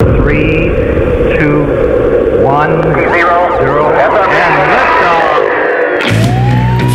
Three, 0.00 0.70
two, 1.36 1.66
one, 2.44 2.82
zero, 2.82 3.36
zero, 3.58 3.90
and 3.90 4.54
liftoff. 4.72 5.42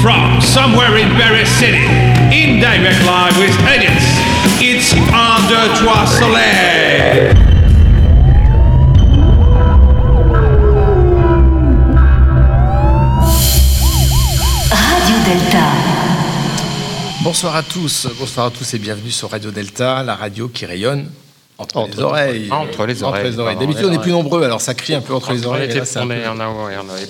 From 0.02 0.40
somewhere 0.40 0.96
in 0.98 1.10
Paris 1.20 1.50
City, 1.50 1.84
in 2.32 2.62
direct 2.62 3.04
live 3.04 3.38
with 3.38 3.54
Edits, 3.68 4.06
it's 4.62 4.94
Under 5.12 5.76
Trois 5.76 6.06
Soleil. 6.06 7.34
Radio 14.72 15.18
Delta. 15.26 15.68
Bonsoir 17.22 17.56
à 17.58 17.64
tous, 17.64 18.08
bonsoir 18.18 18.46
à 18.46 18.52
tous 18.52 18.74
et 18.74 18.80
bienvenue 18.80 19.12
sur 19.12 19.30
Radio 19.30 19.52
Delta, 19.52 20.04
la 20.04 20.16
radio 20.16 20.48
qui 20.48 20.66
rayonne 20.66 21.10
entre, 21.58 21.78
Entre- 21.78 21.96
les 21.98 22.02
oreilles. 22.04 22.52
entre 22.52 22.86
les 22.86 23.04
oreilles, 23.04 23.58
D'habitude, 23.58 23.86
on 23.86 23.92
est 23.94 24.00
plus 24.02 24.12
nombreux, 24.12 24.44
alors 24.44 24.60
ça 24.62 24.74
crie 24.74 24.96
un 24.96 25.02
peu 25.02 25.14
entre 25.14 25.34
les 25.34 25.46
oreilles. 25.46 25.70
et 25.70 25.74
là, 25.76 25.84
on 25.98 26.10
est 26.12 26.28
en 26.28 26.40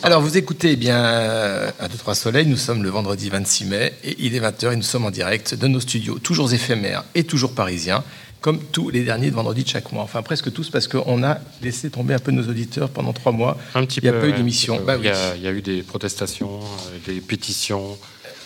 Alors, 0.04 0.22
vous 0.22 0.38
écoutez 0.38 0.72
eh 0.72 0.76
bien 0.76 0.98
euh, 1.04 1.72
un 1.80 1.88
2, 1.88 1.98
3 1.98 2.16
soleil. 2.16 2.46
Nous 2.46 2.58
sommes 2.58 2.84
le 2.84 2.90
vendredi 2.90 3.30
26 3.30 3.66
mai 3.66 3.94
et 4.04 4.16
il 4.20 4.36
est 4.36 4.40
20h 4.42 4.74
et 4.74 4.76
nous 4.76 4.82
sommes 4.84 5.06
en 5.06 5.12
direct 5.12 5.56
de 5.56 5.68
nos 5.68 5.80
studios, 5.80 6.20
toujours 6.20 6.52
éphémères 6.54 7.04
et 7.16 7.24
toujours 7.24 7.54
parisiens, 7.54 8.04
comme 8.42 8.60
tous 8.60 8.90
les 8.90 9.04
derniers 9.04 9.30
de 9.32 9.36
vendredi 9.36 9.64
de 9.64 9.70
chaque 9.70 9.92
mois. 9.94 10.04
Enfin, 10.04 10.22
presque 10.22 10.52
tous, 10.52 10.70
parce 10.70 10.88
qu'on 10.90 11.24
a 11.24 11.38
laissé 11.62 11.90
tomber 11.90 12.14
un 12.14 12.20
peu 12.20 12.32
nos 12.32 12.44
auditeurs 12.50 12.90
pendant 12.90 13.14
trois 13.14 13.32
mois. 13.32 13.58
un 13.76 13.86
petit 13.86 14.00
il 14.00 14.06
y 14.06 14.10
a 14.10 14.12
peu, 14.12 14.20
pas 14.20 14.26
eu 14.28 14.32
ouais, 14.32 14.38
d'émission. 14.38 14.82
Bah 14.86 14.96
il, 15.00 15.06
y 15.06 15.10
oui. 15.10 15.16
a, 15.16 15.36
il 15.38 15.42
y 15.42 15.48
a 15.48 15.52
eu 15.52 15.62
des 15.62 15.82
protestations, 15.84 16.60
euh, 16.60 16.98
des 17.14 17.22
pétitions. 17.22 17.98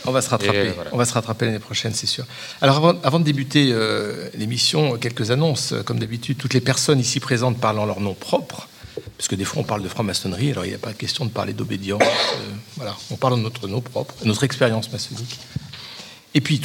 On 0.07 0.11
va 0.11 0.21
se 0.21 0.29
rattraper. 0.29 0.71
Voilà. 0.73 0.89
On 0.93 0.97
va 0.97 1.05
se 1.05 1.13
rattraper 1.13 1.45
l'année 1.45 1.59
prochaine, 1.59 1.93
c'est 1.93 2.07
sûr. 2.07 2.25
Alors, 2.61 2.77
avant, 2.77 2.93
avant 3.03 3.19
de 3.19 3.25
débuter 3.25 3.69
euh, 3.71 4.29
l'émission, 4.35 4.97
quelques 4.97 5.31
annonces. 5.31 5.73
Comme 5.85 5.99
d'habitude, 5.99 6.37
toutes 6.37 6.53
les 6.53 6.61
personnes 6.61 6.99
ici 6.99 7.19
présentes 7.19 7.59
parlant 7.59 7.85
leur 7.85 7.99
nom 7.99 8.13
propre, 8.13 8.69
parce 9.17 9.27
que 9.27 9.35
des 9.35 9.43
fois 9.43 9.61
on 9.61 9.65
parle 9.65 9.83
de 9.83 9.89
franc-maçonnerie, 9.89 10.51
alors 10.51 10.65
il 10.65 10.69
n'y 10.69 10.75
a 10.75 10.79
pas 10.79 10.93
question 10.93 11.25
de 11.25 11.29
parler 11.29 11.53
d'obédience. 11.53 12.01
euh, 12.01 12.53
voilà, 12.77 12.95
on 13.11 13.15
parle 13.15 13.35
de 13.37 13.41
notre 13.41 13.67
nom 13.67 13.81
propre, 13.81 14.15
notre 14.23 14.43
expérience 14.43 14.91
maçonnique. 14.91 15.39
Et 16.33 16.41
puis, 16.41 16.61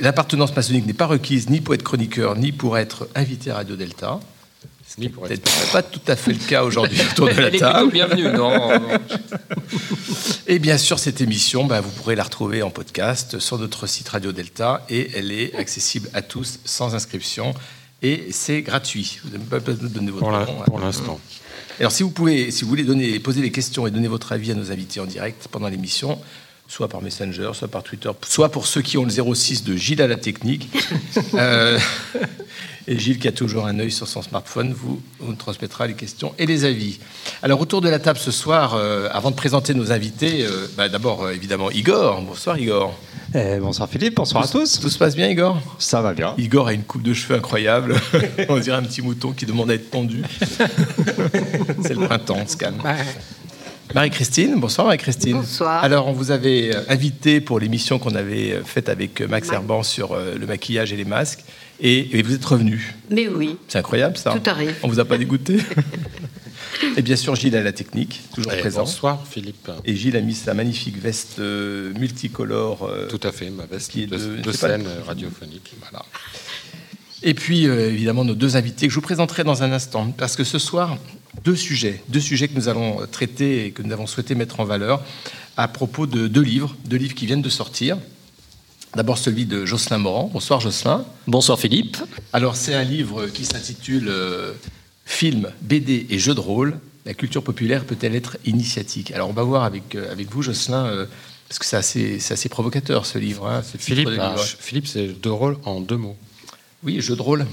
l'appartenance 0.00 0.54
maçonnique 0.54 0.86
n'est 0.86 0.92
pas 0.92 1.06
requise 1.06 1.48
ni 1.48 1.60
pour 1.60 1.74
être 1.74 1.82
chroniqueur, 1.82 2.36
ni 2.36 2.52
pour 2.52 2.78
être 2.78 3.08
invité 3.14 3.50
à 3.50 3.56
Radio 3.56 3.74
Delta. 3.74 4.20
Être- 5.32 5.42
peut-être 5.42 5.72
pas 5.72 5.82
tout 5.82 6.00
à 6.06 6.14
fait 6.16 6.32
le 6.32 6.38
cas 6.38 6.62
aujourd'hui 6.62 7.00
autour 7.12 7.28
de 7.28 7.34
la 7.40 7.50
table. 7.50 7.90
bienvenue, 7.92 8.30
non 8.32 8.70
Et 10.46 10.58
bien 10.58 10.78
sûr, 10.78 10.98
cette 10.98 11.20
émission, 11.20 11.64
bah, 11.64 11.80
vous 11.80 11.90
pourrez 11.90 12.14
la 12.14 12.22
retrouver 12.24 12.62
en 12.62 12.70
podcast 12.70 13.38
sur 13.38 13.58
notre 13.58 13.86
site 13.86 14.08
Radio 14.08 14.30
Delta 14.32 14.84
et 14.88 15.10
elle 15.16 15.32
est 15.32 15.54
accessible 15.56 16.08
à 16.14 16.22
tous 16.22 16.58
sans 16.64 16.94
inscription 16.94 17.54
et 18.02 18.26
c'est 18.30 18.62
gratuit. 18.62 19.18
Vous 19.24 19.30
n'avez 19.30 19.44
pas 19.44 19.58
besoin 19.60 19.88
de 19.88 19.92
donner 19.94 20.10
votre 20.10 20.26
nom. 20.30 20.36
hein. 20.38 20.64
pour 20.66 20.78
l'instant. 20.78 21.18
Alors, 21.80 21.90
si 21.90 22.02
vous 22.02 22.10
pouvez, 22.10 22.50
si 22.50 22.62
vous 22.62 22.68
voulez 22.68 22.84
donner, 22.84 23.18
poser 23.18 23.40
des 23.40 23.50
questions 23.50 23.86
et 23.86 23.90
donner 23.90 24.06
votre 24.08 24.30
avis 24.32 24.52
à 24.52 24.54
nos 24.54 24.70
invités 24.70 25.00
en 25.00 25.06
direct 25.06 25.48
pendant 25.50 25.66
l'émission, 25.68 26.20
soit 26.68 26.88
par 26.88 27.02
Messenger, 27.02 27.50
soit 27.54 27.66
par 27.68 27.82
Twitter, 27.82 28.10
soit 28.28 28.50
pour 28.52 28.66
ceux 28.66 28.82
qui 28.82 28.96
ont 28.98 29.04
le 29.04 29.10
06 29.34 29.64
de 29.64 29.74
Gilles 29.76 30.02
à 30.02 30.06
la 30.06 30.16
technique. 30.16 30.68
Euh, 31.34 31.78
et 32.86 32.98
Gilles, 32.98 33.18
qui 33.18 33.28
a 33.28 33.32
toujours 33.32 33.66
un 33.66 33.78
œil 33.78 33.90
sur 33.90 34.06
son 34.06 34.20
smartphone, 34.20 34.72
vous, 34.72 35.00
vous 35.18 35.28
nous 35.28 35.36
transmettra 35.36 35.86
les 35.86 35.94
questions 35.94 36.34
et 36.38 36.46
les 36.46 36.64
avis. 36.64 36.98
Alors, 37.42 37.60
autour 37.60 37.80
de 37.80 37.88
la 37.88 37.98
table 37.98 38.18
ce 38.18 38.30
soir, 38.30 38.74
euh, 38.74 39.08
avant 39.12 39.30
de 39.30 39.36
présenter 39.36 39.72
nos 39.74 39.90
invités, 39.90 40.44
euh, 40.44 40.66
bah, 40.76 40.88
d'abord, 40.88 41.24
euh, 41.24 41.32
évidemment, 41.32 41.70
Igor. 41.70 42.20
Bonsoir, 42.22 42.58
Igor. 42.58 42.94
Eh, 43.34 43.58
bonsoir 43.58 43.88
Philippe, 43.88 44.16
bonsoir 44.16 44.44
à 44.44 44.48
tous. 44.48 44.78
Tout 44.78 44.90
se 44.90 44.98
passe 44.98 45.16
bien, 45.16 45.28
Igor? 45.28 45.58
Ça 45.78 46.02
va 46.02 46.12
bien. 46.12 46.34
Igor 46.38 46.68
a 46.68 46.72
une 46.72 46.84
coupe 46.84 47.02
de 47.02 47.14
cheveux 47.14 47.36
incroyable. 47.36 47.96
On 48.48 48.58
dirait 48.58 48.76
un 48.76 48.82
petit 48.82 49.02
mouton 49.02 49.32
qui 49.32 49.46
demande 49.46 49.70
à 49.70 49.74
être 49.74 49.90
pendu. 49.90 50.22
C'est 51.82 51.94
le 51.94 52.06
printemps, 52.06 52.38
on 52.44 52.46
se 52.46 52.56
calme. 52.56 52.80
Marie-Christine, 53.94 54.60
bonsoir 54.60 54.86
Marie-Christine. 54.86 55.38
Bonsoir. 55.38 55.82
Alors, 55.82 56.06
on 56.06 56.12
vous 56.12 56.30
avait 56.30 56.70
invité 56.88 57.40
pour 57.40 57.58
l'émission 57.58 57.98
qu'on 57.98 58.14
avait 58.14 58.60
faite 58.64 58.88
avec 58.88 59.20
Max 59.22 59.50
Herban 59.50 59.82
sur 59.82 60.16
le 60.16 60.46
maquillage 60.46 60.92
et 60.92 60.96
les 60.96 61.04
masques. 61.04 61.44
Et, 61.86 62.18
et 62.18 62.22
vous 62.22 62.34
êtes 62.34 62.44
revenu. 62.44 62.94
Mais 63.10 63.28
oui, 63.28 63.56
C'est 63.68 63.78
incroyable 63.78 64.16
ça. 64.16 64.32
Tout 64.32 64.48
arrive. 64.50 64.74
On 64.82 64.88
vous 64.88 64.98
a 65.00 65.04
pas 65.04 65.18
dégoûté 65.18 65.58
Et 66.96 67.02
bien 67.02 67.14
sûr, 67.16 67.36
Gilles 67.36 67.56
à 67.56 67.62
la 67.62 67.72
technique, 67.72 68.20
toujours 68.34 68.52
Et 68.52 68.58
présent. 68.58 68.80
bonsoir, 68.80 69.24
Philippe. 69.30 69.70
Et 69.84 69.94
Gilles 69.94 70.16
a 70.16 70.20
mis 70.20 70.34
sa 70.34 70.54
magnifique 70.54 70.98
veste 71.00 71.38
euh, 71.38 71.92
multicolore. 71.94 72.88
euh, 72.90 73.06
Tout 73.08 73.20
à 73.22 73.30
fait, 73.32 73.50
ma 73.50 73.66
veste 73.66 73.92
qui 73.92 74.02
est 74.02 74.06
de, 74.06 74.16
de- 74.16 74.36
de 74.42 74.52
c'est 74.52 74.60
pas- 74.60 74.68
scène 74.70 74.86
radiophonique. 75.06 75.72
Voilà. 75.80 76.04
Et 77.22 77.34
puis, 77.34 77.66
euh, 77.68 77.90
évidemment, 77.90 78.24
nos 78.24 78.34
deux 78.34 78.56
invités 78.56 78.86
que 78.86 78.90
je 78.90 78.96
vous 78.96 79.00
présenterai 79.02 79.44
dans 79.44 79.62
un 79.62 79.70
instant. 79.72 80.10
Parce 80.16 80.36
que 80.36 80.44
ce 80.44 80.58
soir, 80.58 80.98
deux 81.44 81.56
sujets. 81.56 82.02
Deux 82.08 82.20
sujets 82.20 82.48
que 82.48 82.54
nous 82.54 82.68
allons 82.68 82.98
traiter 83.10 83.66
et 83.66 83.70
que 83.70 83.82
nous 83.82 83.92
avons 83.92 84.06
souhaité 84.06 84.34
mettre 84.34 84.60
en 84.60 84.64
valeur 84.64 85.02
à 85.56 85.68
propos 85.68 86.06
de 86.06 86.28
deux 86.28 86.42
livres. 86.42 86.74
Deux 86.86 86.96
livres 86.96 87.14
qui 87.14 87.26
viennent 87.26 87.42
de 87.42 87.48
sortir. 87.48 87.98
D'abord 88.94 89.18
celui 89.18 89.44
de 89.44 89.64
Jocelyn 89.64 89.98
Morand. 89.98 90.30
Bonsoir 90.32 90.60
Jocelyn. 90.60 91.04
Bonsoir 91.26 91.58
Philippe. 91.58 91.96
Alors, 92.32 92.54
c'est 92.54 92.74
un 92.74 92.84
livre 92.84 93.26
qui 93.26 93.44
s'intitule 93.44 94.06
euh, 94.08 94.52
Film, 95.04 95.50
BD 95.62 96.06
et 96.10 96.18
jeux 96.20 96.34
de 96.34 96.40
rôle. 96.40 96.78
La 97.04 97.12
culture 97.12 97.42
populaire 97.42 97.84
peut-elle 97.84 98.14
être 98.14 98.36
initiatique? 98.44 99.10
Alors, 99.10 99.28
on 99.28 99.32
va 99.32 99.42
voir 99.42 99.64
avec, 99.64 99.96
euh, 99.96 100.12
avec 100.12 100.30
vous, 100.30 100.42
Jocelyn, 100.42 100.86
euh, 100.86 101.06
parce 101.48 101.58
que 101.58 101.66
c'est 101.66 102.32
assez, 102.32 102.48
provocateur 102.48 103.04
ce 103.04 103.18
livre. 103.18 103.48
hein, 103.48 103.62
ce 103.64 103.78
Philippe, 103.78 104.08
de 104.08 104.16
ah, 104.20 104.30
livre. 104.30 104.44
Philippe 104.44 104.86
c'est 104.86 105.08
deux 105.08 105.32
rôles 105.32 105.58
en 105.64 105.80
deux 105.80 105.96
mots. 105.96 106.16
Oui, 106.84 107.00
jeux 107.00 107.16
de 107.16 107.22
rôle. 107.22 107.46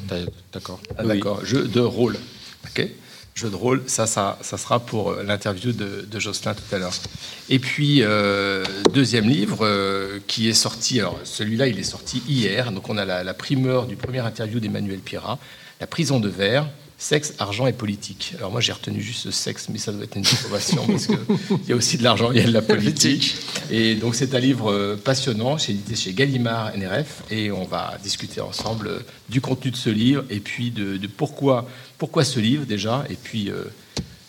D'accord. 0.54 0.80
Ah, 0.92 1.02
Oui. 1.02 1.16
D'accord, 1.16 1.44
jeu 1.44 1.68
de 1.68 1.80
rôle. 1.80 2.18
Ok 2.66 2.88
Jeu 3.34 3.50
de 3.50 3.56
rôle, 3.56 3.82
ça, 3.88 4.08
ça, 4.08 4.38
ça 4.42 4.58
sera 4.58 4.80
pour 4.80 5.12
euh, 5.12 5.24
l'interview 5.24 5.72
de, 5.72 6.06
de 6.10 6.20
Jocelyn 6.20 6.54
tout 6.54 6.76
à 6.76 6.80
l'heure. 6.80 6.94
Et 7.50 7.60
puis, 7.60 8.02
euh, 8.02 8.64
deuxième 8.94 9.30
livre 9.30 9.60
euh, 9.62 10.20
qui 10.28 10.50
est 10.50 10.54
sorti, 10.54 11.00
alors 11.00 11.18
celui-là, 11.24 11.68
il 11.68 11.80
est 11.80 11.84
sorti 11.84 12.22
hier, 12.28 12.72
donc 12.72 12.90
on 12.90 12.98
a 12.98 13.06
la, 13.06 13.24
la 13.24 13.34
primeur 13.34 13.88
du 13.88 13.96
premier 13.96 14.20
interview 14.20 14.60
d'Emmanuel 14.60 15.00
Pirat, 15.00 15.40
La 15.80 15.88
prison 15.88 16.20
de 16.20 16.30
verre, 16.30 16.68
sexe, 17.02 17.34
argent 17.40 17.66
et 17.66 17.74
politique. 17.74 18.36
Alors 18.38 18.52
moi, 18.52 18.62
j'ai 18.62 18.72
retenu 18.72 19.02
juste 19.02 19.26
le 19.26 19.32
sexe, 19.32 19.70
mais 19.70 19.80
ça 19.80 19.92
doit 19.92 20.04
être 20.04 20.16
une 20.16 20.22
déformation 20.22 20.86
parce 20.86 21.08
qu'il 21.08 21.18
y 21.68 21.74
a 21.74 21.76
aussi 21.76 21.98
de 21.98 22.04
l'argent, 22.04 22.32
il 22.32 22.38
y 22.38 22.42
a 22.42 22.46
de 22.46 22.54
la 22.54 22.62
politique. 22.62 23.36
Et 23.72 23.96
donc, 23.96 24.14
c'est 24.14 24.36
un 24.36 24.40
livre 24.40 24.72
euh, 24.72 24.96
passionnant, 25.04 25.58
c'est 25.58 25.72
édité 25.72 25.96
chez 25.96 26.14
Gallimard 26.14 26.78
NRF, 26.78 27.24
et 27.32 27.52
on 27.52 27.66
va 27.66 27.98
discuter 28.04 28.40
ensemble 28.40 28.88
euh, 28.88 29.00
du 29.30 29.42
contenu 29.42 29.72
de 29.72 29.76
ce 29.76 29.90
livre, 29.90 30.24
et 30.30 30.40
puis 30.40 30.70
de, 30.70 30.98
de 30.98 31.08
pourquoi, 31.08 31.68
pourquoi 31.98 32.24
ce 32.24 32.40
livre 32.40 32.66
déjà, 32.68 33.04
et 33.10 33.16
puis 33.16 33.50
euh, 33.50 33.64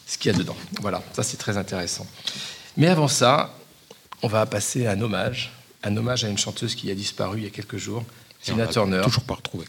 ce 0.07 0.17
qu'il 0.17 0.33
y 0.33 0.35
a 0.35 0.39
dedans. 0.39 0.57
Voilà, 0.81 1.03
ça 1.13 1.23
c'est 1.23 1.37
très 1.37 1.59
intéressant. 1.59 2.07
Mais 2.79 2.87
avant 2.87 3.09
ça, 3.09 3.55
on 4.23 4.29
va 4.29 4.47
passer 4.47 4.87
à 4.87 4.93
un 4.93 5.01
hommage, 5.03 5.53
un 5.83 5.95
hommage 5.95 6.25
à 6.25 6.29
une 6.31 6.39
chanteuse 6.39 6.75
qui 6.75 6.91
a 6.91 6.95
disparu 6.95 7.41
il 7.41 7.45
y 7.45 7.47
a 7.47 7.51
quelques 7.51 7.77
jours, 7.77 8.03
Tina 8.43 8.67
Turner, 8.67 9.03
Toujours 9.05 9.25
pas 9.25 9.35
retrouvé. 9.35 9.67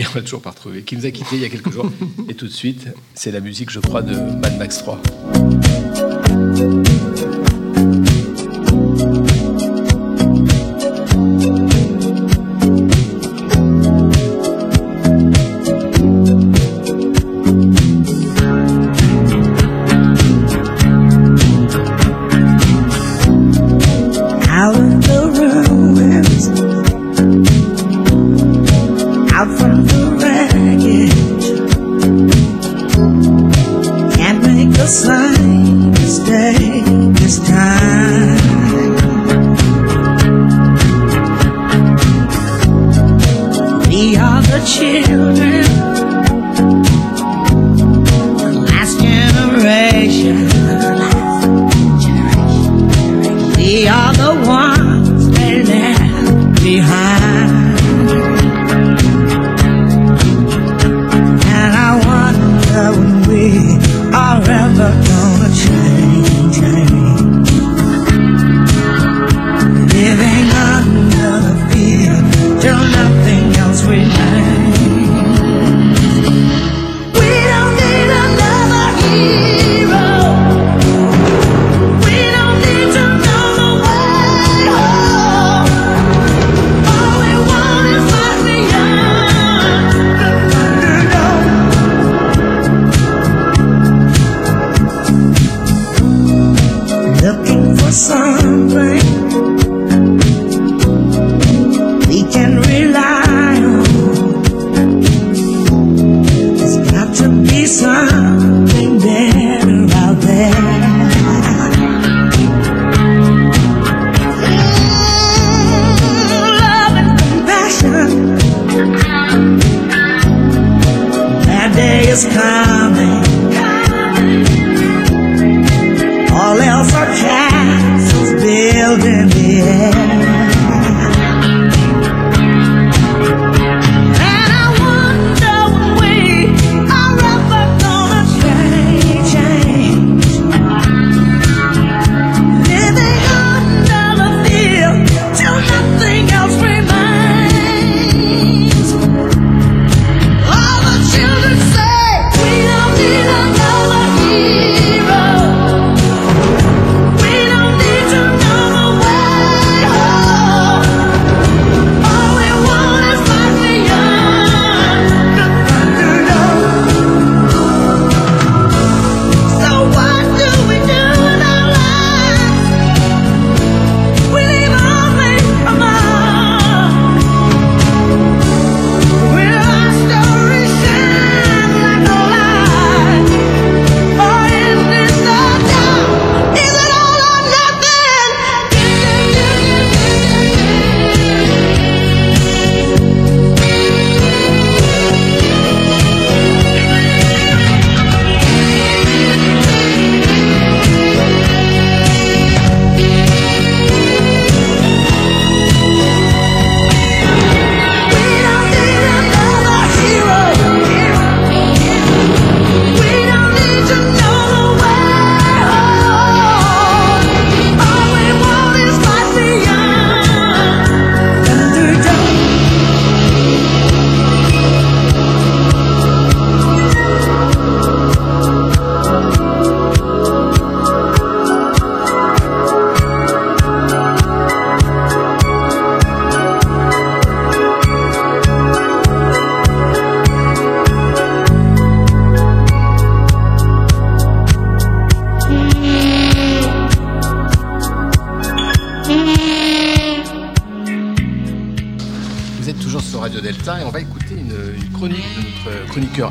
Qui 0.00 0.04
on 0.16 0.20
toujours 0.22 0.42
pas 0.42 0.50
retrouvée, 0.50 0.82
qui 0.82 0.96
nous 0.96 1.06
a 1.06 1.10
quittés 1.12 1.36
il 1.36 1.42
y 1.42 1.44
a 1.44 1.48
quelques 1.48 1.70
jours. 1.70 1.90
Et 2.28 2.34
tout 2.34 2.46
de 2.46 2.52
suite, 2.52 2.88
c'est 3.14 3.30
la 3.30 3.40
musique, 3.40 3.70
je 3.70 3.78
crois, 3.78 4.02
de 4.02 4.14
Mad 4.14 4.58
Max 4.58 4.78
3. 4.78 5.00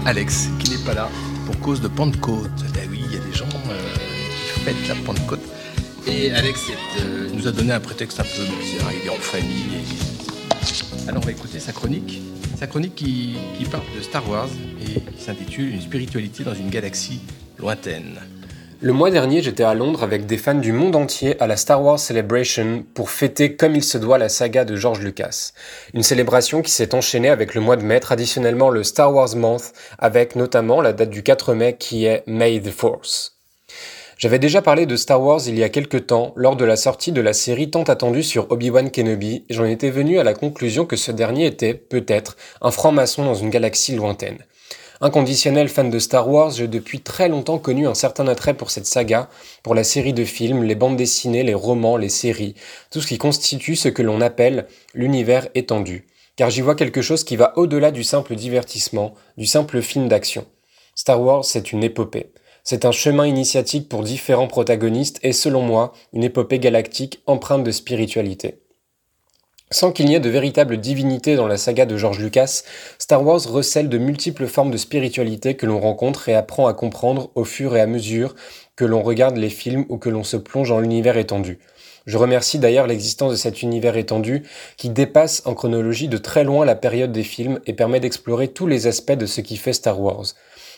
Alex 0.06 0.50
qui 0.60 0.72
n'est 0.72 0.84
pas 0.84 0.94
là 0.94 1.10
pour 1.45 1.60
cause 1.60 1.81
de 1.81 1.88
Pentecôte. 1.88 2.50
Ben 2.74 2.88
oui, 2.90 3.01
il 3.06 3.13
y 3.13 3.18
a 3.18 3.19
des 3.19 3.34
gens 3.34 3.45
euh, 3.69 3.94
qui 4.54 4.60
fêtent 4.62 4.88
la 4.88 4.95
Pentecôte. 4.95 5.42
Et 6.07 6.31
Alex 6.31 6.72
euh, 7.00 7.30
nous 7.34 7.48
a 7.48 7.51
donné 7.51 7.74
un 7.74 7.80
prétexte 7.80 8.19
un 8.19 8.24
peu 8.24 8.44
bizarre, 8.62 8.92
il 8.92 9.07
est 9.07 9.10
en 9.10 9.16
famille. 9.16 9.84
Alors 11.07 11.22
on 11.22 11.25
va 11.25 11.31
écouter 11.31 11.60
sa 11.60 11.72
chronique. 11.72 12.22
Sa 12.57 12.68
chronique 12.68 12.95
qui 12.95 13.36
parle 13.72 13.84
de 13.95 14.01
Star 14.01 14.28
Wars 14.30 14.50
et 14.81 15.00
qui 15.00 15.24
s'intitule 15.24 15.74
Une 15.74 15.81
spiritualité 15.81 16.44
dans 16.44 16.54
une 16.54 16.69
galaxie 16.69 17.19
lointaine. 17.60 18.19
Le 18.83 18.91
mois 18.91 19.12
dernier, 19.12 19.41
j'étais 19.41 19.63
à 19.63 19.75
Londres 19.75 20.03
avec 20.03 20.25
des 20.25 20.35
fans 20.35 20.56
du 20.56 20.74
monde 20.74 20.97
entier 20.97 21.41
à 21.41 21.47
la 21.47 21.56
Star 21.56 21.81
Wars 21.81 21.97
Celebration 21.97 22.83
pour 22.94 23.12
fêter 23.12 23.56
comme 23.56 23.77
il 23.77 23.83
se 23.83 23.97
doit 23.97 24.18
la 24.18 24.27
saga 24.27 24.65
de 24.65 24.75
George 24.75 25.00
Lucas. 25.00 25.53
Une 25.94 26.03
célébration 26.03 26.62
qui 26.62 26.69
s'est 26.69 26.94
enchaînée 26.94 27.30
avec 27.30 27.56
le 27.56 27.62
mois 27.62 27.77
de 27.77 27.85
mai, 27.85 28.01
traditionnellement 28.01 28.69
le 28.69 28.83
Star 28.83 29.13
Wars 29.13 29.38
Month, 29.38 29.71
avec 30.00 30.35
notamment 30.35 30.81
la 30.81 30.91
date 30.91 31.12
du 31.12 31.24
4 31.24 31.53
mai 31.53 31.77
qui 31.80 32.03
est 32.03 32.24
May 32.27 32.59
the 32.59 32.71
Force. 32.71 33.38
J'avais 34.18 34.37
déjà 34.37 34.61
parlé 34.61 34.85
de 34.85 34.97
Star 34.97 35.21
Wars 35.21 35.40
il 35.47 35.57
y 35.57 35.63
a 35.63 35.69
quelques 35.69 36.07
temps, 36.07 36.33
lors 36.35 36.57
de 36.57 36.66
la 36.66 36.75
sortie 36.75 37.13
de 37.13 37.21
la 37.21 37.31
série 37.31 37.69
tant 37.69 37.83
attendue 37.83 38.21
sur 38.21 38.52
Obi-Wan 38.52 38.92
Kenobi, 38.92 39.45
et 39.47 39.54
j'en 39.54 39.63
étais 39.63 39.92
venu 39.92 40.19
à 40.19 40.25
la 40.25 40.33
conclusion 40.33 40.85
que 40.85 40.97
ce 40.97 41.13
dernier 41.13 41.45
était, 41.45 41.73
peut-être, 41.73 42.35
un 42.59 42.71
franc-maçon 42.71 43.23
dans 43.23 43.33
une 43.33 43.49
galaxie 43.49 43.95
lointaine. 43.95 44.40
Inconditionnel 45.02 45.69
fan 45.69 45.90
de 45.90 45.97
Star 45.97 46.30
Wars, 46.30 46.52
j'ai 46.52 46.68
depuis 46.68 47.02
très 47.02 47.28
longtemps 47.28 47.57
connu 47.57 47.88
un 47.88 47.95
certain 47.95 48.28
attrait 48.28 48.54
pour 48.54 48.69
cette 48.69 48.85
saga, 48.85 49.28
pour 49.64 49.73
la 49.73 49.83
série 49.83 50.14
de 50.14 50.23
films, 50.23 50.64
les 50.64 50.76
bandes 50.76 50.97
dessinées, 50.97 51.44
les 51.44 51.56
romans, 51.56 51.97
les 51.97 52.09
séries, 52.09 52.54
tout 52.92 53.02
ce 53.02 53.07
qui 53.07 53.18
constitue 53.18 53.76
ce 53.76 53.90
que 53.90 54.04
l'on 54.04 54.21
appelle 54.21 54.68
l'univers 54.94 55.47
étendu. 55.56 56.07
Car 56.35 56.50
j'y 56.52 56.62
vois 56.62 56.76
quelque 56.76 57.02
chose 57.02 57.23
qui 57.23 57.35
va 57.35 57.57
au-delà 57.57 57.92
du 57.92 58.04
simple 58.04 58.35
divertissement, 58.35 59.16
du 59.38 59.45
simple 59.45 59.81
film 59.81 60.07
d'action. 60.07 60.45
Star 60.95 61.21
Wars, 61.21 61.44
c'est 61.44 61.71
une 61.71 61.83
épopée. 61.83 62.31
C'est 62.64 62.85
un 62.85 62.92
chemin 62.92 63.26
initiatique 63.26 63.90
pour 63.90 64.04
différents 64.04 64.47
protagonistes 64.47 65.19
et 65.23 65.33
selon 65.33 65.62
moi, 65.62 65.94
une 66.14 66.23
épopée 66.23 66.59
galactique 66.59 67.21
empreinte 67.26 67.64
de 67.64 67.71
spiritualité. 67.71 68.63
Sans 69.73 69.92
qu'il 69.92 70.06
n'y 70.06 70.13
ait 70.13 70.19
de 70.19 70.30
véritable 70.30 70.77
divinité 70.77 71.35
dans 71.35 71.47
la 71.47 71.57
saga 71.57 71.87
de 71.87 71.97
George 71.97 72.19
Lucas, 72.19 72.61
Star 72.99 73.25
Wars 73.25 73.42
recèle 73.42 73.89
de 73.89 73.97
multiples 73.97 74.45
formes 74.45 74.69
de 74.69 74.77
spiritualité 74.77 75.56
que 75.56 75.65
l'on 75.65 75.80
rencontre 75.80 76.30
et 76.30 76.35
apprend 76.35 76.68
à 76.68 76.75
comprendre 76.75 77.31
au 77.33 77.44
fur 77.44 77.75
et 77.75 77.81
à 77.81 77.87
mesure 77.87 78.35
que 78.75 78.85
l'on 78.85 79.01
regarde 79.01 79.35
les 79.35 79.49
films 79.49 79.85
ou 79.89 79.97
que 79.97 80.11
l'on 80.11 80.23
se 80.23 80.37
plonge 80.37 80.69
dans 80.69 80.80
l'univers 80.80 81.18
étendu. 81.18 81.57
Je 82.06 82.19
remercie 82.19 82.59
d'ailleurs 82.59 82.85
l'existence 82.85 83.31
de 83.31 83.35
cet 83.35 83.63
univers 83.63 83.97
étendu 83.97 84.44
qui 84.77 84.92
dépasse 84.92 85.42
en 85.45 85.56
chronologie 85.56 86.07
de 86.07 86.19
très 86.19 86.44
loin 86.44 86.65
la 86.65 86.75
période 86.75 87.11
des 87.11 87.23
films 87.23 87.59
et 87.65 87.73
permet 87.73 87.99
d'explorer 87.99 88.49
tous 88.49 88.68
les 88.68 88.85
aspects 88.85 89.13
de 89.13 89.25
ce 89.25 89.42
qui 89.42 89.57
fait 89.57 89.73
Star 89.73 89.99
Wars. 89.99 90.35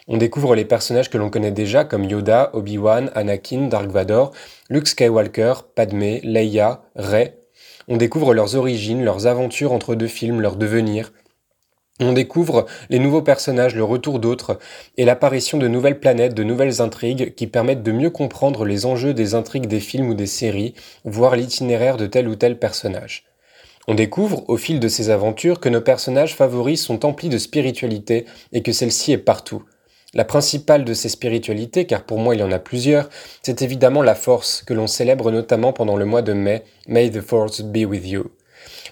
On 0.08 0.16
découvre 0.16 0.56
les 0.56 0.64
personnages 0.64 1.10
que 1.10 1.18
l'on 1.18 1.30
connaît 1.30 1.52
déjà 1.52 1.84
comme 1.84 2.06
Yoda, 2.06 2.50
Obi-Wan, 2.54 3.12
Anakin, 3.14 3.68
Dark 3.68 3.90
Vador, 3.90 4.32
Luke 4.70 4.88
Skywalker, 4.88 5.54
Padmé, 5.76 6.22
Leia, 6.24 6.82
Rey. 6.96 7.45
On 7.88 7.98
découvre 7.98 8.34
leurs 8.34 8.56
origines, 8.56 9.04
leurs 9.04 9.28
aventures 9.28 9.72
entre 9.72 9.94
deux 9.94 10.08
films, 10.08 10.42
leur 10.42 10.56
devenir. 10.56 11.12
On 12.00 12.14
découvre 12.14 12.66
les 12.90 13.00
nouveaux 13.00 13.22
personnages, 13.22 13.76
le 13.76 13.84
retour 13.84 14.20
d'autres, 14.20 14.60
et 14.98 15.06
l'apparition 15.06 15.58
de 15.58 15.68
nouvelles 15.68 16.00
planètes, 16.00 16.34
de 16.34 16.44
nouvelles 16.44 16.82
intrigues 16.82 17.36
qui 17.36 17.48
permettent 17.48 17.84
de 17.84 17.92
mieux 17.92 18.10
comprendre 18.10 18.66
les 18.66 18.86
enjeux 18.86 19.14
des 19.14 19.36
intrigues 19.36 19.68
des 19.68 19.80
films 19.80 20.10
ou 20.10 20.14
des 20.14 20.26
séries, 20.26 20.74
voire 21.06 21.36
l'itinéraire 21.36 21.98
de 21.98 22.08
tel 22.08 22.28
ou 22.28 22.36
tel 22.36 22.60
personnage. 22.60 23.24
On 23.88 23.94
découvre, 23.94 24.44
au 24.50 24.58
fil 24.58 24.80
de 24.80 24.88
ces 24.88 25.12
aventures, 25.12 25.60
que 25.60 25.70
nos 25.70 25.80
personnages 25.80 26.36
favoris 26.36 26.84
sont 26.84 27.06
emplis 27.06 27.30
de 27.30 27.38
spiritualité 27.38 28.26
et 28.52 28.64
que 28.64 28.72
celle-ci 28.72 29.12
est 29.12 29.20
partout. 29.20 29.64
La 30.16 30.24
principale 30.24 30.86
de 30.86 30.94
ces 30.94 31.10
spiritualités, 31.10 31.86
car 31.86 32.04
pour 32.04 32.20
moi 32.20 32.36
il 32.36 32.40
y 32.40 32.44
en 32.44 32.52
a 32.54 32.60
plusieurs, 32.60 33.10
c'est 33.42 33.62
évidemment 33.62 34.02
la 34.02 34.16
force, 34.16 34.64
que 34.66 34.74
l'on 34.74 34.88
célèbre 34.88 35.30
notamment 35.30 35.74
pendant 35.74 35.98
le 35.98 36.06
mois 36.06 36.22
de 36.22 36.32
mai, 36.32 36.64
May 36.88 37.12
the 37.12 37.20
Force 37.20 37.62
be 37.62 37.86
with 37.86 38.08
you. 38.08 38.32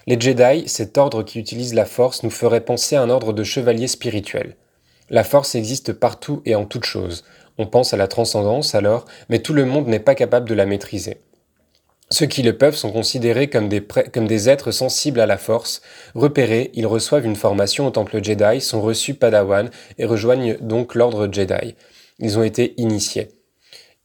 Les 0.06 0.20
Jedi, 0.20 0.68
cet 0.68 0.98
ordre 0.98 1.22
qui 1.22 1.38
utilise 1.38 1.72
la 1.72 1.86
force, 1.86 2.24
nous 2.24 2.30
ferait 2.30 2.60
penser 2.60 2.94
à 2.94 3.00
un 3.00 3.08
ordre 3.08 3.32
de 3.32 3.42
chevaliers 3.42 3.88
spirituels. 3.88 4.54
La 5.08 5.24
force 5.24 5.54
existe 5.54 5.94
partout 5.94 6.42
et 6.44 6.54
en 6.54 6.66
toutes 6.66 6.84
choses. 6.84 7.24
On 7.56 7.66
pense 7.66 7.94
à 7.94 7.96
la 7.96 8.06
transcendance 8.06 8.74
alors, 8.74 9.06
mais 9.30 9.38
tout 9.38 9.54
le 9.54 9.64
monde 9.64 9.86
n'est 9.86 10.00
pas 10.00 10.14
capable 10.14 10.46
de 10.46 10.54
la 10.54 10.66
maîtriser. 10.66 11.16
Ceux 12.10 12.26
qui 12.26 12.42
le 12.42 12.56
peuvent 12.56 12.76
sont 12.76 12.92
considérés 12.92 13.48
comme 13.48 13.68
des, 13.68 13.80
comme 13.80 14.26
des 14.26 14.48
êtres 14.48 14.70
sensibles 14.70 15.20
à 15.20 15.26
la 15.26 15.38
force. 15.38 15.80
Repérés, 16.14 16.70
ils 16.74 16.86
reçoivent 16.86 17.24
une 17.24 17.36
formation 17.36 17.86
au 17.86 17.90
temple 17.90 18.22
Jedi, 18.22 18.60
sont 18.60 18.82
reçus 18.82 19.14
Padawan 19.14 19.70
et 19.98 20.04
rejoignent 20.04 20.56
donc 20.60 20.94
l'ordre 20.94 21.28
Jedi. 21.32 21.74
Ils 22.18 22.38
ont 22.38 22.42
été 22.42 22.74
initiés. 22.76 23.28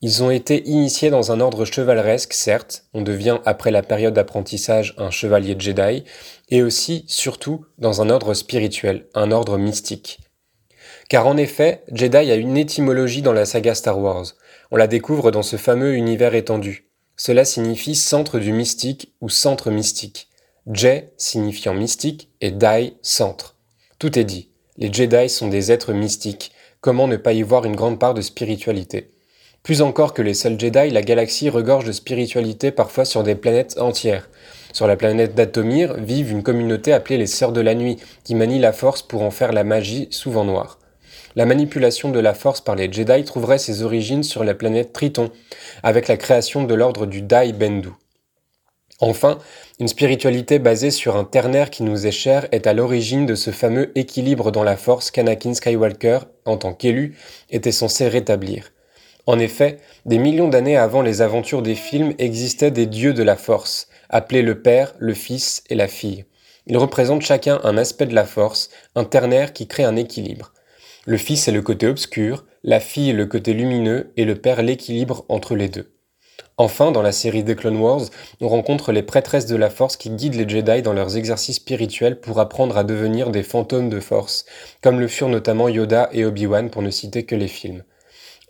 Ils 0.01 0.23
ont 0.23 0.31
été 0.31 0.65
initiés 0.65 1.09
dans 1.09 1.33
un 1.33 1.41
ordre 1.41 1.65
chevaleresque, 1.65 2.33
certes, 2.33 2.85
on 2.93 3.01
devient 3.01 3.39
après 3.45 3.69
la 3.69 3.83
période 3.83 4.13
d'apprentissage 4.13 4.95
un 4.97 5.11
chevalier 5.11 5.57
Jedi, 5.59 6.05
et 6.47 6.63
aussi, 6.63 7.03
surtout, 7.07 7.65
dans 7.77 8.01
un 8.01 8.09
ordre 8.09 8.33
spirituel, 8.33 9.07
un 9.13 9.31
ordre 9.31 9.57
mystique. 9.57 10.19
Car 11.09 11.27
en 11.27 11.35
effet, 11.35 11.83
Jedi 11.91 12.31
a 12.31 12.35
une 12.35 12.55
étymologie 12.55 13.21
dans 13.21 13.33
la 13.33 13.45
saga 13.45 13.75
Star 13.75 13.99
Wars. 13.99 14.25
On 14.71 14.77
la 14.77 14.87
découvre 14.87 15.31
dans 15.31 15.43
ce 15.43 15.57
fameux 15.57 15.95
univers 15.95 16.33
étendu. 16.33 16.88
Cela 17.21 17.43
signifie 17.43 17.95
centre 17.95 18.39
du 18.39 18.53
mystique 18.53 19.11
ou 19.19 19.27
centre 19.27 19.71
mystique. 19.71 20.29
Je 20.71 21.01
signifiant 21.17 21.73
mystique 21.73 22.29
et 22.39 22.49
Dai 22.49 22.93
centre. 23.01 23.57
Tout 23.99 24.17
est 24.17 24.23
dit. 24.23 24.51
Les 24.77 24.91
Jedi 24.91 25.27
sont 25.27 25.49
des 25.49 25.73
êtres 25.73 25.91
mystiques. 25.91 26.53
Comment 26.79 27.09
ne 27.09 27.17
pas 27.17 27.33
y 27.33 27.41
voir 27.41 27.65
une 27.65 27.75
grande 27.75 27.99
part 27.99 28.13
de 28.13 28.21
spiritualité? 28.21 29.11
Plus 29.63 29.81
encore 29.81 30.13
que 30.13 30.21
les 30.21 30.33
seuls 30.33 30.57
Jedi, 30.57 30.91
la 30.91 31.01
galaxie 31.01 31.49
regorge 31.49 31.83
de 31.83 31.91
spiritualité 31.91 32.71
parfois 32.71 33.03
sur 33.03 33.23
des 33.23 33.35
planètes 33.35 33.77
entières. 33.79 34.29
Sur 34.71 34.88
la 34.88 34.95
planète 34.95 35.35
d'Atomir 35.35 35.95
vivent 35.95 36.31
une 36.31 36.41
communauté 36.41 36.93
appelée 36.93 37.17
les 37.17 37.27
Sœurs 37.27 37.51
de 37.51 37.59
la 37.59 37.75
Nuit, 37.75 37.97
qui 38.23 38.33
manient 38.33 38.61
la 38.61 38.71
force 38.71 39.01
pour 39.01 39.23
en 39.23 39.31
faire 39.31 39.51
la 39.51 39.65
magie 39.65 40.07
souvent 40.09 40.45
noire. 40.45 40.78
La 41.39 41.46
manipulation 41.46 42.12
de 42.12 42.19
la 42.19 42.34
force 42.34 42.60
par 42.60 42.75
les 42.75 42.91
Jedi 42.91 43.24
trouverait 43.24 43.60
ses 43.60 43.81
origines 43.81 44.24
sur 44.24 44.43
la 44.43 44.53
planète 44.53 44.91
Triton, 44.91 45.31
avec 45.84 46.10
la 46.10 46.17
création 46.17 46.65
de 46.65 46.74
l'ordre 46.74 47.05
du 47.05 47.22
Dai 47.22 47.53
Bendu. 47.53 47.91
Enfin, 49.00 49.38
une 49.79 49.88
spiritualité 49.88 50.60
basée 50.60 50.91
sur 50.91 51.15
un 51.15 51.24
ternaire 51.24 51.69
qui 51.69 51.84
nous 51.84 52.05
est 52.05 52.12
cher 52.12 52.50
est 52.51 52.67
à 52.67 52.74
l'origine 52.74 53.25
de 53.25 53.36
ce 53.36 53.51
fameux 53.51 53.98
équilibre 53.98 54.51
dans 54.51 54.65
la 54.65 54.75
force 54.75 55.12
qu'Anakin 55.12 55.53
Skywalker, 55.53 56.19
en 56.43 56.58
tant 56.58 56.74
qu'élu, 56.74 57.17
était 57.50 57.72
censé 57.72 58.10
rétablir. 58.10 58.74
En 59.25 59.39
effet, 59.39 59.77
des 60.05 60.17
millions 60.17 60.50
d'années 60.50 60.75
avant 60.75 61.01
les 61.01 61.22
aventures 61.22 61.62
des 61.62 61.75
films 61.75 62.15
existaient 62.17 62.69
des 62.69 62.86
dieux 62.86 63.13
de 63.13 63.24
la 63.24 63.38
force, 63.38 63.88
appelés 64.10 64.41
le 64.41 64.62
Père, 64.62 64.93
le 65.00 65.13
Fils 65.13 65.63
et 65.69 65.75
la 65.75 65.88
Fille. 65.88 66.25
Ils 66.67 66.77
représentent 66.77 67.22
chacun 67.22 67.62
un 67.63 67.77
aspect 67.77 68.08
de 68.08 68.13
la 68.13 68.25
force, 68.25 68.69
un 68.93 69.05
ternaire 69.05 69.53
qui 69.53 69.67
crée 69.69 69.86
un 69.86 69.96
équilibre. 69.96 70.51
Le 71.09 71.17
Fils 71.17 71.47
est 71.47 71.51
le 71.51 71.63
côté 71.63 71.87
obscur, 71.87 72.45
la 72.63 72.79
Fille 72.79 73.13
le 73.13 73.25
côté 73.25 73.53
lumineux 73.53 74.13
et 74.15 74.25
le 74.25 74.35
Père 74.35 74.61
l'équilibre 74.61 75.25
entre 75.27 75.55
les 75.55 75.67
deux. 75.67 75.91
Enfin, 76.55 76.91
dans 76.91 77.01
la 77.01 77.11
série 77.11 77.43
The 77.43 77.55
Clone 77.55 77.77
Wars, 77.77 78.03
on 78.41 78.47
rencontre 78.47 78.91
les 78.91 79.01
prêtresses 79.01 79.47
de 79.47 79.55
la 79.55 79.71
Force 79.71 79.97
qui 79.97 80.11
guident 80.11 80.35
les 80.35 80.47
Jedi 80.47 80.83
dans 80.83 80.93
leurs 80.93 81.17
exercices 81.17 81.55
spirituels 81.55 82.19
pour 82.19 82.39
apprendre 82.39 82.77
à 82.77 82.83
devenir 82.83 83.31
des 83.31 83.41
fantômes 83.41 83.89
de 83.89 83.99
Force, 83.99 84.45
comme 84.83 84.99
le 84.99 85.07
furent 85.07 85.29
notamment 85.29 85.67
Yoda 85.67 86.09
et 86.13 86.25
Obi-Wan 86.25 86.69
pour 86.69 86.83
ne 86.83 86.91
citer 86.91 87.25
que 87.25 87.33
les 87.33 87.47
films. 87.47 87.83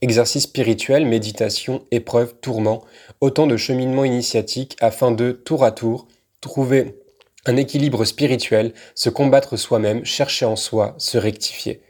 Exercice 0.02 0.44
spirituel, 0.44 1.06
méditation, 1.06 1.86
épreuve, 1.92 2.36
tourment, 2.42 2.84
autant 3.22 3.48
de 3.48 3.56
cheminements 3.56 4.04
initiatiques 4.04 4.76
afin 4.82 5.12
de, 5.12 5.32
tour 5.32 5.64
à 5.64 5.72
tour, 5.72 6.10
trouver 6.42 7.00
un 7.46 7.56
équilibre 7.56 8.04
spirituel, 8.04 8.74
se 8.96 9.10
combattre 9.10 9.56
soi-même, 9.56 10.04
chercher 10.04 10.44
en 10.44 10.58
soi, 10.58 10.96
se 10.98 11.18
rectifier. 11.18 11.84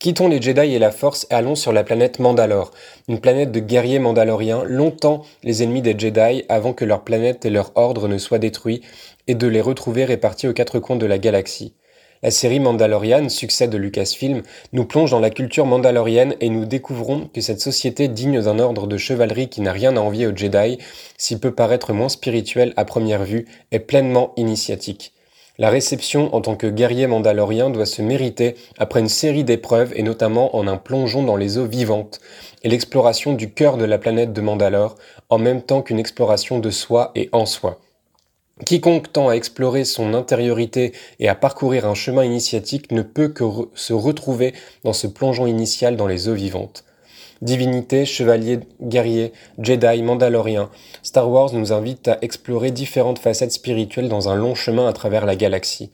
Quittons 0.00 0.28
les 0.28 0.40
Jedi 0.40 0.74
et 0.74 0.78
la 0.78 0.92
Force 0.92 1.26
et 1.30 1.34
allons 1.34 1.54
sur 1.54 1.74
la 1.74 1.84
planète 1.84 2.20
Mandalore, 2.20 2.70
une 3.06 3.20
planète 3.20 3.52
de 3.52 3.60
guerriers 3.60 3.98
mandaloriens, 3.98 4.64
longtemps 4.64 5.26
les 5.42 5.62
ennemis 5.62 5.82
des 5.82 5.94
Jedi 5.94 6.42
avant 6.48 6.72
que 6.72 6.86
leur 6.86 7.04
planète 7.04 7.44
et 7.44 7.50
leur 7.50 7.72
ordre 7.74 8.08
ne 8.08 8.16
soient 8.16 8.38
détruits, 8.38 8.80
et 9.26 9.34
de 9.34 9.46
les 9.46 9.60
retrouver 9.60 10.06
répartis 10.06 10.48
aux 10.48 10.54
quatre 10.54 10.78
coins 10.78 10.96
de 10.96 11.04
la 11.04 11.18
galaxie. 11.18 11.74
La 12.22 12.30
série 12.30 12.60
Mandalorian, 12.60 13.28
succès 13.28 13.68
de 13.68 13.76
Lucasfilm, 13.76 14.40
nous 14.72 14.86
plonge 14.86 15.10
dans 15.10 15.20
la 15.20 15.28
culture 15.28 15.66
mandalorienne 15.66 16.34
et 16.40 16.48
nous 16.48 16.64
découvrons 16.64 17.28
que 17.34 17.42
cette 17.42 17.60
société 17.60 18.08
digne 18.08 18.40
d'un 18.40 18.58
ordre 18.58 18.86
de 18.86 18.96
chevalerie 18.96 19.50
qui 19.50 19.60
n'a 19.60 19.72
rien 19.72 19.98
à 19.98 20.00
envier 20.00 20.26
aux 20.26 20.34
Jedi, 20.34 20.78
s'il 21.18 21.40
peut 21.40 21.54
paraître 21.54 21.92
moins 21.92 22.08
spirituel 22.08 22.72
à 22.78 22.86
première 22.86 23.24
vue, 23.24 23.46
est 23.70 23.80
pleinement 23.80 24.32
initiatique. 24.38 25.12
La 25.60 25.68
réception 25.68 26.34
en 26.34 26.40
tant 26.40 26.56
que 26.56 26.66
guerrier 26.66 27.06
mandalorien 27.06 27.68
doit 27.68 27.84
se 27.84 28.00
mériter 28.00 28.54
après 28.78 29.00
une 29.00 29.10
série 29.10 29.44
d'épreuves 29.44 29.92
et 29.94 30.02
notamment 30.02 30.56
en 30.56 30.66
un 30.66 30.78
plongeon 30.78 31.22
dans 31.22 31.36
les 31.36 31.58
eaux 31.58 31.66
vivantes 31.66 32.18
et 32.62 32.70
l'exploration 32.70 33.34
du 33.34 33.52
cœur 33.52 33.76
de 33.76 33.84
la 33.84 33.98
planète 33.98 34.32
de 34.32 34.40
Mandalore 34.40 34.94
en 35.28 35.36
même 35.36 35.60
temps 35.60 35.82
qu'une 35.82 35.98
exploration 35.98 36.60
de 36.60 36.70
soi 36.70 37.10
et 37.14 37.28
en 37.32 37.44
soi. 37.44 37.78
Quiconque 38.64 39.12
tend 39.12 39.28
à 39.28 39.34
explorer 39.34 39.84
son 39.84 40.14
intériorité 40.14 40.92
et 41.18 41.28
à 41.28 41.34
parcourir 41.34 41.84
un 41.84 41.94
chemin 41.94 42.24
initiatique 42.24 42.90
ne 42.90 43.02
peut 43.02 43.28
que 43.28 43.44
se 43.74 43.92
retrouver 43.92 44.54
dans 44.84 44.94
ce 44.94 45.08
plongeon 45.08 45.46
initial 45.46 45.94
dans 45.94 46.06
les 46.06 46.30
eaux 46.30 46.34
vivantes. 46.34 46.84
Divinité, 47.42 48.04
chevalier, 48.04 48.60
guerrier, 48.82 49.32
Jedi, 49.58 50.02
mandalorien, 50.02 50.68
Star 51.02 51.30
Wars 51.30 51.54
nous 51.54 51.72
invite 51.72 52.08
à 52.08 52.18
explorer 52.20 52.70
différentes 52.70 53.18
facettes 53.18 53.52
spirituelles 53.52 54.10
dans 54.10 54.28
un 54.28 54.34
long 54.34 54.54
chemin 54.54 54.86
à 54.86 54.92
travers 54.92 55.24
la 55.24 55.36
galaxie. 55.36 55.90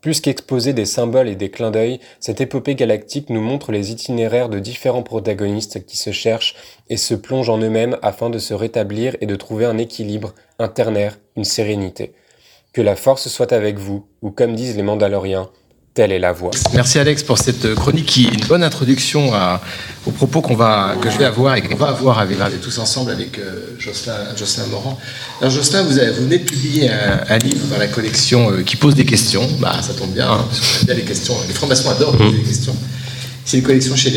Plus 0.00 0.20
qu'exposer 0.20 0.72
des 0.74 0.84
symboles 0.84 1.28
et 1.28 1.34
des 1.34 1.50
clins 1.50 1.72
d'œil, 1.72 1.98
cette 2.20 2.40
épopée 2.40 2.76
galactique 2.76 3.30
nous 3.30 3.40
montre 3.40 3.72
les 3.72 3.90
itinéraires 3.90 4.48
de 4.48 4.60
différents 4.60 5.02
protagonistes 5.02 5.84
qui 5.84 5.96
se 5.96 6.12
cherchent 6.12 6.54
et 6.88 6.96
se 6.96 7.14
plongent 7.14 7.50
en 7.50 7.58
eux-mêmes 7.58 7.96
afin 8.02 8.30
de 8.30 8.38
se 8.38 8.54
rétablir 8.54 9.16
et 9.20 9.26
de 9.26 9.34
trouver 9.34 9.64
un 9.64 9.78
équilibre, 9.78 10.34
un 10.60 10.68
ternaire, 10.68 11.18
une 11.34 11.42
sérénité. 11.44 12.12
Que 12.72 12.82
la 12.82 12.94
force 12.94 13.26
soit 13.26 13.52
avec 13.52 13.78
vous, 13.78 14.06
ou 14.22 14.30
comme 14.30 14.54
disent 14.54 14.76
les 14.76 14.84
Mandaloriens, 14.84 15.50
telle 15.96 16.12
est 16.12 16.18
la 16.18 16.32
voie. 16.32 16.50
Merci 16.74 16.98
Alex 16.98 17.22
pour 17.22 17.38
cette 17.38 17.74
chronique 17.74 18.04
qui 18.04 18.26
est 18.26 18.34
une 18.34 18.44
bonne 18.46 18.62
introduction 18.62 19.32
à- 19.34 19.62
aux 20.06 20.10
propos 20.10 20.42
qu'on 20.42 20.54
va, 20.54 20.94
que 21.00 21.10
je 21.10 21.16
vais 21.16 21.24
avoir 21.24 21.56
et 21.56 21.62
qu'on 21.62 21.74
va 21.74 21.88
avoir 21.88 22.18
avec, 22.18 22.38
avec- 22.38 22.60
tous 22.60 22.78
ensemble 22.78 23.10
avec 23.12 23.38
euh, 23.38 23.74
Jocelyn, 23.78 24.14
Jocelyn 24.36 24.66
Morand. 24.66 24.98
Alors 25.40 25.50
Jocelyn, 25.50 25.82
vous, 25.84 25.98
avez- 25.98 26.10
vous 26.12 26.24
venez 26.24 26.38
de 26.38 26.44
publier 26.44 26.90
un, 26.90 27.20
un 27.34 27.38
livre 27.38 27.66
dans 27.70 27.78
la 27.78 27.86
collection 27.88 28.52
euh, 28.52 28.62
qui 28.62 28.76
pose 28.76 28.94
des 28.94 29.06
questions. 29.06 29.48
Bah, 29.58 29.80
ça 29.82 29.94
tombe 29.94 30.12
bien, 30.12 30.30
hein, 30.30 30.44
parce 30.46 30.60
qu'on 30.60 30.78
aime 30.80 30.84
bien 30.84 30.94
les 30.96 31.02
questions. 31.02 31.34
Les 31.48 31.54
francs-maçons 31.54 31.88
adorent 31.90 32.14
poser 32.16 32.36
des 32.36 32.42
questions. 32.44 32.76
C'est 33.46 33.58
une 33.58 33.62
collection 33.62 33.94
chez 33.94 34.10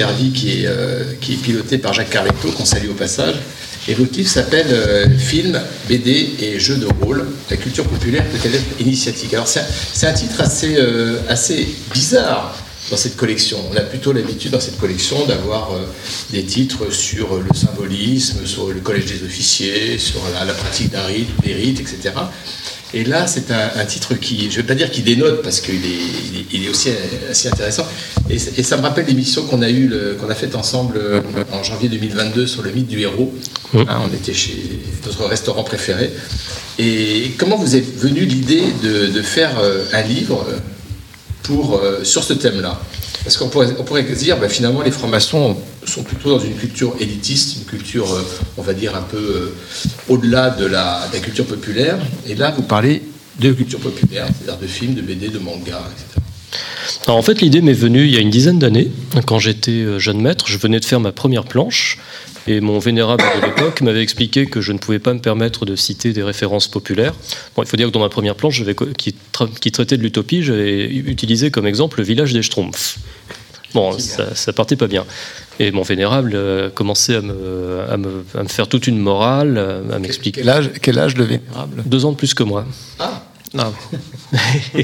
est, 0.64 0.66
euh, 0.66 1.04
qui 1.22 1.34
est 1.34 1.38
pilotée 1.38 1.78
par 1.78 1.94
Jacques 1.94 2.10
Carletto, 2.10 2.52
qu'on 2.52 2.66
salue 2.66 2.90
au 2.90 2.96
passage. 2.96 3.36
Et 3.88 3.94
livre 4.18 4.28
s'appelle 4.28 4.68
euh, 4.72 5.08
Film, 5.18 5.62
BD 5.88 6.32
et 6.40 6.60
jeux 6.60 6.78
de 6.78 6.88
rôle. 6.88 7.28
La 7.52 7.58
culture 7.58 7.86
populaire 7.86 8.26
peut-elle 8.26 8.56
être 8.56 8.80
initiatique 8.80 9.32
Alors 9.36 9.48
c'est 9.48 10.08
un, 10.08 10.14
titre 10.14 10.42
assez, 10.42 10.78
euh, 10.78 11.20
assez 11.30 11.68
bizarre 11.94 12.56
dans 12.90 12.98
cette 12.98 13.16
collection. 13.16 13.60
On 13.72 13.78
a 13.78 13.82
plutôt 13.82 14.14
l'habitude 14.14 14.52
dans 14.52 14.60
cette 14.60 14.80
collection 14.80 15.26
d'avoir 15.28 15.74
euh, 15.74 15.86
des 16.32 16.44
titres 16.44 16.92
sur 16.92 17.38
le 17.38 17.56
symbolisme, 17.56 18.48
sur 18.48 18.70
le 18.70 18.80
collège 18.80 19.06
des 19.06 19.24
officiers, 19.24 20.00
sur 20.00 20.22
la, 20.34 20.44
la 20.44 20.54
pratique 20.54 20.90
d'un 20.90 21.06
rite, 21.06 21.30
des 21.44 21.54
rites, 21.54 21.80
etc. 21.80 22.14
Et 22.94 23.04
là, 23.04 23.28
c'est 23.28 23.52
un, 23.52 23.70
un 23.76 23.86
titre 23.86 24.16
qui, 24.16 24.50
je 24.50 24.58
ne 24.58 24.62
vais 24.62 24.68
pas 24.68 24.76
dire 24.76 24.90
qu'il 24.90 25.04
dénote, 25.04 25.44
parce 25.44 25.62
qu'il 25.62 25.76
est, 25.76 26.00
il 26.32 26.40
est, 26.40 26.46
il 26.54 26.66
est 26.66 26.70
aussi 26.70 26.90
assez 27.30 27.50
intéressant. 27.50 27.86
Et, 28.30 28.38
ça 28.40 28.78
me 28.78 28.82
rappelle 28.82 29.06
l'émission 29.06 29.44
qu'on 29.46 29.62
a, 29.62 29.70
eu, 29.70 29.92
qu'on 30.20 30.30
a 30.30 30.36
faite 30.36 30.56
ensemble 30.56 30.98
euh, 30.98 31.22
en 31.52 31.64
janvier 31.64 31.90
2022 31.90 32.48
sur 32.48 32.64
le 32.64 32.72
mythe 32.72 32.88
du 32.88 33.02
héros. 33.02 33.34
Hein, 33.76 34.02
on 34.04 34.14
était 34.14 34.34
chez 34.34 34.80
notre 35.06 35.26
restaurant 35.26 35.64
préféré. 35.64 36.12
Et 36.80 37.32
comment 37.38 37.58
vous 37.58 37.76
êtes 37.76 37.96
venu 37.98 38.22
l'idée 38.22 38.64
de, 38.84 39.08
de 39.08 39.22
faire 39.22 39.60
euh, 39.60 39.84
un 39.94 40.02
livre 40.02 40.46
euh, 40.50 40.58
pour, 41.44 41.82
sur 42.04 42.24
ce 42.24 42.34
thème-là? 42.34 42.80
Parce 43.24 43.38
qu'on 43.38 43.50
pourrait, 43.50 43.76
on 43.78 43.84
pourrait 43.84 44.04
dire, 44.04 44.38
bah, 44.38 44.50
finalement, 44.50 44.82
les 44.82 44.92
francs-maçons 44.92 45.58
sont 45.86 46.04
plutôt 46.04 46.30
dans 46.38 46.44
une 46.44 46.56
culture 46.56 46.96
élitiste, 47.00 47.58
une 47.58 47.66
culture, 47.66 48.12
euh, 48.14 48.22
on 48.58 48.62
va 48.62 48.74
dire, 48.74 48.96
un 48.96 49.02
peu 49.02 49.18
euh, 49.18 49.56
au-delà 50.08 50.50
de 50.50 50.66
la, 50.66 51.08
de 51.08 51.14
la 51.14 51.20
culture 51.20 51.46
populaire. 51.46 51.98
Et 52.28 52.36
là, 52.36 52.52
vous 52.52 52.64
parlez 52.64 53.02
de 53.40 53.52
culture 53.54 53.80
populaire, 53.80 54.28
c'est-à-dire 54.28 54.62
de 54.62 54.68
films, 54.68 54.94
de 54.94 55.02
BD, 55.02 55.30
de 55.30 55.40
manga, 55.40 55.82
etc. 55.92 56.20
Alors 57.06 57.18
en 57.18 57.22
fait, 57.22 57.42
l'idée 57.42 57.62
m'est 57.62 57.74
venue 57.74 58.04
il 58.06 58.12
y 58.12 58.18
a 58.18 58.20
une 58.20 58.30
dizaine 58.30 58.60
d'années, 58.60 58.92
quand 59.26 59.40
j'étais 59.40 59.72
euh, 59.72 60.00
jeune 60.00 60.22
maître. 60.22 60.46
Je 60.48 60.58
venais 60.58 60.80
de 60.80 60.86
faire 60.86 61.00
ma 61.00 61.12
première 61.12 61.44
planche, 61.44 62.00
et 62.48 62.62
mon 62.62 62.80
vénérable 62.80 63.24
de 63.40 63.46
l'époque 63.46 63.82
m'avait 63.82 64.02
expliqué 64.02 64.48
que 64.48 64.60
je 64.60 64.72
ne 64.72 64.80
pouvais 64.80 65.00
pas 65.00 65.14
me 65.14 65.20
permettre 65.20 65.66
de 65.66 65.76
citer 65.76 66.14
des 66.14 66.24
références 66.24 66.68
populaires. 66.68 67.14
Bon, 67.56 67.64
il 67.64 67.70
faut 67.70 67.78
dire 67.78 67.88
que 67.88 67.94
dans 67.94 68.00
ma 68.00 68.10
première 68.10 68.36
planche, 68.36 68.62
tra- 68.64 69.54
qui 69.60 69.72
traitait 69.72 69.98
de 69.98 70.02
l'utopie, 70.04 70.42
j'avais 70.44 70.86
utilisé 70.88 71.52
comme 71.52 71.68
exemple 71.68 72.00
le 72.00 72.06
village 72.06 72.34
des 72.34 72.42
Schtroumpfs. 72.42 72.98
Bon, 73.76 73.98
ça, 74.00 74.34
ça 74.34 74.52
partait 74.52 74.76
pas 74.76 74.88
bien. 74.88 75.06
Et 75.62 75.72
mon 75.72 75.82
vénérable 75.82 76.32
euh, 76.36 76.70
commençait 76.70 77.16
à 77.16 77.22
me, 77.22 77.82
à, 77.90 77.98
me, 77.98 78.24
à 78.34 78.44
me 78.44 78.48
faire 78.48 78.68
toute 78.70 78.88
une 78.88 78.98
morale, 78.98 79.58
euh, 79.58 79.82
à 79.92 80.00
m'expliquer. 80.00 80.42
Quel 80.42 80.50
âge, 80.50 80.72
quel 80.82 80.98
âge 80.98 81.18
le 81.18 81.26
vénérable? 81.26 81.84
Deux 81.86 82.06
ans 82.06 82.12
de 82.12 82.18
plus 82.18 82.34
que 82.34 82.44
moi. 82.44 82.66
Ah 82.98 83.24
Ah. 83.58 83.72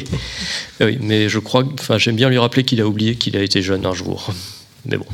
oui, 0.82 0.98
mais 1.02 1.30
je 1.30 1.40
crois, 1.40 1.64
enfin, 1.80 1.98
j'aime 1.98 2.18
bien 2.18 2.30
lui 2.30 2.38
rappeler 2.38 2.64
qu'il 2.64 2.82
a 2.82 2.88
oublié 2.88 3.16
qu'il 3.16 3.38
a 3.38 3.42
été 3.42 3.62
jeune 3.62 3.86
un 3.86 3.94
jour. 3.94 4.34
Mais 4.86 4.98
bon, 4.98 5.06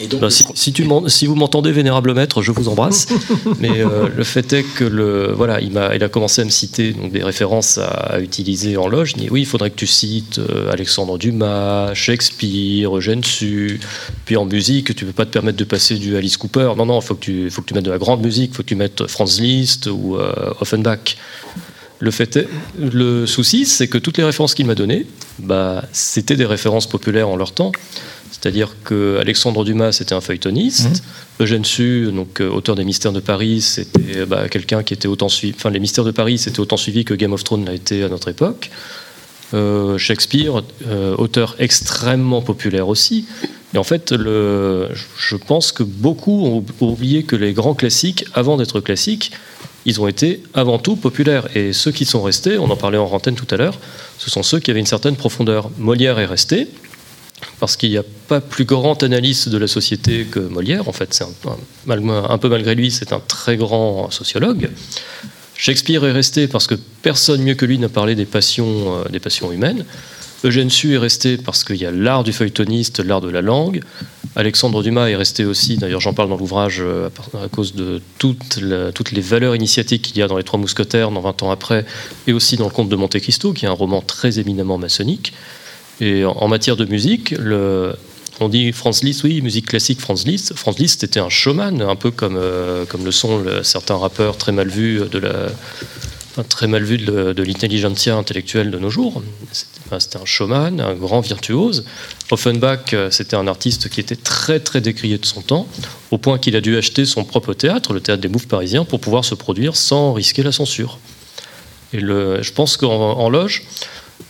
Et 0.00 0.06
donc, 0.06 0.30
si, 0.30 0.44
si 0.54 0.72
tu 0.72 0.86
si 1.08 1.26
vous 1.26 1.34
m'entendez, 1.34 1.72
vénérable 1.72 2.14
maître, 2.14 2.40
je 2.42 2.52
vous 2.52 2.68
embrasse. 2.68 3.06
Mais 3.60 3.80
euh, 3.80 4.08
le 4.14 4.24
fait 4.24 4.52
est 4.52 4.62
que 4.62 4.84
le, 4.84 5.32
voilà, 5.32 5.60
il, 5.60 5.72
m'a, 5.72 5.94
il 5.94 6.02
a 6.02 6.08
commencé 6.08 6.40
à 6.42 6.44
me 6.44 6.50
citer 6.50 6.92
donc, 6.92 7.12
des 7.12 7.22
références 7.22 7.78
à, 7.78 7.86
à 7.88 8.20
utiliser 8.20 8.76
en 8.76 8.88
loge. 8.88 9.12
Il 9.16 9.22
dit 9.22 9.28
oui, 9.30 9.40
il 9.42 9.46
faudrait 9.46 9.70
que 9.70 9.76
tu 9.76 9.86
cites 9.86 10.38
euh, 10.38 10.70
Alexandre 10.72 11.18
Dumas, 11.18 11.92
Shakespeare, 11.94 12.96
Eugène 12.96 13.24
Sue. 13.24 13.80
Puis 14.24 14.36
en 14.36 14.44
musique, 14.44 14.94
tu 14.94 15.04
ne 15.04 15.10
peux 15.10 15.14
pas 15.14 15.26
te 15.26 15.30
permettre 15.30 15.58
de 15.58 15.64
passer 15.64 15.96
du 15.96 16.16
Alice 16.16 16.36
Cooper. 16.36 16.72
Non, 16.76 16.86
non, 16.86 17.00
il 17.00 17.04
faut, 17.04 17.14
que 17.14 17.24
tu- 17.24 17.50
faut 17.50 17.62
que 17.62 17.66
tu 17.66 17.74
mettes 17.74 17.84
de 17.84 17.90
la 17.90 17.98
grande 17.98 18.22
musique. 18.22 18.52
Il 18.52 18.56
faut 18.56 18.62
que 18.62 18.68
tu 18.68 18.76
mettes 18.76 19.06
Franz 19.06 19.40
Liszt 19.42 19.88
ou 19.88 20.16
euh, 20.16 20.32
Offenbach. 20.60 21.16
Le 22.00 22.12
fait 22.12 22.36
est, 22.36 22.46
le 22.78 23.26
souci, 23.26 23.66
c'est 23.66 23.88
que 23.88 23.98
toutes 23.98 24.18
les 24.18 24.24
références 24.24 24.54
qu'il 24.54 24.66
m'a 24.66 24.76
données, 24.76 25.04
bah, 25.40 25.84
c'était 25.92 26.36
des 26.36 26.44
références 26.46 26.86
populaires 26.88 27.28
en 27.28 27.36
leur 27.36 27.50
temps. 27.52 27.72
C'est-à-dire 28.40 28.76
que 28.84 29.18
Alexandre 29.20 29.64
Dumas, 29.64 29.92
c'était 29.92 30.14
un 30.14 30.20
feuilletoniste. 30.20 31.02
Eugène 31.40 31.64
Sue, 31.64 32.10
donc 32.12 32.40
euh, 32.40 32.48
auteur 32.48 32.74
des 32.74 32.84
Mystères 32.84 33.12
de 33.12 33.20
Paris, 33.20 33.60
c'était 33.60 34.26
bah, 34.26 34.48
quelqu'un 34.48 34.82
qui 34.82 34.94
était 34.94 35.08
autant 35.08 35.28
suivi. 35.28 35.54
Enfin, 35.56 35.70
les 35.70 35.80
Mystères 35.80 36.04
de 36.04 36.10
Paris, 36.10 36.38
c'était 36.38 36.60
autant 36.60 36.76
suivi 36.76 37.04
que 37.04 37.14
Game 37.14 37.32
of 37.32 37.44
Thrones 37.44 37.64
l'a 37.64 37.74
été 37.74 38.02
à 38.02 38.08
notre 38.08 38.28
époque. 38.28 38.70
Euh, 39.54 39.96
Shakespeare, 39.96 40.62
euh, 40.86 41.16
auteur 41.16 41.56
extrêmement 41.58 42.42
populaire 42.42 42.88
aussi. 42.88 43.24
Et 43.74 43.78
en 43.78 43.84
fait, 43.84 44.12
le, 44.12 44.88
je 45.16 45.36
pense 45.36 45.72
que 45.72 45.82
beaucoup 45.82 46.44
ont 46.44 46.64
oublié 46.80 47.22
que 47.22 47.36
les 47.36 47.54
grands 47.54 47.74
classiques, 47.74 48.24
avant 48.34 48.56
d'être 48.56 48.80
classiques, 48.80 49.32
ils 49.86 50.00
ont 50.00 50.08
été 50.08 50.42
avant 50.54 50.78
tout 50.78 50.96
populaires. 50.96 51.48
Et 51.56 51.72
ceux 51.72 51.92
qui 51.92 52.04
sont 52.04 52.22
restés, 52.22 52.58
on 52.58 52.70
en 52.70 52.76
parlait 52.76 52.98
en 52.98 53.06
antenne 53.06 53.36
tout 53.36 53.46
à 53.50 53.56
l'heure, 53.56 53.78
ce 54.18 54.30
sont 54.30 54.42
ceux 54.42 54.58
qui 54.58 54.70
avaient 54.70 54.80
une 54.80 54.86
certaine 54.86 55.16
profondeur. 55.16 55.70
Molière 55.78 56.18
est 56.18 56.26
resté, 56.26 56.68
parce 57.60 57.76
qu'il 57.76 57.90
n'y 57.90 57.96
a 57.96 58.04
pas 58.28 58.40
plus 58.40 58.64
grand 58.64 59.02
analyste 59.02 59.48
de 59.48 59.58
la 59.58 59.66
société 59.66 60.24
que 60.24 60.40
Molière. 60.40 60.88
En 60.88 60.92
fait, 60.92 61.12
c'est 61.14 61.24
un, 61.24 62.38
peu 62.38 62.48
malgré 62.48 62.74
lui, 62.74 62.90
c'est 62.90 63.12
un 63.12 63.20
très 63.20 63.56
grand 63.56 64.10
sociologue. 64.10 64.70
Shakespeare 65.56 66.04
est 66.04 66.12
resté 66.12 66.46
parce 66.46 66.66
que 66.66 66.76
personne 67.02 67.42
mieux 67.42 67.54
que 67.54 67.64
lui 67.64 67.78
n'a 67.78 67.88
parlé 67.88 68.14
des 68.14 68.26
passions, 68.26 68.98
euh, 68.98 69.08
des 69.08 69.18
passions 69.18 69.50
humaines. 69.50 69.84
Eugène 70.44 70.70
Sue 70.70 70.94
est 70.94 70.98
resté 70.98 71.36
parce 71.36 71.64
qu'il 71.64 71.76
y 71.76 71.86
a 71.86 71.90
l'art 71.90 72.22
du 72.22 72.32
feuilletoniste, 72.32 73.00
l'art 73.00 73.20
de 73.20 73.28
la 73.28 73.42
langue. 73.42 73.82
Alexandre 74.36 74.84
Dumas 74.84 75.08
est 75.08 75.16
resté 75.16 75.44
aussi, 75.44 75.76
d'ailleurs 75.76 76.00
j'en 76.00 76.12
parle 76.12 76.28
dans 76.28 76.36
l'ouvrage 76.36 76.78
euh, 76.80 77.08
à 77.34 77.48
cause 77.48 77.74
de 77.74 78.00
toutes, 78.18 78.60
toutes 78.94 79.10
les 79.10 79.20
valeurs 79.20 79.56
initiatiques 79.56 80.02
qu'il 80.02 80.18
y 80.18 80.22
a 80.22 80.28
dans 80.28 80.36
Les 80.36 80.44
Trois 80.44 80.60
Mousquetaires, 80.60 81.10
dans 81.10 81.20
20 81.20 81.42
ans 81.42 81.50
après, 81.50 81.84
et 82.28 82.32
aussi 82.32 82.56
dans 82.56 82.66
Le 82.66 82.70
Comte 82.70 82.88
de 82.88 82.94
Monte 82.94 83.18
Cristo, 83.18 83.52
qui 83.52 83.64
est 83.64 83.68
un 83.68 83.72
roman 83.72 84.00
très 84.00 84.38
éminemment 84.38 84.78
maçonnique. 84.78 85.32
Et 86.00 86.24
en, 86.24 86.48
matière 86.48 86.76
de 86.76 86.84
musique, 86.84 87.34
on 88.40 88.48
dit 88.48 88.72
Franz 88.72 89.04
Liszt, 89.04 89.24
oui, 89.24 89.42
musique 89.42 89.66
classique 89.66 90.00
Franz 90.00 90.24
Liszt. 90.24 90.54
Franz 90.54 90.78
Liszt 90.78 91.02
était 91.02 91.20
un 91.20 91.28
showman, 91.28 91.82
un 91.82 91.96
peu 91.96 92.10
comme, 92.10 92.36
euh, 92.36 92.84
le 93.04 93.10
sont 93.10 93.38
le- 93.38 93.62
certains 93.64 93.96
rappeurs 93.96 94.36
très 94.36 94.52
mal 94.52 94.68
vus 94.68 95.00
de 95.10 95.18
la 95.18 95.48
l'intelligentsia 97.42 98.14
intellectuelle 98.14 98.70
de 98.70 98.78
nos 98.78 98.90
jours. 98.90 99.22
C'était 99.98 100.18
un 100.18 100.24
showman, 100.24 100.80
un 100.80 100.94
grand 100.94 101.20
virtuose. 101.20 101.84
Offenbach, 102.30 102.92
euh, 102.92 103.10
c'était 103.10 103.34
un 103.34 103.48
artiste 103.48 103.88
qui 103.88 103.98
était 104.00 104.14
très 104.16 104.60
très 104.60 104.80
décrié 104.80 105.18
de 105.18 105.26
son 105.26 105.42
temps, 105.42 105.66
au 106.12 106.18
point 106.18 106.38
qu'il 106.38 106.54
a 106.54 106.60
dû 106.60 106.76
acheter 106.76 107.06
son 107.06 107.24
propre 107.24 107.54
théâtre, 107.54 107.92
le 107.92 108.00
théâtre 108.00 108.22
des 108.22 108.28
Mouves 108.28 108.46
parisiens, 108.46 108.84
pour 108.84 109.00
pouvoir 109.00 109.24
se 109.24 109.34
produire 109.34 109.74
sans 109.74 110.12
risquer 110.12 110.42
la 110.44 110.52
censure. 110.52 110.98
Et 111.92 111.98
je 111.98 112.52
pense 112.52 112.76
qu'en 112.76 113.12
en 113.18 113.30
loge, 113.30 113.64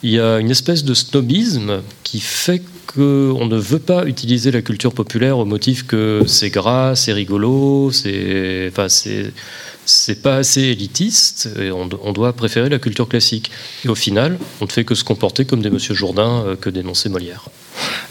il 0.03 0.11
y 0.11 0.21
a 0.21 0.39
une 0.39 0.51
espèce 0.51 0.85
de 0.85 0.95
snobisme 0.95 1.83
qui 2.05 2.21
fait 2.21 2.63
qu'on 2.87 3.47
ne 3.47 3.57
veut 3.57 3.79
pas 3.79 4.07
utiliser 4.07 4.51
la 4.51 4.63
culture 4.63 4.93
populaire 4.93 5.39
au 5.39 5.45
motif 5.45 5.87
que 5.87 6.23
c'est 6.27 6.51
gras, 6.51 6.95
c'est 6.95 7.13
rigolo, 7.13 7.91
c'est 7.93 8.73
pas 8.75 10.37
assez 10.37 10.63
élitiste 10.63 11.51
et 11.61 11.71
on, 11.71 11.89
on 12.03 12.13
doit 12.13 12.33
préférer 12.33 12.69
la 12.69 12.79
culture 12.79 13.09
classique. 13.09 13.51
Et 13.85 13.89
au 13.89 13.95
final, 13.95 14.39
on 14.61 14.65
ne 14.65 14.71
fait 14.71 14.85
que 14.85 14.95
se 14.95 15.05
comporter 15.05 15.45
comme 15.45 15.63
des 15.63 15.71
Monsieur 15.71 15.95
Jourdain 15.95 16.45
euh, 16.47 16.57
que 16.57 16.71
dénoncer 16.71 17.09
Molière. 17.09 17.49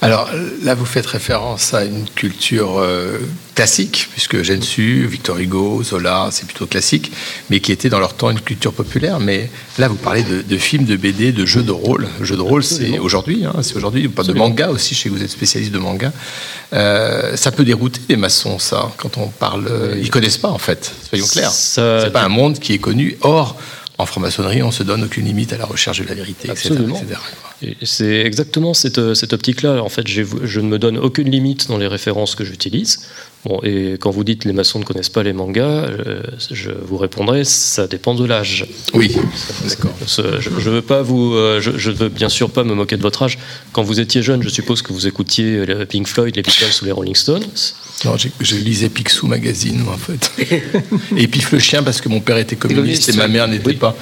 Alors 0.01 0.29
là, 0.63 0.75
vous 0.75 0.85
faites 0.85 1.05
référence 1.05 1.73
à 1.73 1.83
une 1.85 2.05
culture 2.09 2.77
euh, 2.79 3.17
classique, 3.55 4.07
puisque 4.11 4.41
Gensu, 4.43 5.07
Victor 5.07 5.37
Hugo, 5.39 5.81
Zola, 5.83 6.29
c'est 6.31 6.45
plutôt 6.45 6.67
classique, 6.67 7.11
mais 7.49 7.59
qui 7.59 7.71
était 7.71 7.89
dans 7.89 7.99
leur 7.99 8.13
temps 8.13 8.29
une 8.29 8.39
culture 8.41 8.73
populaire. 8.73 9.19
Mais 9.19 9.49
là, 9.79 9.87
vous 9.87 9.95
parlez 9.95 10.23
de, 10.23 10.41
de 10.41 10.57
films, 10.57 10.85
de 10.85 10.95
BD, 10.95 11.31
de 11.31 11.45
jeux 11.45 11.63
de 11.63 11.71
rôle. 11.71 12.07
Jeux 12.21 12.35
de 12.35 12.41
rôle, 12.41 12.63
c'est 12.63 12.99
aujourd'hui, 12.99 13.45
hein, 13.45 13.53
c'est 13.63 13.75
aujourd'hui. 13.75 14.07
Pas 14.07 14.21
de 14.23 14.29
Absolument. 14.29 14.49
manga 14.49 14.69
aussi, 14.69 14.93
je 14.93 14.99
sais 15.01 15.09
que 15.09 15.15
vous 15.15 15.23
êtes 15.23 15.29
spécialiste 15.31 15.71
de 15.71 15.79
manga. 15.79 16.11
Euh, 16.73 17.35
ça 17.35 17.51
peut 17.51 17.63
dérouter 17.63 17.99
les 18.09 18.17
maçons, 18.17 18.59
ça, 18.59 18.91
quand 18.97 19.17
on 19.17 19.27
parle. 19.27 19.67
euh, 19.67 19.95
ils 19.99 20.09
connaissent 20.11 20.37
pas, 20.37 20.49
en 20.49 20.57
fait. 20.59 20.91
Soyons 21.09 21.25
clairs. 21.25 21.51
C'est 21.51 22.11
pas 22.13 22.23
un 22.23 22.29
monde 22.29 22.59
qui 22.59 22.73
est 22.73 22.79
connu. 22.79 23.17
Or, 23.21 23.57
en 23.97 24.05
franc-maçonnerie, 24.05 24.61
on 24.61 24.71
se 24.71 24.83
donne 24.83 25.03
aucune 25.05 25.25
limite 25.25 25.53
à 25.53 25.57
la 25.57 25.65
recherche 25.65 25.99
de 26.01 26.07
la 26.07 26.13
vérité, 26.13 26.49
etc. 26.51 26.69
Absolument. 26.69 26.95
etc. 26.99 27.19
Et 27.31 27.35
C'est 27.81 28.21
exactement 28.21 28.73
cette, 28.73 28.99
euh, 28.99 29.15
cette 29.15 29.33
optique-là. 29.33 29.81
En 29.81 29.89
fait, 29.89 30.07
je 30.07 30.59
ne 30.59 30.67
me 30.67 30.77
donne 30.77 30.97
aucune 30.97 31.29
limite 31.29 31.67
dans 31.67 31.77
les 31.77 31.87
références 31.87 32.35
que 32.35 32.45
j'utilise. 32.45 33.07
Bon, 33.47 33.61
et 33.63 33.93
quand 33.97 34.11
vous 34.11 34.25
dites 34.25 34.43
les 34.43 34.51
maçons 34.51 34.79
ne 34.79 34.83
connaissent 34.83 35.07
pas 35.07 35.23
les 35.23 35.31
mangas, 35.31 35.85
euh, 35.85 36.21
je 36.51 36.69
vous 36.69 36.97
répondrai, 36.97 37.45
ça 37.45 37.87
dépend 37.87 38.13
de 38.13 38.25
l'âge. 38.25 38.65
Oui, 38.93 39.15
d'accord. 39.69 39.93
Je, 40.05 40.41
je 40.41 40.69
veux 40.69 40.81
pas 40.81 41.01
vous, 41.01 41.33
euh, 41.33 41.61
je, 41.61 41.71
je 41.77 41.91
veux 41.91 42.09
bien 42.09 42.27
sûr 42.27 42.49
pas 42.49 42.65
me 42.65 42.73
moquer 42.73 42.97
de 42.97 43.01
votre 43.01 43.23
âge. 43.23 43.37
Quand 43.71 43.83
vous 43.83 44.01
étiez 44.01 44.21
jeune, 44.21 44.43
je 44.43 44.49
suppose 44.49 44.81
que 44.81 44.91
vous 44.91 45.07
écoutiez 45.07 45.65
les 45.65 45.85
Pink 45.85 46.07
Floyd, 46.07 46.35
les 46.35 46.41
Beatles 46.41 46.77
ou 46.81 46.85
les 46.85 46.91
Rolling 46.91 47.15
Stones. 47.15 47.45
Non, 48.05 48.15
je 48.17 48.55
lisais 48.55 48.89
Picsou 48.89 49.27
Magazine, 49.27 49.79
moi, 49.79 49.93
en 49.93 49.97
fait. 49.97 50.31
Et 51.17 51.27
Pif 51.27 51.51
le 51.51 51.59
chien, 51.59 51.81
parce 51.81 51.99
que 51.99 52.09
mon 52.09 52.19
père 52.19 52.37
était 52.37 52.55
communiste 52.55 53.09
et 53.09 53.13
ma 53.13 53.27
mère 53.27 53.47
n'était 53.47 53.73
pas. 53.73 53.95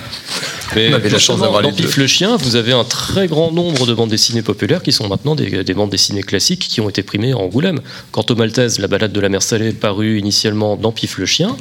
Mais 0.75 0.89
On 0.89 0.95
avait 0.95 1.09
la 1.09 1.19
chance 1.19 1.39
d'avoir 1.39 1.61
les 1.61 1.71
deux. 1.71 1.85
Pif 1.85 1.97
le 1.97 2.07
chien, 2.07 2.35
vous 2.35 2.57
avez 2.57 2.73
un 2.73 2.83
très 2.83 3.27
grand 3.27 3.51
nombre 3.51 3.85
de 3.85 3.93
bandes 3.93 4.09
dessinées 4.09 4.41
populaires 4.41 4.83
qui 4.83 4.91
sont 4.91 5.07
maintenant 5.07 5.35
des, 5.35 5.63
des 5.63 5.73
bandes 5.73 5.91
dessinées 5.91 6.23
classiques 6.23 6.67
qui 6.67 6.81
ont 6.81 6.89
été 6.89 7.03
primées 7.03 7.31
à 7.31 7.37
Angoulême. 7.37 7.79
Quant 8.11 8.25
au 8.29 8.35
Maltese, 8.35 8.79
la 8.79 8.87
balade 8.87 9.13
de 9.13 9.19
la 9.21 9.29
mer 9.35 9.43
Salée, 9.43 9.73
parue 9.73 10.17
initialement 10.17 10.77
dans 10.77 10.93
Pif 10.93 11.17
le 11.17 11.25
chien, 11.25 11.57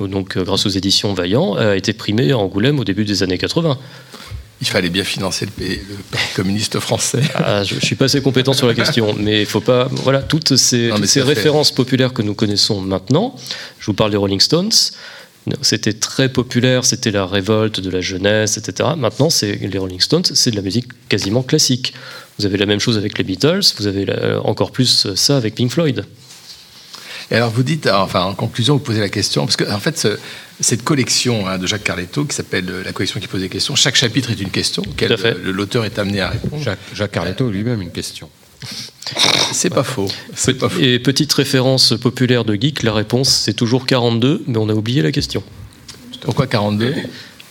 donc 0.00 0.36
euh, 0.36 0.42
grâce 0.42 0.66
aux 0.66 0.70
éditions 0.70 1.14
Vaillant, 1.14 1.54
a 1.54 1.76
été 1.76 1.92
primée 1.92 2.32
à 2.32 2.38
Angoulême 2.38 2.80
au 2.80 2.84
début 2.84 3.04
des 3.04 3.22
années 3.22 3.38
80. 3.38 3.78
Il 4.60 4.66
fallait 4.66 4.88
bien 4.90 5.04
financer 5.04 5.46
le, 5.46 5.52
pays- 5.52 5.80
le 5.88 5.94
Parti 6.10 6.34
communiste 6.34 6.80
français. 6.80 7.20
Ah, 7.36 7.62
je, 7.62 7.76
je 7.76 7.84
suis 7.86 7.94
pas 7.94 8.06
assez 8.06 8.20
compétent 8.20 8.52
sur 8.52 8.66
la 8.66 8.74
question, 8.74 9.14
mais 9.18 9.42
il 9.42 9.46
faut 9.46 9.60
pas. 9.60 9.88
Voilà, 10.02 10.22
toutes 10.22 10.56
ces, 10.56 10.88
Non, 10.88 10.94
mais 10.94 11.00
toutes 11.02 11.06
ces 11.10 11.20
ça 11.20 11.26
fait- 11.26 11.34
références 11.34 11.70
populaires 11.72 12.12
que 12.12 12.22
nous 12.22 12.34
connaissons 12.34 12.80
maintenant. 12.80 13.36
Je 13.78 13.86
vous 13.86 13.94
parle 13.94 14.10
des 14.10 14.16
Rolling 14.16 14.40
Stones. 14.40 14.72
C'était 15.60 15.92
très 15.92 16.30
populaire, 16.30 16.84
c'était 16.86 17.10
la 17.12 17.26
révolte 17.26 17.78
de 17.78 17.90
la 17.90 18.00
jeunesse, 18.00 18.56
etc. 18.56 18.88
Maintenant, 18.96 19.28
c'est 19.30 19.52
les 19.56 19.78
Rolling 19.78 20.00
Stones, 20.00 20.24
c'est 20.32 20.50
de 20.50 20.56
la 20.56 20.62
musique 20.62 20.86
quasiment 21.08 21.42
classique. 21.42 21.92
Vous 22.38 22.46
avez 22.46 22.56
la 22.56 22.66
même 22.66 22.80
chose 22.80 22.96
avec 22.96 23.18
les 23.18 23.24
Beatles, 23.24 23.60
vous 23.78 23.86
avez 23.86 24.06
la- 24.06 24.40
encore 24.44 24.72
plus 24.72 25.06
ça 25.14 25.36
avec 25.36 25.54
Pink 25.54 25.70
Floyd. 25.70 26.04
Et 27.30 27.36
alors, 27.36 27.50
vous 27.50 27.62
dites, 27.62 27.86
enfin, 27.86 28.22
en 28.24 28.34
conclusion, 28.34 28.74
vous 28.74 28.80
posez 28.80 29.00
la 29.00 29.08
question, 29.08 29.44
parce 29.46 29.56
que, 29.56 29.64
en 29.70 29.78
fait, 29.80 29.98
ce- 29.98 30.18
cette 30.60 30.84
collection 30.84 31.48
hein, 31.48 31.58
de 31.58 31.66
Jacques 31.66 31.84
Carletto, 31.84 32.24
qui 32.24 32.34
s'appelle 32.36 32.66
euh, 32.68 32.82
La 32.84 32.92
collection 32.92 33.18
qui 33.20 33.26
pose 33.26 33.40
des 33.40 33.48
questions, 33.48 33.74
chaque 33.74 33.96
chapitre 33.96 34.30
est 34.30 34.40
une 34.40 34.50
question 34.50 34.82
auquel 34.88 35.16
l'auteur 35.44 35.84
est 35.84 35.98
amené 35.98 36.20
à 36.20 36.28
répondre. 36.30 36.62
Jacques, 36.62 36.78
Jacques 36.94 37.12
Carletto 37.12 37.50
lui-même 37.50 37.80
une 37.82 37.90
question. 37.90 38.28
C'est 39.52 39.70
pas 39.70 39.82
faux. 39.84 40.08
C'est 40.34 40.54
pas 40.54 40.68
faux. 40.68 40.80
Et 40.80 40.98
petite 40.98 41.32
référence 41.32 41.94
populaire 42.00 42.44
de 42.44 42.54
geek, 42.54 42.82
la 42.82 42.92
réponse 42.94 43.28
c'est 43.28 43.52
toujours 43.52 43.84
42, 43.84 44.42
mais 44.46 44.56
on 44.58 44.68
a 44.68 44.72
oublié 44.74 45.02
la 45.02 45.12
question. 45.12 45.42
Pourquoi 46.22 46.46
42 46.46 46.94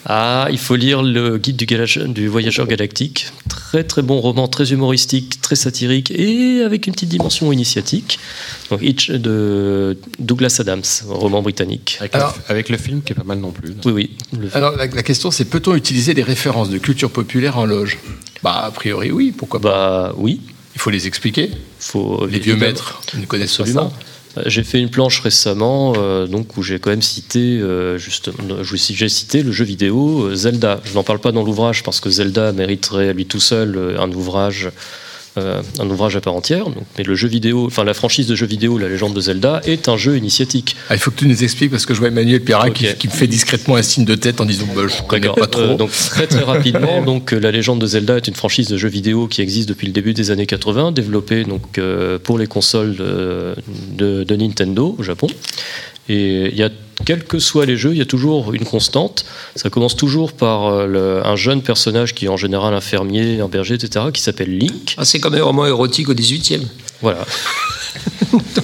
Ah, 0.06 0.48
il 0.52 0.58
faut 0.58 0.76
lire 0.76 1.02
le 1.02 1.38
guide 1.38 1.56
du, 1.56 1.66
galage- 1.66 1.98
du 1.98 2.28
voyageur 2.28 2.68
galactique. 2.68 3.28
Très 3.48 3.84
très 3.86 4.02
bon 4.02 4.20
roman, 4.20 4.48
très 4.50 4.72
humoristique, 4.72 5.40
très 5.42 5.56
satirique 5.56 6.12
et 6.12 6.62
avec 6.62 6.88
une 6.88 6.94
petite 6.94 7.10
dimension 7.10 7.52
initiatique. 7.54 8.20
Donc 8.70 8.82
Hitch 8.82 9.12
de 9.12 9.98
Douglas 10.20 10.58
Adams, 10.60 10.84
roman 11.08 11.42
britannique. 11.42 11.98
Avec, 12.02 12.16
Alors- 12.16 12.36
le, 12.48 12.52
avec 12.52 12.70
le 12.70 12.78
film 12.78 13.02
qui 13.02 13.14
est 13.14 13.16
pas 13.16 13.24
mal 13.24 13.40
non 13.40 13.52
plus. 13.52 13.76
Oui, 13.86 13.92
oui. 13.94 14.12
le- 14.38 14.50
Alors, 14.56 14.76
la, 14.76 14.88
la 14.88 15.04
question, 15.04 15.32
c'est 15.32 15.46
peut-on 15.46 15.74
utiliser 15.76 16.14
des 16.14 16.24
références 16.24 16.70
de 16.70 16.78
culture 16.80 17.10
populaire 17.10 17.58
en 17.58 17.66
loge? 17.66 17.98
Bah, 18.44 18.64
a 18.66 18.72
priori, 18.72 19.10
oui, 19.12 19.32
pourquoi 19.36 19.62
pas. 19.62 19.70
bah 20.10 20.14
oui. 20.18 20.42
Il 20.76 20.82
faut 20.82 20.90
les 20.90 21.06
expliquer. 21.08 21.52
Faut 21.80 22.26
Les 22.26 22.40
vieux 22.40 22.56
maîtres 22.58 23.00
ne 23.16 23.26
connaissent 23.26 23.60
Absolument. 23.60 23.90
pas 23.90 23.96
ça. 24.00 24.06
J'ai 24.46 24.64
fait 24.64 24.80
une 24.80 24.90
planche 24.90 25.20
récemment, 25.20 25.94
euh, 25.96 26.26
donc 26.26 26.58
où 26.58 26.64
j'ai 26.64 26.80
quand 26.80 26.90
même 26.90 27.04
cité, 27.04 27.60
euh, 27.60 28.00
justement, 28.00 28.64
j'ai 28.64 29.10
cité 29.10 29.44
le 29.44 29.52
jeu 29.52 29.64
vidéo 29.64 30.24
euh, 30.24 30.36
Zelda. 30.36 30.82
Je 30.86 30.94
n'en 30.96 31.04
parle 31.04 31.20
pas 31.20 31.32
dans 31.32 31.44
l'ouvrage 31.44 31.84
parce 31.84 32.00
que 32.00 32.10
Zelda 32.10 32.52
mériterait 32.52 33.10
à 33.10 33.14
lui 33.14 33.28
tout 33.28 33.40
seul 33.40 33.78
euh, 33.78 34.02
un 34.02 34.12
ouvrage 34.12 34.70
euh, 35.38 35.62
un 35.80 35.90
ouvrage 35.90 36.16
à 36.16 36.22
part 36.22 36.34
entière. 36.36 36.66
Donc, 36.66 36.84
mais 36.98 37.04
le 37.04 37.16
jeu 37.16 37.28
vidéo, 37.28 37.66
enfin 37.66 37.84
la 37.84 37.94
franchise 37.94 38.28
de 38.28 38.36
jeux 38.36 38.46
vidéo, 38.46 38.78
La 38.78 38.88
Légende 38.88 39.14
de 39.14 39.22
Zelda, 39.22 39.62
est 39.66 39.90
un 39.90 39.98
jeu 39.98 40.18
initiatique. 40.18 40.76
Ah, 40.90 40.96
il 40.96 41.00
faut 41.00 41.12
que 41.12 41.18
tu 41.20 41.28
nous 41.28 41.44
expliques 41.44 41.72
parce 41.72 41.86
que 41.86 41.94
je 41.94 42.00
vois 42.00 42.10
Emmanuel 42.10 42.42
Pierrat 42.42 42.70
qui, 42.70 42.86
me 43.08 43.12
fait 43.12 43.28
discrètement 43.28 43.76
un 43.76 43.82
signe 43.82 44.06
de 44.06 44.16
tête 44.16 44.42
en 44.42 44.46
disant 44.46 44.66
bah, 44.76 44.84
je 44.88 45.02
connais 45.04 45.30
pas 45.30 45.48
trop. 45.48 45.62
Euh, 45.62 45.76
donc 45.76 45.92
très 45.92 46.28
très 46.28 46.44
rapidement, 46.44 47.02
donc 47.06 47.32
la 47.32 47.52
légende 47.52 47.80
de 47.80 47.86
Zelda 47.88 48.18
est 48.18 48.28
une 48.28 48.36
franchise 48.36 48.68
de 48.68 48.78
jeux 48.78 48.90
vidéo 48.90 49.28
qui 49.28 49.42
existe 49.42 49.70
depuis 49.70 49.88
le 49.88 49.94
début 49.94 50.14
des 50.14 50.32
années 50.32 50.46
80, 50.46 50.92
développée 50.92 51.44
donc 51.44 51.78
euh, 51.78 52.20
pour 52.20 52.38
les 52.38 52.48
consoles 52.48 52.96
de, 52.96 53.56
de- 53.98 54.24
de 54.24 54.36
Nintendo 54.36 54.96
au 54.98 55.04
Japon. 55.04 55.28
Et 56.10 56.50
il 56.52 56.58
y 56.58 56.64
a 56.64 56.70
quels 57.06 57.24
que 57.24 57.40
soient 57.40 57.66
les 57.66 57.76
jeux, 57.78 57.92
il 57.92 57.98
y 57.98 58.02
a 58.02 58.06
toujours 58.06 58.54
une 58.54 58.66
constante. 58.66 59.26
Ça 59.56 59.70
commence 59.70 59.96
toujours 59.96 60.32
par 60.34 60.68
euh, 60.68 60.86
le- 60.86 61.26
un 61.26 61.36
jeune 61.36 61.62
personnage 61.62 62.14
qui 62.14 62.26
est 62.26 62.30
en 62.30 62.38
général 62.38 62.74
un 62.74 62.82
fermier, 62.82 63.40
un 63.42 63.48
berger, 63.48 63.76
etc., 63.76 64.06
qui 64.14 64.22
s'appelle 64.22 64.58
Link. 64.58 64.96
Ah, 64.98 65.06
c'est 65.06 65.20
comme 65.20 65.34
un 65.36 65.44
roman 65.44 65.66
érotique 65.66 66.10
au 66.10 66.14
18e. 66.14 66.62
Voilà. 67.02 67.26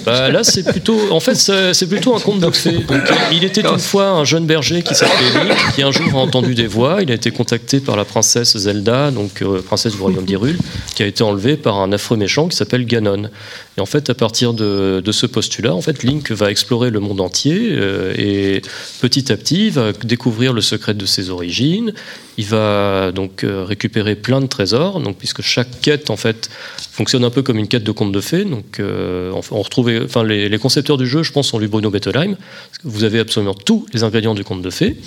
Bah, 0.06 0.30
là, 0.30 0.44
c'est 0.44 0.64
plutôt, 0.64 1.00
en 1.12 1.20
fait, 1.20 1.36
c'est 1.36 1.88
plutôt 1.88 2.16
un 2.16 2.20
conte 2.20 2.40
de 2.40 2.50
fées. 2.50 2.72
Donc, 2.80 3.02
il 3.32 3.44
était 3.44 3.62
une 3.62 3.78
fois 3.78 4.08
un 4.10 4.24
jeune 4.26 4.46
berger 4.48 4.82
qui 4.82 4.96
s'appelait 4.96 5.44
Link, 5.46 5.58
qui 5.76 5.84
un 5.84 5.92
jour 5.92 6.08
a 6.14 6.18
entendu 6.18 6.56
des 6.56 6.66
voix. 6.66 7.04
Il 7.04 7.12
a 7.12 7.14
été 7.14 7.30
contacté 7.30 7.80
par 7.80 7.96
la 7.96 8.06
princesse 8.06 8.58
Zelda, 8.58 9.12
donc 9.12 9.44
euh, 9.44 9.62
princesse 9.62 9.94
du 9.94 10.02
royaume 10.02 10.26
d'Hyrule, 10.26 10.58
qui 10.96 11.04
a 11.04 11.06
été 11.06 11.22
enlevée 11.24 11.58
par 11.58 11.80
un 11.80 11.92
affreux 11.92 12.18
méchant 12.18 12.48
qui 12.48 12.58
s'appelle 12.58 12.86
Ganon. 12.88 13.30
Et 13.78 13.82
en 13.82 13.86
fait, 13.86 14.10
à 14.10 14.14
partir 14.14 14.54
de, 14.54 15.02
ce 15.12 15.26
postulat, 15.26 15.74
en 15.74 15.82
fait, 15.82 16.04
Link 16.04 16.32
va 16.32 16.52
explorer 16.52 16.90
le 16.90 17.00
monde 17.00 17.22
entier 17.22 17.70
euh, 17.72 18.14
et 18.18 18.62
petit 19.02 19.32
à 19.32 19.38
petit, 19.38 19.70
va 19.70 19.94
découvrir 19.94 20.54
le 20.54 20.62
secret 20.62 20.94
de 20.94 21.06
ses 21.06 21.30
origines. 21.30 21.94
Il 22.38 22.46
va 22.46 23.12
donc 23.12 23.44
euh, 23.44 23.64
récupérer 23.64 24.16
plein 24.16 24.42
de 24.42 24.48
trésors, 24.48 25.00
donc 25.00 25.18
puisque 25.18 25.42
chaque 25.42 25.82
quête 25.82 26.10
en 26.10 26.18
fait 26.18 26.50
fonctionne 26.92 27.24
un 27.24 27.30
peu 27.30 27.42
comme 27.42 27.58
une 27.58 27.68
quête 27.68 27.84
de 27.84 27.92
conte 27.92 28.12
de 28.12 28.22
fées. 28.22 28.46
Donc 28.46 28.80
euh, 28.80 29.32
on, 29.34 29.62
retrouve, 29.62 29.92
enfin 30.04 30.24
les, 30.24 30.58
concepteurs 30.58 30.98
du 30.98 31.08
jeu, 31.08 31.24
je 31.24 31.32
pense, 31.32 31.54
ont 31.54 31.60
lu 31.60 31.68
Bruno 31.68 31.90
Bettelheim. 31.90 32.36
Vous 32.84 33.04
avez 33.04 33.20
absolument 33.20 33.54
tous 33.54 33.86
les 33.94 34.04
ingrédients 34.04 34.36
du 34.36 34.44
conte 34.44 34.62
de 34.62 34.70
fées, 34.70 34.98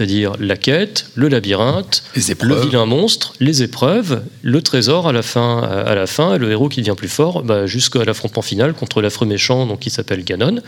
c'est-à-dire 0.00 0.32
la 0.40 0.56
quête, 0.56 1.10
le 1.14 1.28
labyrinthe, 1.28 2.02
le 2.14 2.60
vilain 2.62 2.86
monstre, 2.86 3.34
les 3.38 3.62
épreuves, 3.62 4.22
le 4.40 4.62
trésor 4.62 5.06
à 5.06 5.12
la 5.12 5.20
fin, 5.20 5.60
à 5.60 5.94
la 5.94 6.06
fin, 6.06 6.36
et 6.36 6.38
le 6.38 6.50
héros 6.50 6.70
qui 6.70 6.80
devient 6.80 6.96
plus 6.96 7.10
fort, 7.10 7.42
bah, 7.42 7.66
jusqu'à 7.66 8.02
l'affrontement 8.02 8.40
final 8.40 8.72
contre 8.72 9.02
l'affreux 9.02 9.26
méchant, 9.26 9.66
donc 9.66 9.80
qui 9.80 9.90
s'appelle 9.90 10.24
Ganon 10.24 10.62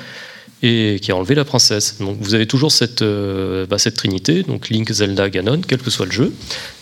et 0.62 0.98
qui 1.02 1.10
a 1.10 1.16
enlevé 1.16 1.34
la 1.34 1.44
princesse. 1.44 1.96
Donc 1.98 2.18
vous 2.20 2.34
avez 2.34 2.46
toujours 2.46 2.70
cette, 2.70 3.02
euh, 3.02 3.66
bah, 3.66 3.78
cette 3.78 3.96
trinité, 3.96 4.42
donc 4.44 4.68
Link, 4.68 4.90
Zelda, 4.90 5.28
Ganon, 5.28 5.60
quel 5.66 5.78
que 5.78 5.90
soit 5.90 6.06
le 6.06 6.12
jeu, 6.12 6.32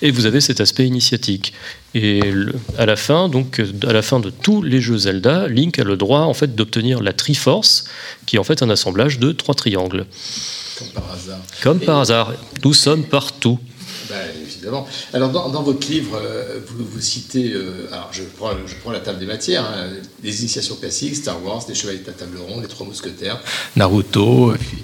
et 0.03 0.11
vous 0.11 0.27
avez 0.27 0.41
cet 0.41 0.61
aspect 0.61 0.87
initiatique. 0.87 1.53
Et 1.95 2.21
le- 2.21 2.55
à 2.79 2.87
la 2.87 2.97
fin, 2.97 3.29
donc 3.29 3.61
à 3.87 3.93
la 3.93 4.03
fin 4.03 4.21
de 4.21 4.31
tous 4.31 4.63
les 4.63 4.81
jeux 4.81 4.99
Zelda, 4.99 5.49
Link 5.49 5.79
a 5.79 5.85
le 5.85 5.97
droit 5.97 6.21
en 6.21 6.35
fait 6.35 6.55
d'obtenir 6.55 7.03
la 7.03 7.13
Triforce, 7.13 7.85
qui 8.27 8.37
est 8.37 8.39
en 8.39 8.45
fait 8.45 8.63
un 8.63 8.71
assemblage 8.71 9.19
de 9.19 9.33
trois 9.33 9.55
triangles. 9.55 10.07
Comme 10.79 10.89
par 10.95 11.13
hasard. 11.13 11.39
Comme 11.63 11.81
par 11.81 11.99
hasard, 12.01 12.33
nous 12.65 12.75
sommes 12.75 13.05
partout. 13.05 13.59
Ben, 14.11 14.29
évidemment. 14.43 14.87
Alors, 15.13 15.31
dans, 15.31 15.49
dans 15.51 15.63
votre 15.63 15.89
livre, 15.89 16.21
euh, 16.21 16.59
vous, 16.67 16.85
vous 16.85 17.01
citez, 17.01 17.53
euh, 17.53 17.87
alors 17.93 18.09
je 18.13 18.25
prends, 18.25 18.51
je 18.67 18.75
prends 18.83 18.91
la 18.91 18.99
table 18.99 19.21
des 19.21 19.27
matières, 19.27 19.65
hein, 19.65 19.89
les 20.23 20.41
initiations 20.41 20.75
classiques, 20.75 21.15
Star 21.15 21.43
Wars, 21.45 21.63
les 21.69 21.77
Chevaliers 21.77 22.01
de 22.01 22.09
la 22.09 22.13
Table 22.13 22.39
Ronde, 22.39 22.63
les 22.63 22.69
Trois 22.69 22.87
Mousquetaires, 22.87 23.41
Naruto, 23.77 24.55
puis, 24.59 24.79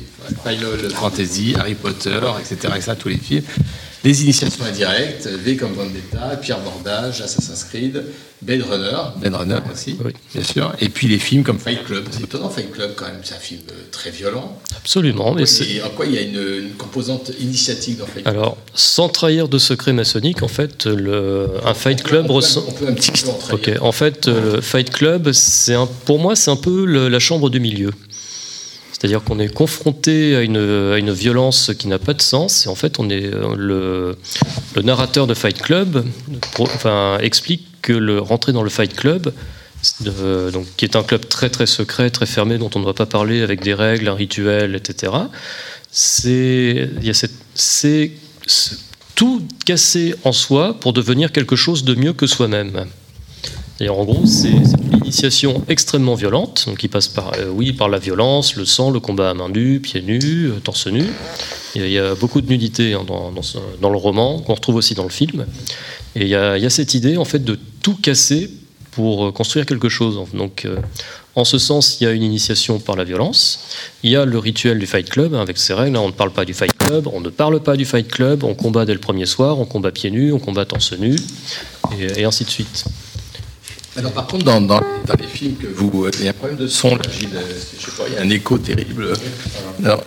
Final 0.44 0.90
Fantasy, 0.92 1.54
Harry 1.58 1.74
Potter, 1.74 2.20
etc., 2.40 2.72
etc., 2.76 2.92
tous 2.98 3.08
les 3.08 3.18
films. 3.18 3.44
Les 4.06 4.22
initiations 4.22 4.64
indirectes, 4.64 5.26
V 5.26 5.56
comme 5.56 5.72
Vendetta, 5.72 6.36
Pierre 6.40 6.60
Bordage, 6.60 7.20
Assassin's 7.22 7.64
Creed, 7.64 8.04
Blade 8.40 8.62
Runner, 8.62 8.96
Blade 9.16 9.34
Runner 9.34 9.58
aussi, 9.72 9.96
Oui. 10.04 10.12
bien 10.32 10.44
sûr, 10.44 10.72
et 10.80 10.88
puis 10.88 11.08
les 11.08 11.18
films 11.18 11.42
comme 11.42 11.58
Fight 11.58 11.82
Club. 11.84 12.04
C'est 12.12 12.22
étonnant, 12.22 12.48
Fight 12.48 12.70
Club, 12.70 12.92
quand 12.94 13.06
même, 13.06 13.18
c'est 13.24 13.34
un 13.34 13.38
film 13.38 13.62
euh, 13.68 13.74
très 13.90 14.10
violent. 14.10 14.60
Absolument, 14.76 15.34
mais. 15.34 15.42
Et 15.42 15.82
en 15.82 15.88
quoi 15.88 16.06
il 16.06 16.14
y 16.14 16.18
a 16.18 16.20
une, 16.20 16.36
une 16.66 16.74
composante 16.78 17.32
initiatique 17.40 17.98
dans 17.98 18.06
Fight 18.06 18.22
Club? 18.22 18.28
Alors, 18.36 18.56
sans 18.74 19.08
trahir 19.08 19.48
de 19.48 19.58
secret 19.58 19.92
maçonnique, 19.92 20.44
en 20.44 20.48
fait, 20.48 20.86
le, 20.86 21.48
un 21.64 21.74
Fight 21.74 22.04
Club 22.04 22.30
ressent... 22.30 22.62
on 22.68 22.72
peut 22.72 22.86
un 22.86 22.94
petit 22.94 23.10
peu 23.10 23.30
en 23.80 23.86
en 23.88 23.92
fait, 23.92 24.28
le 24.28 24.60
Fight 24.60 24.90
Club, 24.90 25.32
un, 25.70 25.88
pour 26.04 26.20
moi, 26.20 26.36
c'est 26.36 26.52
un 26.52 26.56
peu 26.56 26.84
le- 26.84 27.08
la 27.08 27.18
chambre 27.18 27.50
du 27.50 27.58
milieu. 27.58 27.90
C'est-à-dire 28.98 29.22
qu'on 29.22 29.38
est 29.38 29.52
confronté 29.52 30.34
à 30.36 30.40
une, 30.40 31.12
violence 31.12 31.70
qui 31.78 31.86
n'a 31.86 31.98
pas 31.98 32.14
de 32.14 32.22
sens. 32.22 32.64
Et 32.64 32.70
en 32.70 32.74
fait, 32.74 32.98
on 32.98 33.10
est 33.10 33.26
euh, 33.26 33.54
le, 34.74 34.82
narrateur 34.82 35.26
de 35.26 35.34
Fight 35.34 35.60
Club 35.60 36.06
enfin, 36.58 37.18
explique 37.20 37.66
que 37.82 38.18
rentrer 38.18 38.52
dans 38.52 38.62
le 38.62 38.70
Fight 38.70 38.96
Club, 38.96 39.34
euh, 40.06 40.50
donc, 40.50 40.66
qui 40.78 40.86
est 40.86 40.96
un 40.96 41.02
club 41.02 41.28
très 41.28 41.50
très 41.50 41.66
secret, 41.66 42.08
très 42.08 42.24
fermé, 42.24 42.56
dont 42.56 42.70
on 42.74 42.78
ne 42.78 42.84
doit 42.84 42.94
pas 42.94 43.04
parler, 43.04 43.42
avec 43.42 43.62
des 43.62 43.74
règles, 43.74 44.08
un 44.08 44.14
rituel, 44.14 44.74
etc. 44.74 45.12
C'est 45.92 46.90
tout 49.14 49.42
casser 49.66 50.14
en 50.24 50.32
soi 50.32 50.72
pour 50.80 50.94
devenir 50.94 51.32
quelque 51.32 51.54
chose 51.54 51.84
de 51.84 51.94
mieux 51.94 52.14
que 52.14 52.26
soi-même. 52.26 52.86
Et 53.78 53.88
en 53.90 54.04
gros, 54.04 54.24
c'est 54.24 54.48
une 54.48 54.98
initiation 55.02 55.62
extrêmement 55.68 56.14
violente, 56.14 56.64
donc 56.66 56.78
qui 56.78 56.88
passe 56.88 57.08
par, 57.08 57.32
euh, 57.38 57.50
oui, 57.50 57.72
par 57.72 57.88
la 57.88 57.98
violence, 57.98 58.56
le 58.56 58.64
sang, 58.64 58.90
le 58.90 59.00
combat 59.00 59.30
à 59.30 59.34
main 59.34 59.50
nue, 59.50 59.80
pieds 59.80 60.00
nus, 60.00 60.46
euh, 60.46 60.60
torse 60.60 60.86
nu. 60.86 61.04
Il 61.74 61.86
y 61.88 61.98
a- 61.98 62.14
beaucoup 62.14 62.40
de 62.40 62.48
nudité 62.48 62.94
hein, 62.94 63.04
dans, 63.06 63.90
le 63.90 63.96
roman, 63.98 64.38
qu'on 64.38 64.54
retrouve 64.54 64.76
aussi 64.76 64.94
dans 64.94 65.02
le 65.02 65.10
film. 65.10 65.44
Et 66.14 66.22
il 66.22 66.28
y, 66.28 66.34
a, 66.34 66.70
cette 66.70 66.94
idée, 66.94 67.18
en 67.18 67.26
fait, 67.26 67.44
de 67.44 67.58
tout 67.82 67.96
casser 67.96 68.50
pour 68.92 69.26
euh, 69.26 69.32
construire 69.32 69.66
quelque 69.66 69.90
chose. 69.90 70.18
Donc, 70.32 70.66
en 71.34 71.44
ce 71.44 71.58
sens, 71.58 71.98
il 72.00 72.04
y 72.04 72.06
a 72.06 72.12
une 72.12 72.22
initiation 72.22 72.78
par 72.78 72.96
la 72.96 73.04
violence. 73.04 73.60
Il 74.02 74.10
y 74.10 74.16
a 74.16 74.24
le 74.24 74.38
rituel 74.38 74.78
du 74.78 74.86
Fight 74.86 75.10
Club, 75.10 75.34
hein, 75.34 75.42
avec 75.42 75.58
ses 75.58 75.74
règles. 75.74 75.98
On 75.98 76.06
ne 76.06 76.12
parle 76.12 76.32
pas 76.32 76.46
du 76.46 76.54
Fight 76.54 76.74
Club, 76.78 77.08
on 77.12 77.20
ne 77.20 77.28
parle 77.28 77.60
pas 77.60 77.76
du 77.76 77.84
Fight 77.84 78.08
Club, 78.08 78.42
on 78.42 78.54
combat 78.54 78.86
dès 78.86 78.94
le 78.94 79.00
premier 79.00 79.26
soir, 79.26 79.58
on 79.60 79.66
combat 79.66 79.90
pieds 79.90 80.10
nus, 80.10 80.32
on 80.32 80.38
combat 80.38 80.64
torse 80.64 80.94
nu, 80.94 81.14
et 82.00 82.24
ainsi 82.24 82.44
de 82.44 82.50
suite. 82.50 82.86
Alors 83.98 84.12
par 84.12 84.26
contre, 84.26 84.44
dans, 84.44 84.60
dans- 84.60 84.80
dans 84.80 85.14
les 85.18 85.26
films 85.26 85.56
que 85.56 85.66
vous... 85.68 86.04
euh, 86.04 86.10
Il 86.18 86.24
y 86.24 86.28
a 86.28 86.30
un 86.30 86.34
problème 86.34 86.58
de 86.58 86.66
son, 86.66 86.96
là, 86.96 87.02
Gilles. 87.18 87.28
euh, 87.34 87.40
Je 87.78 87.86
sais 87.86 87.96
pas, 87.96 88.04
il 88.08 88.14
y 88.14 88.16
a 88.18 88.20
un 88.22 88.30
écho 88.30 88.58
terrible. 88.58 89.12
Alors, 89.84 90.02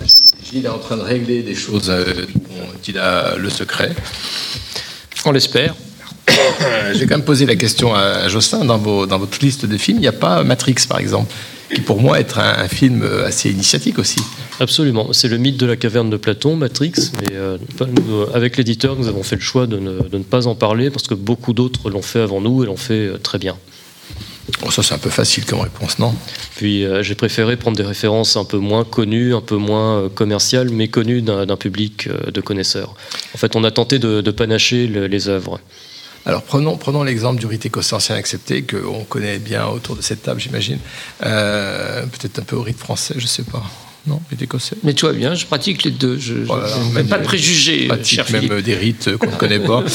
Gilles 0.50 0.66
est 0.66 0.70
en 0.70 0.78
train 0.78 0.98
de 0.98 1.02
régler 1.02 1.42
des 1.42 1.56
choses 1.56 1.90
euh, 1.90 2.26
dont 2.36 2.70
il 2.88 2.98
a 3.00 3.36
le 3.36 3.50
secret. 3.50 3.94
On 5.26 5.32
l'espère. 5.32 5.76
Euh, 6.62 6.94
J'ai 6.94 7.06
quand 7.06 7.16
même 7.18 7.26
posé 7.26 7.46
la 7.46 7.56
question 7.56 7.94
à 7.94 8.28
Jocelyn. 8.30 8.64
Dans, 8.64 8.78
vos, 8.78 9.06
dans 9.06 9.18
votre 9.20 9.40
liste 9.42 9.66
de 9.66 9.78
films, 9.78 9.98
il 9.98 10.02
n'y 10.02 10.08
a 10.08 10.12
pas 10.14 10.44
Matrix, 10.44 10.76
par 10.88 11.00
exemple, 11.00 11.34
qui 11.74 11.82
pour 11.82 12.00
moi 12.02 12.20
est 12.20 12.38
un, 12.38 12.60
un 12.64 12.68
film 12.68 13.02
euh, 13.04 13.26
assez 13.26 13.50
initiatique 13.50 13.98
aussi. 14.00 14.20
Absolument. 14.60 15.12
C'est 15.12 15.28
le 15.28 15.38
mythe 15.38 15.58
de 15.58 15.66
la 15.66 15.76
caverne 15.76 16.10
de 16.10 16.18
Platon, 16.18 16.56
Matrix, 16.56 16.94
mais 17.22 17.34
euh, 17.34 17.58
euh, 17.82 18.26
avec 18.34 18.56
l'éditeur, 18.58 18.96
nous 18.96 19.08
avons 19.08 19.24
fait 19.24 19.36
le 19.36 19.42
choix 19.42 19.68
de 19.68 19.78
ne, 19.80 20.02
de 20.08 20.18
ne 20.18 20.24
pas 20.24 20.48
en 20.48 20.56
parler 20.56 20.90
parce 20.90 21.08
que 21.08 21.14
beaucoup 21.14 21.54
d'autres 21.54 21.90
l'ont 21.90 22.02
fait 22.02 22.22
avant 22.22 22.40
nous 22.42 22.64
et 22.64 22.68
l'ont 22.68 22.78
fait 22.78 23.08
euh, 23.08 23.18
très 23.18 23.38
bien. 23.38 23.58
Bon, 24.62 24.70
ça, 24.72 24.84
c'est 24.84 24.94
un 24.94 24.98
peu 24.98 25.10
facile 25.10 25.46
comme 25.46 25.60
réponse, 25.62 26.00
non? 26.00 26.14
Puis 26.58 26.84
euh, 26.86 27.02
j'ai 27.04 27.16
préféré 27.16 27.56
prendre 27.56 27.78
des 27.78 27.84
références 27.84 28.36
un 28.36 28.46
peu 28.46 28.58
moins 28.58 28.84
connues, 28.84 29.34
un 29.34 29.42
peu 29.42 29.56
moins 29.56 29.98
euh, 30.00 30.10
commerciales, 30.10 30.70
mais 30.70 30.88
connues 30.90 31.22
d'un 31.22 31.56
public 31.58 32.08
euh, 32.08 32.32
de 32.32 32.42
connaisseurs. 32.42 32.94
En 33.34 33.38
fait, 33.38 33.56
on 33.56 33.64
a 33.64 33.72
tenté 33.72 34.00
de, 34.00 34.22
de 34.22 34.32
panacher 34.32 34.88
le- 34.88 35.08
les 35.08 35.30
œuvres. 35.30 35.60
Alors 36.26 36.44
prenons, 36.44 36.76
prenons 36.78 37.04
l'exemple 37.04 37.40
du 37.40 37.46
rite 37.46 37.66
écossais 37.66 37.96
ancien 37.96 38.16
accepté, 38.16 38.64
qu'on 38.64 39.06
connaît 39.06 39.40
bien 39.40 39.66
autour 39.68 39.96
de 39.96 40.02
cette 40.02 40.24
table, 40.24 40.40
j'imagine. 40.42 40.80
Euh, 41.26 42.04
Peut-être 42.08 42.40
un 42.40 42.44
peu 42.44 42.56
au 42.58 42.62
rite 42.62 42.78
français, 42.80 43.16
je 43.18 43.26
sais 43.28 43.44
pas. 43.44 43.64
Non, 44.10 44.20
rite 44.32 44.42
écossais 44.42 44.76
Mais 44.84 44.94
tu 44.94 45.06
vois 45.06 45.14
bien, 45.14 45.36
je 45.36 45.46
pratique 45.46 45.84
les 45.84 45.92
deux. 45.92 46.18
Je 46.18 46.34
Oh 46.50 46.56
là 46.58 46.64
là, 46.64 46.68
je- 46.76 46.94
Manuel. 46.94 47.06
pas 47.08 47.18
de 47.20 47.24
préjugés, 47.24 47.88
pratique 47.88 48.16
cher 48.16 48.26
même 48.32 48.42
Philippe. 48.42 48.52
euh, 48.58 48.62
des 48.62 48.74
rites 48.76 49.08
euh, 49.08 49.18
qu'on 49.18 49.28
ne 49.30 49.36
connaît 49.36 49.60
pas. 49.60 49.84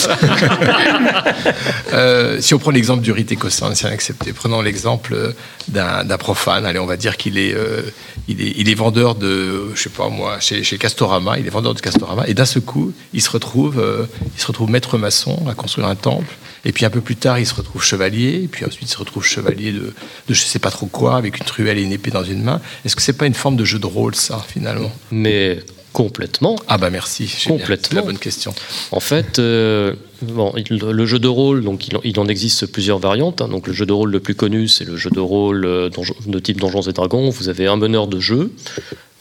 Euh, 1.92 2.40
si 2.40 2.54
on 2.54 2.58
prend 2.58 2.70
l'exemple 2.70 3.02
du 3.02 3.12
rite 3.12 3.30
écossais 3.32 3.62
ancien 3.64 3.90
accepté, 3.90 4.32
prenons 4.32 4.60
l'exemple 4.62 5.14
euh, 5.14 5.32
d'un 5.68 6.04
d'un 6.04 6.18
profane. 6.18 6.66
Allez, 6.66 6.78
on 6.78 6.86
va 6.86 6.96
dire 6.96 7.16
qu'il 7.16 7.38
est, 7.38 7.54
euh, 7.54 7.82
il 8.28 8.68
est, 8.68 8.74
vendeur 8.74 9.14
de, 9.14 9.74
je 9.74 9.82
sais 9.82 9.90
pas 9.90 10.08
moi, 10.08 10.40
chez, 10.40 10.64
chez 10.64 10.78
Castorama. 10.78 11.38
Il 11.38 11.46
est 11.46 11.50
vendeur 11.50 11.74
de 11.74 11.80
Castorama, 11.80 12.26
et 12.26 12.34
d'un 12.34 12.44
seul 12.44 12.62
coup, 12.62 12.92
il 13.12 13.20
se 13.20 13.30
retrouve, 13.30 13.78
euh, 13.78 14.06
il 14.34 14.40
se 14.40 14.46
retrouve 14.46 14.70
maître 14.70 14.96
maçon 14.98 15.46
à 15.48 15.54
construire 15.54 15.88
un 15.88 15.94
temple. 15.94 16.34
Et 16.64 16.72
puis 16.72 16.86
un 16.86 16.90
peu 16.90 17.02
plus 17.02 17.16
tard, 17.16 17.38
il 17.38 17.46
se 17.46 17.54
retrouve 17.54 17.82
chevalier. 17.84 18.42
Et 18.44 18.48
puis 18.48 18.64
ensuite, 18.64 18.88
il 18.88 18.92
se 18.92 18.96
retrouve 18.96 19.22
chevalier 19.24 19.72
de, 19.72 19.92
de 20.28 20.34
je 20.34 20.42
sais 20.42 20.58
pas 20.58 20.70
trop 20.70 20.86
quoi, 20.86 21.16
avec 21.16 21.38
une 21.38 21.44
truelle 21.44 21.78
et 21.78 21.82
une 21.82 21.92
épée 21.92 22.10
dans 22.10 22.24
une 22.24 22.42
main. 22.42 22.60
Est-ce 22.84 22.96
que 22.96 23.02
c'est 23.02 23.12
pas 23.12 23.26
une 23.26 23.34
forme 23.34 23.56
de 23.56 23.64
jeu 23.64 23.78
de 23.78 23.86
rôle, 23.86 24.14
ça, 24.14 24.42
finalement? 24.48 24.90
Mais 25.10 25.62
complètement. 25.94 26.56
Ah 26.68 26.76
bah 26.76 26.90
merci. 26.90 27.32
Complètement. 27.46 27.88
C'est 27.88 27.94
la 27.94 28.02
bonne 28.02 28.18
question. 28.18 28.52
En 28.92 29.00
fait, 29.00 29.38
euh, 29.38 29.94
bon, 30.20 30.52
il- 30.56 30.78
le 30.80 31.06
jeu 31.06 31.18
de 31.18 31.28
rôle, 31.28 31.64
donc 31.64 31.88
il, 31.88 31.96
en- 31.96 32.00
il 32.04 32.18
en 32.20 32.26
existe 32.26 32.66
plusieurs 32.66 32.98
variantes. 32.98 33.40
hein. 33.40 33.48
Donc 33.48 33.66
le 33.66 33.72
jeu 33.72 33.86
de 33.86 33.92
rôle 33.94 34.10
le 34.10 34.20
plus 34.20 34.34
connu, 34.34 34.68
c'est 34.68 34.84
le 34.84 34.96
jeu 34.96 35.08
de 35.10 35.20
rôle 35.20 35.64
euh, 35.64 35.88
donjon- 35.88 36.16
de 36.26 36.38
type 36.40 36.60
Donjons 36.60 36.82
et 36.82 36.92
Dragons. 36.92 37.30
Vous 37.30 37.48
avez 37.48 37.66
un 37.68 37.76
meneur 37.76 38.08
de 38.08 38.20
jeu, 38.20 38.52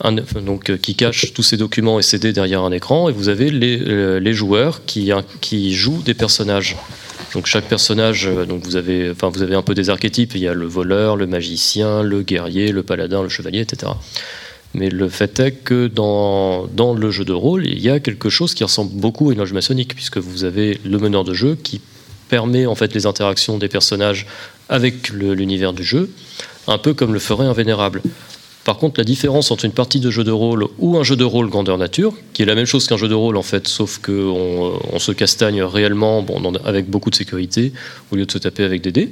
un- 0.04 0.14
donc 0.14 0.72
euh, 0.72 0.78
qui 0.78 0.96
cache 0.96 1.32
tous 1.34 1.44
ses 1.44 1.56
documents 1.58 2.00
et 2.00 2.02
CD 2.02 2.34
derrière 2.34 2.64
un 2.64 2.72
écran, 2.72 3.08
et 3.08 3.12
vous 3.14 3.30
avez 3.30 3.50
les, 3.52 4.20
les 4.20 4.34
joueurs 4.34 4.84
qui, 4.86 5.12
qui 5.42 5.74
jouent 5.76 6.02
des 6.04 6.16
personnages. 6.16 6.76
Donc 7.36 7.46
chaque 7.48 7.66
personnage, 7.66 8.30
donc 8.48 8.64
vous 8.64 8.76
avez, 8.76 9.10
enfin 9.12 9.30
vous 9.30 9.42
avez 9.42 9.56
un 9.56 9.62
peu 9.64 9.74
des 9.74 9.90
archétypes. 9.90 10.34
Il 10.36 10.42
y 10.42 10.48
a 10.48 10.54
le 10.54 10.66
voleur, 10.68 11.16
le 11.18 11.26
magicien, 11.28 12.04
le 12.04 12.22
guerrier, 12.22 12.72
le 12.72 12.84
paladin, 12.84 13.24
le 13.24 13.30
chevalier, 13.30 13.60
etc. 13.62 13.92
Mais 14.74 14.90
le 14.90 15.08
fait 15.08 15.40
est 15.40 15.52
que 15.52 15.88
dans, 15.88 16.66
dans 16.68 16.94
le 16.94 17.12
jeu 17.12 17.26
de 17.26 17.34
rôle, 17.34 17.66
il 17.68 17.80
y 17.80 17.90
a 17.90 18.00
quelque 18.00 18.30
chose 18.30 18.54
qui 18.54 18.64
ressemble 18.64 18.92
beaucoup 18.94 19.30
à 19.30 19.34
une 19.34 19.40
loge 19.40 19.54
maçonnique, 19.54 19.94
puisque 19.94 20.18
vous 20.18 20.44
avez 20.44 20.80
le 20.84 20.98
meneur 20.98 21.24
de 21.24 21.34
jeu 21.34 21.56
qui 21.62 21.82
permet 22.30 22.66
en 22.66 22.74
fait 22.74 22.94
les 22.96 23.06
interactions 23.06 23.58
des 23.60 23.68
personnages 23.68 24.26
avec 24.70 25.10
l'univers 25.10 25.74
du 25.74 25.84
jeu, 25.84 26.10
un 26.68 26.80
peu 26.80 26.94
comme 26.94 27.14
le 27.14 27.20
ferait 27.20 27.46
un 27.46 27.54
vénérable. 27.54 28.02
Par 28.64 28.78
contre, 28.78 29.00
la 29.00 29.04
différence 29.04 29.52
entre 29.52 29.66
une 29.66 29.74
partie 29.74 30.00
de 30.00 30.10
jeu 30.10 30.24
de 30.24 30.32
rôle 30.32 30.66
ou 30.80 30.98
un 30.98 31.04
jeu 31.04 31.18
de 31.18 31.26
rôle 31.26 31.50
grandeur 31.50 31.78
nature, 31.78 32.14
qui 32.32 32.44
est 32.44 32.46
la 32.46 32.56
même 32.56 32.66
chose 32.66 32.88
qu'un 32.88 32.96
jeu 32.96 33.10
de 33.10 33.14
rôle 33.14 33.36
en 33.36 33.44
fait, 33.44 33.68
sauf 33.68 34.00
qu'on 34.00 34.80
on 34.92 35.00
se 35.00 35.12
castagne 35.12 35.62
réellement 35.62 36.22
bon, 36.22 36.56
avec 36.64 36.90
beaucoup 36.90 37.10
de 37.10 37.16
sécurité, 37.16 37.74
au 38.12 38.16
lieu 38.16 38.26
de 38.26 38.32
se 38.32 38.38
taper 38.38 38.64
avec 38.64 38.82
des 38.82 38.94
dés. 38.94 39.12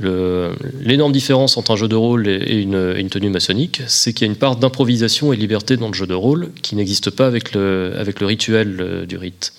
L'énorme 0.00 1.12
différence 1.12 1.56
entre 1.56 1.70
un 1.70 1.76
jeu 1.76 1.88
de 1.88 1.96
rôle 1.96 2.28
et 2.28 2.60
une, 2.60 3.08
tenue 3.08 3.30
maçonnique, 3.30 3.82
c'est 3.86 4.12
qu'il 4.12 4.26
y 4.26 4.28
a 4.28 4.32
une 4.32 4.38
part 4.38 4.56
d'improvisation 4.56 5.32
et 5.32 5.36
de 5.36 5.40
liberté 5.40 5.76
dans 5.76 5.88
le 5.88 5.94
jeu 5.94 6.06
de 6.06 6.14
rôle 6.14 6.50
qui 6.62 6.76
n'existe 6.76 7.10
pas 7.10 7.26
avec 7.26 7.54
le, 7.54 7.94
rituel 8.20 8.76
euh, 8.80 9.06
du 9.06 9.16
rite. 9.16 9.52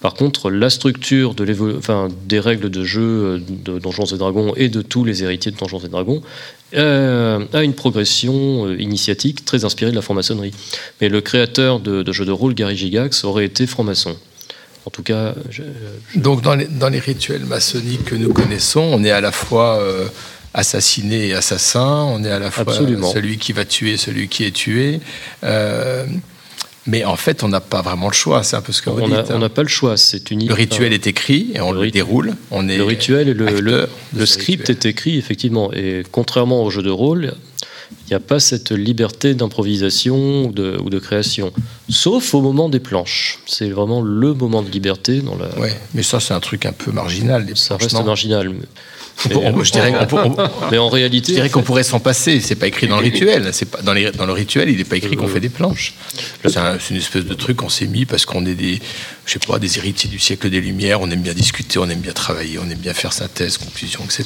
Par 0.00 0.14
contre, 0.14 0.50
la 0.50 0.70
structure 0.70 1.34
des 1.34 2.40
règles 2.40 2.70
de 2.70 2.84
jeu 2.84 3.02
euh, 3.02 3.38
de 3.48 3.78
Donjons 3.78 4.06
et 4.06 4.16
Dragons 4.16 4.54
et 4.56 4.68
de 4.68 4.82
tous 4.82 5.04
les 5.04 5.22
héritiers 5.22 5.52
de 5.52 5.56
Donjons 5.56 5.80
et 5.80 5.88
Dragons 5.88 6.22
euh, 6.74 7.44
a 7.52 7.62
une 7.62 7.74
progression 7.74 8.70
initiatique 8.74 9.44
très 9.44 9.64
inspirée 9.64 9.90
de 9.90 9.96
la 9.96 10.02
franc-maçonnerie. 10.02 10.52
Mais 11.00 11.08
le 11.08 11.20
créateur 11.20 11.80
de, 11.80 12.02
de 12.02 12.12
jeux 12.12 12.26
de 12.26 12.32
rôle, 12.32 12.54
Gary 12.54 12.76
Gigax, 12.76 13.24
aurait 13.24 13.46
été 13.46 13.66
franc-maçon. 13.66 14.16
En 14.86 14.90
tout 14.90 15.02
cas, 15.02 15.34
je- 15.50 15.62
Donc 16.16 16.42
dans 16.42 16.54
les, 16.54 16.66
dans 16.66 16.88
les 16.88 16.98
rituels 17.00 17.44
maçonniques 17.44 18.04
que 18.06 18.14
nous 18.14 18.32
connaissons, 18.32 18.80
on 18.80 19.04
est 19.04 19.10
à 19.10 19.20
la 19.20 19.32
fois 19.32 19.76
euh, 19.78 20.06
assassiné 20.54 21.28
et 21.28 21.34
assassin, 21.34 22.04
on 22.08 22.24
est 22.24 22.30
à 22.30 22.38
la 22.38 22.50
fois 22.50 22.62
Absolument. 22.62 23.12
celui 23.12 23.38
qui 23.38 23.52
va 23.52 23.64
tuer 23.64 23.96
celui 23.96 24.28
qui 24.28 24.44
est 24.44 24.50
tué. 24.52 25.00
euh, 25.44 26.06
mais 26.86 27.04
en 27.04 27.14
fait, 27.16 27.44
on 27.44 27.48
n'a 27.48 27.60
pas 27.60 27.82
vraiment 27.82 28.08
le 28.08 28.14
choix, 28.14 28.42
c'est 28.42 28.56
un 28.56 28.62
peu 28.62 28.72
ce 28.72 28.80
que 28.80 28.88
vous 28.88 29.00
on 29.02 29.06
dites. 29.06 29.14
n'a 29.14 29.20
hein. 29.20 29.26
on 29.34 29.38
n'a 29.38 29.50
pas 29.50 29.62
le 29.62 29.68
choix. 29.68 29.98
C'est 29.98 30.30
une 30.30 30.48
Le 30.48 30.54
rituel 30.54 30.94
est 30.94 31.06
écrit 31.06 31.52
et 31.54 31.60
on 31.60 31.72
Le 31.72 31.90
déroule. 31.90 32.34
On 32.50 32.68
est 32.70 32.78
Le 32.78 32.84
rituel 32.84 33.28
et 33.28 33.34
le, 33.34 33.46
script 34.26 34.66
rituel. 34.68 34.76
est 34.76 34.86
écrit, 34.86 35.18
effectivement. 35.18 35.70
Et 35.74 36.02
contrairement 36.10 36.62
au 36.64 36.70
jeu 36.70 36.82
de 36.82 36.90
rôle, 36.90 37.34
n'y 38.10 38.16
a 38.16 38.20
pas 38.20 38.40
cette 38.40 38.72
liberté 38.72 39.34
d'improvisation 39.34 40.46
ou 40.46 40.52
de, 40.52 40.78
ou 40.82 40.90
de 40.90 40.98
création. 40.98 41.52
Sauf 41.88 42.34
au 42.34 42.40
moment 42.40 42.68
des 42.68 42.80
planches. 42.80 43.38
C'est 43.46 43.68
vraiment 43.70 44.02
le 44.02 44.34
moment 44.34 44.62
de 44.62 44.70
liberté 44.70 45.20
dans 45.20 45.36
la. 45.36 45.56
Ouais, 45.58 45.76
mais 45.94 46.02
ça, 46.02 46.20
c'est 46.20 46.34
un 46.34 46.40
truc 46.40 46.66
un 46.66 46.72
peu 46.72 46.90
marginal. 46.92 47.46
les 47.46 47.54
Ça 47.54 47.76
reste 47.76 47.92
marginal. 48.04 48.48
mais- 48.50 48.56
on- 49.34 49.62
je 49.62 49.70
dirais 49.72 49.92
qu'on 49.92 50.06
peut- 50.06 50.16
on- 50.16 50.36
Mais 50.70 50.78
en 50.78 50.88
je 50.88 50.94
réalité, 50.94 51.32
dirais 51.34 51.48
en 51.48 51.52
qu'on 51.52 51.60
fait, 51.60 51.66
pourrait 51.66 51.82
s'en 51.82 52.00
passer. 52.00 52.40
C'est 52.40 52.54
pas 52.54 52.66
écrit 52.68 52.88
dans 52.88 52.96
le 52.96 53.02
rituel. 53.02 53.50
C'est 53.52 53.66
pas 53.70 53.82
dans, 53.82 53.92
les- 53.92 54.10
dans 54.12 54.24
le 54.24 54.32
rituel, 54.32 54.70
il 54.70 54.78
n'est 54.78 54.84
pas 54.84 54.96
écrit 54.96 55.14
qu'on 55.16 55.28
fait 55.28 55.40
des 55.40 55.50
planches. 55.50 55.92
C'est 56.42 56.56
un- 56.56 56.78
c'est 56.80 56.94
une 56.94 57.00
espèce 57.00 57.26
de 57.26 57.34
truc 57.34 57.58
qu'on 57.58 57.68
s'est 57.68 57.86
mis 57.86 58.06
parce 58.06 58.24
qu'on 58.24 58.46
est 58.46 58.54
des, 58.54 58.80
je 59.26 59.32
sais 59.32 59.38
pas, 59.38 59.58
des 59.58 59.76
héritiers 59.76 60.08
du 60.08 60.18
siècle 60.18 60.48
des 60.48 60.60
Lumières. 60.62 61.02
On 61.02 61.10
aime 61.10 61.20
bien 61.20 61.34
discuter, 61.34 61.78
on 61.78 61.88
aime 61.90 62.00
bien 62.00 62.12
travailler, 62.12 62.58
on 62.58 62.70
aime 62.70 62.78
bien 62.78 62.94
faire 62.94 63.12
synthèse, 63.12 63.58
conclusion, 63.58 64.00
etc. 64.04 64.24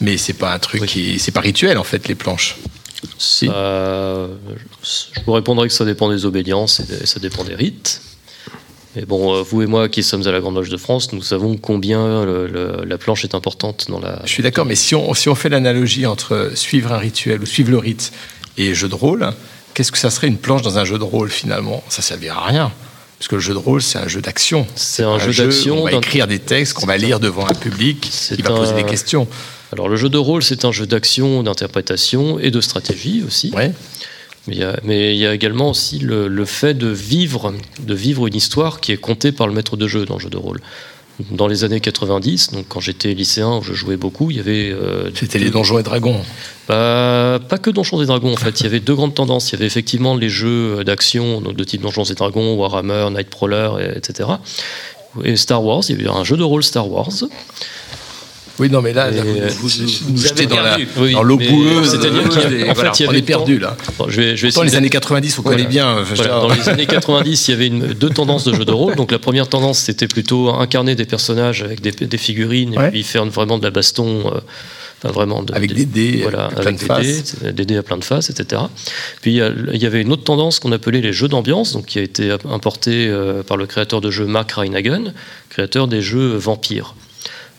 Mais 0.00 0.16
c'est 0.18 0.34
pas 0.34 0.54
un 0.54 0.58
truc 0.60 0.86
qui, 0.86 1.18
c'est 1.18 1.32
pas 1.32 1.40
rituel 1.40 1.76
en 1.76 1.84
fait 1.84 2.06
les 2.06 2.14
planches. 2.14 2.56
Si. 3.18 3.46
ça- 3.46 4.28
je 4.82 5.20
vous 5.26 5.32
répondrai 5.32 5.68
que 5.68 5.74
ça 5.74 5.84
dépend 5.84 6.10
des 6.10 6.24
obédiences 6.24 6.80
et 6.80 6.84
des- 6.84 7.06
ça 7.06 7.18
dépend 7.20 7.44
des 7.44 7.54
rites. 7.54 8.00
Mais 8.94 9.06
bon, 9.06 9.34
euh, 9.34 9.42
vous 9.42 9.62
et 9.62 9.66
moi 9.66 9.88
qui 9.88 10.02
sommes 10.02 10.26
à 10.26 10.30
la 10.32 10.40
Grande 10.40 10.54
Loge 10.56 10.68
de 10.68 10.76
France, 10.76 11.12
nous 11.12 11.22
savons 11.22 11.56
combien 11.56 12.24
le- 12.24 12.46
le- 12.46 12.84
la 12.86 12.98
planche 12.98 13.24
est 13.24 13.34
importante 13.34 13.86
dans 13.88 13.98
la. 14.00 14.20
Je 14.24 14.30
suis 14.30 14.42
d'accord, 14.42 14.66
mais 14.66 14.74
si 14.74 14.94
on, 14.94 15.14
si 15.14 15.28
on 15.30 15.34
fait 15.34 15.48
l'analogie 15.48 16.04
entre 16.06 16.52
suivre 16.54 16.92
un 16.92 16.98
rituel 16.98 17.40
ou 17.42 17.46
suivre 17.46 17.70
le 17.70 17.78
rite 17.78 18.12
et 18.58 18.74
jeu 18.74 18.88
de 18.88 18.94
rôle, 18.94 19.32
qu'est-ce 19.72 19.90
que 19.92 19.98
ça 19.98 20.10
serait 20.10 20.26
une 20.28 20.36
planche 20.36 20.60
dans 20.62 20.78
un 20.78 20.84
jeu 20.84 20.98
de 20.98 21.04
rôle 21.04 21.30
finalement? 21.30 21.82
Ça 21.88 22.02
servira 22.02 22.44
à 22.44 22.48
rien. 22.48 22.72
Parce 23.18 23.28
que 23.28 23.36
le 23.36 23.40
jeu 23.40 23.54
de 23.54 23.58
rôle, 23.58 23.80
c'est 23.80 23.98
un 23.98 24.08
jeu 24.08 24.20
d'action. 24.20 24.66
C'est 24.74 25.04
un 25.04 25.18
jeu 25.18 25.32
d'action 25.44 25.78
On 25.80 25.84
va 25.84 25.92
écrire 25.92 26.26
des 26.26 26.40
textes 26.40 26.74
qu'on 26.74 26.86
va 26.86 26.96
lire 26.98 27.18
devant 27.20 27.46
un 27.46 27.54
public 27.54 28.00
qui 28.00 28.42
va 28.42 28.50
poser 28.50 28.72
un- 28.72 28.76
des 28.76 28.84
questions. 28.84 29.26
Alors 29.72 29.88
le 29.88 29.96
jeu 29.96 30.08
de 30.08 30.18
rôle, 30.18 30.42
c'est 30.42 30.64
un 30.64 30.72
jeu 30.72 30.86
d'action, 30.86 31.42
d'interprétation 31.42 32.38
et 32.38 32.50
de 32.50 32.60
stratégie 32.60 33.22
aussi. 33.26 33.50
Ouais. 33.56 33.72
Mais 34.46 34.54
il 34.56 34.60
y 34.60 34.64
a, 34.64 34.76
mais 34.84 35.14
il 35.14 35.18
y 35.18 35.26
a 35.26 35.32
également 35.34 35.70
aussi 35.70 35.98
le, 35.98 36.28
le 36.28 36.44
fait 36.44 36.74
de 36.74 36.88
vivre, 36.88 37.54
de 37.80 37.94
vivre 37.94 38.26
une 38.26 38.34
histoire 38.34 38.80
qui 38.80 38.92
est 38.92 38.96
contée 38.96 39.32
par 39.32 39.46
le 39.46 39.52
maître 39.54 39.76
de 39.76 39.86
jeu 39.86 40.04
dans 40.04 40.14
le 40.14 40.20
jeu 40.20 40.30
de 40.30 40.36
rôle. 40.36 40.60
Dans 41.30 41.46
les 41.46 41.62
années 41.62 41.78
90, 41.78 42.50
donc 42.52 42.64
quand 42.68 42.80
j'étais 42.80 43.14
lycéen, 43.14 43.58
où 43.58 43.62
je 43.62 43.74
jouais 43.74 43.96
beaucoup, 43.96 44.30
il 44.30 44.38
y 44.38 44.40
avait 44.40 44.70
euh, 44.72 45.10
C'était 45.14 45.38
les 45.38 45.50
donjons 45.50 45.78
et 45.78 45.82
dragons. 45.84 46.20
pas, 46.66 47.38
pas 47.38 47.58
que 47.58 47.70
Donjons 47.70 48.02
et 48.02 48.06
Dragons, 48.06 48.32
en 48.32 48.36
fait. 48.36 48.60
Il 48.60 48.64
y 48.64 48.66
avait 48.66 48.80
deux 48.80 48.94
grandes 48.94 49.14
tendances. 49.14 49.50
Il 49.50 49.52
y 49.52 49.56
avait 49.56 49.66
effectivement 49.66 50.16
les 50.16 50.30
jeux 50.30 50.82
d'action, 50.84 51.40
de 51.40 51.64
type 51.64 51.82
Donjons 51.82 52.04
et 52.04 52.14
Dragons, 52.14 52.54
Warhammer, 52.54 53.08
Nightcrawler, 53.12 53.70
et- 53.94 53.98
etc. 53.98 54.30
Et 55.22 55.36
Star 55.36 55.62
Wars, 55.62 55.82
il 55.88 56.00
y 56.00 56.00
avait 56.00 56.08
un 56.18 56.24
jeu 56.24 56.36
de 56.38 56.42
rôle 56.42 56.64
Star 56.64 56.90
Wars. 56.90 57.10
Oui, 58.58 58.68
non, 58.70 58.82
mais 58.82 58.92
là, 58.92 59.10
Et, 59.10 59.14
là, 59.16 59.22
vous, 59.22 59.30
euh, 59.38 59.48
vous- 59.60 59.68
vous 59.68 60.10
nous 60.12 60.18
jetez 60.18 60.46
dans, 60.46 60.56
la, 60.56 60.76
perdu. 60.76 60.88
Oui, 60.98 61.12
dans 61.12 61.22
l'eau 61.22 61.38
boueuse. 61.38 61.88
c'est-à-dire 61.90 62.22
en 62.22 62.74
Voilà, 62.74 62.92
fait, 62.92 63.00
il 63.00 63.02
y 63.02 63.06
on 63.06 63.10
avait 63.10 63.18
est 63.18 63.22
perdu 63.22 63.58
là. 63.58 63.76
Bon, 63.98 64.06
je 64.08 64.20
vais, 64.20 64.36
je 64.36 64.42
vais 64.46 64.52
Pourtant, 64.52 64.62
les 64.64 64.74
années 64.76 64.90
90, 64.90 65.38
on 65.38 65.42
Voilà. 65.42 65.56
connaît 65.58 65.68
bien. 65.68 66.02
Voilà, 66.02 66.22
dire. 66.24 66.40
dans 66.42 66.54
les 66.54 66.68
années 66.68 66.86
90, 66.86 67.48
il 67.48 67.50
y 67.50 67.54
avait 67.54 67.66
une- 67.68 67.86
deux 67.94 68.10
tendances 68.10 68.44
de 68.44 68.52
jeux 68.54 68.64
de 68.66 68.72
rôle. 68.72 68.94
Donc 68.96 69.10
la 69.10 69.18
première 69.18 69.48
tendance, 69.48 69.78
c'était 69.78 70.06
plutôt 70.08 70.50
incarner 70.50 70.94
des 70.94 71.06
personnages 71.06 71.62
avec 71.62 71.80
des, 71.80 71.92
des 71.92 72.18
figurines 72.18 72.76
Ouais. 72.76 72.88
et 72.88 72.90
puis 72.90 73.02
faire 73.02 73.24
vraiment 73.24 73.58
de 73.58 73.64
la 73.64 73.70
baston. 73.70 74.30
euh, 74.34 74.40
enfin, 75.02 75.12
vraiment 75.14 75.42
de- 75.42 75.52
Avec 75.54 75.72
des 75.74 75.84
dés, 75.86 76.18
voilà, 76.22 76.44
avec 76.44 76.54
plein 76.56 76.62
avec 76.66 76.74
de 76.76 76.80
des 76.80 76.86
faces. 76.86 77.34
dés, 77.42 77.52
des 77.52 77.64
dés 77.64 77.76
à 77.76 77.82
plein 77.82 77.96
de 77.96 78.04
faces, 78.04 78.30
etc. 78.30 78.62
Puis 79.22 79.32
il 79.40 79.82
y 79.82 79.86
avait 79.86 80.00
une 80.02 80.12
autre 80.12 80.22
tendance 80.24 80.60
qu'on 80.60 80.70
appelait 80.72 81.00
les 81.00 81.12
jeux 81.12 81.26
d'ambiance, 81.28 81.72
donc 81.72 81.86
qui 81.86 81.98
a 81.98 82.02
été 82.02 82.30
importé 82.48 83.08
euh, 83.08 83.42
par 83.42 83.56
le 83.56 83.66
créateur 83.66 84.00
de 84.00 84.10
jeux 84.12 84.26
Mark 84.26 84.52
Reinhagen, 84.52 85.12
créateur 85.48 85.88
des 85.88 86.02
jeux 86.02 86.36
vampires, 86.36 86.94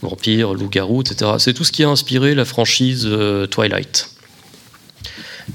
vampires, 0.04 0.54
loups-garous, 0.54 1.02
etc. 1.02 1.32
C'est 1.40 1.54
tout 1.54 1.64
ce 1.64 1.72
qui 1.72 1.84
a 1.84 1.90
inspiré 1.90 2.36
la 2.36 2.46
franchise 2.46 3.06
euh, 3.06 3.48
Twilight. 3.48 4.10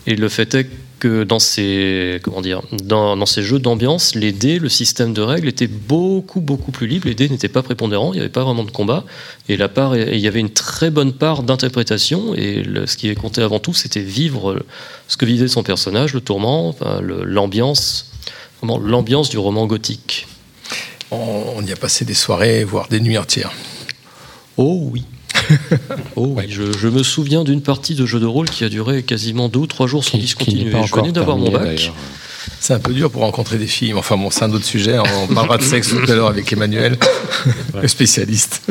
Et 0.07 0.17
le 0.17 0.29
fait 0.29 0.55
est 0.55 0.69
que 0.99 1.23
dans 1.25 1.39
ces, 1.39 2.21
comment 2.23 2.41
dire, 2.41 2.63
dans, 2.73 3.25
ces 3.27 3.43
jeux 3.43 3.59
d'ambiance, 3.59 4.15
les 4.15 4.33
dés, 4.33 4.59
le 4.59 4.69
système 4.69 5.13
de 5.13 5.23
règles 5.23 5.49
était 5.49 5.69
beaucoup, 5.69 6.41
beaucoup 6.41 6.73
plus 6.73 6.87
libre. 6.87 7.07
Les 7.07 7.15
dés 7.15 7.29
n'étaient 7.29 7.49
pas 7.49 7.63
prépondérants, 7.63 8.13
il 8.13 8.17
n'y 8.17 8.21
avait 8.21 8.29
pas 8.29 8.45
vraiment 8.45 8.65
de 8.65 8.71
combat. 8.71 9.05
Et, 9.49 9.57
la 9.57 9.69
part, 9.69 9.97
il 9.97 10.19
y 10.19 10.27
avait 10.27 10.41
une 10.41 10.51
très 10.51 10.91
bonne 10.91 11.13
part 11.13 11.43
d'interprétation. 11.43 12.35
Et 12.35 12.65
ce 12.87 12.97
qui 12.97 13.15
compté 13.15 13.43
avant 13.43 13.61
tout, 13.61 13.75
c'était 13.75 14.01
vivre 14.01 14.65
ce 15.07 15.17
que 15.17 15.25
vivait 15.25 15.49
son 15.49 15.63
personnage, 15.63 16.15
le 16.15 16.21
tourment, 16.21 16.75
l'ambiance, 17.01 18.11
l'ambiance 18.63 19.31
du 19.31 19.39
roman 19.39 19.67
gothique. 19.67 20.27
On 21.11 21.65
y 21.65 21.73
a 21.73 21.77
passé 21.77 22.05
des 22.05 22.15
soirées, 22.15 22.65
voire 22.65 22.89
des 22.89 23.01
nuits 23.01 23.19
entières. 23.19 23.53
Oh 24.59 24.89
oui. 24.93 25.05
Oh 26.17 26.35
oui, 26.37 26.45
je, 26.49 26.77
je 26.77 26.89
me 26.89 27.03
souviens 27.03 27.43
d'une 27.45 27.63
partie 27.63 27.95
de 27.95 28.05
jeu 28.05 28.21
de 28.21 28.27
rôle 28.27 28.51
qui 28.51 28.65
a 28.65 28.69
duré 28.69 29.03
quasiment 29.03 29.49
deux 29.49 29.61
ou 29.61 29.67
trois 29.67 29.87
jours 29.87 30.05
sans 30.05 30.13
Qui, 30.13 30.19
discontinuer. 30.19 30.71
pas 30.71 30.83
Je 30.83 30.95
venais 30.95 31.13
d'avoir 31.13 31.37
mon 31.39 31.51
bac. 31.51 31.91
C'est 32.61 32.75
un 32.75 32.79
peu 32.81 32.93
dur 32.93 33.11
pour 33.11 33.23
rencontrer 33.23 33.57
des 33.57 33.67
filles. 33.67 33.93
mais 33.93 33.99
Enfin 34.01 34.17
bon, 34.17 34.31
c'est 34.31 34.43
un 34.45 34.53
autre 34.53 34.65
sujet. 34.65 34.99
On 34.99 35.33
parlera 35.33 35.57
de 35.59 35.63
sexe 35.63 35.89
tout 35.91 36.11
à 36.11 36.15
l'heure 36.15 36.29
avec 36.29 36.53
Emmanuel, 36.53 36.99
le 37.81 37.89
spécialiste. 37.89 38.63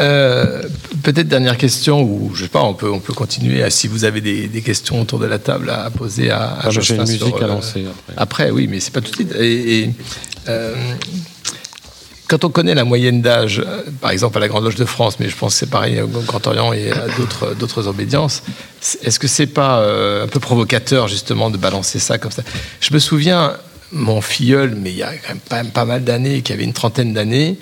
Euh, 0.00 0.62
Peut-être 1.02 1.28
dernière 1.28 1.56
question, 1.58 2.02
ou 2.02 2.32
je 2.34 2.44
sais 2.44 2.48
pas, 2.48 2.62
on 2.64 2.74
peut, 2.74 2.90
on 2.90 2.98
peut 3.00 3.12
continuer. 3.12 3.62
à- 3.62 3.70
Si 3.70 3.86
vous 3.86 4.04
avez 4.04 4.20
des, 4.20 4.48
des 4.48 4.62
questions 4.62 5.00
autour 5.00 5.18
de 5.18 5.26
la 5.26 5.38
table 5.38 5.70
à, 5.70 5.84
à 5.84 5.90
poser 5.90 6.30
à, 6.30 6.38
à 6.42 6.58
Ah, 6.60 6.62
bah, 6.64 6.70
J'ai 6.70 6.78
une 6.96 7.06
sur, 7.06 7.14
musique 7.26 7.42
à 7.42 7.44
euh, 7.44 7.48
lancer 7.48 7.84
après. 7.86 8.14
Après, 8.16 8.50
oui, 8.50 8.66
mais 8.68 8.80
c'est 8.80 8.92
pas 8.92 9.00
tout 9.00 9.10
de 9.10 9.16
suite. 9.16 9.34
Et, 9.38 9.80
et, 9.82 9.90
euh, 10.48 10.74
quand 12.28 12.44
on 12.44 12.50
connaît 12.50 12.74
la 12.74 12.84
moyenne 12.84 13.22
d'âge, 13.22 13.62
euh, 13.64 13.82
par 14.00 14.10
exemple 14.10 14.38
à 14.38 14.40
la 14.40 14.48
Grande 14.48 14.64
Loge 14.64 14.76
de 14.76 14.84
France, 14.84 15.18
mais 15.20 15.28
je 15.28 15.36
pense 15.36 15.54
que 15.54 15.58
c'est 15.60 15.70
pareil 15.70 16.00
au 16.00 16.08
Grand 16.08 16.46
Orient 16.46 16.72
et 16.72 16.90
à 16.90 17.06
d'autres 17.18 17.54
d'autres 17.54 17.86
obédiences, 17.86 18.42
est-ce 19.02 19.18
que 19.18 19.28
c'est 19.28 19.46
pas 19.46 19.80
euh, 19.80 20.24
un 20.24 20.28
peu 20.28 20.40
provocateur 20.40 21.08
justement 21.08 21.50
de 21.50 21.56
balancer 21.56 21.98
ça 21.98 22.18
comme 22.18 22.32
ça? 22.32 22.42
Je 22.80 22.92
me 22.92 22.98
souviens, 22.98 23.54
mon 23.92 24.20
filleul, 24.20 24.76
mais 24.76 24.90
il 24.90 24.96
y 24.96 25.02
a 25.02 25.12
quand 25.14 25.54
même 25.54 25.70
pas, 25.70 25.84
mal 25.84 26.04
d'années, 26.04 26.42
qui 26.42 26.52
avait 26.52 26.64
une 26.64 26.72
trentaine 26.72 27.12
d'années, 27.12 27.58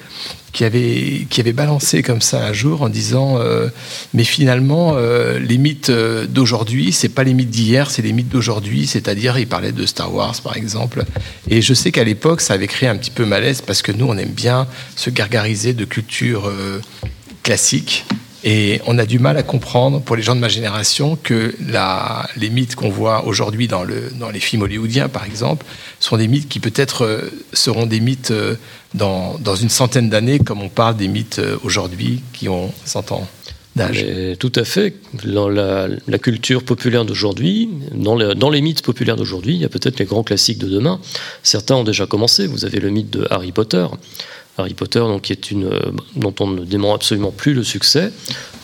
qui 0.53 0.65
avait, 0.65 1.53
balancé 1.53 2.03
comme 2.03 2.21
ça 2.21 2.47
un 2.47 2.53
jour 2.53 2.83
en 2.83 2.89
disant 2.89 3.39
euh, 3.39 3.69
mais 4.13 4.23
finalement 4.23 4.95
euh, 4.95 5.41
les 5.41 5.59
mythes 5.59 5.91
euh, 5.91 6.27
d'aujourd'hui 6.27 6.93
c'est 6.93 7.09
pas 7.09 7.25
les 7.25 7.35
mythes 7.35 7.51
d'hier 7.51 7.91
c'est 7.91 8.03
les 8.03 8.13
mythes 8.13 8.29
d'aujourd'hui. 8.29 8.87
C'est-à-dire 8.87 9.37
il 9.37 9.49
parlait 9.49 9.73
de 9.73 9.85
Star 9.85 10.15
Wars 10.15 10.41
par 10.43 10.57
exemple. 10.57 11.05
Et 11.51 11.61
je 11.61 11.75
sais 11.75 11.91
qu'à 11.91 12.05
l'époque 12.05 12.41
ça 12.41 12.55
avait 12.55 12.69
créé 12.69 12.89
un 12.89 12.97
petit 12.97 13.11
peu 13.11 13.25
malaise 13.25 13.63
parce 13.63 13.83
que 13.83 13.91
nous 13.91 14.07
on 14.07 14.17
aime 14.17 14.31
bien 14.31 14.69
se 14.95 15.11
gargariser 15.11 15.73
de 15.75 15.85
culture 15.85 16.51
classique 17.43 18.05
Et 18.47 18.83
on 18.87 18.99
a 18.99 19.07
du 19.07 19.19
mal 19.19 19.39
à 19.39 19.43
comprendre, 19.43 20.03
pour 20.03 20.17
les 20.17 20.23
gens 20.23 20.35
de 20.35 20.41
ma 20.41 20.51
génération, 20.51 21.17
que 21.17 21.55
les 22.37 22.51
mythes 22.51 22.77
qu'on 22.77 22.91
voit 22.91 23.25
aujourd'hui 23.25 23.69
dans, 23.69 23.85
le, 23.85 24.11
dans 24.21 24.29
les 24.29 24.39
films 24.39 24.63
hollywoodiens, 24.63 25.09
par 25.09 25.25
exemple, 25.25 25.65
sont 25.99 26.19
des 26.19 26.29
mythes 26.29 26.47
qui 26.47 26.61
peut-être 26.61 27.07
euh, 27.07 27.31
seront 27.55 27.87
des 27.87 28.01
mythes 28.01 28.33
euh, 28.33 28.57
dans, 28.93 29.57
une 29.57 29.71
centaine 29.71 30.11
d'années, 30.11 30.39
comme 30.41 30.61
on 30.61 30.69
parle 30.69 30.97
des 30.97 31.09
mythes 31.09 31.39
euh, 31.39 31.57
aujourd'hui 31.65 32.21
qui 32.35 32.51
ont 32.51 32.71
100 32.85 33.13
ans 33.13 33.27
d'âge. 33.77 34.05
Mais 34.05 34.37
tout 34.37 34.53
à 34.57 34.65
fait. 34.65 34.95
Dans 35.25 35.49
la, 35.49 35.89
culture 36.21 36.65
populaire 36.65 37.07
d'aujourd'hui, 37.07 37.71
dans 37.95 38.51
les 38.51 38.61
mythes 38.61 38.83
populaires 38.83 39.17
d'aujourd'hui, 39.17 39.55
il 39.55 39.61
y 39.63 39.65
a 39.65 39.71
peut-être 39.71 39.99
les 39.99 40.05
grands 40.05 40.23
classiques 40.23 40.59
de 40.59 40.69
demain. 40.69 41.01
Certains 41.43 41.77
ont 41.77 41.85
déjà 41.85 42.05
commencé. 42.05 42.47
Vous 42.47 42.67
avez 42.67 42.79
le 42.79 42.91
mythe 42.91 43.11
de 43.11 43.27
Harry 43.31 43.53
Potter. 43.53 43.87
Harry 44.59 44.75
Potter, 44.75 45.01
donc, 45.01 45.23
qui 45.23 45.33
est 45.33 45.51
une, 45.51 45.67
euh, 45.67 45.81
dont 46.17 46.35
on 46.41 46.47
ne 46.47 46.65
dément 46.65 46.95
absolument 46.95 47.31
plus 47.31 47.55
le 47.55 47.65
succès. 47.65 48.13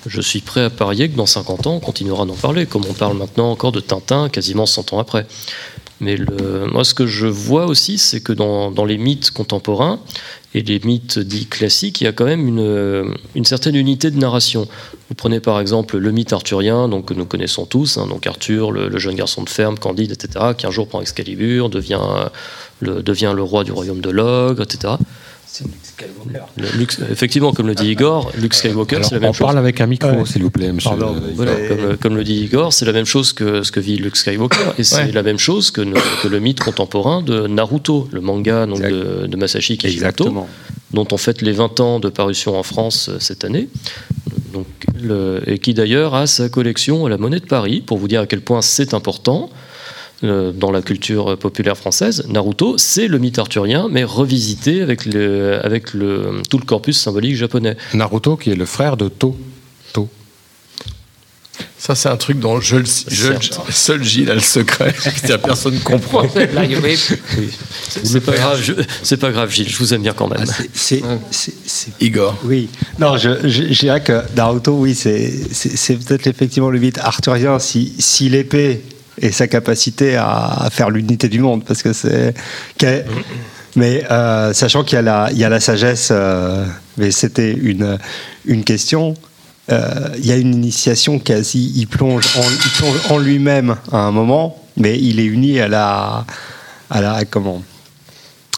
Je 0.07 0.21
suis 0.21 0.41
prêt 0.41 0.63
à 0.63 0.71
parier 0.71 1.09
que 1.11 1.17
dans 1.17 1.27
50 1.27 1.67
ans, 1.67 1.75
on 1.75 1.81
continuera 1.81 2.25
d'en 2.25 2.35
parler, 2.35 2.67
comme 2.67 2.85
on 2.89 2.95
parle 2.95 3.17
maintenant 3.17 3.51
encore 3.51 3.73
de 3.73 3.81
Tintin, 3.81 4.29
quasiment 4.29 4.67
100 4.67 4.93
ans 4.93 4.99
après. 4.99 5.27
Mais 6.01 6.17
moi, 6.73 6.83
ce 6.83 6.95
que 6.95 7.07
je 7.07 7.27
vois 7.27 7.67
aussi, 7.67 7.99
c'est 7.99 8.23
que 8.23 8.33
dans, 8.33 8.71
dans 8.71 8.87
les 8.87 8.97
mythes 8.97 9.31
contemporains 9.31 10.01
et 10.55 10.63
les 10.63 10.81
mythes 10.83 11.19
dits 11.19 11.47
classiques, 11.47 12.01
il 12.01 12.05
y 12.05 12.07
a 12.07 12.13
quand 12.13 12.25
même 12.25 12.49
une, 12.49 13.15
une 13.35 13.45
certaine 13.45 13.75
unité 13.75 14.11
de 14.11 14.19
narration. 14.19 14.67
Vous 15.11 15.15
prenez 15.15 15.41
par 15.41 15.61
exemple 15.61 15.99
le 15.99 16.11
mythe 16.11 16.33
arthurien, 16.33 16.89
donc, 16.89 17.07
que 17.07 17.15
nous 17.15 17.27
connaissons 17.27 17.67
tous, 17.67 17.99
hein, 17.99 18.07
donc 18.07 18.27
Arthur, 18.27 18.73
le, 18.73 18.89
le 18.89 18.99
jeune 18.99 19.15
garçon 19.15 19.43
de 19.43 19.51
ferme, 19.51 19.79
Candide, 19.79 20.13
etc., 20.13 20.55
qui 20.57 20.67
un 20.67 20.71
jour 20.71 20.89
prend 20.89 21.03
Excalibur, 21.03 21.69
devient, 21.69 22.01
euh, 22.01 22.29
le, 22.81 23.03
devient 23.03 23.33
le 23.35 23.43
roi 23.43 23.63
du 23.65 23.73
royaume 23.73 24.01
de 24.01 24.11
l'ogre, 24.11 24.63
etc. 24.63 24.95
Le 26.57 26.79
Luke- 26.79 26.97
effectivement, 27.11 27.53
comme 27.53 27.67
le 27.67 27.75
dit 27.75 27.89
Igor, 27.91 28.31
Luke 28.39 28.55
Skywalker, 28.55 28.97
Alors, 28.97 29.09
c'est 29.09 29.15
la 29.17 29.21
même 29.21 29.31
on 29.31 29.33
chose. 29.33 29.47
parle 29.47 29.59
avec 29.59 29.81
un 29.81 29.87
micro, 29.87 30.09
Ouais. 30.11 30.25
s'il 30.27 30.43
vous 30.43 30.51
plaît, 30.51 30.73
monsieur. 30.73 30.91
Pardon, 30.91 31.15
Euh, 31.17 31.31
Voilà, 31.35 31.53
C'est- 31.57 31.69
comme, 31.77 31.97
comme 31.97 32.17
le 32.17 32.25
dit 32.25 32.37
Igor, 32.45 32.73
c'est 32.73 32.85
la 32.85 32.93
même 32.93 33.05
chose 33.05 33.33
que 33.33 33.63
ce 33.63 33.71
que 33.73 33.81
vit 33.81 33.97
Luke 33.97 34.17
Skywalker, 34.17 34.57
et 34.79 34.85
c'est 34.85 34.97
Ouais. 35.07 35.13
la 35.13 35.23
même 35.23 35.39
chose 35.39 35.71
que, 35.71 35.83
que 36.23 36.29
le 36.29 36.41
mythe 36.41 36.61
contemporain 36.61 37.23
de 37.23 37.47
Naruto, 37.47 38.09
le 38.13 38.21
manga 38.21 38.67
donc, 38.67 38.81
de, 38.81 39.27
de 39.27 39.37
Masashi 39.37 39.77
Kishimoto, 39.77 39.95
Exactement. 40.25 40.49
dont 40.93 41.07
on 41.13 41.17
fête 41.17 41.43
les 41.43 41.53
20 41.53 41.79
ans 41.81 42.01
de 42.01 42.09
parution 42.09 42.57
en 42.59 42.63
France 42.63 43.09
euh, 43.09 43.17
cette 43.21 43.45
année, 43.45 43.69
donc, 44.53 44.67
le- 45.01 45.43
et 45.47 45.59
qui 45.59 45.75
d'ailleurs 45.75 46.15
a 46.15 46.27
sa 46.27 46.49
collection 46.49 47.07
à 47.07 47.09
la 47.11 47.19
Monnaie 47.19 47.41
de 47.41 47.47
Paris, 47.47 47.81
pour 47.85 47.99
vous 47.99 48.09
dire 48.09 48.21
à 48.23 48.27
quel 48.27 48.41
point 48.41 48.63
c'est 48.63 48.95
important. 48.95 49.51
Euh, 50.25 50.53
Dans 50.53 50.71
la 50.71 50.83
culture 50.83 51.37
populaire 51.39 51.77
française, 51.77 52.25
Naruto, 52.29 52.77
c'est 52.79 53.09
le 53.09 53.19
mythe 53.19 53.39
arthurien, 53.39 53.89
mais 53.91 54.05
revisité 54.05 54.83
avec, 54.83 55.05
le, 55.07 55.65
avec 55.65 55.95
le, 55.95 56.43
tout 56.49 56.59
le 56.59 56.65
corpus 56.65 56.99
symbolique 57.01 57.37
japonais. 57.37 57.77
Naruto, 57.95 58.37
qui 58.37 58.51
est 58.51 58.55
le 58.57 58.67
frère 58.67 58.97
de 58.97 59.09
To. 59.09 59.37
To. 59.93 60.09
Ça, 61.79 61.95
c'est 61.95 62.09
un 62.11 62.17
truc 62.19 62.39
dont 62.39 62.61
je, 62.61 62.77
le- 62.77 62.85
je- 62.85 63.33
seul 63.71 64.05
Gilles 64.05 64.31
a 64.31 64.35
le 64.35 64.41
secret. 64.41 64.95
C'est-à-dire, 64.99 65.41
personne 65.41 65.75
ne 65.75 65.79
comprend. 65.81 66.27
C'est 67.89 68.21
pas 68.21 68.33
grave, 68.37 68.61
je- 68.63 69.15
pas 69.17 69.31
grave, 69.31 69.51
Gilles, 69.51 69.69
je 69.69 69.79
vous 69.79 69.95
aime 69.95 70.03
bien 70.03 70.13
quand 70.13 70.29
même. 70.29 70.45
Ah, 70.47 70.63
c'est- 70.75 71.03
Igor. 72.01 72.37
Oui, 72.45 72.69
non, 72.99 73.17
je, 73.17 73.49
je, 73.49 73.73
je 73.73 73.79
dirais 73.79 74.03
que 74.03 74.21
Naruto, 74.37 74.73
oui, 74.73 74.95
c'est 74.95 75.97
peut-être 75.97 76.27
effectivement 76.27 76.69
le 76.71 76.79
mythe 76.79 76.99
arthurien 76.99 77.59
si, 77.59 77.95
si 77.99 78.29
l'épée 78.29 78.83
et 79.21 79.33
sa 79.33 79.47
capacité 79.47 80.17
à, 80.17 80.69
faire 80.71 80.91
l'unité 80.91 81.29
du 81.29 81.41
monde, 81.41 81.65
parce 81.65 81.83
que 81.83 81.93
c'est. 81.93 82.35
Mais 83.77 84.05
euh, 84.11 84.53
sachant 84.53 84.83
qu'il 84.83 84.97
y 84.97 85.45
a 85.45 85.49
la 85.49 85.61
sagesse, 85.61 86.09
euh, 86.11 86.67
mais 86.97 87.11
c'était 87.11 87.53
une, 87.53 87.99
une 88.45 88.65
question. 88.65 89.15
euh, 89.71 90.09
il 90.19 90.27
y 90.27 90.33
a 90.33 90.37
une 90.37 90.55
initiation 90.55 91.21
quasi, 91.21 91.73
il 91.77 91.87
plonge 91.87 92.27
en, 92.37 92.43
il 92.43 92.71
plonge 92.73 93.01
en 93.11 93.19
lui-même 93.19 93.77
à 93.93 93.99
un 93.99 94.11
moment, 94.11 94.61
mais 94.77 94.99
il 94.99 95.21
est 95.21 95.25
uni 95.25 95.61
à 95.61 95.69
la, 95.69 96.25
à 96.91 97.01
la 97.01 97.25
comment, 97.25 97.63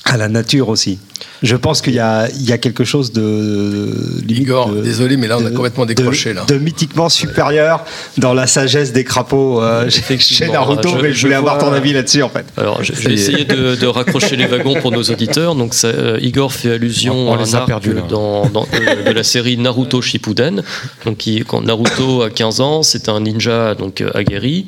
à 0.05 0.17
la 0.17 0.29
nature 0.29 0.69
aussi. 0.69 0.99
Je 1.43 1.55
pense 1.57 1.81
qu'il 1.83 1.95
y 1.95 1.99
a, 2.01 2.29
il 2.31 2.43
y 2.49 2.53
a 2.53 2.59
quelque 2.59 2.85
chose 2.85 3.12
de. 3.12 3.95
limite 4.27 4.43
Igor, 4.43 4.71
de- 4.71 4.81
désolé, 4.83 5.17
mais 5.17 5.29
là, 5.29 5.38
on 5.41 5.47
a 5.47 5.51
de- 5.51 5.55
complètement 5.57 5.85
de- 5.87 5.93
décroché, 5.93 6.33
là. 6.35 6.45
De 6.47 6.57
mythiquement 6.59 7.09
supérieur 7.09 7.85
dans 8.19 8.35
la 8.35 8.47
sagesse 8.47 8.93
des 8.93 9.05
crapauds 9.05 9.61
euh, 9.62 9.88
chez- 9.91 10.49
Naruto, 10.49 10.88
je- 10.88 10.97
mais 11.03 11.09
je 11.12 11.15
je 11.19 11.23
voulais 11.23 11.35
avoir 11.37 11.59
ton 11.59 11.73
avis 11.73 11.93
là-dessus 11.93 12.23
en 12.23 12.29
fait. 12.29 12.45
Alors, 12.57 12.83
je, 12.83 12.93
vais 12.93 13.15
essayer 13.15 13.45
de, 13.45 13.77
de 13.77 13.87
raccrocher 13.87 14.37
les 14.37 14.47
wagons 14.47 14.81
pour 14.81 14.91
nos 14.93 15.03
auditeurs. 15.03 15.55
Donc, 15.55 15.75
ça, 15.75 15.88
euh, 15.88 16.19
Igor 16.21 16.53
fait 16.53 16.73
allusion 16.73 17.15
On- 17.15 17.31
on 17.31 17.35
à 17.35 17.43
les 17.43 17.55
un 17.55 17.59
arc 17.59 18.09
dans, 18.09 18.47
dans- 18.49 18.65
de, 18.67 19.09
de 19.09 19.12
la 19.12 19.23
série 19.25 19.57
Naruto 19.57 20.01
Shippuden. 20.03 20.62
Donc, 21.05 21.19
qui, 21.19 21.45
quand 21.47 21.62
Naruto 21.62 22.23
a 22.23 22.31
15 22.31 22.61
ans, 22.61 22.83
c'est 22.83 23.09
un 23.09 23.21
ninja 23.21 23.75
donc 23.77 24.01
euh, 24.01 24.11
aguerri 24.15 24.67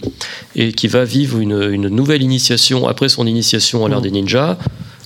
et 0.57 0.73
qui 0.73 0.87
va 0.88 1.05
vivre 1.05 1.38
une, 1.40 1.61
une 1.73 1.88
nouvelle 1.88 2.23
initiation 2.23 2.87
après 2.88 3.09
son 3.09 3.27
initiation 3.27 3.85
à 3.85 3.88
l'ère 3.88 4.01
des 4.01 4.11
ninjas. 4.12 4.57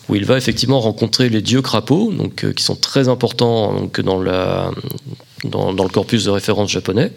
Où 0.09 0.15
il 0.15 0.25
va 0.25 0.37
effectivement 0.37 0.81
rencontrer 0.81 1.29
les 1.29 1.43
dieux 1.43 1.63
crapauds, 1.63 2.13
donc, 2.13 2.45
euh, 2.45 2.53
qui 2.53 2.65
sont 2.65 2.77
très 2.77 3.09
importants 3.09 3.91
dans, 4.03 4.19
le 4.19 5.89
corpus 5.89 6.25
de 6.25 6.31
référence 6.31 6.71
japonais. 6.71 7.13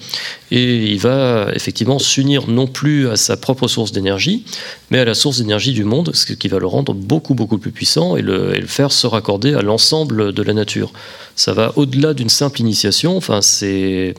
Et 0.51 0.91
il 0.91 0.99
va 0.99 1.47
effectivement 1.53 1.99
s'unir 1.99 2.47
non 2.47 2.67
plus 2.67 3.09
à 3.09 3.15
sa 3.15 3.37
propre 3.37 3.67
source 3.67 3.91
d'énergie, 3.91 4.43
mais 4.89 4.99
à 4.99 5.05
la 5.05 5.13
source 5.13 5.37
d'énergie 5.37 5.73
du 5.73 5.83
monde, 5.83 6.11
ce 6.13 6.33
qui 6.33 6.47
va 6.47 6.59
le 6.59 6.67
rendre 6.67 6.93
beaucoup 6.93 7.33
beaucoup 7.33 7.57
plus 7.57 7.71
puissant 7.71 8.17
et 8.17 8.21
le, 8.21 8.61
faire 8.65 8.91
se 8.91 9.07
raccorder 9.07 9.53
à 9.53 9.61
l'ensemble 9.61 10.33
de 10.33 10.43
la 10.43 10.53
nature. 10.53 10.91
Ça 11.35 11.53
va 11.53 11.71
au-delà 11.77 12.13
d'une 12.13 12.29
simple 12.29 12.59
initiation. 12.59 13.15
Enfin, 13.15 13.41
c'est 13.41 14.15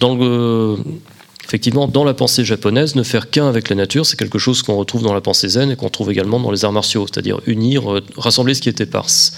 dans 0.00 0.14
le 0.14 0.76
Effectivement, 1.46 1.86
dans 1.86 2.02
la 2.02 2.12
pensée 2.12 2.44
japonaise, 2.44 2.96
ne 2.96 3.04
faire 3.04 3.30
qu'un 3.30 3.46
avec 3.46 3.68
la 3.68 3.76
nature, 3.76 4.04
c'est 4.04 4.18
quelque 4.18 4.38
chose 4.38 4.64
qu'on 4.64 4.74
retrouve 4.74 5.04
dans 5.04 5.14
la 5.14 5.20
pensée 5.20 5.48
zen 5.48 5.70
et 5.70 5.76
qu'on 5.76 5.88
trouve 5.88 6.10
également 6.10 6.40
dans 6.40 6.50
les 6.50 6.64
arts 6.64 6.72
martiaux, 6.72 7.06
c'est-à-dire 7.06 7.40
unir, 7.46 7.92
euh, 7.92 8.02
rassembler 8.16 8.52
ce 8.54 8.60
qui 8.60 8.68
est 8.68 8.80
éparse. 8.80 9.32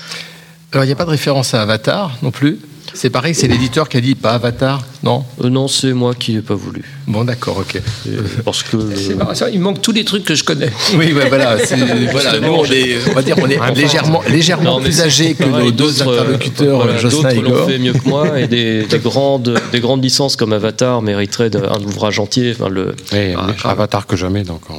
Alors, 0.72 0.84
il 0.84 0.88
n'y 0.88 0.92
a 0.92 0.96
pas 0.96 1.04
de 1.04 1.10
référence 1.10 1.54
à 1.54 1.62
Avatar 1.62 2.16
non 2.22 2.30
plus. 2.30 2.58
C'est 2.94 3.10
pareil, 3.10 3.34
c'est 3.34 3.46
l'éditeur 3.48 3.88
qui 3.88 3.96
a 3.98 4.00
dit 4.00 4.14
pas 4.14 4.32
Avatar, 4.32 4.82
non? 5.02 5.22
Euh, 5.44 5.50
non, 5.50 5.68
c'est 5.68 5.92
moi 5.92 6.14
qui 6.14 6.34
n'ai 6.34 6.40
pas 6.40 6.54
voulu. 6.54 6.82
Bon, 7.06 7.22
d'accord, 7.22 7.58
ok. 7.58 7.80
Euh, 8.08 8.22
Parce 8.44 8.62
que 8.62 8.76
marrant, 9.14 9.34
ça, 9.34 9.50
il 9.50 9.60
manque 9.60 9.80
tous 9.82 9.92
les 9.92 10.04
trucs 10.04 10.24
que 10.24 10.34
je 10.34 10.42
connais. 10.42 10.70
Oui, 10.94 11.12
ouais, 11.12 11.28
voilà. 11.28 11.56
voilà 12.10 12.40
nous, 12.40 12.48
on, 12.48 12.64
est, 12.64 12.96
on 13.10 13.12
va 13.12 13.22
dire, 13.22 13.36
on 13.40 13.46
est 13.48 13.74
légèrement, 13.74 14.22
légèrement 14.28 14.64
Non, 14.64 14.78
mais 14.78 14.84
plus 14.86 15.00
âgés 15.02 15.34
que 15.34 15.44
nos 15.44 15.70
deux 15.70 16.02
euh, 16.02 16.10
interlocuteurs, 16.12 16.76
voilà, 16.82 16.96
Jocelyn 16.98 17.28
et 17.30 17.34
D'autres 17.36 17.48
l'ont 17.48 17.54
Igor. 17.56 17.68
fait 17.68 17.78
mieux 17.78 17.92
que 17.92 18.08
moi 18.08 18.40
et 18.40 18.48
des, 18.48 18.82
des 18.90 18.98
grandes, 18.98 19.60
des 19.70 19.80
grandes 19.80 20.02
licences 20.02 20.34
comme 20.36 20.52
Avatar 20.54 21.00
mériteraient 21.02 21.54
un 21.54 21.82
ouvrage 21.84 22.18
entier. 22.18 22.54
Enfin, 22.58 22.68
le, 22.70 22.96
Et 23.14 23.34
Ah, 23.36 23.70
Avatar 23.70 24.06
que 24.06 24.16
jamais, 24.16 24.42
donc. 24.44 24.62
on- 24.70 24.74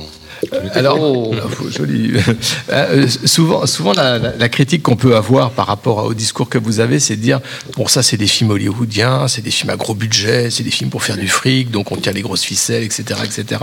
Alors, 0.74 0.98
Oh. 1.00 1.34
euh, 1.34 1.70
joli. 1.72 2.12
Euh, 2.72 3.08
souvent, 3.26 3.66
souvent 3.66 3.94
la, 3.94 4.18
la- 4.18 4.36
la 4.36 4.50
critique 4.50 4.84
qu'on 4.84 4.96
peut 4.96 5.16
avoir 5.16 5.52
par 5.52 5.68
rapport 5.68 6.06
au 6.06 6.14
discours 6.14 6.50
que 6.50 6.58
vous 6.58 6.80
avez, 6.80 7.00
c'est 7.00 7.16
de 7.16 7.22
dire 7.22 7.40
bon, 7.78 7.88
ça, 7.88 8.04
c'est 8.04 8.18
des 8.18 8.28
films 8.28 8.52
hollywoodiens, 8.52 9.28
c'est 9.28 9.42
des 9.42 9.52
films 9.52 9.70
à 9.72 9.76
gros 9.76 9.94
budget, 9.96 10.50
c'est 10.50 10.64
des 10.64 10.72
films 10.72 10.90
pour 10.90 11.04
faire 11.04 11.18
du 11.18 11.28
fric, 11.28 11.72
donc 11.72 11.92
on 11.92 11.96
tire 11.96 12.14
les 12.14 12.22
grosses 12.22 12.44
ficelles, 12.44 12.84
etc., 12.84 13.20
etc. 13.24 13.62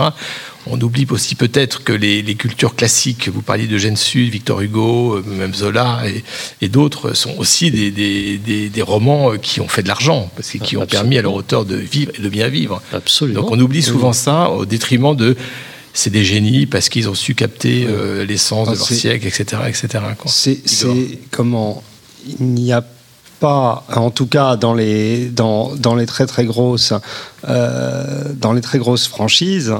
On 0.69 0.79
oublie 0.81 1.07
aussi 1.09 1.35
peut-être 1.35 1.83
que 1.83 1.93
les, 1.93 2.21
les 2.21 2.35
cultures 2.35 2.75
classiques, 2.75 3.29
vous 3.29 3.41
parliez 3.41 3.67
de 3.67 3.77
Sud, 3.95 4.29
Victor 4.31 4.59
Hugo, 4.61 5.15
euh, 5.15 5.23
même 5.25 5.53
Zola 5.53 6.01
et, 6.05 6.23
et 6.61 6.67
d'autres, 6.67 7.13
sont 7.13 7.35
aussi 7.37 7.71
des, 7.71 7.89
des- 7.91 8.37
des- 8.37 8.69
des 8.69 8.81
romans 8.81 9.31
euh, 9.33 9.37
qui 9.37 9.61
ont 9.61 9.67
fait 9.69 9.81
de 9.83 9.87
l'argent, 9.87 10.29
parce 10.35 10.49
que 10.49 10.57
qui 10.57 10.75
ont 10.75 10.81
Absolument. 10.81 10.87
permis 11.03 11.17
à 11.17 11.21
leur 11.21 11.33
auteur 11.33 11.63
de 11.63 11.75
vivre 11.75 12.11
et 12.17 12.21
de 12.21 12.27
bien 12.29 12.49
vivre. 12.49 12.81
absolument. 12.91 13.41
Donc 13.41 13.51
on 13.51 13.59
oublie 13.59 13.81
souvent 13.81 14.11
ça 14.13 14.49
au 14.49 14.65
détriment 14.65 15.15
de 15.15 15.37
c'est 15.97 16.11
des 16.11 16.23
génies 16.23 16.67
parce 16.67 16.89
qu'ils 16.89 17.09
ont 17.09 17.15
su 17.15 17.33
capter 17.33 17.87
euh, 17.89 18.23
l'essence 18.23 18.67
de 18.67 18.73
Ah, 18.73 18.77
leur 18.77 18.87
siècle, 18.87 19.25
etc. 19.25 19.63
etc. 19.67 20.03
C'est 20.27 20.61
comment 21.31 21.81
il 22.39 22.45
n'y 22.45 22.71
a 22.71 22.85
pas, 23.39 23.83
en 23.95 24.11
tout 24.11 24.27
cas 24.27 24.57
dans 24.57 24.75
les 24.75 25.29
dans, 25.29 25.75
dans 25.75 25.95
les 25.95 26.05
très 26.05 26.27
très 26.27 26.45
grosses 26.45 26.93
euh, 27.47 28.31
dans 28.35 28.53
les 28.53 28.61
très 28.61 28.77
grosses 28.77 29.07
franchises. 29.07 29.73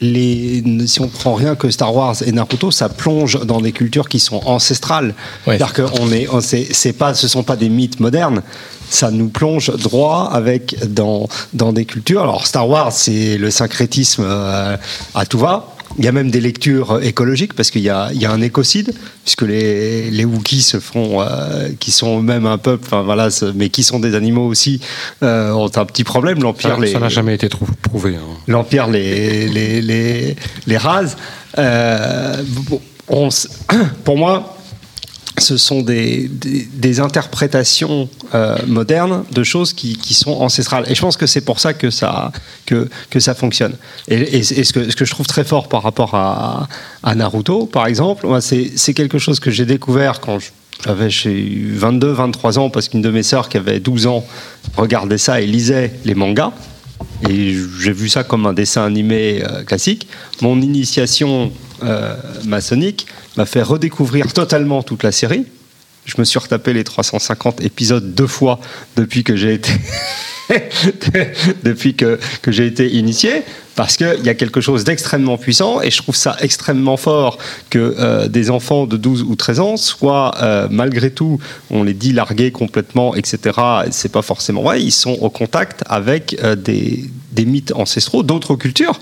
Les, 0.00 0.62
si 0.86 1.00
on 1.00 1.08
prend 1.08 1.34
rien 1.34 1.54
que 1.56 1.70
Star 1.70 1.94
Wars 1.94 2.16
et 2.24 2.32
Naruto, 2.32 2.70
ça 2.70 2.88
plonge 2.88 3.44
dans 3.44 3.60
des 3.60 3.72
cultures 3.72 4.08
qui 4.08 4.18
sont 4.18 4.40
ancestrales. 4.46 5.14
Ouais. 5.46 5.58
C'est-à-dire 5.58 5.90
qu'on 5.90 6.10
est, 6.10 6.26
on- 6.28 6.40
c'est 6.40 6.92
pas, 6.94 7.12
ce 7.14 7.28
sont 7.28 7.42
pas 7.42 7.56
des 7.56 7.68
mythes 7.68 8.00
modernes. 8.00 8.42
Ça 8.88 9.10
nous 9.10 9.28
plonge 9.28 9.70
droit 9.76 10.30
avec 10.32 10.76
dans 10.92 11.28
dans 11.52 11.72
des 11.72 11.84
cultures. 11.84 12.22
Alors 12.22 12.46
Star 12.46 12.68
Wars, 12.68 12.92
c'est 12.92 13.36
le 13.38 13.50
syncrétisme 13.50 14.24
euh, 14.26 14.76
à 15.14 15.26
tout 15.26 15.38
va. 15.38 15.74
Il 15.98 16.04
y 16.04 16.08
a 16.08 16.12
même 16.12 16.30
des 16.30 16.40
lectures 16.40 17.00
écologiques 17.02 17.52
parce 17.54 17.70
qu'il 17.70 17.82
y 17.82 17.88
a, 17.90 18.10
il 18.12 18.20
y 18.22 18.24
a 18.24 18.30
un 18.30 18.40
écocide, 18.40 18.92
puisque 19.24 19.42
les, 19.42 20.10
les 20.10 20.24
Wookiees 20.24 20.62
se 20.62 20.78
font, 20.78 21.20
euh, 21.20 21.68
qui 21.80 21.90
sont 21.90 22.20
eux-mêmes 22.20 22.46
un 22.46 22.58
peuple, 22.58 22.84
enfin 22.86 23.02
voilà, 23.02 23.30
ce- 23.30 23.46
mais 23.46 23.68
qui 23.70 23.82
sont 23.82 23.98
des 23.98 24.14
animaux 24.14 24.46
aussi, 24.46 24.80
euh, 25.24 25.50
ont 25.52 25.70
un 25.76 25.84
petit 25.84 26.04
problème. 26.04 26.40
L'Empire 26.42 26.76
Ça 26.76 26.80
les, 26.80 26.94
n'a 26.94 27.08
jamais 27.08 27.34
été 27.34 27.48
prouvé. 27.82 28.14
hein. 28.16 28.36
l'Empire 28.46 28.86
les, 28.88 29.48
les, 29.48 29.82
les, 29.82 30.36
les 30.66 30.76
rase. 30.76 31.16
Euh, 31.58 32.42
bon, 32.68 32.80
on 33.08 33.26
s- 33.28 33.48
pour 34.04 34.16
moi, 34.16 34.56
ce 35.40 35.56
sont 35.56 35.82
des, 35.82 36.28
des, 36.28 37.00
interprétations 37.00 38.08
euh, 38.34 38.56
modernes 38.66 39.24
de 39.32 39.42
choses 39.42 39.72
qui, 39.72 39.96
qui 39.96 40.14
sont 40.14 40.32
ancestrales. 40.32 40.84
Et 40.88 40.94
je 40.94 41.00
pense 41.00 41.16
que 41.16 41.26
c'est 41.26 41.40
pour 41.40 41.60
ça 41.60 41.72
que 41.72 41.90
ça, 41.90 42.32
que, 42.66 42.88
que 43.10 43.20
ça 43.20 43.34
fonctionne. 43.34 43.74
Et, 44.08 44.42
ce, 44.42 44.72
que, 44.72 44.90
ce 44.90 44.96
que 44.96 45.04
je 45.04 45.10
trouve 45.10 45.26
très 45.26 45.44
fort 45.44 45.68
par 45.68 45.82
rapport 45.82 46.14
à, 46.14 46.68
à 47.02 47.14
Naruto, 47.14 47.66
par 47.66 47.86
exemple, 47.86 48.26
c'est 48.40 48.94
quelque 48.94 49.18
chose 49.18 49.40
que 49.40 49.50
j'ai 49.50 49.66
découvert 49.66 50.20
quand 50.20 50.38
j'avais 50.84 51.10
chez 51.10 51.62
22, 51.72 52.12
23 52.12 52.58
ans, 52.58 52.70
parce 52.70 52.88
qu'une 52.88 53.02
de 53.02 53.10
mes 53.10 53.22
sœurs 53.22 53.48
qui 53.48 53.56
avait 53.56 53.80
12 53.80 54.06
ans 54.06 54.24
regardait 54.76 55.18
ça 55.18 55.40
et 55.40 55.46
lisait 55.46 55.92
les 56.04 56.14
mangas. 56.14 56.52
Et 57.28 57.54
j'ai 57.80 57.92
vu 57.92 58.08
ça 58.08 58.24
comme 58.24 58.46
un 58.46 58.52
dessin 58.52 58.84
animé 58.84 59.42
euh, 59.42 59.62
classique. 59.62 60.06
Mon 60.42 60.60
initiation 60.60 61.50
euh, 61.82 62.14
maçonnique 62.44 63.06
m'a 63.36 63.46
fait 63.46 63.62
redécouvrir 63.62 64.32
totalement 64.32 64.82
toute 64.82 65.02
la 65.02 65.12
série. 65.12 65.46
Je 66.06 66.14
me 66.18 66.24
suis 66.24 66.38
retapé 66.38 66.72
les 66.72 66.84
350 66.84 67.60
épisodes 67.62 68.14
deux 68.14 68.26
fois 68.26 68.58
depuis 68.96 69.22
que 69.22 69.36
j'ai 69.36 69.54
été 69.54 69.70
depuis 71.64 71.94
que, 71.94 72.18
que 72.42 72.52
j'ai 72.52 72.66
été 72.66 72.90
initié, 72.90 73.42
parce 73.76 73.96
qu'il 73.96 74.24
y 74.24 74.28
a 74.28 74.34
quelque 74.34 74.60
chose 74.60 74.84
d'extrêmement 74.84 75.38
puissant, 75.38 75.80
et 75.80 75.90
je 75.90 76.02
trouve 76.02 76.16
ça 76.16 76.36
extrêmement 76.40 76.96
fort 76.96 77.38
que 77.70 77.94
euh, 77.98 78.28
des 78.28 78.50
enfants 78.50 78.86
de 78.86 78.96
12 78.96 79.22
ou 79.22 79.36
13 79.36 79.60
ans 79.60 79.76
soient, 79.76 80.34
euh, 80.42 80.68
malgré 80.70 81.10
tout, 81.10 81.38
on 81.70 81.82
les 81.82 81.94
dit 81.94 82.12
largués 82.12 82.50
complètement, 82.50 83.14
etc., 83.14 83.38
et 83.86 83.92
c'est 83.92 84.12
pas 84.12 84.22
forcément 84.22 84.62
vrai, 84.62 84.82
ils 84.82 84.92
sont 84.92 85.16
au 85.20 85.30
contact 85.30 85.84
avec 85.86 86.36
euh, 86.42 86.56
des 86.56 87.44
mythes 87.46 87.72
ancestraux 87.74 88.22
d'autres 88.22 88.56
cultures. 88.56 88.98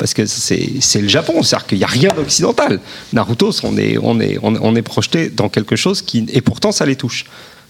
Parce 0.00 0.14
que 0.14 0.24
c'est 0.24 1.00
le 1.02 1.08
Japon, 1.08 1.42
c'est-à-dire 1.42 1.66
qu'il 1.66 1.78
n'y 1.78 1.84
a 1.84 1.88
rien 1.88 2.08
d'occidental. 2.16 2.80
Naruto, 3.12 3.50
on 3.64 3.76
est, 3.76 3.98
on, 4.02 4.18
est, 4.18 4.38
on, 4.42 4.74
est 4.74 4.82
projeté 4.82 5.28
dans 5.28 5.50
quelque 5.50 5.76
chose 5.76 6.00
qui. 6.00 6.24
Et 6.32 6.40
pourtant, 6.40 6.72
ça 6.72 6.86
les 6.86 6.96
touche. 6.96 7.26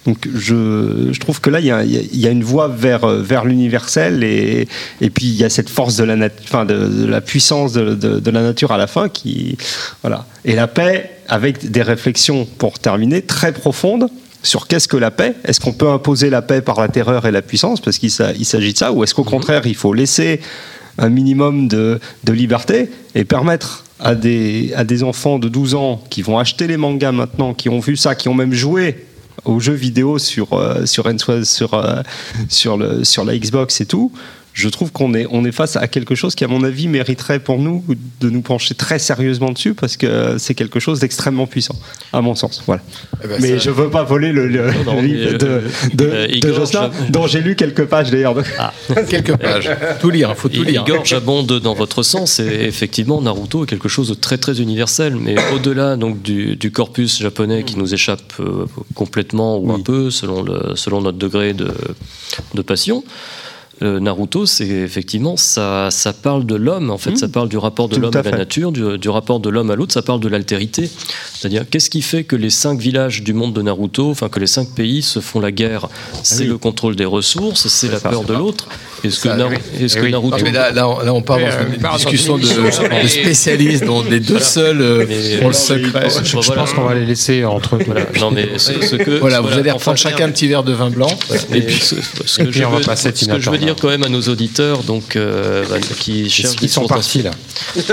Donc 0.07 0.29
je, 0.33 1.09
je 1.13 1.19
trouve 1.21 1.41
que 1.41 1.51
là, 1.51 1.59
il 1.59 1.67
y 1.67 1.73
a, 1.73 1.83
il 1.85 2.17
y 2.19 2.27
a- 2.29 2.31
une 2.31 2.45
voie 2.45 2.69
vers, 2.69 3.05
vers 3.07 3.45
l'universel 3.45 4.23
et, 4.25 4.67
et 5.01 5.11
puis 5.11 5.27
il 5.27 5.35
y 5.35 5.43
a 5.45 5.51
cette 5.51 5.69
force 5.69 5.97
de 5.97 6.05
la, 6.05 6.15
nat- 6.17 6.29
enfin, 6.45 6.65
de, 6.65 6.87
de 6.87 7.05
la 7.07 7.21
puissance 7.21 7.73
de, 7.73 7.95
de- 7.95 8.19
de 8.21 8.31
la 8.31 8.43
nature 8.43 8.71
à 8.71 8.79
la 8.79 8.87
fin 8.87 9.09
qui. 9.09 9.59
Voilà. 10.03 10.25
Et 10.45 10.55
la 10.55 10.69
paix, 10.69 11.11
avec 11.29 11.71
des 11.71 11.83
réflexions, 11.83 12.47
pour 12.59 12.79
terminer, 12.79 13.23
très 13.23 13.53
profondes 13.53 14.09
sur 14.43 14.69
qu'est-ce 14.69 14.89
que 14.89 14.97
la 14.97 15.11
paix. 15.11 15.35
Est-ce 15.45 15.59
qu'on 15.61 15.73
peut 15.75 15.91
imposer 15.91 16.31
la 16.31 16.41
paix 16.43 16.63
par 16.63 16.81
la 16.81 16.89
terreur 16.89 17.27
et 17.27 17.33
la 17.33 17.43
puissance 17.43 17.81
Parce 17.81 17.99
qu'il 17.99 18.11
s'a- 18.13 18.33
il 18.39 18.45
s'agit 18.47 18.73
de 18.73 18.79
ça. 18.79 18.93
Ou 18.93 19.03
est-ce 19.05 19.15
qu'au 19.17 19.25
contraire, 19.25 19.67
il 19.67 19.75
faut 19.75 19.93
laisser 19.93 20.41
un 20.99 21.09
minimum 21.09 21.69
de, 21.69 22.01
de 22.25 22.33
liberté 22.33 22.91
et 23.15 23.25
permettre 23.25 23.85
à 23.99 24.15
des, 24.15 24.73
à 24.75 24.85
des 24.85 25.03
enfants 25.03 25.39
de 25.39 25.49
12 25.49 25.75
ans 25.75 26.03
qui 26.11 26.23
vont 26.23 26.39
acheter 26.39 26.67
les 26.67 26.77
mangas 26.77 27.13
maintenant, 27.13 27.55
qui 27.55 27.69
ont 27.69 27.81
vu 27.81 27.97
ça, 27.97 28.15
qui 28.15 28.29
ont 28.29 28.35
même 28.35 28.53
joué 28.53 29.07
aux 29.45 29.61
jeux 29.61 29.75
vidéo 29.75 30.19
sur, 30.19 30.53
euh, 30.55 30.87
sur, 30.87 31.05
sur, 31.45 31.75
euh, 31.75 32.03
sur, 32.49 32.77
le, 32.77 33.05
sur 33.05 33.25
la 33.25 33.39
Xbox 33.39 33.81
et 33.81 33.87
tout, 33.87 34.13
je 34.53 34.69
trouve 34.69 34.91
qu'on 34.93 35.15
est, 35.15 35.27
on 35.31 35.45
est 35.45 35.53
face 35.53 35.77
à 35.77 35.87
quelque 35.89 36.15
chose 36.15 36.35
qui, 36.35 36.45
à 36.45 36.49
mon 36.49 36.65
avis, 36.65 36.89
mériterait 36.89 37.39
pour 37.39 37.59
nous 37.59 37.85
de 38.21 38.31
nous 38.31 38.41
pencher 38.43 38.75
très 38.75 38.99
sérieusement 38.99 39.53
dessus 39.53 39.75
parce 39.75 39.97
que 39.97 40.37
c'est 40.39 40.55
quelque 40.55 40.81
chose 40.81 41.01
d'extrêmement 41.01 41.47
puissant, 41.47 41.77
à 42.13 42.21
mon 42.21 42.35
sens. 42.35 42.63
Voilà. 42.67 42.83
Eh 43.25 43.29
ben, 43.29 43.37
mais 43.41 43.49
ça- 43.51 43.59
je 43.59 43.71
veux 43.71 43.91
pas 43.91 44.03
voler 44.03 44.33
le, 44.33 44.49
le- 44.49 44.67
Non, 44.85 44.97
le 44.97 45.03
mais, 45.03 45.09
livre 45.09 45.29
euh, 45.31 45.33
de, 45.33 45.39
de, 45.97 46.05
euh, 46.05 46.27
de 46.27 46.35
Igor, 46.37 46.55
Jocelyn, 46.55 46.91
je- 47.07 47.13
dont 47.13 47.27
j'ai 47.27 47.41
lu 47.41 47.55
quelques 47.57 47.85
pages 47.85 48.11
d'ailleurs. 48.11 48.35
Quelques 49.09 49.37
pages. 49.37 49.71
Tout 50.01 50.11
lire, 50.11 50.35
faut 50.37 50.49
tout 50.49 50.63
lire. 50.63 50.83
Igor, 50.87 51.05
j'abonde 51.05 51.61
dans 51.61 51.75
votre 51.75 52.03
sens 52.03 52.41
et 52.41 52.65
effectivement 52.65 53.21
Naruto 53.23 53.65
est 53.65 53.67
quelque 53.69 53.89
chose 53.89 54.09
de 54.09 54.15
très 54.15 54.37
très 54.39 54.61
universel, 54.61 55.15
mais 55.17 55.37
au-delà 55.55 55.97
donc 55.97 56.23
du, 56.23 56.57
du 56.57 56.71
corpus 56.71 57.21
japonais 57.21 57.63
qui 57.63 57.77
nous 57.79 57.95
échappe 57.95 58.33
euh, 58.41 58.67
complètement 58.95 59.59
ou 59.59 59.73
un 59.73 59.81
peu 59.81 60.11
selon 60.11 60.43
le 60.43 60.75
selon 60.75 61.01
notre 61.01 61.19
degré 61.19 61.53
de, 61.55 61.69
de 62.55 62.63
passion. 62.63 63.05
Euh, 63.83 63.99
Naruto, 64.01 64.45
c'est 64.47 64.67
effectivement 64.69 65.37
ça, 65.37 65.89
ça 65.91 66.13
parle 66.13 66.45
de 66.45 66.55
l'homme 66.55 66.91
en 66.91 66.99
fait, 66.99 67.17
ça 67.17 67.29
parle 67.29 67.49
du 67.49 67.57
rapport 67.57 67.89
de 67.89 67.97
l'homme 67.97 68.15
à 68.15 68.19
à, 68.21 68.23
la 68.23 68.31
fait. 68.33 68.37
nature, 68.37 68.73
du, 68.73 68.99
du 68.99 69.09
rapport 69.09 69.41
de 69.41 69.49
l'homme 69.49 69.71
à 69.71 69.77
l'autre, 69.77 69.93
ça 69.95 70.03
parle 70.03 70.21
de 70.21 70.29
l'altérité. 70.29 70.91
C'est-à-dire 71.35 71.65
qu'est-ce 71.71 71.89
qui 71.91 72.03
fait 72.03 72.25
que 72.25 72.37
les 72.37 72.51
cinq 72.51 72.79
villages 72.79 73.23
du 73.23 73.33
monde 73.33 73.55
de 73.55 73.63
Naruto, 73.63 74.11
enfin 74.11 74.29
que 74.29 74.39
les 74.41 74.47
cinq 74.47 74.69
pays 74.75 75.01
se 75.03 75.21
font 75.21 75.41
la 75.41 75.51
guerre, 75.53 75.89
c'est 76.23 76.43
oui. 76.43 76.49
le 76.49 76.59
contrôle 76.59 76.95
des 76.97 77.07
ressources, 77.07 77.69
c'est 77.69 77.91
la 77.91 78.01
peur 78.01 78.25
de 78.25 78.35
l'autre. 78.35 78.69
Est-ce 79.03 79.19
que, 79.21 79.31
Ça, 79.31 79.37
Naru- 79.37 79.57
oui. 79.79 79.85
est-ce 79.85 79.97
Eh 79.97 80.01
que 80.01 80.05
oui. 80.05 80.13
Naruto 80.13 80.37
Non, 80.37 80.43
mais 80.45 80.53
là, 80.53 80.71
là, 80.73 80.87
on, 80.87 80.99
là, 81.01 81.15
on 81.15 81.23
part 81.23 81.39
dans 81.39 81.47
Euh, 81.47 81.65
une 81.75 81.97
discussion 81.97 82.37
de, 82.37 82.45
spécialistes 83.09 83.85
dont 83.85 84.03
les 84.03 84.21
deux 84.21 84.39
seuls 84.41 84.81
euh, 84.81 85.07
ont 85.43 85.49
le 85.49 85.53
secret. 85.55 86.09
Je, 86.23 86.25
je 86.25 86.37
Voilà. 86.47 86.63
pense 86.63 86.73
qu'on 86.75 86.83
va 86.85 86.95
les 86.95 87.07
laisser 87.07 87.45
entre 87.45 87.77
eux. 87.77 87.81
Voilà. 87.87 88.03
Non, 88.21 88.31
mais 88.31 88.59
ce, 88.59 88.73
ce 88.83 88.97
que. 88.97 89.19
Voilà, 89.19 89.41
vous 89.41 89.49
allez 89.53 89.71
enfin, 89.71 89.93
reprendre 89.93 89.99
chacun 89.99 90.27
un 90.27 90.31
petit 90.31 90.49
verre 90.49 90.65
de 90.65 90.73
vin 90.73 90.91
blanc. 90.91 91.09
Et 91.55 91.63
puis, 91.63 91.83
on 92.67 92.71
va 92.71 92.81
passer 92.81 93.11
ce 93.15 93.25
que 93.25 93.41
je 93.41 93.51
veux 93.51 93.57
Turner. 93.59 93.70
Dire 93.75 93.81
quand 93.81 93.89
même 93.89 94.03
à 94.03 94.09
nos 94.09 94.23
auditeurs, 94.23 94.83
donc 94.83 95.17
euh, 95.17 95.65
bah, 95.69 95.77
qui 95.99 96.29
cherchent 96.31 96.57
Ils 96.63 96.69
sont 96.69 96.87
partis 96.87 97.23
là. 97.23 97.31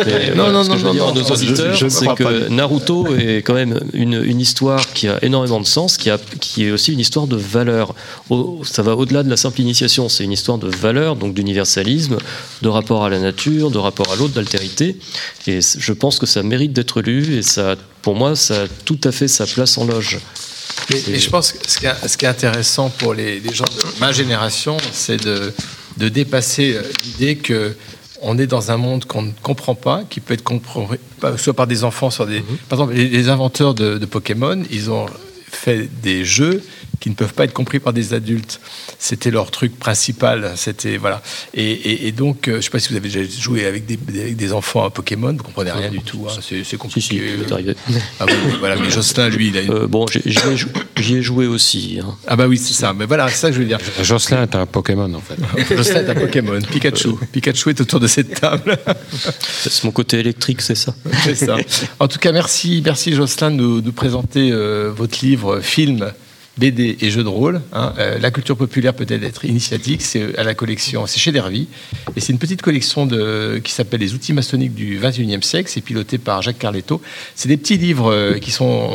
Mais, 0.06 0.34
Non, 0.36 0.52
non, 0.52 0.64
ce 0.64 0.70
que 0.70 0.74
non, 0.74 0.80
je 0.80 0.84
veux 0.84 0.88
non, 0.88 0.94
dire 0.94 1.04
à 1.04 1.08
non, 1.14 1.22
nos 1.22 1.26
auditeurs, 1.32 1.76
c'est 1.90 2.14
que. 2.16 2.50
Naruto 2.50 3.16
est 3.16 3.38
quand 3.38 3.54
même 3.54 3.80
une, 3.94 4.22
une 4.24 4.40
histoire 4.40 4.82
qui 4.94 5.08
a 5.08 5.20
énormément 5.24 5.60
de 5.60 5.66
sens, 5.66 5.98
qui, 5.98 6.10
a, 6.10 6.18
qui 6.40 6.66
est 6.66 6.72
aussi 6.72 6.94
une 6.94 7.00
histoire 7.00 7.28
de 7.28 7.36
valeur. 7.36 7.94
Au- 8.30 8.62
ça 8.64 8.82
va 8.82 8.96
au-delà 8.96 9.24
de 9.24 9.30
la 9.30 9.38
simple 9.38 9.62
initiation, 9.62 10.10
c'est 10.10 10.24
une 10.24 10.32
histoire 10.32 10.58
de 10.58 10.68
valeur, 10.68 11.16
donc 11.16 11.34
d'universalisme, 11.34 12.18
de 12.62 12.68
rapport 12.70 13.04
à 13.06 13.10
la 13.10 13.20
nature, 13.20 13.72
de 13.72 13.78
rapport 13.78 14.12
à 14.12 14.16
l'autre, 14.16 14.34
d'altérité. 14.34 14.98
Et 15.48 15.60
je 15.62 15.94
pense 15.94 16.20
que 16.20 16.26
ça 16.26 16.44
mérite 16.44 16.74
d'être 16.74 17.02
lu, 17.02 17.38
et 17.38 17.42
ça, 17.42 17.76
pour 18.02 18.16
moi, 18.16 18.36
ça 18.36 18.64
a 18.64 18.68
tout 18.86 19.00
à 19.04 19.12
fait 19.12 19.28
sa 19.28 19.46
place 19.46 19.78
en 19.78 19.86
loge. 19.86 20.20
Mais 20.90 21.20
je 21.20 21.30
pense 21.30 21.52
que 21.52 21.70
ce 21.70 21.78
qui 21.80 21.86
est, 21.86 22.08
ce 22.08 22.18
qui 22.18 22.26
est 22.26 22.30
intéressant 22.30 22.90
pour 22.90 23.14
les, 23.14 23.40
les 23.40 23.54
gens 23.54 23.66
de 23.66 24.00
ma 24.00 24.12
génération, 24.12 24.78
c'est 24.92 25.24
de, 25.24 25.54
de 25.98 26.10
dépasser 26.10 26.76
euh, 26.76 26.82
l'idée 27.04 27.36
que 27.38 27.76
on 28.22 28.38
est 28.40 28.48
dans 28.48 28.72
un 28.72 28.78
monde 28.78 29.06
qu'on 29.06 29.22
ne 29.22 29.32
comprend 29.44 29.76
pas, 29.76 30.04
qui 30.10 30.20
peut 30.22 30.34
être 30.34 30.44
compris 30.44 30.98
soit 31.38 31.54
par 31.54 31.68
des 31.68 31.84
enfants, 31.84 32.10
soit 32.10 32.26
des. 32.26 32.42
Par 32.68 32.80
exemple, 32.80 32.94
les, 32.94 33.08
les 33.08 33.30
inventeurs 33.30 33.74
de, 33.76 33.98
de 33.98 34.06
Pokémon, 34.06 34.64
ils 34.72 34.90
ont 34.90 35.06
fait 35.52 35.88
des 36.02 36.26
jeux 36.26 36.64
qui 37.00 37.10
ne 37.10 37.16
peuvent 37.16 37.34
pas 37.34 37.44
être 37.44 37.54
compris 37.54 37.80
par 37.80 37.94
des 37.94 38.14
adultes. 38.14 38.60
C'était 39.00 39.32
leur 39.32 39.52
truc 39.52 39.78
principal. 39.78 40.54
C'était 40.56 40.98
voilà. 40.98 41.22
Et, 41.54 41.64
et- 41.72 42.08
et 42.08 42.12
donc, 42.12 42.48
euh, 42.48 42.54
je 42.54 42.58
ne 42.58 42.62
sais 42.62 42.70
pas 42.70 42.80
si 42.80 42.90
vous 42.90 42.96
avez 42.96 43.10
déjà 43.10 43.24
joué 43.40 43.66
avec 43.66 43.86
des, 43.86 43.98
avec 44.20 44.36
des 44.36 44.54
enfants 44.54 44.84
à 44.86 44.90
Pokémon, 44.90 45.32
vous 45.34 45.44
comprenez 45.44 45.72
rien 45.72 45.90
du 45.90 46.00
tout. 46.02 46.26
hein. 46.28 46.34
C'est 46.42 46.58
c'est 46.58 46.64
Si, 46.64 46.70
si, 46.72 46.78
compliqué. 46.78 47.22
c'est 47.46 47.52
arrivé. 47.52 47.76
Ah 48.20 48.26
oui, 48.28 48.34
voilà. 48.60 48.76
Mais 48.78 48.90
Jocelyn, 48.90 49.30
lui, 49.30 49.50
il 49.50 49.58
a 49.58 49.62
une- 49.62 49.72
Euh, 49.72 49.88
bon, 49.88 50.06
j'y 50.08 50.20
ai, 50.30 50.58
jou- 50.58 50.70
j'y 50.98 51.16
ai 51.16 51.22
joué 51.22 51.46
aussi. 51.48 52.00
hein. 52.04 52.16
Ah 52.28 52.36
bah 52.36 52.48
oui, 52.48 52.58
c'est 52.58 52.74
ça. 52.74 52.94
Mais 52.94 53.06
voilà, 53.06 53.28
c'est 53.30 53.38
ça 53.38 53.48
que 53.50 53.54
je 53.56 53.60
veux 53.60 53.66
dire. 53.66 53.80
Jocelyn 54.02 54.44
est 54.44 54.56
un 54.56 54.66
Pokémon 54.66 55.14
en 55.14 55.22
fait. 55.22 55.38
Jocelyn 55.76 56.02
est 56.06 56.10
un 56.10 56.16
Pokémon. 56.16 56.60
Pikachu. 56.62 57.10
Pikachu 57.32 57.70
est 57.70 57.82
autour 57.82 58.00
de 58.00 58.08
cette 58.08 58.40
table. 58.40 58.78
C'est 59.70 59.84
mon 59.84 59.92
côté 59.92 60.20
électrique, 60.20 60.62
c'est 60.62 60.76
ça. 60.76 60.96
c'est 61.24 61.36
ça. 61.36 61.58
En 62.00 62.08
tout 62.08 62.20
cas, 62.20 62.32
merci, 62.32 62.82
merci 62.84 63.14
Jocelyn 63.14 63.52
de 63.52 63.56
nous, 63.58 63.82
nous 63.82 63.92
présenter 63.94 64.52
euh, 64.52 64.92
votre 64.96 65.24
livre, 65.24 65.60
film. 65.62 66.12
BD 66.58 66.98
et 67.02 67.10
jeux 67.12 67.24
de 67.24 67.30
rôle. 67.30 67.62
hein. 67.74 67.94
Euh, 68.00 68.18
la 68.20 68.32
culture 68.32 68.58
populaire 68.58 68.94
peut-être 68.94 69.24
être 69.24 69.46
initiatique, 69.46 70.02
c'est 70.02 70.38
à 70.38 70.44
la 70.44 70.54
collection, 70.54 71.06
c'est 71.08 71.20
chez 71.20 71.32
Dervy. 71.32 71.68
Et 72.16 72.20
c'est 72.20 72.34
une 72.34 72.40
petite 72.40 72.62
collection 72.62 73.06
de, 73.06 73.60
qui 73.64 73.72
s'appelle 73.72 74.00
Les 74.00 74.14
outils 74.14 74.34
maçonniques 74.34 74.74
du 74.74 75.00
21e 75.00 75.42
siècle. 75.44 75.70
C'est 75.72 75.82
piloté 75.82 76.18
par 76.18 76.42
Jacques 76.42 76.60
Carletto. 76.60 77.02
C'est 77.36 77.48
des 77.50 77.58
petits 77.58 77.78
livres 77.78 78.12
euh, 78.12 78.38
qui 78.40 78.52
sont, 78.52 78.90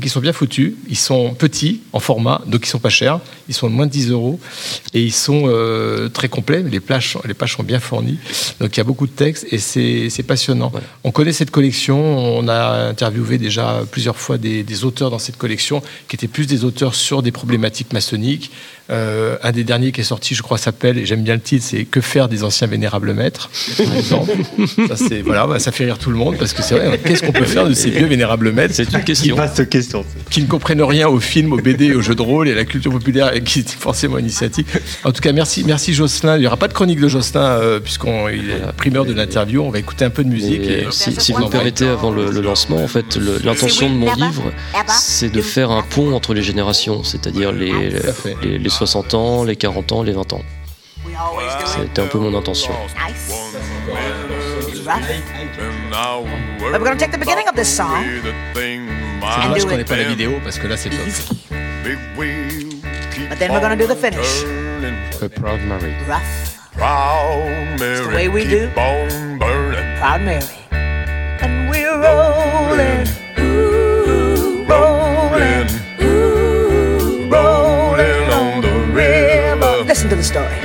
qui 0.00 0.08
sont 0.08 0.20
bien 0.20 0.32
foutus. 0.32 0.72
Ils 0.88 0.96
sont 0.96 1.34
petits 1.34 1.80
en 1.92 2.00
format, 2.00 2.42
donc 2.46 2.66
ils 2.66 2.68
sont 2.70 2.78
pas 2.78 2.88
chers. 2.90 3.20
Ils 3.48 3.54
sont 3.54 3.68
de 3.68 3.74
moins 3.74 3.86
de 3.86 3.92
10 3.92 4.10
euros. 4.10 4.38
Et 4.94 5.02
ils 5.02 5.12
sont 5.12 5.44
euh, 5.46 6.08
très 6.08 6.28
complets. 6.28 6.62
Les 6.62 6.80
pages, 6.80 7.12
sont- 7.12 7.22
les 7.26 7.34
pages 7.34 7.54
sont 7.56 7.62
bien 7.62 7.80
fournies. 7.80 8.18
Donc 8.60 8.76
il 8.76 8.78
y 8.78 8.80
a 8.80 8.84
beaucoup 8.84 9.06
de 9.06 9.12
textes 9.12 9.46
et 9.50 9.58
c'est 9.58 10.22
passionnant. 10.26 10.72
On 11.04 11.10
connaît 11.10 11.32
cette 11.32 11.50
collection. 11.50 11.98
On 12.38 12.48
a 12.48 12.88
interviewé 12.88 13.38
déjà 13.38 13.82
plusieurs 13.90 14.16
fois 14.18 14.36
des, 14.38 14.62
des 14.62 14.84
auteurs 14.84 15.10
dans 15.10 15.18
cette 15.18 15.36
collection 15.36 15.82
qui 16.08 16.16
étaient 16.16 16.28
plus 16.28 16.46
des 16.46 16.64
auteurs 16.64 16.94
sur 16.98 17.22
des 17.22 17.32
problématiques 17.32 17.92
maçonniques. 17.92 18.50
Euh, 18.90 19.36
un 19.42 19.52
des 19.52 19.64
derniers 19.64 19.92
qui 19.92 20.00
est 20.00 20.04
sorti, 20.04 20.34
je 20.34 20.42
crois, 20.42 20.56
s'appelle, 20.56 20.96
et 20.98 21.04
j'aime 21.04 21.22
bien 21.22 21.34
le 21.34 21.40
titre, 21.40 21.64
c'est 21.68 21.84
Que 21.84 22.00
faire 22.00 22.28
des 22.28 22.42
anciens 22.44 22.66
vénérables 22.66 23.12
maîtres? 23.12 23.50
Par 23.76 23.94
exemple. 23.96 24.32
ça, 24.88 24.96
c'est- 24.96 25.20
voilà, 25.22 25.46
bah, 25.46 25.58
ça 25.58 25.72
fait 25.72 25.84
rire 25.84 25.98
tout 25.98 26.10
le 26.10 26.16
monde 26.16 26.36
parce 26.38 26.52
que 26.54 26.62
c'est 26.62 26.74
vrai, 26.78 26.98
qu'est-ce 27.04 27.22
qu'on 27.22 27.32
peut 27.32 27.44
faire 27.44 27.68
de 27.68 27.74
ces 27.74 27.90
vieux 27.90 28.06
vénérables 28.06 28.50
maîtres? 28.52 28.74
C'est 28.74 28.90
une 28.92 29.04
question. 29.04 29.36
Vaste 29.36 29.68
question. 29.68 30.04
qui 30.30 30.42
ne 30.42 30.46
comprennent 30.46 30.82
rien 30.82 31.08
au 31.08 31.20
film, 31.20 31.52
au 31.52 31.58
BD, 31.58 31.94
au 31.94 32.00
jeu 32.00 32.14
de 32.14 32.22
rôle 32.22 32.48
et 32.48 32.52
à 32.52 32.54
la 32.54 32.64
culture 32.64 32.90
populaire 32.92 33.34
et 33.34 33.42
qui 33.42 33.60
est 33.60 33.68
forcément 33.70 34.18
initiatique. 34.18 34.66
En 35.04 35.12
tout 35.12 35.20
cas, 35.20 35.32
merci, 35.32 35.64
merci 35.66 35.92
Jocelyn. 35.92 36.36
Il 36.36 36.40
n'y 36.40 36.46
aura 36.46 36.56
pas 36.56 36.68
de 36.68 36.72
chronique 36.72 37.00
de 37.00 37.08
Jocelyn 37.08 37.40
euh, 37.42 37.80
puisqu'il 37.80 38.08
est 38.50 38.72
primeur 38.76 39.04
de 39.04 39.12
l'interview. 39.12 39.62
On 39.62 39.70
va 39.70 39.78
écouter 39.80 40.04
un 40.06 40.10
peu 40.10 40.24
de 40.24 40.28
musique. 40.30 40.62
Et 40.62 40.84
Et, 40.84 40.86
si, 40.90 41.14
si 41.18 41.32
vous 41.32 41.44
me 41.44 41.50
permettez, 41.50 41.86
avant 41.86 42.10
le, 42.10 42.30
le 42.30 42.40
lancement, 42.40 42.82
en 42.82 42.88
fait, 42.88 43.16
l'intention 43.44 43.90
de 43.90 43.94
mon 43.96 44.14
livre, 44.14 44.50
c'est 44.88 45.30
de 45.30 45.42
faire 45.42 45.70
un 45.70 45.82
pont 45.82 46.14
entre 46.14 46.32
les 46.34 46.42
générations, 46.42 47.04
c'est-à-dire 47.04 47.52
les, 47.52 47.90
fait. 47.90 48.36
les, 48.42 48.58
les 48.58 48.68
60 48.78 49.14
ans, 49.14 49.42
les 49.42 49.56
40 49.56 49.90
ans, 49.90 50.02
les 50.04 50.12
20 50.12 50.34
ans. 50.34 50.42
C'était 51.66 52.00
un 52.00 52.06
peu 52.06 52.18
mon 52.18 52.32
intention. 52.38 52.72
C'est 52.88 54.84
dommage 59.42 59.64
qu'on 59.66 59.76
n'ait 59.76 59.84
pas 59.84 59.96
la 59.96 60.04
vidéo 60.04 60.38
parce 60.44 60.60
que 60.60 60.68
là 60.68 60.76
c'est 60.76 60.90
top. 60.90 61.00
But 63.28 63.38
then 63.40 63.50
we're 63.50 63.60
gonna 63.60 63.74
do 63.74 63.88
the 63.88 63.96
finish. 63.96 64.44
The 65.18 65.28
Proud 65.28 65.60
Mary. 65.62 65.92
Rough. 66.06 66.56
Proud 66.72 67.80
Mary. 67.80 67.98
It's 67.98 68.06
the 68.06 68.14
way 68.14 68.28
we 68.28 68.44
do. 68.44 68.70
On. 68.76 69.38
Proud 69.38 70.20
Mary. 70.22 70.44
And 70.70 71.68
we're 71.68 71.98
rolling. 72.00 73.08
Ooh, 73.40 74.64
rolling. 74.68 75.68
Ooh, 76.00 77.28
rolling. 77.28 77.67
to 80.08 80.16
the 80.16 80.22
story. 80.22 80.60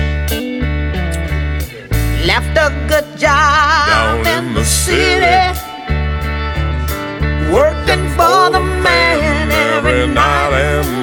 Left 2.26 2.56
a 2.58 2.70
good 2.88 3.18
job 3.18 3.88
down 3.88 4.26
in 4.26 4.54
the 4.54 4.64
city, 4.64 5.60
working 7.52 8.08
for 8.16 8.52
the 8.56 8.62
man 8.62 9.52
every 9.52 10.08
night. 10.08 10.54
and 10.54 11.03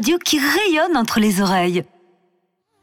radio 0.00 0.16
qui 0.24 0.38
rayonne 0.38 0.96
entre 0.96 1.20
les 1.20 1.42
oreilles. 1.42 1.84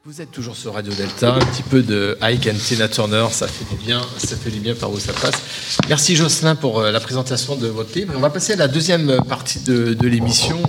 Vous 0.05 0.21
êtes 0.21 0.29
toujours 0.29 0.55
sur 0.55 0.75
Radio 0.75 0.93
Delta, 0.93 1.33
un 1.33 1.39
petit 1.39 1.63
peu 1.63 1.81
de 1.81 2.15
Ike 2.21 2.47
and 2.47 2.59
Tina 2.63 2.87
Turner, 2.87 3.25
ça 3.31 3.47
fait 3.47 3.65
du 3.75 3.83
bien, 3.83 4.03
ça 4.19 4.35
fait 4.35 4.51
du 4.51 4.59
bien 4.59 4.75
par 4.75 4.91
où 4.91 4.99
ça 4.99 5.13
passe. 5.13 5.41
Merci 5.89 6.15
Jocelyn 6.15 6.53
pour 6.53 6.79
euh, 6.79 6.91
la 6.91 6.99
présentation 6.99 7.55
de 7.55 7.69
votre 7.69 7.97
livre. 7.97 8.13
On 8.15 8.19
va 8.19 8.29
passer 8.29 8.53
à 8.53 8.57
la 8.57 8.67
deuxième 8.67 9.17
partie 9.27 9.61
de, 9.61 9.97
l'émission 10.07 10.61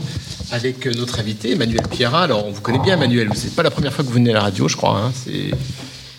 avec 0.51 0.87
euh, 0.87 0.93
notre 0.97 1.21
invité 1.21 1.53
Emmanuel 1.53 1.83
Pierra. 1.91 2.23
Alors 2.23 2.47
on 2.47 2.51
vous 2.51 2.63
connaît 2.63 2.79
bien 2.79 2.95
Emmanuel, 2.95 3.29
c'est 3.35 3.55
pas 3.55 3.63
la 3.63 3.71
première 3.71 3.93
fois 3.93 4.03
que 4.03 4.09
vous 4.09 4.15
venez 4.15 4.31
à 4.31 4.35
la 4.35 4.41
radio, 4.41 4.69
je 4.69 4.77
crois. 4.77 4.99
Hein. 4.99 5.13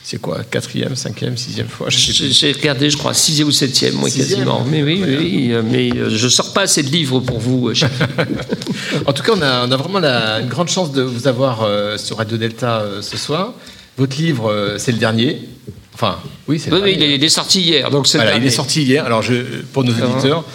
C'est 0.03 0.21
quoi 0.21 0.43
Quatrième, 0.43 0.95
cinquième, 0.95 1.37
sixième 1.37 1.67
fois 1.67 1.87
J'ai 1.89 2.51
regardé, 2.51 2.91
je 2.91 2.97
crois, 2.97 3.15
sixième 3.15 3.47
ou 3.47 3.51
septième, 3.51 3.95
moi, 3.95 4.09
quasiment. 4.09 4.63
Mais 4.63 4.83
oui, 4.83 4.97
voilà. 4.99 5.17
oui, 5.17 5.49
euh, 5.51 5.63
mais 5.63 5.89
je 6.09 6.27
sors 6.27 6.53
pas 6.53 6.61
assez 6.61 6.83
de 6.83 6.89
livres 6.89 7.19
pour 7.19 7.39
vous. 7.39 7.71
En 9.05 9.13
tout 9.13 9.23
cas, 9.23 9.31
on 9.35 9.41
a, 9.41 9.65
on 9.67 9.71
a 9.71 9.77
vraiment 9.77 9.99
la- 9.99 10.39
une 10.39 10.47
grande 10.47 10.69
chance 10.69 10.91
de 10.91 11.01
vous 11.01 11.27
avoir 11.27 11.63
euh, 11.63 11.97
sur 11.97 12.17
Radio 12.17 12.37
Delta 12.37 12.79
euh, 12.81 13.01
ce 13.01 13.17
soir. 13.17 13.53
Votre 13.97 14.17
livre, 14.17 14.49
euh, 14.51 14.77
c'est 14.77 14.91
le 14.91 14.97
dernier. 14.97 15.41
Enfin, 15.93 16.17
oui, 16.47 16.59
c'est 16.59 16.69
le 16.69 16.77
Oui, 16.77 16.81
oui, 16.83 16.91
dernier. 16.91 17.05
il 17.07 17.11
est, 17.11 17.15
il 17.17 17.23
est 17.23 17.29
sorti 17.29 17.61
hier, 17.61 17.89
donc 17.91 18.07
c'est 18.07 18.17
Voilà, 18.17 18.31
il 18.31 18.35
est 18.37 18.39
dernier. 18.39 18.55
sorti 18.55 18.83
hier. 18.83 19.05
Alors, 19.05 19.21
je, 19.21 19.33
pour 19.73 19.83
nos 19.83 19.91
auditeurs, 19.91 20.45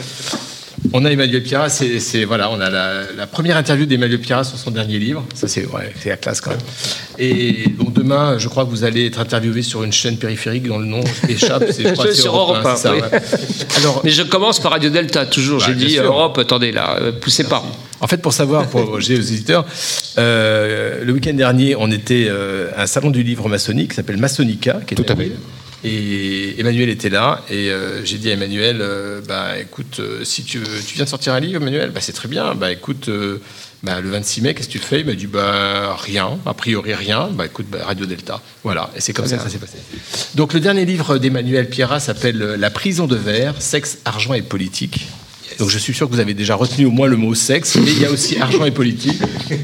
on 0.92 1.04
a 1.04 1.10
Emmanuel 1.10 1.42
Pierra. 1.42 1.68
C'est, 1.68 2.24
voilà, 2.24 2.50
on 2.50 2.60
a 2.60 2.70
la, 2.70 3.02
la 3.16 3.26
première 3.26 3.56
interview 3.58 3.84
d'Emmanuel 3.84 4.20
Pierra 4.20 4.44
sur 4.44 4.56
son 4.58 4.70
dernier 4.70 4.98
livre. 4.98 5.22
Ça, 5.34 5.46
c'est 5.48 5.66
ouais, 5.66 5.92
c'est 6.00 6.08
la 6.10 6.16
classe 6.16 6.40
quand 6.40 6.50
même. 6.50 6.60
Et 7.18 7.68
donc 7.78 7.92
demain, 7.92 8.38
je 8.38 8.48
crois 8.48 8.64
que 8.64 8.70
vous 8.70 8.84
allez 8.84 9.06
être 9.06 9.18
interviewé 9.20 9.62
sur 9.62 9.82
une 9.84 9.92
chaîne 9.92 10.16
périphérique 10.16 10.66
dont 10.66 10.78
le 10.78 10.86
nom 10.86 11.00
échappe. 11.28 11.64
C'est, 11.70 11.82
je 11.88 11.92
crois 11.92 12.06
c'est 12.06 12.14
Sur 12.14 12.34
Europe 12.34 12.56
Europe 12.56 12.66
un, 12.66 12.70
un, 12.70 12.76
c'est 12.76 12.82
ça, 12.82 12.94
oui. 12.94 13.00
ouais. 13.00 13.20
Alors, 13.78 14.00
Mais 14.04 14.10
je 14.10 14.22
commence 14.22 14.60
par 14.60 14.72
Radio 14.72 14.88
Delta, 14.90 15.26
toujours. 15.26 15.60
Bah, 15.60 15.66
bien 15.72 15.86
dit 15.86 15.92
sûr. 15.94 16.04
Europe, 16.04 16.38
attendez 16.38 16.72
là, 16.72 16.98
poussez 17.20 17.44
pas. 17.44 17.64
En 18.00 18.06
fait, 18.06 18.18
pour 18.18 18.32
savoir, 18.32 18.66
pour 18.68 19.00
j'ai 19.04 19.16
aux 19.16 19.22
éditeurs, 19.22 19.64
euh, 20.18 21.04
le 21.04 21.12
week-end 21.12 21.34
dernier, 21.34 21.76
on 21.76 21.90
était 21.90 22.26
euh, 22.28 22.70
à 22.76 22.82
un 22.82 22.86
salon 22.86 23.10
du 23.10 23.22
livre 23.22 23.48
maçonnique 23.48 23.90
qui 23.90 23.96
s'appelle 23.96 24.16
Masonica, 24.18 24.80
qui 24.86 24.94
est 24.94 24.96
Tout 24.96 25.04
à 25.08 25.16
fait. 25.16 25.32
Et 25.86 26.58
Emmanuel 26.58 26.88
était 26.88 27.10
là, 27.10 27.42
et 27.50 27.70
euh, 27.70 28.02
j'ai 28.06 28.16
dit 28.16 28.30
à 28.30 28.32
Emmanuel, 28.32 28.82
bah 29.28 29.58
écoute, 29.58 30.00
si 30.22 30.42
tu, 30.42 30.58
veux- 30.58 30.80
tu 30.86 30.94
viens 30.94 31.04
de 31.04 31.10
sortir 31.10 31.34
un 31.34 31.40
livre, 31.40 31.60
Emmanuel, 31.60 31.90
bah 31.90 32.00
c'est 32.00 32.14
très 32.14 32.26
bien. 32.28 32.54
Bah 32.54 32.72
écoute, 32.72 33.10
bah, 33.82 34.00
le 34.00 34.08
26 34.08 34.40
mai, 34.40 34.54
qu'est-ce 34.54 34.68
que 34.68 34.72
tu 34.72 34.78
fais? 34.78 35.00
Il 35.00 35.06
m'a 35.06 35.12
dit 35.12 35.26
bah 35.26 35.94
rien, 36.02 36.38
a 36.46 36.54
priori 36.54 36.94
rien. 36.94 37.28
Bah 37.30 37.44
écoute, 37.44 37.66
bah, 37.70 37.80
Radio 37.84 38.06
Delta, 38.06 38.40
voilà. 38.62 38.88
Et 38.96 39.02
c'est 39.02 39.12
comme 39.12 39.26
ça 39.26 39.36
que 39.36 39.42
ça 39.42 39.50
s'est 39.50 39.58
passé. 39.58 39.76
Donc 40.36 40.54
le 40.54 40.60
dernier 40.60 40.86
livre 40.86 41.18
d'Emmanuel 41.18 41.68
Pierra 41.68 42.00
s'appelle 42.00 42.38
La 42.38 42.70
prison 42.70 43.06
de 43.06 43.16
verre, 43.16 43.60
sexe, 43.60 43.98
argent 44.06 44.32
et 44.32 44.40
politique. 44.40 45.06
Donc 45.58 45.70
je 45.70 45.78
suis 45.78 45.94
sûr 45.94 46.08
que 46.08 46.14
vous 46.14 46.20
avez 46.20 46.34
déjà 46.34 46.54
retenu 46.54 46.86
au 46.86 46.90
moins 46.90 47.06
le 47.06 47.16
mot 47.16 47.34
sexe, 47.34 47.76
mais 47.76 47.90
il 47.92 48.00
y 48.00 48.06
a 48.06 48.10
aussi 48.10 48.38
argent 48.38 48.64
et 48.64 48.70
politique. 48.70 49.20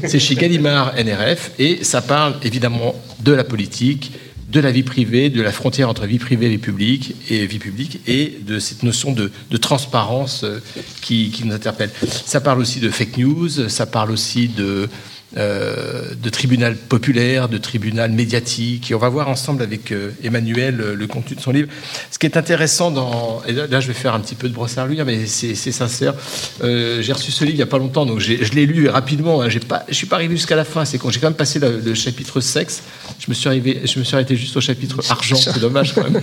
C'est 0.07 0.19
chez 0.19 0.35
Gallimard 0.35 0.93
NRF 0.95 1.51
et 1.59 1.83
ça 1.83 2.01
parle 2.01 2.35
évidemment 2.43 2.95
de 3.19 3.31
la 3.31 3.43
politique, 3.43 4.11
de 4.49 4.59
la 4.59 4.71
vie 4.71 4.83
privée, 4.83 5.29
de 5.29 5.41
la 5.41 5.51
frontière 5.51 5.89
entre 5.89 6.05
vie 6.05 6.19
privée 6.19 6.47
et 6.47 6.49
vie 6.49 6.57
publique 6.57 7.15
et 7.29 7.45
vie 7.45 7.59
publique 7.59 7.99
et 8.07 8.39
de 8.45 8.59
cette 8.59 8.83
notion 8.83 9.13
de, 9.13 9.31
de 9.49 9.57
transparence 9.57 10.43
euh, 10.43 10.59
qui, 11.01 11.31
qui 11.31 11.45
nous 11.45 11.53
interpelle. 11.53 11.89
Ça 12.25 12.41
parle 12.41 12.59
aussi 12.59 12.79
de 12.79 12.89
fake 12.89 13.17
news, 13.17 13.69
ça 13.69 13.85
parle 13.85 14.11
aussi 14.11 14.49
de 14.49 14.89
euh, 15.37 16.13
de 16.21 16.29
tribunal 16.29 16.75
populaire, 16.75 17.47
de 17.47 17.57
tribunal 17.57 18.11
médiatique. 18.11 18.91
Et 18.91 18.95
on 18.95 18.99
va 18.99 19.07
voir 19.07 19.29
ensemble 19.29 19.63
avec 19.63 19.93
euh, 19.93 20.11
Emmanuel 20.25 20.81
euh, 20.81 20.93
le 20.93 21.07
contenu 21.07 21.37
de 21.37 21.41
son 21.41 21.51
livre. 21.51 21.69
Ce 22.11 22.19
qui 22.19 22.25
est 22.25 22.35
intéressant 22.35 22.91
dans... 22.91 23.41
Et 23.47 23.53
là, 23.53 23.65
là, 23.65 23.79
je 23.79 23.87
vais 23.87 23.93
faire 23.93 24.13
un 24.13 24.19
petit 24.19 24.35
peu 24.35 24.49
de 24.49 24.53
brossard-lui, 24.53 25.01
mais 25.05 25.25
c'est 25.27 25.55
sincère. 25.55 26.15
J'ai 26.61 27.13
reçu 27.13 27.31
ce 27.31 27.45
livre 27.45 27.55
il 27.55 27.59
n'y 27.59 27.63
a 27.63 27.67
pas 27.67 27.77
longtemps, 27.77 28.05
donc 28.05 28.19
je 28.19 28.51
l'ai 28.53 28.65
lu 28.65 28.89
rapidement. 28.89 29.41
hein. 29.41 29.47
Pas, 29.67 29.83
je 29.87 29.91
ne 29.91 29.95
suis 29.95 30.07
pas 30.07 30.17
arrivé 30.17 30.35
jusqu'à 30.35 30.55
la 30.57 30.65
fin. 30.65 30.83
C'est 30.83 30.97
quand 30.97 31.09
j'ai 31.09 31.19
quand 31.21 31.27
même 31.27 31.33
passé 31.33 31.59
le, 31.59 31.79
le 31.79 31.93
chapitre 31.93 32.41
sexe. 32.41 32.83
Je 33.19 33.25
me, 33.29 33.33
suis 33.33 33.47
arrivé, 33.47 33.81
je 33.85 33.99
me 33.99 34.03
suis 34.03 34.15
arrêté 34.15 34.35
juste 34.35 34.57
au 34.57 34.61
chapitre 34.61 34.99
argent. 35.09 35.35
C'est 35.37 35.59
dommage 35.59 35.93
quand 35.93 36.03
même. 36.03 36.21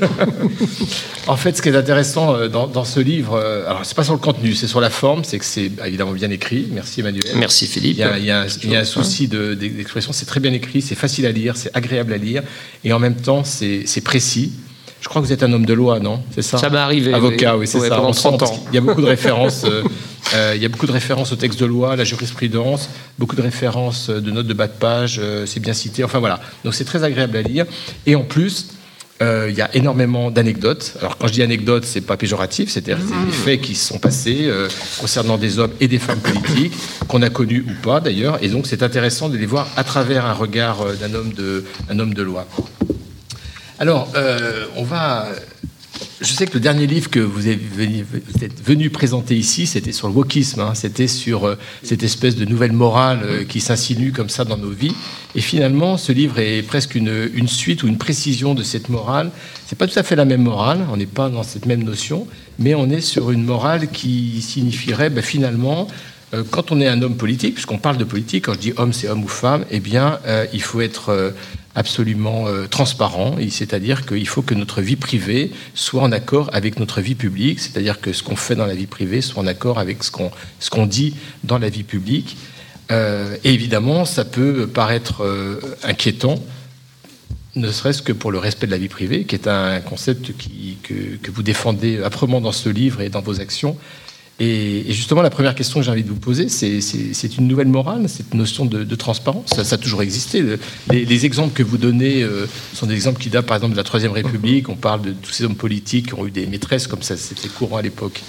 en 1.26 1.36
fait, 1.36 1.56
ce 1.56 1.62
qui 1.62 1.70
est 1.70 1.76
intéressant 1.76 2.46
dans, 2.48 2.66
dans 2.66 2.84
ce 2.84 3.00
livre, 3.00 3.38
alors 3.66 3.84
c'est 3.84 3.96
pas 3.96 4.04
sur 4.04 4.12
le 4.14 4.18
contenu, 4.18 4.54
c'est 4.54 4.66
sur 4.66 4.80
la 4.80 4.90
forme, 4.90 5.24
c'est 5.24 5.38
que 5.38 5.44
c'est 5.46 5.70
évidemment 5.86 6.12
bien 6.12 6.30
écrit. 6.30 6.68
Merci 6.72 7.00
Emmanuel. 7.00 7.24
Merci 7.36 7.66
Philippe. 7.66 7.96
Il 7.96 8.00
y 8.00 8.02
a, 8.02 8.18
il 8.18 8.24
y 8.26 8.30
a 8.30 8.42
un, 8.42 8.46
il 8.62 8.70
y 8.70 8.76
a 8.76 8.80
un 8.80 8.84
souci 9.04 9.28
de- 9.28 9.54
d'expression, 9.54 10.12
c'est 10.12 10.26
très 10.26 10.40
bien 10.40 10.52
écrit, 10.52 10.82
c'est 10.82 10.94
facile 10.94 11.26
à 11.26 11.32
lire, 11.32 11.56
c'est 11.56 11.70
agréable 11.76 12.12
à 12.12 12.16
lire, 12.18 12.42
et 12.84 12.92
en 12.92 12.98
même 12.98 13.16
temps, 13.16 13.42
c'est 13.44 14.00
précis. 14.04 14.52
Je 15.00 15.08
crois 15.08 15.22
que 15.22 15.26
vous 15.28 15.32
êtes 15.32 15.44
un 15.44 15.52
homme 15.52 15.64
de 15.64 15.74
loi, 15.74 16.00
non? 16.00 16.20
C'est 16.34 16.42
ça? 16.42 16.58
Ça 16.58 16.70
m'est 16.70 16.76
arrivé, 16.78 17.14
Avocat, 17.14 17.54
oui. 17.54 17.60
oui, 17.60 17.66
c'est 17.68 17.78
Ouais, 17.78 17.88
ça. 17.88 17.94
pendant 17.96 18.08
On 18.08 18.12
sent 18.12 18.22
30 18.28 18.40
parce 18.40 18.50
ans. 18.50 18.62
qu'il 18.66 18.74
y 18.74 18.78
a 18.78 18.80
beaucoup 18.80 19.00
de 19.00 19.06
références. 19.06 19.62
euh, 19.64 19.84
euh, 20.34 20.52
il 20.56 20.60
y 20.60 20.64
a 20.64 20.68
beaucoup 20.68 20.86
de 20.88 20.92
références 20.92 21.30
au 21.32 21.36
texte 21.36 21.60
de 21.60 21.66
loi, 21.66 21.94
la 21.94 22.02
jurisprudence, 22.02 22.90
beaucoup 23.16 23.36
de 23.36 23.40
références 23.42 24.10
euh, 24.10 24.20
de 24.20 24.32
notes 24.32 24.48
de 24.48 24.54
bas 24.54 24.66
de 24.66 24.72
page, 24.72 25.20
euh, 25.22 25.46
c'est 25.46 25.60
bien 25.60 25.72
cité. 25.72 26.02
Enfin 26.02 26.18
voilà. 26.18 26.40
Donc 26.64 26.74
c'est 26.74 26.84
très 26.84 27.04
agréable 27.04 27.36
à 27.36 27.42
lire. 27.42 27.64
Et 28.06 28.16
en 28.16 28.22
plus, 28.24 28.66
euh, 29.20 29.48
il 29.50 29.56
y 29.56 29.62
a 29.62 29.74
énormément 29.74 30.30
d'anecdotes. 30.30 30.94
Alors 31.00 31.18
quand 31.18 31.26
je 31.26 31.32
dis 31.32 31.42
anecdotes, 31.42 31.84
c'est 31.84 32.00
pas 32.00 32.16
péjoratif, 32.16 32.70
c'est-à-dire 32.70 32.98
c'est 33.00 33.26
des 33.26 33.32
faits 33.32 33.60
qui 33.60 33.74
se 33.74 33.88
sont 33.88 33.98
passés 33.98 34.42
euh, 34.42 34.68
concernant 35.00 35.38
des 35.38 35.58
hommes 35.58 35.72
et 35.80 35.88
des 35.88 35.98
femmes 35.98 36.20
politiques 36.20 36.72
qu'on 37.08 37.22
a 37.22 37.30
connus 37.30 37.64
ou 37.68 37.82
pas 37.82 38.00
d'ailleurs. 38.00 38.38
Et 38.42 38.48
donc 38.48 38.66
c'est 38.66 38.82
intéressant 38.82 39.28
de 39.28 39.36
les 39.36 39.46
voir 39.46 39.68
à 39.76 39.84
travers 39.84 40.24
un 40.24 40.34
regard 40.34 40.82
euh, 40.82 40.94
d'un 40.94 41.14
homme 41.14 41.32
de, 41.32 41.64
un 41.90 41.98
homme 41.98 42.14
de 42.14 42.22
loi. 42.22 42.46
Alors, 43.78 44.08
euh, 44.16 44.66
on 44.76 44.82
va. 44.82 45.28
Je 46.20 46.32
sais 46.32 46.46
que 46.46 46.54
le 46.54 46.60
dernier 46.60 46.86
livre 46.86 47.10
que 47.10 47.20
vous 47.20 47.48
êtes 47.48 47.60
venu, 48.64 48.90
présenter 48.90 49.36
ici, 49.36 49.66
c'était 49.66 49.92
sur 49.92 50.08
le 50.08 50.14
wokisme. 50.14 50.60
hein. 50.60 50.74
c'était 50.74 51.06
sur 51.06 51.44
euh, 51.44 51.54
cette 51.82 52.02
espèce 52.02 52.34
de 52.34 52.44
nouvelle 52.44 52.72
morale 52.72 53.20
euh, 53.22 53.44
qui 53.44 53.60
s'insinue 53.60 54.10
comme 54.12 54.28
ça 54.28 54.44
dans 54.44 54.56
nos 54.56 54.70
vies. 54.70 54.94
Et 55.34 55.40
finalement, 55.40 55.96
ce 55.96 56.10
livre 56.10 56.38
est 56.40 56.62
presque 56.62 56.96
une, 56.96 57.48
suite 57.48 57.82
ou 57.82 57.88
une 57.88 57.98
précision 57.98 58.54
de 58.54 58.62
cette 58.62 58.88
morale. 58.88 59.30
C'est 59.66 59.78
pas 59.78 59.86
tout 59.86 59.98
à 59.98 60.02
fait 60.02 60.16
la 60.16 60.24
même 60.24 60.42
morale. 60.42 60.80
On 60.90 60.96
n'est 60.96 61.06
pas 61.06 61.28
dans 61.28 61.44
cette 61.44 61.66
même 61.66 61.84
notion, 61.84 62.26
mais 62.58 62.74
on 62.74 62.90
est 62.90 63.00
sur 63.00 63.30
une 63.30 63.44
morale 63.44 63.88
qui 63.88 64.42
signifierait 64.42 65.10
ben, 65.10 65.22
finalement 65.22 65.86
euh, 66.34 66.42
quand 66.50 66.72
on 66.72 66.80
est 66.80 66.88
un 66.88 67.00
homme 67.00 67.16
politique, 67.16 67.54
puisqu'on 67.54 67.78
parle 67.78 67.96
de 67.96 68.04
politique, 68.04 68.46
quand 68.46 68.54
je 68.54 68.58
dis 68.58 68.72
homme, 68.76 68.92
c'est 68.92 69.08
homme 69.08 69.24
ou 69.24 69.28
femme, 69.28 69.64
eh 69.70 69.80
bien, 69.80 70.18
il 70.52 70.60
faut 70.60 70.80
être 70.80 71.32
absolument 71.78 72.48
euh, 72.48 72.66
transparent, 72.66 73.36
c'est-à-dire 73.50 74.04
qu'il 74.04 74.26
faut 74.26 74.42
que 74.42 74.54
notre 74.54 74.82
vie 74.82 74.96
privée 74.96 75.52
soit 75.74 76.02
en 76.02 76.10
accord 76.10 76.50
avec 76.52 76.80
notre 76.80 77.00
vie 77.00 77.14
publique, 77.14 77.60
c'est-à-dire 77.60 78.00
que 78.00 78.12
ce 78.12 78.24
qu'on 78.24 78.34
fait 78.34 78.56
dans 78.56 78.66
la 78.66 78.74
vie 78.74 78.88
privée 78.88 79.20
soit 79.20 79.40
en 79.40 79.46
accord 79.46 79.78
avec 79.78 80.02
ce 80.02 80.10
qu'on 80.10 80.86
dit 80.86 81.14
dans 81.44 81.58
la 81.58 81.68
vie 81.68 81.84
publique. 81.84 82.36
Euh, 82.90 83.36
évidemment, 83.44 84.04
ça 84.04 84.24
peut 84.24 84.66
paraître 84.66 85.22
euh, 85.22 85.60
inquiétant, 85.84 86.34
ne 87.54 87.70
serait-ce 87.70 88.02
que 88.02 88.12
pour 88.12 88.32
le 88.32 88.38
respect 88.38 88.66
de 88.66 88.72
la 88.72 88.78
vie 88.78 88.88
privée, 88.88 89.22
qui 89.22 89.36
est 89.36 89.46
un 89.46 89.80
concept 89.80 90.32
que, 90.82 91.16
que 91.22 91.30
vous 91.30 91.44
défendez 91.44 92.02
âprement 92.02 92.40
dans 92.40 92.52
ce 92.52 92.68
livre 92.68 93.02
et 93.02 93.08
dans 93.08 93.22
vos 93.22 93.40
actions. 93.40 93.76
Et, 94.40 94.84
justement, 94.90 95.22
la 95.22 95.30
première 95.30 95.54
question 95.54 95.80
que 95.80 95.84
j'ai 95.84 95.90
envie 95.90 96.04
de 96.04 96.08
vous 96.08 96.14
poser, 96.14 96.48
c'est 96.48 97.36
une 97.38 97.48
nouvelle 97.48 97.66
morale, 97.68 98.08
cette 98.08 98.34
notion 98.34 98.64
de, 98.66 98.94
transparence. 98.94 99.50
Ça, 99.50 99.74
a 99.74 99.78
toujours 99.78 100.02
existé. 100.02 100.40
Le- 100.40 100.58
Les, 100.90 101.04
les 101.04 101.26
exemples 101.26 101.52
que 101.54 101.62
vous 101.62 101.78
donnez 101.78 102.22
euh, 102.22 102.46
sont 102.74 102.86
des 102.86 102.94
exemples 102.94 103.20
qui 103.20 103.30
datent, 103.30 103.46
par 103.46 103.56
exemple, 103.56 103.72
de 103.72 103.78
la 103.78 103.84
Troisième 103.84 104.12
République. 104.12 104.68
On 104.68 104.76
parle 104.76 105.02
de 105.02 105.12
tous 105.12 105.32
ces 105.32 105.44
hommes 105.44 105.56
politiques 105.56 106.08
qui 106.08 106.14
ont 106.14 106.26
eu 106.26 106.30
des 106.30 106.46
maîtresses, 106.46 106.86
comme 106.86 107.02
ça, 107.02 107.16
c'était 107.16 107.48
courant 107.48 107.78
à 107.78 107.82
l'époque. 107.82 108.20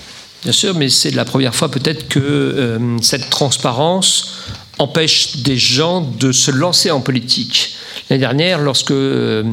Bien 0.43 0.51
sûr, 0.53 0.74
mais 0.74 0.89
c'est 0.89 1.12
la 1.12 1.26
première 1.26 1.53
fois 1.53 1.70
peut-être 1.70 2.07
que 2.07 2.20
euh, 2.20 2.97
cette 3.01 3.30
transparence 3.30 4.38
empêche 4.78 5.38
des 5.43 5.57
gens 5.57 5.99
de 6.01 6.32
se 6.32 6.49
lancer 6.49 6.89
en 6.91 7.01
politique. 7.01 7.76
L'année 8.10 8.22
dernière, 8.22 8.60
lorsque 8.60 8.91
euh, 8.91 9.43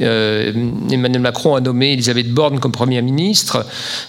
euh, 0.00 0.52
Emmanuel 0.90 1.20
Macron 1.20 1.54
a 1.54 1.60
nommé 1.60 1.92
Elisabeth 1.92 2.28
Borne 2.28 2.58
comme 2.58 2.72
Première 2.72 3.02
ministre, 3.02 3.64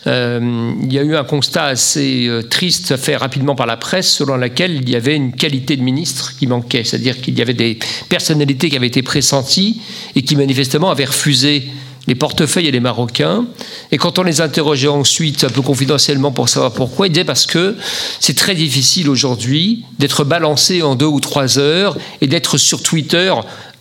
euh, 0.08 0.72
il 0.82 0.92
y 0.92 0.98
a 0.98 1.04
eu 1.04 1.16
un 1.16 1.24
constat 1.24 1.66
assez 1.66 2.28
euh, 2.28 2.42
triste 2.42 2.98
fait 2.98 3.16
rapidement 3.16 3.56
par 3.56 3.68
la 3.68 3.78
presse 3.78 4.10
selon 4.12 4.36
laquelle 4.36 4.76
il 4.76 4.90
y 4.90 4.96
avait 4.96 5.16
une 5.16 5.34
qualité 5.34 5.78
de 5.78 5.84
ministre 5.84 6.36
qui 6.38 6.48
manquait, 6.48 6.84
c'est-à-dire 6.84 7.22
qu'il 7.22 7.38
y 7.38 7.42
avait 7.42 7.54
des 7.54 7.78
personnalités 8.10 8.70
qui 8.70 8.76
avaient 8.76 8.88
été 8.88 9.04
pressenties 9.04 9.82
et 10.16 10.24
qui 10.24 10.36
manifestement 10.36 10.90
avaient 10.90 11.06
refusé 11.06 11.70
les 12.08 12.16
portefeuilles 12.16 12.68
et 12.68 12.72
les 12.72 12.80
Marocains. 12.80 13.46
Et 13.92 13.98
quand 13.98 14.20
on 14.20 14.24
les 14.24 14.42
interrogeait 14.42 14.88
ensuite, 14.88 15.44
un 15.44 15.50
peu 15.50 15.62
confidentiellement 15.62 16.32
pour 16.32 16.50
savoir 16.50 16.72
pourquoi, 16.72 17.08
ils 17.08 17.12
disaient 17.12 17.26
parce 17.26 17.46
que 17.46 17.76
c'est 18.20 18.36
très 18.36 18.56
difficile 18.56 19.10
aujourd'hui 19.10 19.86
d'être 20.00 20.24
balancé 20.24 20.82
en 20.82 20.96
deux 20.96 21.06
ou 21.06 21.20
trois 21.20 21.58
heures 21.58 21.98
et 22.22 22.28
d'être 22.28 22.58
sur 22.58 22.82
Twitter 22.82 23.34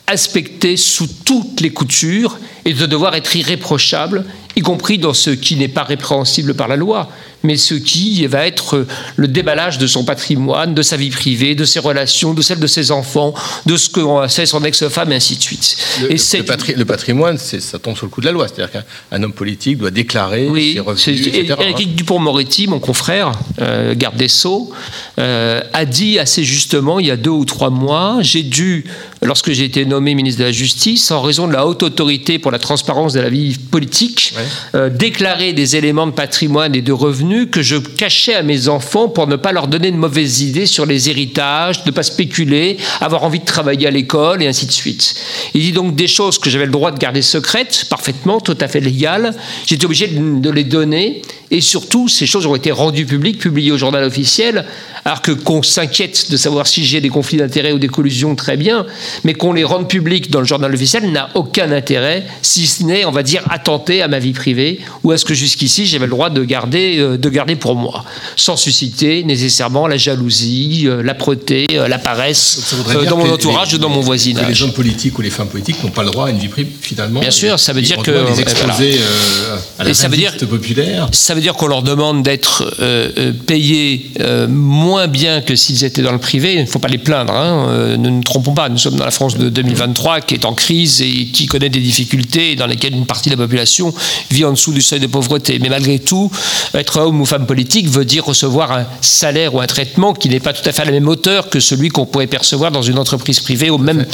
inspecté 0.08 0.76
sous 0.76 1.08
toutes 1.24 1.60
les 1.60 1.70
coutures 1.70 2.38
et 2.64 2.74
de 2.74 2.86
devoir 2.86 3.14
être 3.14 3.34
irréprochable, 3.36 4.24
y 4.56 4.60
compris 4.60 4.98
dans 4.98 5.14
ce 5.14 5.30
qui 5.30 5.56
n'est 5.56 5.68
pas 5.68 5.84
répréhensible 5.84 6.54
par 6.54 6.68
la 6.68 6.76
loi, 6.76 7.08
mais 7.44 7.56
ce 7.56 7.74
qui 7.74 8.26
va 8.26 8.46
être 8.46 8.86
le 9.16 9.28
déballage 9.28 9.78
de 9.78 9.86
son 9.86 10.04
patrimoine, 10.04 10.74
de 10.74 10.82
sa 10.82 10.96
vie 10.96 11.10
privée, 11.10 11.54
de 11.54 11.64
ses 11.64 11.78
relations, 11.78 12.34
de 12.34 12.42
celle 12.42 12.58
de 12.58 12.66
ses 12.66 12.90
enfants, 12.90 13.34
de 13.66 13.76
ce 13.76 13.88
que 13.88 14.00
fait 14.28 14.46
son 14.46 14.64
ex-femme, 14.64 15.12
et 15.12 15.16
ainsi 15.16 15.36
de 15.36 15.42
suite. 15.42 15.76
Le, 16.00 16.08
et 16.08 16.12
le 16.12 16.18
c'est 16.18 16.42
patri- 16.42 16.74
le 16.76 16.84
patrimoine, 16.84 17.38
ça 17.38 17.78
tombe 17.78 17.96
sur 17.96 18.06
le 18.06 18.10
coup 18.10 18.20
de 18.20 18.26
la 18.26 18.32
loi. 18.32 18.48
C'est-à-dire 18.48 18.72
qu'un 18.72 18.84
un 19.12 19.22
homme 19.22 19.32
politique 19.32 19.78
doit 19.78 19.90
déclarer 19.90 20.48
Oui, 20.48 20.72
ses 20.74 20.80
revenus, 20.80 21.26
et- 21.26 21.40
etc. 21.40 21.54
Éric 21.60 21.94
Dupont-Moretti, 21.94 22.66
mon 22.66 22.80
confrère, 22.80 23.32
euh, 23.60 23.94
garde 23.94 24.16
des 24.16 24.28
Sceaux, 24.28 24.72
euh, 25.18 25.60
a 25.72 25.84
dit 25.84 26.18
assez 26.18 26.42
justement 26.44 26.98
il 26.98 27.06
y 27.06 27.10
a 27.10 27.16
deux 27.16 27.30
ou 27.30 27.44
trois 27.44 27.70
mois, 27.70 28.18
j'ai 28.22 28.42
dû, 28.42 28.84
lorsque 29.22 29.52
j'ai 29.52 29.64
été 29.64 29.84
nommé 29.84 30.14
ministre 30.14 30.40
de 30.40 30.44
la 30.46 30.52
Justice, 30.52 31.10
en 31.10 31.20
raison 31.22 31.46
de 31.46 31.52
la 31.52 31.66
haute 31.66 31.82
autorité 31.82 32.38
pour 32.38 32.50
la 32.50 32.58
transparence 32.58 33.12
de 33.12 33.20
la 33.20 33.28
vie 33.30 33.56
politique, 33.70 34.34
euh, 34.74 34.88
déclarer 34.88 35.52
des 35.52 35.76
éléments 35.76 36.06
de 36.06 36.12
patrimoine 36.12 36.74
et 36.74 36.82
de 36.82 36.92
revenus 36.92 37.33
que 37.50 37.62
je 37.62 37.76
cachais 37.76 38.34
à 38.34 38.42
mes 38.42 38.68
enfants 38.68 39.08
pour 39.08 39.26
ne 39.26 39.36
pas 39.36 39.52
leur 39.52 39.68
donner 39.68 39.90
de 39.90 39.96
mauvaises 39.96 40.42
idées 40.42 40.66
sur 40.66 40.86
les 40.86 41.10
héritages, 41.10 41.84
ne 41.84 41.90
pas 41.90 42.02
spéculer, 42.02 42.76
avoir 43.00 43.24
envie 43.24 43.40
de 43.40 43.44
travailler 43.44 43.86
à 43.86 43.90
l'école 43.90 44.42
et 44.42 44.46
ainsi 44.46 44.66
de 44.66 44.72
suite. 44.72 45.14
Il 45.54 45.62
dit 45.62 45.72
donc 45.72 45.94
des 45.94 46.08
choses 46.08 46.38
que 46.38 46.50
j'avais 46.50 46.66
le 46.66 46.72
droit 46.72 46.90
de 46.90 46.98
garder 46.98 47.22
secrètes, 47.22 47.86
parfaitement, 47.90 48.40
tout 48.40 48.56
à 48.60 48.68
fait 48.68 48.80
légales. 48.80 49.34
J'étais 49.66 49.84
obligé 49.84 50.08
de 50.08 50.44
de 50.44 50.50
les 50.50 50.64
donner 50.64 51.22
et 51.56 51.60
surtout, 51.60 52.08
ces 52.08 52.26
choses 52.26 52.46
ont 52.46 52.56
été 52.56 52.72
rendues 52.72 53.06
publiques, 53.06 53.38
publiées 53.38 53.70
au 53.70 53.78
journal 53.78 54.02
officiel, 54.02 54.64
alors 55.04 55.22
que 55.22 55.30
qu'on 55.30 55.62
s'inquiète 55.62 56.30
de 56.30 56.36
savoir 56.36 56.66
si 56.66 56.84
j'ai 56.84 57.00
des 57.00 57.10
conflits 57.10 57.36
d'intérêts 57.38 57.70
ou 57.72 57.78
des 57.78 57.86
collusions, 57.88 58.34
très 58.34 58.56
bien, 58.56 58.86
mais 59.22 59.34
qu'on 59.34 59.52
les 59.52 59.62
rende 59.62 59.88
publiques 59.88 60.30
dans 60.30 60.40
le 60.40 60.46
journal 60.46 60.74
officiel 60.74 61.12
n'a 61.12 61.30
aucun 61.34 61.70
intérêt, 61.70 62.24
si 62.42 62.66
ce 62.66 62.82
n'est, 62.82 63.04
on 63.04 63.12
va 63.12 63.22
dire, 63.22 63.42
attenter 63.50 64.02
à 64.02 64.08
ma 64.08 64.18
vie 64.18 64.32
privée, 64.32 64.80
ou 65.04 65.12
à 65.12 65.16
ce 65.18 65.24
que 65.24 65.34
jusqu'ici 65.34 65.86
j'avais 65.86 66.06
le 66.06 66.10
droit 66.10 66.28
de 66.30 66.42
garder, 66.42 66.96
euh, 66.98 67.16
de 67.16 67.28
garder 67.28 67.54
pour 67.54 67.76
moi, 67.76 68.04
sans 68.34 68.56
susciter 68.56 69.22
nécessairement 69.22 69.86
la 69.86 69.96
jalousie, 69.96 70.84
euh, 70.86 71.02
l'âpreté, 71.04 71.66
euh, 71.72 71.86
la 71.86 71.98
paresse 71.98 72.74
euh, 72.88 73.04
dans 73.04 73.16
que 73.16 73.22
mon 73.26 73.32
entourage 73.32 73.68
les- 73.68 73.74
ou 73.76 73.78
dans 73.78 73.88
mon 73.90 74.00
que 74.00 74.06
voisinage. 74.06 74.48
les 74.48 74.62
hommes 74.62 74.72
politiques 74.72 75.16
ou 75.18 75.22
les 75.22 75.30
femmes 75.30 75.48
politiques 75.48 75.82
n'ont 75.84 75.90
pas 75.90 76.02
le 76.02 76.10
droit 76.10 76.26
à 76.26 76.30
une 76.30 76.38
vie 76.38 76.48
privée, 76.48 76.72
finalement. 76.80 77.20
Bien 77.20 77.30
sûr, 77.30 77.60
ça 77.60 77.72
veut 77.72 77.82
dire 77.82 77.98
que- 78.02 78.10
les 78.10 78.40
exposer 78.40 78.98
voilà. 78.98 79.60
à 79.78 79.84
la 79.84 79.90
Et 79.90 79.94
ça 79.94 80.08
veut 80.08 80.16
dire- 80.16 80.32
populaire. 80.48 81.08
Ça 81.12 81.34
veut 81.34 81.40
dire 81.44 81.54
qu'on 81.54 81.66
leur 81.66 81.82
demande 81.82 82.22
d'être 82.22 82.64
euh, 82.80 83.10
euh, 83.18 83.32
payés 83.32 84.10
euh, 84.20 84.48
moins 84.48 85.08
bien 85.08 85.42
que 85.42 85.54
s'ils 85.56 85.84
étaient 85.84 86.00
dans 86.00 86.12
le 86.12 86.18
privé. 86.18 86.54
Il 86.54 86.60
ne 86.62 86.66
faut 86.66 86.78
pas 86.78 86.88
les 86.88 86.96
plaindre. 86.98 87.34
hein. 87.34 87.96
Ne 87.98 88.08
nous 88.08 88.22
trompons 88.22 88.54
pas. 88.54 88.70
Nous 88.70 88.78
sommes 88.78 88.96
dans 88.96 89.04
la 89.04 89.10
France 89.10 89.36
de 89.36 89.50
2023 89.50 90.22
qui 90.22 90.34
est 90.34 90.46
en 90.46 90.54
crise 90.54 91.02
et 91.02 91.26
qui 91.26 91.44
connaît 91.46 91.68
des 91.68 91.80
difficultés 91.80 92.56
dans 92.56 92.66
lesquelles 92.66 92.94
une 92.94 93.04
partie 93.04 93.28
de 93.28 93.34
la 93.36 93.42
population 93.42 93.92
vit 94.30 94.46
en 94.46 94.52
dessous 94.52 94.72
du 94.72 94.80
seuil 94.80 95.00
de 95.00 95.06
pauvreté. 95.06 95.58
Mais 95.58 95.68
malgré 95.68 95.98
tout, 95.98 96.30
être 96.72 96.98
homme 96.98 97.20
ou 97.20 97.26
femme 97.26 97.44
politique 97.46 97.88
veut 97.90 98.06
dire 98.06 98.24
recevoir 98.24 98.72
un 98.72 98.86
salaire 99.02 99.54
ou 99.54 99.60
un 99.60 99.66
traitement 99.66 100.14
qui 100.14 100.30
n'est 100.30 100.40
pas 100.40 100.54
tout 100.54 100.66
à 100.66 100.72
fait 100.72 100.80
à 100.82 100.86
la 100.86 100.92
même 100.92 101.08
hauteur 101.08 101.50
que 101.50 101.60
celui 101.60 101.90
qu'on 101.90 102.06
pourrait 102.06 102.26
percevoir 102.26 102.70
dans 102.72 102.80
une 102.82 102.98
entreprise 102.98 103.40
privée 103.40 103.68
au 103.68 103.76
même 103.78 104.06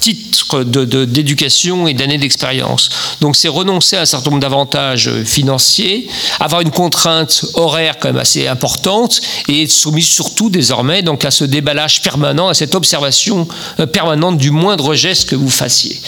titre 0.00 0.64
de- 0.64 0.86
de- 0.86 1.04
d'éducation 1.04 1.86
et 1.86 1.92
d'années 1.92 2.16
d'expérience. 2.18 2.88
Donc 3.20 3.36
c'est 3.36 3.48
renoncer 3.48 3.96
à 3.96 4.00
un 4.02 4.06
certain 4.06 4.30
nombre 4.30 4.40
d'avantages 4.40 5.10
financiers, 5.24 6.08
avoir 6.40 6.62
une 6.62 6.67
contrainte 6.70 7.44
horaire 7.54 7.96
quand 8.00 8.08
même 8.08 8.18
assez 8.18 8.46
importante 8.46 9.20
et 9.48 9.62
être 9.62 9.70
soumis 9.70 10.02
surtout 10.02 10.50
désormais 10.50 11.02
donc 11.02 11.24
à 11.24 11.30
ce 11.30 11.44
déballage 11.44 12.02
permanent, 12.02 12.48
à 12.48 12.54
cette 12.54 12.74
observation 12.74 13.46
euh, 13.80 13.86
permanente 13.86 14.38
du 14.38 14.50
moindre 14.50 14.94
geste 14.94 15.28
que 15.28 15.36
vous 15.36 15.50
fassiez. 15.50 16.00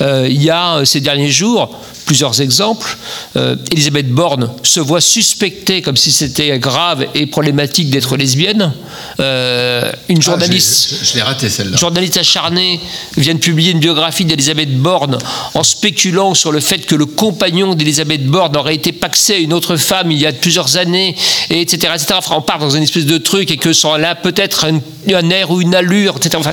Euh, 0.00 0.26
il 0.30 0.42
y 0.42 0.50
a 0.50 0.76
euh, 0.78 0.84
ces 0.84 1.00
derniers 1.00 1.30
jours 1.30 1.70
plusieurs 2.06 2.40
exemples. 2.40 2.96
Euh, 3.36 3.56
Elisabeth 3.72 4.08
Borne 4.08 4.50
se 4.62 4.78
voit 4.78 5.00
suspectée 5.00 5.82
comme 5.82 5.96
si 5.96 6.12
c'était 6.12 6.56
grave 6.60 7.04
et 7.14 7.26
problématique 7.26 7.90
d'être 7.90 8.16
lesbienne. 8.16 8.72
Euh, 9.20 9.90
une 10.08 10.18
Ah, 10.18 10.22
journaliste 10.22 10.88
je- 10.90 11.04
je- 11.04 11.10
je 11.10 11.14
l'ai 11.16 11.22
raté 11.22 11.48
celle-là. 11.48 11.76
journaliste 11.76 12.16
acharné 12.16 12.80
vient 13.16 13.34
de 13.34 13.40
publier 13.40 13.72
une 13.72 13.80
biographie 13.80 14.24
d'Elisabeth 14.24 14.76
Borne 14.78 15.18
en 15.54 15.62
spéculant 15.64 16.34
sur 16.34 16.52
le 16.52 16.60
fait 16.60 16.86
que 16.86 16.94
le 16.94 17.06
compagnon 17.06 17.74
d'Elisabeth 17.74 18.24
Borne 18.26 18.56
aurait 18.56 18.74
été 18.76 18.92
paxé 18.92 19.34
à 19.34 19.38
une 19.38 19.52
autre 19.52 19.76
femme 19.76 20.05
il 20.10 20.18
y 20.18 20.26
a 20.26 20.32
plusieurs 20.32 20.76
années, 20.76 21.14
et 21.50 21.60
etc. 21.60 21.92
etc. 21.94 22.14
Enfin, 22.16 22.34
on 22.36 22.42
part 22.42 22.58
dans 22.58 22.70
une 22.70 22.82
espèce 22.82 23.06
de 23.06 23.18
truc 23.18 23.50
et 23.50 23.56
que 23.56 23.72
ça 23.72 23.94
a 23.94 24.14
peut-être 24.14 24.66
un, 24.66 25.30
air 25.30 25.50
ou 25.50 25.60
une 25.60 25.74
allure, 25.74 26.16
etc. 26.16 26.36
Enfin, 26.38 26.52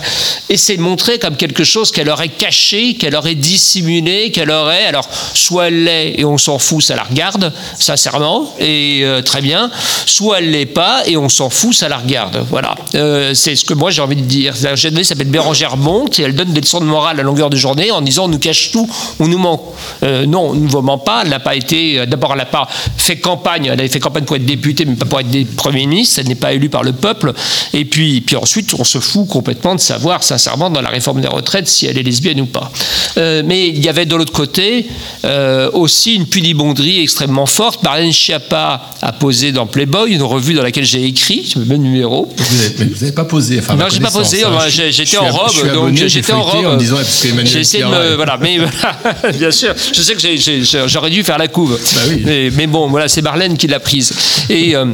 et 0.49 0.57
c'est 0.57 0.77
montré 0.77 1.19
comme 1.19 1.35
quelque 1.35 1.63
chose 1.63 1.91
qu'elle 1.91 2.09
aurait 2.09 2.29
caché, 2.29 2.95
qu'elle 2.95 3.15
aurait 3.15 3.35
dissimulé, 3.35 4.31
qu'elle 4.31 4.51
aurait. 4.51 4.85
Alors, 4.85 5.07
soit 5.33 5.67
elle 5.67 5.83
l'est 5.83 6.19
et 6.19 6.25
on 6.25 6.37
s'en 6.37 6.59
fout, 6.59 6.83
ça 6.83 6.95
la 6.95 7.03
regarde, 7.03 7.51
sincèrement, 7.79 8.53
et 8.59 9.01
euh, 9.03 9.21
très 9.21 9.41
bien, 9.41 9.71
soit 10.05 10.39
elle 10.39 10.51
l'est 10.51 10.65
pas 10.65 11.03
et 11.05 11.17
on 11.17 11.29
s'en 11.29 11.49
fout, 11.49 11.73
ça 11.73 11.89
la 11.89 11.97
regarde. 11.97 12.45
Voilà. 12.49 12.75
Euh, 12.95 13.33
c'est 13.33 13.55
ce 13.55 13.65
que 13.65 13.73
moi 13.73 13.91
j'ai 13.91 14.01
envie 14.01 14.15
de 14.15 14.21
dire. 14.21 14.53
La 14.63 14.75
journaliste 14.75 15.09
s'appelle 15.09 15.27
Bérangère 15.27 15.77
Monte 15.77 16.19
et 16.19 16.23
elle 16.23 16.35
donne 16.35 16.53
des 16.53 16.61
leçons 16.61 16.79
de 16.79 16.85
morale 16.85 17.19
à 17.19 17.23
longueur 17.23 17.49
de 17.49 17.57
journée 17.57 17.91
en 17.91 18.01
disant 18.01 18.25
on 18.25 18.29
nous 18.29 18.39
cache 18.39 18.71
tout, 18.71 18.89
on 19.19 19.27
nous 19.27 19.37
ment. 19.37 19.73
Euh, 20.03 20.25
non, 20.25 20.49
on 20.49 20.55
ne 20.55 20.67
vous 20.67 20.81
ment 20.81 20.97
pas. 20.97 21.21
Elle 21.23 21.29
n'a 21.29 21.39
pas 21.39 21.55
été. 21.55 22.05
D'abord, 22.05 22.31
elle 22.33 22.39
n'a 22.39 22.45
pas 22.45 22.67
fait 22.97 23.17
campagne. 23.17 23.42
Elle 23.57 23.69
avait 23.71 23.87
fait 23.87 23.99
campagne 23.99 24.23
pour 24.25 24.35
être 24.35 24.45
députée, 24.45 24.85
mais 24.85 24.95
pas 24.95 25.05
pour 25.05 25.19
être 25.19 25.29
des 25.29 25.45
premiers 25.45 25.85
ministres. 25.85 26.19
Elle 26.19 26.27
n'est 26.27 26.35
pas 26.35 26.53
élue 26.53 26.69
par 26.69 26.83
le 26.83 26.93
peuple. 26.93 27.33
Et 27.73 27.85
puis, 27.85 28.21
puis 28.21 28.35
ensuite, 28.35 28.73
on 28.77 28.83
se 28.83 28.99
fout 28.99 29.27
complètement 29.27 29.75
de 29.75 29.79
savoir, 29.79 30.23
sincèrement, 30.23 30.69
dans 30.69 30.81
la 30.81 30.89
réforme 30.89 31.21
des 31.21 31.27
retraites, 31.27 31.67
si 31.67 31.85
elle 31.85 31.97
est 31.97 32.03
lesbienne 32.03 32.41
ou 32.41 32.45
pas. 32.45 32.71
Euh, 33.17 33.43
mais 33.45 33.67
il 33.67 33.83
y 33.83 33.89
avait 33.89 34.05
de 34.05 34.15
l'autre 34.15 34.33
côté 34.33 34.87
euh, 35.25 35.69
aussi 35.73 36.15
une 36.15 36.25
pudibonderie 36.27 37.01
extrêmement 37.01 37.45
forte. 37.45 37.83
Marlène 37.83 38.11
Schiappa 38.11 38.89
a 39.01 39.11
posé 39.11 39.51
dans 39.51 39.65
Playboy, 39.67 40.11
une 40.13 40.23
revue 40.23 40.53
dans 40.53 40.63
laquelle 40.63 40.85
j'ai 40.85 41.03
écrit, 41.05 41.53
le 41.55 41.65
même 41.65 41.81
numéro. 41.81 42.31
Vous 42.35 42.57
n'avez 42.57 42.73
mais 42.79 42.85
vous 42.85 42.99
n'avez 42.99 43.11
pas 43.11 43.25
posé. 43.25 43.59
Enfin, 43.59 43.75
Non, 43.75 43.85
j'ai 43.91 43.99
pas 43.99 44.11
posé. 44.11 44.43
hein. 44.43 44.49
J'étais 44.69 45.17
en 45.17 45.29
robe, 45.29 45.73
donc 45.73 45.95
j'étais 45.95 46.33
en 46.33 46.43
robe. 46.43 46.65
en 46.65 46.75
disant, 46.77 46.95
parce 46.97 47.25
J'ai 47.45 47.59
essayé 47.59 47.83
de 47.83 47.89
me, 47.89 48.15
voilà, 48.15 48.37
mais 48.39 48.57
bien 49.37 49.51
sûr, 49.51 49.73
je 49.93 50.01
sais 50.01 50.15
que 50.15 50.87
j'aurais 50.87 51.09
dû 51.09 51.23
faire 51.23 51.37
la 51.37 51.47
couve. 51.47 51.79
Bah 51.95 52.01
oui. 52.09 52.21
mais, 52.25 52.49
mais 52.55 52.67
bon, 52.67 52.87
voilà, 52.89 53.07
c'est 53.07 53.21
Marlène 53.33 53.57
qui 53.57 53.65
l'a 53.65 53.79
prise. 53.79 54.13
Et 54.47 54.75
euh, 54.75 54.85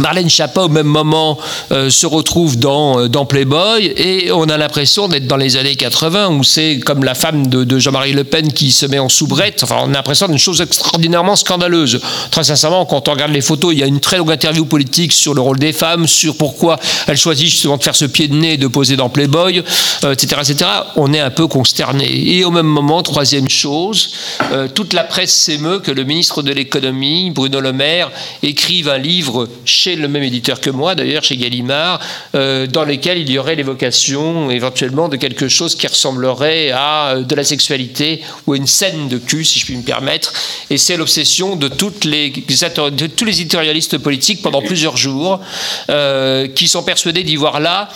Marlène 0.00 0.30
Schiappa, 0.30 0.62
au 0.62 0.68
même 0.68 0.86
moment, 0.86 1.38
euh, 1.72 1.90
se 1.90 2.06
retrouve 2.06 2.58
dans, 2.58 3.00
euh, 3.00 3.08
dans 3.08 3.26
Playboy, 3.26 3.86
et 3.96 4.30
on 4.30 4.48
a 4.48 4.56
l'impression 4.56 5.08
d'être 5.08 5.26
dans 5.26 5.36
les 5.36 5.56
années 5.56 5.74
80, 5.74 6.28
où 6.28 6.44
c'est 6.44 6.78
comme 6.78 7.02
la 7.02 7.14
femme 7.14 7.48
de, 7.48 7.78
Jean-Marie 7.78 8.12
Le 8.12 8.24
Pen 8.24 8.52
qui 8.52 8.70
se 8.70 8.86
met 8.86 8.98
en 8.98 9.08
soubrette. 9.08 9.62
Enfin, 9.62 9.78
on 9.82 9.90
a 9.90 9.94
l'impression 9.94 10.28
d'une 10.28 10.38
chose 10.38 10.60
extraordinairement 10.60 11.36
scandaleuse. 11.36 12.00
Très 12.30 12.44
sincèrement, 12.44 12.86
quand 12.86 13.08
on 13.08 13.12
regarde 13.12 13.32
les 13.32 13.40
photos, 13.40 13.72
il 13.72 13.80
y 13.80 13.82
a 13.82 13.86
une 13.86 14.00
très 14.00 14.18
longue 14.18 14.30
interview 14.30 14.64
politique 14.64 15.12
sur 15.12 15.34
le 15.34 15.40
rôle 15.40 15.58
des 15.58 15.72
femmes, 15.72 16.06
sur 16.06 16.36
pourquoi 16.36 16.78
elles 17.06 17.16
choisissent 17.16 17.50
justement 17.50 17.76
de 17.76 17.82
faire 17.82 17.96
ce 17.96 18.04
pied 18.04 18.28
de 18.28 18.34
nez 18.34 18.54
et 18.54 18.56
de 18.56 18.66
poser 18.68 18.96
dans 18.96 19.08
Playboy, 19.08 19.62
euh, 20.04 20.12
etc., 20.12 20.42
etc. 20.42 20.70
On 20.96 21.12
est 21.12 21.20
un 21.20 21.30
peu 21.30 21.46
consterné. 21.46 22.08
Et 22.08 22.44
au 22.44 22.50
même 22.50 22.66
moment, 22.66 23.02
troisième 23.02 23.48
chose, 23.48 24.10
toute 24.74 24.92
la 24.92 25.04
presse 25.04 25.34
s'émeut 25.34 25.80
que 25.80 25.90
le 25.90 26.04
ministre 26.04 26.42
de 26.42 26.52
l'économie, 26.52 27.30
Bruno 27.30 27.60
Le 27.60 27.72
Maire, 27.72 28.10
écrive 28.42 28.88
un 28.88 28.98
livre 28.98 29.48
chez 29.64 29.87
le 29.96 30.08
même 30.08 30.22
éditeur 30.22 30.60
que 30.60 30.70
moi, 30.70 30.94
d'ailleurs 30.94 31.24
chez 31.24 31.36
Gallimard, 31.36 32.00
euh, 32.34 32.66
dans 32.66 32.84
lequel 32.84 33.18
il 33.18 33.30
y 33.30 33.38
aurait 33.38 33.54
l'évocation 33.54 34.50
éventuellement 34.50 35.08
de 35.08 35.16
quelque 35.16 35.48
chose 35.48 35.74
qui 35.74 35.86
ressemblerait 35.86 36.70
à 36.70 37.10
euh, 37.10 37.22
de 37.22 37.34
la 37.34 37.44
sexualité 37.44 38.22
ou 38.46 38.52
à 38.52 38.56
une 38.56 38.66
scène 38.66 39.08
de 39.08 39.18
cul, 39.18 39.44
si 39.44 39.58
je 39.58 39.64
puis 39.64 39.76
me 39.76 39.82
permettre. 39.82 40.32
Et 40.70 40.78
c'est 40.78 40.96
l'obsession 40.96 41.56
de, 41.56 41.68
de 41.68 43.06
tous 43.06 43.24
les 43.24 43.40
éditorialistes 43.40 43.98
politiques 43.98 44.42
pendant 44.42 44.62
plusieurs 44.62 44.96
jours, 44.96 45.40
euh, 45.90 46.48
qui 46.48 46.68
sont 46.68 46.82
persuadés 46.82 47.24
d'y 47.24 47.36
voir 47.36 47.60
là 47.60 47.88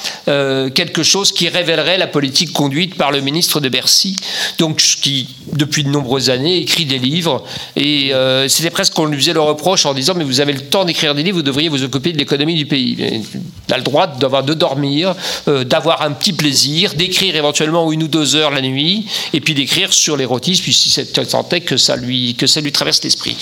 quelque 0.74 1.02
chose 1.02 1.32
qui 1.32 1.48
révélerait 1.48 1.98
la 1.98 2.06
politique 2.06 2.52
conduite 2.52 2.96
par 2.96 3.10
le 3.10 3.20
ministre 3.20 3.60
de 3.60 3.68
Bercy, 3.68 4.16
donc 4.58 4.78
qui 4.78 5.28
depuis 5.52 5.84
de 5.84 5.88
nombreuses 5.88 6.30
années 6.30 6.58
écrit 6.58 6.86
des 6.86 6.98
livres. 6.98 7.44
Et 7.76 8.12
c'était 8.48 8.70
presque 8.70 8.94
qu'on 8.94 9.06
lui 9.06 9.18
faisait 9.18 9.32
le 9.32 9.40
reproche 9.40 9.86
en 9.86 9.94
disant 9.94 10.14
mais 10.14 10.24
vous 10.24 10.40
avez 10.40 10.52
le 10.52 10.60
temps 10.60 10.84
d'écrire 10.84 11.14
des 11.14 11.22
livres, 11.22 11.38
vous 11.38 11.42
devriez 11.42 11.68
vous 11.68 11.81
de 11.88 12.18
l'économie 12.18 12.54
du 12.54 12.66
pays. 12.66 12.96
Mais 12.98 13.22
On 13.68 13.72
a 13.72 13.76
le 13.78 13.82
droit 13.82 14.06
de 14.06 14.54
dormir, 14.54 15.14
euh, 15.48 15.64
d'avoir 15.64 16.02
un 16.02 16.12
petit 16.12 16.32
plaisir, 16.32 16.94
d'écrire 16.94 17.36
éventuellement 17.36 17.90
une 17.92 18.02
ou 18.02 18.08
deux 18.08 18.36
heures 18.36 18.50
la 18.50 18.60
nuit, 18.60 19.06
et 19.32 19.40
puis 19.40 19.54
d'écrire 19.54 19.92
sur 19.92 20.16
l'érotisme, 20.16 20.62
puis 20.62 20.74
si 20.74 20.90
sentait 20.90 21.60
que 21.60 21.76
ça 21.76 21.96
lui 21.96 22.34
que 22.34 22.46
ça 22.46 22.60
lui 22.60 22.72
traverse 22.72 23.02
l'esprit. 23.02 23.36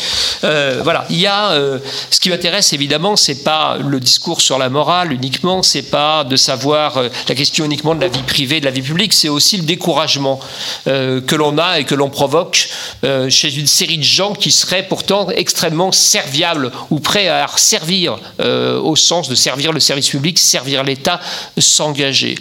Euh, 0.45 0.81
voilà, 0.83 1.07
il 1.11 1.19
y 1.19 1.27
a 1.27 1.53
euh, 1.53 1.79
ce 2.11 2.21
qui 2.21 2.31
m'intéresse 2.31 2.73
évidemment, 2.73 3.17
c'est 3.17 3.43
pas 3.43 3.79
le 3.79 4.01
discours 4.01 4.41
sur 4.41 4.59
la 4.59 4.69
morale 4.69 5.13
uniquement, 5.13 5.63
c'est 5.63 5.91
pas 5.91 6.25
de 6.25 6.37
savoir 6.37 7.03
la 7.29 7.35
question 7.35 7.65
uniquement 7.65 7.95
de 7.95 8.01
la 8.01 8.09
vie 8.09 8.23
privée, 8.23 8.61
de 8.61 8.65
la 8.65 8.71
vie 8.71 8.83
publique, 8.83 9.13
c'est 9.13 9.29
aussi 9.29 9.57
le 9.57 9.65
découragement 9.65 10.41
que 10.85 11.35
l'on 11.35 11.59
a 11.59 11.81
et 11.81 11.85
que 11.85 11.95
l'on 11.95 12.11
provoque 12.11 12.69
chez 13.29 13.55
une 13.55 13.67
série 13.67 13.99
de 13.99 14.03
gens 14.03 14.33
qui 14.33 14.51
seraient 14.51 14.87
pourtant 14.87 15.29
extrêmement 15.31 15.93
serviables 15.93 16.71
ou 16.91 17.01
prêts 17.01 17.29
à 17.29 17.47
servir 17.57 18.19
euh, 18.41 18.81
au 18.81 18.97
sens 18.97 19.29
de 19.29 19.35
servir 19.35 19.73
le 19.73 19.81
service 19.81 20.09
public, 20.09 20.39
servir 20.39 20.85
l'État, 20.85 21.21
s'engager. 21.59 22.37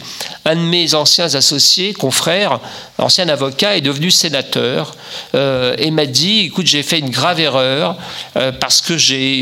Un 0.45 0.55
de 0.55 0.61
mes 0.61 0.93
anciens 0.93 1.33
associés, 1.35 1.93
confrères, 1.93 2.59
ancien 2.97 3.27
avocat, 3.29 3.77
est 3.77 3.81
devenu 3.81 4.11
sénateur 4.11 4.95
euh, 5.35 5.75
et 5.77 5.91
m'a 5.91 6.05
dit 6.05 6.41
écoute, 6.41 6.67
j'ai 6.67 6.83
fait 6.83 6.99
une 6.99 7.09
grave 7.09 7.39
erreur 7.39 7.97
euh, 8.37 8.51
parce 8.51 8.81
que 8.81 8.97
j'ai 8.97 9.41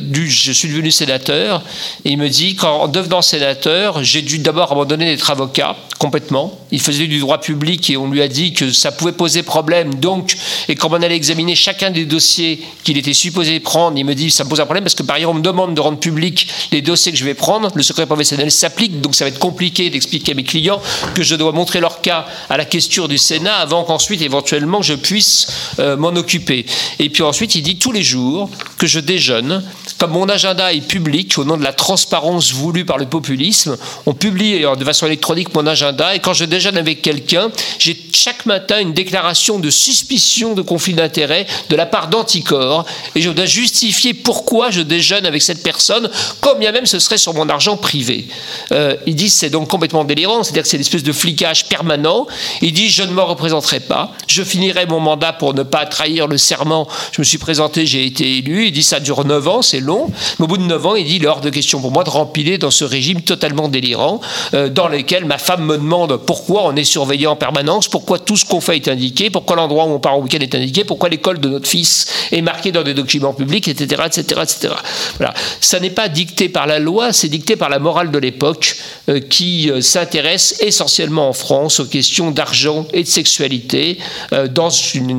dû, 0.00 0.30
je 0.30 0.52
suis 0.52 0.68
devenu 0.68 0.90
sénateur. 0.90 1.62
Et 2.04 2.10
il 2.10 2.18
me 2.18 2.28
dit 2.28 2.56
qu'en 2.56 2.88
devenant 2.88 3.22
sénateur, 3.22 4.02
j'ai 4.02 4.22
dû 4.22 4.38
d'abord 4.38 4.72
abandonner 4.72 5.06
d'être 5.06 5.30
avocat 5.30 5.76
complètement. 5.98 6.58
Il 6.70 6.80
faisait 6.80 7.06
du 7.06 7.20
droit 7.20 7.38
public 7.38 7.90
et 7.90 7.96
on 7.96 8.10
lui 8.10 8.22
a 8.22 8.28
dit 8.28 8.52
que 8.52 8.70
ça 8.70 8.92
pouvait 8.92 9.12
poser 9.12 9.42
problème. 9.42 9.94
Donc, 9.94 10.36
et 10.68 10.74
quand 10.74 10.90
on 10.90 11.02
allait 11.02 11.16
examiner 11.16 11.54
chacun 11.54 11.90
des 11.90 12.04
dossiers 12.04 12.62
qu'il 12.84 12.98
était 12.98 13.14
supposé 13.14 13.60
prendre, 13.60 13.98
il 13.98 14.04
me 14.04 14.14
dit 14.14 14.30
ça 14.30 14.44
me 14.44 14.48
pose 14.48 14.60
un 14.60 14.64
problème 14.64 14.84
parce 14.84 14.94
que 14.94 15.02
par 15.02 15.16
ailleurs 15.16 15.30
on 15.30 15.34
me 15.34 15.42
demande 15.42 15.55
de 15.74 15.80
rendre 15.80 15.98
public 15.98 16.48
les 16.72 16.82
dossiers 16.82 17.12
que 17.12 17.18
je 17.18 17.24
vais 17.24 17.34
prendre. 17.34 17.70
Le 17.74 17.82
secret 17.82 18.06
professionnel 18.06 18.50
s'applique, 18.50 19.00
donc 19.00 19.14
ça 19.14 19.24
va 19.24 19.28
être 19.28 19.38
compliqué 19.38 19.88
d'expliquer 19.90 20.32
à 20.32 20.34
mes 20.34 20.44
clients 20.44 20.80
que 21.14 21.22
je 21.22 21.34
dois 21.34 21.52
montrer 21.52 21.80
leur 21.80 22.02
cas 22.02 22.26
à 22.50 22.56
la 22.56 22.64
question 22.64 23.08
du 23.08 23.18
Sénat 23.18 23.56
avant 23.56 23.84
qu'ensuite 23.84 24.22
éventuellement 24.22 24.82
je 24.82 24.94
puisse 24.94 25.46
euh, 25.78 25.96
m'en 25.96 26.08
occuper. 26.08 26.66
Et 26.98 27.08
puis 27.08 27.22
ensuite 27.22 27.54
il 27.54 27.62
dit 27.62 27.78
tous 27.78 27.92
les 27.92 28.02
jours 28.02 28.50
que 28.78 28.86
je 28.86 29.00
déjeune. 29.00 29.62
Comme 29.98 30.10
mon 30.10 30.28
agenda 30.28 30.74
est 30.74 30.86
public, 30.86 31.38
au 31.38 31.44
nom 31.44 31.56
de 31.56 31.64
la 31.64 31.72
transparence 31.72 32.52
voulue 32.52 32.84
par 32.84 32.98
le 32.98 33.06
populisme, 33.06 33.78
on 34.04 34.12
publie 34.12 34.62
euh, 34.64 34.76
de 34.76 34.84
façon 34.84 35.06
électronique 35.06 35.54
mon 35.54 35.66
agenda 35.66 36.14
et 36.14 36.18
quand 36.18 36.34
je 36.34 36.44
déjeune 36.44 36.76
avec 36.76 37.00
quelqu'un, 37.00 37.50
j'ai 37.78 37.96
chaque 38.12 38.46
matin 38.46 38.80
une 38.80 38.92
déclaration 38.92 39.58
de 39.58 39.70
suspicion 39.70 40.54
de 40.54 40.62
conflit 40.62 40.94
d'intérêt 40.94 41.46
de 41.70 41.76
la 41.76 41.86
part 41.86 42.08
d'anticorps 42.08 42.84
et 43.14 43.20
je 43.20 43.30
dois 43.30 43.46
justifier 43.46 44.14
pourquoi 44.14 44.70
je 44.70 44.80
déjeune 44.80 45.26
avec 45.26 45.42
cette 45.46 45.62
personne, 45.62 46.10
quand 46.40 46.56
bien 46.58 46.72
même 46.72 46.86
ce 46.86 46.98
serait 46.98 47.18
sur 47.18 47.34
mon 47.34 47.48
argent 47.48 47.76
privé. 47.76 48.26
Euh, 48.72 48.96
il 49.06 49.14
dit 49.14 49.30
c'est 49.30 49.50
donc 49.50 49.68
complètement 49.68 50.04
délirant, 50.04 50.42
c'est-à-dire 50.42 50.62
que 50.62 50.68
c'est 50.68 50.76
une 50.76 50.82
espèce 50.82 51.02
de 51.02 51.12
flicage 51.12 51.68
permanent. 51.68 52.26
Il 52.62 52.72
dit 52.72 52.88
je 52.88 53.02
ne 53.02 53.12
me 53.12 53.22
représenterai 53.22 53.80
pas, 53.80 54.12
je 54.26 54.42
finirai 54.42 54.86
mon 54.86 55.00
mandat 55.00 55.32
pour 55.32 55.54
ne 55.54 55.62
pas 55.62 55.86
trahir 55.86 56.26
le 56.26 56.38
serment. 56.38 56.88
Je 57.12 57.20
me 57.20 57.24
suis 57.24 57.38
présenté, 57.38 57.86
j'ai 57.86 58.04
été 58.04 58.38
élu. 58.38 58.66
Il 58.66 58.72
dit 58.72 58.82
ça 58.82 59.00
dure 59.00 59.24
9 59.24 59.48
ans, 59.48 59.62
c'est 59.62 59.80
long. 59.80 60.10
Mais 60.38 60.44
au 60.44 60.48
bout 60.48 60.58
de 60.58 60.64
9 60.64 60.86
ans, 60.86 60.96
il 60.96 61.04
dit 61.06 61.16
il 61.16 61.26
de 61.40 61.50
question 61.50 61.80
pour 61.80 61.90
moi 61.90 62.04
de 62.04 62.10
rempiler 62.10 62.58
dans 62.58 62.70
ce 62.70 62.84
régime 62.84 63.20
totalement 63.22 63.68
délirant, 63.68 64.20
euh, 64.54 64.68
dans 64.68 64.88
lequel 64.88 65.24
ma 65.24 65.38
femme 65.38 65.64
me 65.64 65.76
demande 65.76 66.16
pourquoi 66.18 66.62
on 66.64 66.76
est 66.76 66.84
surveillé 66.84 67.26
en 67.26 67.36
permanence, 67.36 67.88
pourquoi 67.88 68.18
tout 68.18 68.36
ce 68.36 68.44
qu'on 68.44 68.60
fait 68.60 68.76
est 68.76 68.88
indiqué, 68.88 69.30
pourquoi 69.30 69.56
l'endroit 69.56 69.84
où 69.84 69.90
on 69.90 69.98
part 69.98 70.18
au 70.18 70.22
week-end 70.22 70.38
est 70.40 70.54
indiqué, 70.54 70.84
pourquoi 70.84 71.08
l'école 71.08 71.40
de 71.40 71.48
notre 71.48 71.68
fils 71.68 72.06
est 72.32 72.42
marquée 72.42 72.72
dans 72.72 72.82
des 72.82 72.94
documents 72.94 73.34
publics, 73.34 73.68
etc. 73.68 74.02
etc., 74.06 74.40
etc. 74.42 74.74
Voilà. 75.18 75.25
Ça 75.60 75.80
n'est 75.80 75.90
pas 75.90 76.08
dicté 76.08 76.48
par 76.48 76.66
la 76.66 76.78
loi, 76.78 77.12
c'est 77.12 77.28
dicté 77.28 77.56
par 77.56 77.68
la 77.68 77.78
morale 77.78 78.10
de 78.10 78.18
l'époque 78.18 78.76
euh, 79.08 79.20
qui 79.20 79.70
euh, 79.70 79.80
s'intéresse 79.80 80.56
essentiellement 80.60 81.28
en 81.28 81.32
France 81.32 81.80
aux 81.80 81.86
questions 81.86 82.30
d'argent 82.30 82.86
et 82.92 83.02
de 83.02 83.08
sexualité 83.08 83.98
euh, 84.32 84.48
dans 84.48 84.70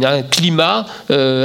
un 0.03 0.21
climat 0.23 0.85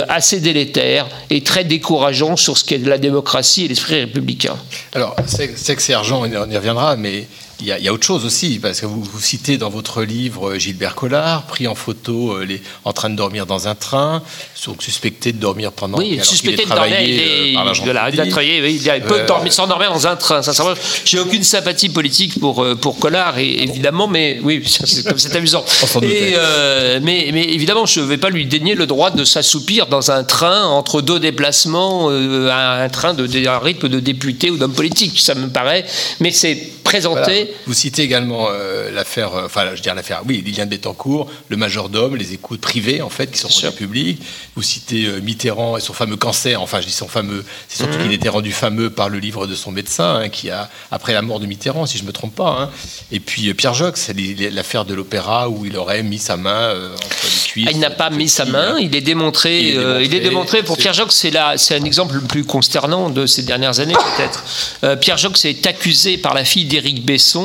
assez 0.08 0.40
délétère 0.40 1.06
et 1.30 1.42
très 1.42 1.64
décourageant 1.64 2.36
sur 2.36 2.58
ce 2.58 2.64
qu'est 2.64 2.78
la 2.78 2.98
démocratie 2.98 3.64
et 3.64 3.68
l'esprit 3.68 4.00
républicain. 4.00 4.56
Alors, 4.94 5.14
que 5.16 5.50
c'est 5.56 5.94
argent, 5.94 6.22
on 6.22 6.50
y 6.50 6.56
reviendra, 6.56 6.96
mais 6.96 7.26
il 7.62 7.68
y, 7.68 7.72
a, 7.72 7.78
il 7.78 7.84
y 7.84 7.88
a 7.88 7.92
autre 7.92 8.04
chose 8.06 8.24
aussi, 8.24 8.58
parce 8.58 8.80
que 8.80 8.86
vous, 8.86 9.02
vous 9.02 9.20
citez 9.20 9.56
dans 9.56 9.70
votre 9.70 10.02
livre 10.02 10.50
euh, 10.50 10.58
Gilbert 10.58 10.94
Collard, 10.94 11.44
pris 11.44 11.66
en 11.66 11.74
photo 11.74 12.32
euh, 12.32 12.44
les, 12.44 12.60
en 12.84 12.92
train 12.92 13.08
de 13.08 13.16
dormir 13.16 13.46
dans 13.46 13.68
un 13.68 13.74
train, 13.74 14.22
donc 14.66 14.82
suspecté 14.82 15.32
de 15.32 15.38
dormir 15.38 15.72
pendant 15.72 15.98
Oui, 15.98 16.18
suspecté 16.22 16.64
de 16.64 16.68
dormir. 16.68 16.96
Il 17.00 17.20
euh, 17.20 18.68
il 18.68 18.90
a 18.90 19.00
peut 19.00 19.20
Euh, 19.20 19.26
dormir- 19.26 19.52
s'endormir 19.52 19.92
dans 19.92 20.06
un 20.06 20.16
train. 20.16 20.42
Sincèrement, 20.42 20.74
j'ai 21.04 21.18
aucune 21.18 21.42
sympathie 21.44 21.88
politique 21.88 22.38
pour, 22.40 22.66
pour 22.80 22.98
Collard, 22.98 23.38
et, 23.38 23.62
évidemment, 23.62 24.08
mais 24.08 24.38
oui, 24.42 24.62
c'est 24.68 25.36
amusant. 25.36 25.64
Et, 26.02 26.34
euh, 26.36 27.00
mais, 27.02 27.30
mais 27.32 27.44
évidemment, 27.44 27.86
je 27.86 28.00
ne 28.00 28.06
vais 28.06 28.18
pas 28.18 28.30
lui 28.30 28.46
dénier 28.46 28.74
le 28.74 28.86
droit 28.86 29.10
de 29.10 29.24
s'assoupir 29.24 29.86
dans 29.86 30.10
un 30.10 30.24
train 30.24 30.64
entre 30.64 31.00
deux 31.00 31.20
déplacements, 31.20 32.08
euh, 32.10 32.50
un, 32.50 32.88
train 32.88 33.14
de, 33.14 33.26
de- 33.26 33.46
un 33.46 33.58
rythme 33.58 33.88
de 33.88 34.00
député 34.00 34.50
ou 34.50 34.56
d'homme 34.58 34.74
politique. 34.74 35.20
Ça 35.20 35.34
me 35.34 35.48
paraît, 35.48 35.84
mais 36.20 36.30
c'est 36.32 36.56
présenté. 36.82 37.12
Voilà. 37.22 37.51
Vous 37.66 37.74
citez 37.74 38.02
également 38.02 38.48
euh, 38.50 38.90
l'affaire, 38.90 39.34
euh, 39.34 39.46
enfin, 39.46 39.66
je 39.70 39.76
veux 39.76 39.80
dire 39.80 39.94
l'affaire, 39.94 40.22
oui, 40.26 40.42
Liliane 40.44 40.68
Bettencourt, 40.68 41.30
le 41.48 41.56
majordome, 41.56 42.16
les 42.16 42.32
écoutes 42.32 42.60
privées, 42.60 43.02
en 43.02 43.08
fait, 43.10 43.30
qui 43.30 43.38
sont 43.38 43.48
rendues 43.48 43.76
publiques. 43.76 44.22
Vous 44.56 44.62
citez 44.62 45.06
euh, 45.06 45.20
Mitterrand 45.20 45.76
et 45.76 45.80
son 45.80 45.92
fameux 45.92 46.16
cancer, 46.16 46.60
enfin, 46.62 46.80
je 46.80 46.86
dis 46.86 46.92
son 46.92 47.08
fameux, 47.08 47.44
c'est 47.68 47.78
surtout 47.78 47.96
Mhm. 47.98 48.02
qu'il 48.04 48.12
était 48.12 48.28
rendu 48.28 48.52
fameux 48.52 48.90
par 48.90 49.08
le 49.08 49.18
livre 49.18 49.46
de 49.46 49.54
son 49.54 49.70
médecin, 49.72 50.16
hein, 50.22 50.28
qui 50.28 50.50
a, 50.50 50.70
après 50.90 51.12
la 51.12 51.22
mort 51.22 51.40
de 51.40 51.46
Mitterrand, 51.46 51.86
si 51.86 51.98
je 51.98 52.02
ne 52.02 52.08
me 52.08 52.12
trompe 52.12 52.34
pas. 52.34 52.56
hein. 52.60 52.70
Et 53.10 53.20
puis 53.20 53.52
Pierre 53.54 53.74
Jox, 53.74 54.10
l'affaire 54.52 54.84
de 54.84 54.94
l'opéra 54.94 55.48
où 55.48 55.64
il 55.66 55.76
aurait 55.76 56.02
mis 56.02 56.18
sa 56.18 56.36
main 56.36 56.70
entre 56.94 57.24
les 57.24 57.50
cuisses. 57.50 57.66
Ah, 57.68 57.72
il 57.72 57.78
n'a 57.80 57.90
pas 57.90 58.10
mis 58.10 58.28
sa 58.28 58.44
main, 58.44 58.78
il 58.78 58.94
est 58.94 59.00
démontré. 59.00 59.60
Il 59.60 59.76
est 59.78 60.04
il 60.06 60.14
est 60.14 60.20
démontré, 60.20 60.62
pour 60.62 60.76
Pierre 60.76 60.92
Jox, 60.94 61.14
c'est 61.56 61.74
un 61.76 61.84
exemple 61.84 62.14
le 62.14 62.20
plus 62.20 62.44
consternant 62.44 63.10
de 63.10 63.26
ces 63.26 63.42
dernières 63.42 63.80
années 63.80 63.94
peut-être. 64.16 64.98
Pierre 65.00 65.18
Jox 65.18 65.44
est 65.44 65.66
accusé 65.66 66.18
par 66.18 66.34
la 66.34 66.44
fille 66.44 66.64
d'Éric 66.66 67.04
Besson. 67.04 67.41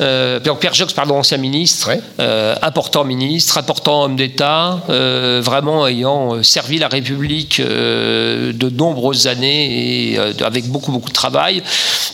Euh, 0.00 0.40
donc 0.40 0.60
Pierre 0.60 0.74
Jox, 0.74 0.92
pardon, 0.92 1.16
ancien 1.16 1.36
ministre, 1.36 1.90
euh, 2.20 2.54
important 2.62 3.04
ministre, 3.04 3.58
important 3.58 4.04
homme 4.04 4.16
d'État, 4.16 4.82
euh, 4.88 5.40
vraiment 5.44 5.86
ayant 5.86 6.42
servi 6.42 6.78
la 6.78 6.88
République 6.88 7.60
de 7.60 8.70
nombreuses 8.70 9.26
années 9.26 10.12
et 10.12 10.18
avec 10.42 10.66
beaucoup 10.66 10.92
beaucoup 10.92 11.08
de 11.08 11.14
travail. 11.14 11.62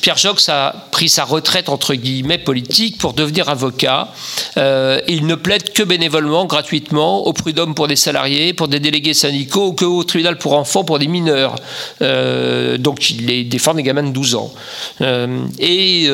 Pierre 0.01 0.17
Jox 0.17 0.49
a 0.49 0.75
pris 0.91 1.09
sa 1.09 1.25
retraite 1.25 1.69
entre 1.69 1.95
guillemets 1.95 2.39
politique 2.39 2.99
pour 2.99 3.13
devenir 3.13 3.49
avocat. 3.49 4.09
Il 4.57 5.27
ne 5.27 5.35
plaide 5.35 5.73
que 5.73 5.83
bénévolement, 5.83 6.45
gratuitement, 6.47 7.27
au 7.27 7.33
prud'homme 7.33 7.75
pour 7.75 7.89
des 7.89 7.97
salariés, 7.97 8.53
pour 8.53 8.69
des 8.69 8.81
délégués 8.81 9.15
syndicaux, 9.15 9.73
que 9.73 9.85
au 9.85 10.05
tribunal 10.05 10.39
pour 10.39 10.55
enfants 10.55 10.85
pour 10.85 10.99
des 10.99 11.09
mineurs. 11.09 11.57
Donc 12.01 13.11
il 13.11 13.27
les 13.27 13.45
défend 13.45 13.75
des 13.75 13.83
gamins 13.83 14.03
de 14.03 14.11
12 14.11 14.35
ans. 14.35 14.53
Et 15.59 16.09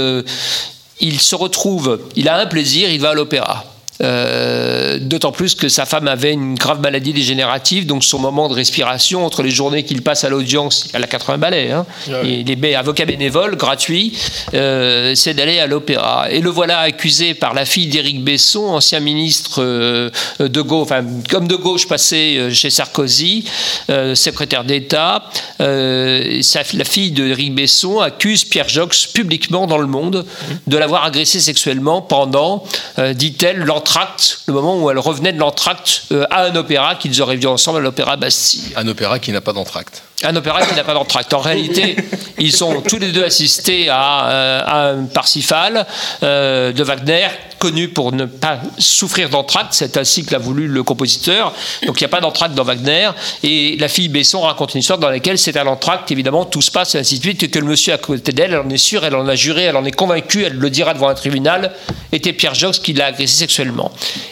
il 1.02 1.20
se 1.20 1.34
retrouve, 1.34 2.00
il 2.16 2.28
a 2.28 2.38
un 2.38 2.46
plaisir, 2.46 2.88
il 2.88 3.00
va 3.00 3.10
à 3.10 3.14
l'opéra. 3.14 3.64
Euh, 4.00 4.98
D'autant 5.00 5.32
plus 5.32 5.54
que 5.54 5.68
sa 5.68 5.84
femme 5.86 6.06
avait 6.08 6.32
une 6.32 6.54
grave 6.54 6.80
maladie 6.80 7.12
dégénérative, 7.12 7.86
donc 7.86 8.04
son 8.04 8.18
moment 8.18 8.48
de 8.48 8.54
respiration 8.54 9.24
entre 9.24 9.42
les 9.42 9.50
journées 9.50 9.84
qu'il 9.84 10.02
passe 10.02 10.24
à 10.24 10.28
l'audience, 10.28 10.88
elle 10.92 11.02
a 11.04 11.06
80 11.06 11.38
balais, 11.38 11.70
hein, 11.70 11.86
il 12.24 12.50
est 12.50 12.56
bé- 12.56 12.74
avocat 12.74 13.04
bénévole, 13.04 13.56
gratuit, 13.56 14.12
euh, 14.54 15.14
c'est 15.14 15.34
d'aller 15.34 15.58
à 15.60 15.66
l'opéra. 15.66 16.26
Et 16.30 16.40
le 16.40 16.50
voilà 16.50 16.80
accusé 16.80 17.34
par 17.34 17.54
la 17.54 17.64
fille 17.64 17.86
d'Éric 17.88 18.22
Besson, 18.22 18.64
ancien 18.68 19.00
ministre 19.00 19.62
euh, 19.62 20.10
de 20.40 20.60
gauche, 20.60 20.82
enfin, 20.82 21.04
comme 21.30 21.48
de 21.48 21.56
gauche 21.56 21.86
passé 21.88 22.48
chez 22.52 22.70
Sarkozy, 22.70 23.44
secrétaire 24.14 24.64
d'État. 24.64 25.24
La 25.58 26.84
fille 26.84 27.10
d'Éric 27.12 27.54
Besson 27.54 28.00
accuse 28.00 28.44
Pierre 28.44 28.68
Jox 28.68 29.06
publiquement 29.06 29.66
dans 29.66 29.78
le 29.78 29.86
monde 29.86 30.24
de 30.66 30.76
l'avoir 30.76 31.04
agressé 31.04 31.40
sexuellement 31.40 32.02
pendant, 32.02 32.64
dit-elle, 33.14 33.62
l'entracte, 33.82 34.42
le 34.46 34.54
moment 34.54 34.80
où 34.80 34.90
elle 34.90 34.98
revenait 34.98 35.32
de 35.32 35.38
l'entracte 35.38 36.04
euh, 36.12 36.24
à 36.30 36.44
un 36.44 36.54
opéra 36.54 36.94
qu'ils 36.94 37.20
auraient 37.20 37.36
vu 37.36 37.48
ensemble 37.48 37.78
à 37.78 37.80
l'opéra 37.80 38.16
Bastille. 38.16 38.72
Un 38.76 38.86
opéra 38.86 39.18
qui 39.18 39.32
n'a 39.32 39.40
pas 39.40 39.52
d'entracte. 39.52 40.02
Un 40.24 40.36
opéra 40.36 40.64
qui 40.64 40.74
n'a 40.76 40.84
pas 40.84 40.94
d'entracte. 40.94 41.34
En 41.34 41.40
réalité, 41.40 41.96
ils 42.38 42.52
sont 42.52 42.80
tous 42.82 42.98
les 42.98 43.10
deux 43.10 43.24
assistés 43.24 43.88
à, 43.88 44.28
euh, 44.28 44.62
à 44.64 44.88
un 44.90 45.04
Parsifal 45.06 45.84
euh, 46.22 46.72
de 46.72 46.84
Wagner, 46.84 47.26
connu 47.58 47.88
pour 47.88 48.12
ne 48.12 48.26
pas 48.26 48.60
souffrir 48.78 49.30
d'entracte. 49.30 49.70
C'est 49.72 49.96
ainsi 49.96 50.24
que 50.24 50.32
l'a 50.32 50.38
voulu 50.38 50.68
le 50.68 50.82
compositeur. 50.84 51.52
Donc 51.86 52.00
il 52.00 52.04
n'y 52.04 52.06
a 52.06 52.08
pas 52.08 52.20
d'entracte 52.20 52.54
dans 52.54 52.62
Wagner. 52.62 53.10
Et 53.42 53.76
la 53.78 53.88
fille 53.88 54.08
Besson 54.08 54.42
raconte 54.42 54.74
une 54.74 54.80
histoire 54.80 55.00
dans 55.00 55.10
laquelle 55.10 55.38
c'est 55.38 55.56
à 55.56 55.64
l'entracte, 55.64 56.12
évidemment, 56.12 56.44
tout 56.44 56.62
se 56.62 56.70
passe 56.70 56.94
et 56.94 56.98
ainsi 56.98 57.18
de 57.18 57.22
suite, 57.22 57.42
et 57.42 57.50
que 57.50 57.58
le 57.58 57.66
monsieur 57.66 57.92
à 57.92 57.98
côté 57.98 58.32
d'elle, 58.32 58.52
elle 58.52 58.60
en 58.60 58.70
est 58.70 58.76
sûre, 58.76 59.04
elle 59.04 59.16
en 59.16 59.26
a 59.26 59.34
juré, 59.34 59.64
elle 59.64 59.76
en 59.76 59.84
est 59.84 59.90
convaincue, 59.90 60.44
elle 60.44 60.56
le 60.56 60.70
dira 60.70 60.94
devant 60.94 61.08
un 61.08 61.14
tribunal, 61.14 61.72
était 62.12 62.32
Pierre 62.32 62.54
Jox 62.54 62.78
qui 62.78 62.92
l'a 62.92 63.06
agressé 63.06 63.38
sexuellement. 63.38 63.71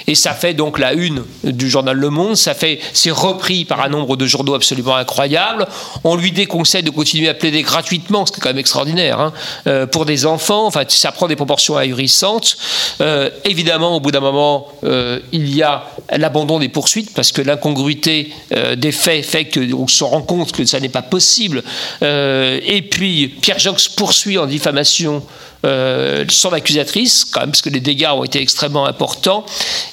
Et 0.06 0.14
ça 0.14 0.34
fait 0.34 0.54
donc 0.54 0.78
la 0.78 0.92
une 0.92 1.24
du 1.44 1.70
journal 1.70 1.96
Le 1.96 2.10
Monde, 2.10 2.36
ça 2.36 2.54
fait, 2.54 2.80
c'est 2.92 3.10
repris 3.10 3.64
par 3.64 3.80
un 3.80 3.88
nombre 3.88 4.16
de 4.16 4.26
journaux 4.26 4.54
absolument 4.54 4.96
incroyable. 4.96 5.66
On 6.04 6.16
lui 6.16 6.32
déconseille 6.32 6.82
de 6.82 6.90
continuer 6.90 7.28
à 7.28 7.34
plaider 7.34 7.62
gratuitement, 7.62 8.26
ce 8.26 8.32
qui 8.32 8.38
est 8.38 8.42
quand 8.42 8.48
même 8.48 8.58
extraordinaire, 8.58 9.20
hein, 9.20 9.32
euh, 9.66 9.86
pour 9.86 10.04
des 10.04 10.26
enfants. 10.26 10.66
Enfin, 10.66 10.84
ça 10.88 11.12
prend 11.12 11.28
des 11.28 11.36
proportions 11.36 11.76
ahurissantes. 11.76 12.56
Euh, 13.00 13.30
évidemment, 13.44 13.96
au 13.96 14.00
bout 14.00 14.10
d'un 14.10 14.20
moment, 14.20 14.68
euh, 14.84 15.20
il 15.32 15.54
y 15.54 15.62
a 15.62 15.86
l'abandon 16.10 16.58
des 16.58 16.68
poursuites 16.68 17.14
parce 17.14 17.32
que 17.32 17.42
l'incongruité 17.42 18.32
des 18.76 18.92
faits 18.92 19.24
fait 19.24 19.44
qu'on 19.44 19.86
se 19.86 20.04
rend 20.04 20.22
compte 20.22 20.52
que 20.52 20.64
ça 20.64 20.80
n'est 20.80 20.88
pas 20.88 21.02
possible. 21.02 21.62
Et 22.02 22.82
puis, 22.90 23.28
Pierre 23.28 23.58
Jox 23.58 23.88
poursuit 23.88 24.38
en 24.38 24.46
diffamation 24.46 25.22
euh, 25.64 26.24
son 26.28 26.52
accusatrice, 26.52 27.24
quand 27.24 27.40
même, 27.40 27.50
parce 27.50 27.62
que 27.62 27.70
les 27.70 27.80
dégâts 27.80 28.08
ont 28.12 28.24
été 28.24 28.40
extrêmement 28.40 28.86
importants, 28.86 29.44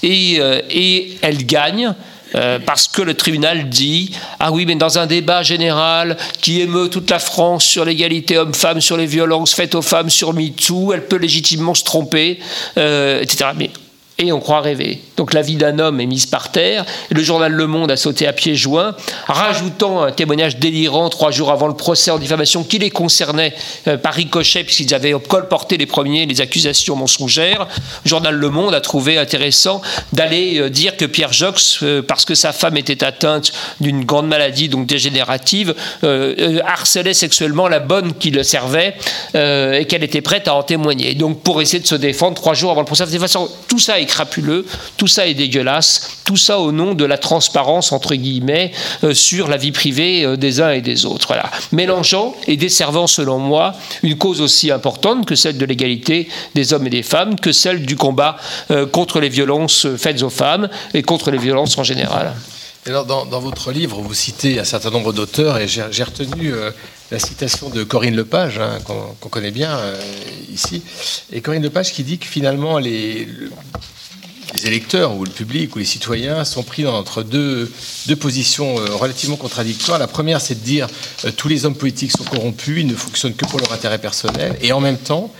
et, 0.03 0.37
euh, 0.39 0.61
elle 1.21 1.45
gagne. 1.45 1.93
Euh, 2.35 2.59
parce 2.59 2.89
que 2.89 3.01
le 3.01 3.13
tribunal 3.13 3.69
dit 3.69 4.11
ah 4.41 4.51
oui 4.51 4.65
mais 4.65 4.75
dans 4.75 4.99
un 4.99 5.05
débat 5.05 5.43
général 5.43 6.17
qui 6.41 6.59
émeut 6.59 6.89
toute 6.89 7.09
la 7.09 7.19
France 7.19 7.63
sur 7.63 7.85
l'égalité 7.85 8.37
homme-femme 8.37 8.81
sur 8.81 8.97
les 8.97 9.05
violences 9.05 9.53
faites 9.53 9.75
aux 9.75 9.81
femmes 9.81 10.09
sur 10.09 10.33
MeToo 10.33 10.91
elle 10.91 11.07
peut 11.07 11.15
légitimement 11.15 11.73
se 11.73 11.85
tromper 11.85 12.39
euh, 12.77 13.21
etc 13.21 13.51
mais 13.55 13.69
et 14.17 14.31
on 14.31 14.39
croit 14.39 14.61
rêver. 14.61 14.99
Donc 15.17 15.33
la 15.33 15.41
vie 15.41 15.55
d'un 15.55 15.79
homme 15.79 15.99
est 15.99 16.05
mise 16.05 16.27
par 16.27 16.51
terre. 16.51 16.85
Le 17.09 17.23
journal 17.23 17.51
Le 17.51 17.65
Monde 17.65 17.91
a 17.91 17.97
sauté 17.97 18.27
à 18.27 18.33
pieds 18.33 18.55
joints, 18.55 18.95
rajoutant 19.25 20.03
un 20.03 20.11
témoignage 20.11 20.57
délirant 20.57 21.09
trois 21.09 21.31
jours 21.31 21.51
avant 21.51 21.67
le 21.67 21.73
procès 21.73 22.11
en 22.11 22.19
diffamation 22.19 22.63
qui 22.63 22.77
les 22.77 22.91
concernait 22.91 23.53
euh, 23.87 23.97
par 23.97 24.13
ricochet, 24.13 24.63
puisqu'ils 24.63 24.93
avaient 24.93 25.13
colporté 25.27 25.77
les 25.77 25.87
premiers 25.87 26.27
les 26.27 26.39
accusations 26.39 26.95
mensongères. 26.95 27.67
Le 28.05 28.09
journal 28.09 28.35
Le 28.35 28.49
Monde 28.51 28.75
a 28.75 28.81
trouvé 28.81 29.17
intéressant 29.17 29.81
d'aller 30.13 30.59
euh, 30.59 30.69
dire 30.69 30.95
que 30.95 31.05
Pierre 31.05 31.33
Jox, 31.33 31.79
euh, 31.81 32.03
parce 32.03 32.23
que 32.23 32.35
sa 32.35 32.53
femme 32.53 32.77
était 32.77 33.03
atteinte 33.03 33.51
d'une 33.81 34.05
grande 34.05 34.27
maladie 34.27 34.69
donc 34.69 34.85
dégénérative, 34.85 35.73
harcelait 36.65 37.13
sexuellement 37.13 37.67
la 37.67 37.79
bonne 37.79 38.13
qui 38.13 38.29
le 38.29 38.43
servait 38.43 38.95
et 39.33 39.85
qu'elle 39.87 40.03
était 40.03 40.21
prête 40.21 40.47
à 40.47 40.53
en 40.53 40.63
témoigner. 40.63 41.15
Donc 41.15 41.41
pour 41.41 41.61
essayer 41.61 41.79
de 41.79 41.87
se 41.87 41.95
défendre 41.95 42.35
trois 42.35 42.53
jours 42.53 42.71
avant 42.71 42.81
le 42.81 42.85
procès, 42.85 43.05
de 43.05 43.11
toute 43.11 43.19
façon, 43.19 43.49
tout 43.67 43.79
ça 43.79 43.99
est 43.99 44.05
crapuleux, 44.05 44.65
tout 44.97 45.06
ça 45.07 45.27
est 45.27 45.33
dégueulasse, 45.33 46.17
tout 46.23 46.37
ça 46.37 46.59
au 46.59 46.71
nom 46.71 46.93
de 46.93 47.05
la 47.05 47.17
transparence 47.17 47.91
entre 47.91 48.15
guillemets 48.15 48.71
euh, 49.03 49.13
sur 49.13 49.47
la 49.47 49.57
vie 49.57 49.71
privée 49.71 50.25
euh, 50.25 50.35
des 50.37 50.61
uns 50.61 50.71
et 50.71 50.81
des 50.81 51.05
autres. 51.05 51.27
Voilà. 51.27 51.49
Mélangeant 51.71 52.35
et 52.47 52.57
desservant 52.57 53.07
selon 53.07 53.39
moi 53.39 53.73
une 54.03 54.17
cause 54.17 54.41
aussi 54.41 54.71
importante 54.71 55.25
que 55.25 55.35
celle 55.35 55.57
de 55.57 55.65
l'égalité 55.65 56.27
des 56.55 56.73
hommes 56.73 56.87
et 56.87 56.91
des 56.91 57.03
femmes, 57.03 57.39
que 57.39 57.51
celle 57.51 57.85
du 57.85 57.95
combat 57.95 58.37
euh, 58.71 58.85
contre 58.85 59.19
les 59.19 59.29
violences 59.29 59.87
faites 59.97 60.21
aux 60.23 60.29
femmes 60.29 60.69
et 60.93 61.03
contre 61.03 61.31
les 61.31 61.37
violences 61.37 61.77
en 61.77 61.83
général. 61.83 62.33
Alors, 62.85 63.05
dans, 63.05 63.25
votre 63.41 63.71
livre, 63.73 63.99
vous 64.01 64.13
citez 64.13 64.59
un 64.59 64.63
certain 64.63 64.91
nombre 64.91 65.11
d'auteurs 65.11 65.57
et 65.57 65.67
j'ai 65.67 66.03
retenu 66.03 66.53
la 67.11 67.19
citation 67.19 67.69
de 67.69 67.83
Corinne 67.83 68.15
Lepage, 68.15 68.59
hein, 68.59 68.79
qu'on 68.85 69.27
connaît 69.27 69.51
bien 69.51 69.77
ici. 70.53 70.81
Et 71.33 71.41
Corinne 71.41 71.63
Lepage 71.63 71.91
qui 71.91 72.03
dit 72.03 72.17
que 72.17 72.25
finalement, 72.25 72.77
les, 72.79 73.25
le- 73.25 73.51
les 74.53 74.67
électeurs 74.67 75.15
ou 75.15 75.25
le 75.25 75.31
public 75.31 75.75
ou 75.75 75.79
les 75.79 75.85
citoyens 75.85 76.45
sont 76.45 76.63
pris 76.63 76.85
entre 76.85 77.23
deux, 77.23 77.71
deux 78.07 78.15
positions 78.15 78.79
euh, 78.79 78.95
relativement 78.95 79.35
contradictoires. 79.35 79.99
La 79.99 80.07
première, 80.07 80.41
c'est 80.41 80.55
de 80.55 80.63
dire 80.63 80.87
euh, 81.25 81.31
tous 81.35 81.47
les 81.47 81.65
hommes 81.65 81.75
politiques 81.75 82.11
sont 82.11 82.23
corrompus, 82.23 82.79
ils 82.79 82.87
ne 82.87 82.95
fonctionnent 82.95 83.35
que 83.35 83.45
pour 83.45 83.59
leur 83.59 83.73
intérêt 83.73 83.99
personnel. 83.99 84.57
Et 84.61 84.71
en 84.71 84.79
même 84.79 84.97
temps, 84.97 85.31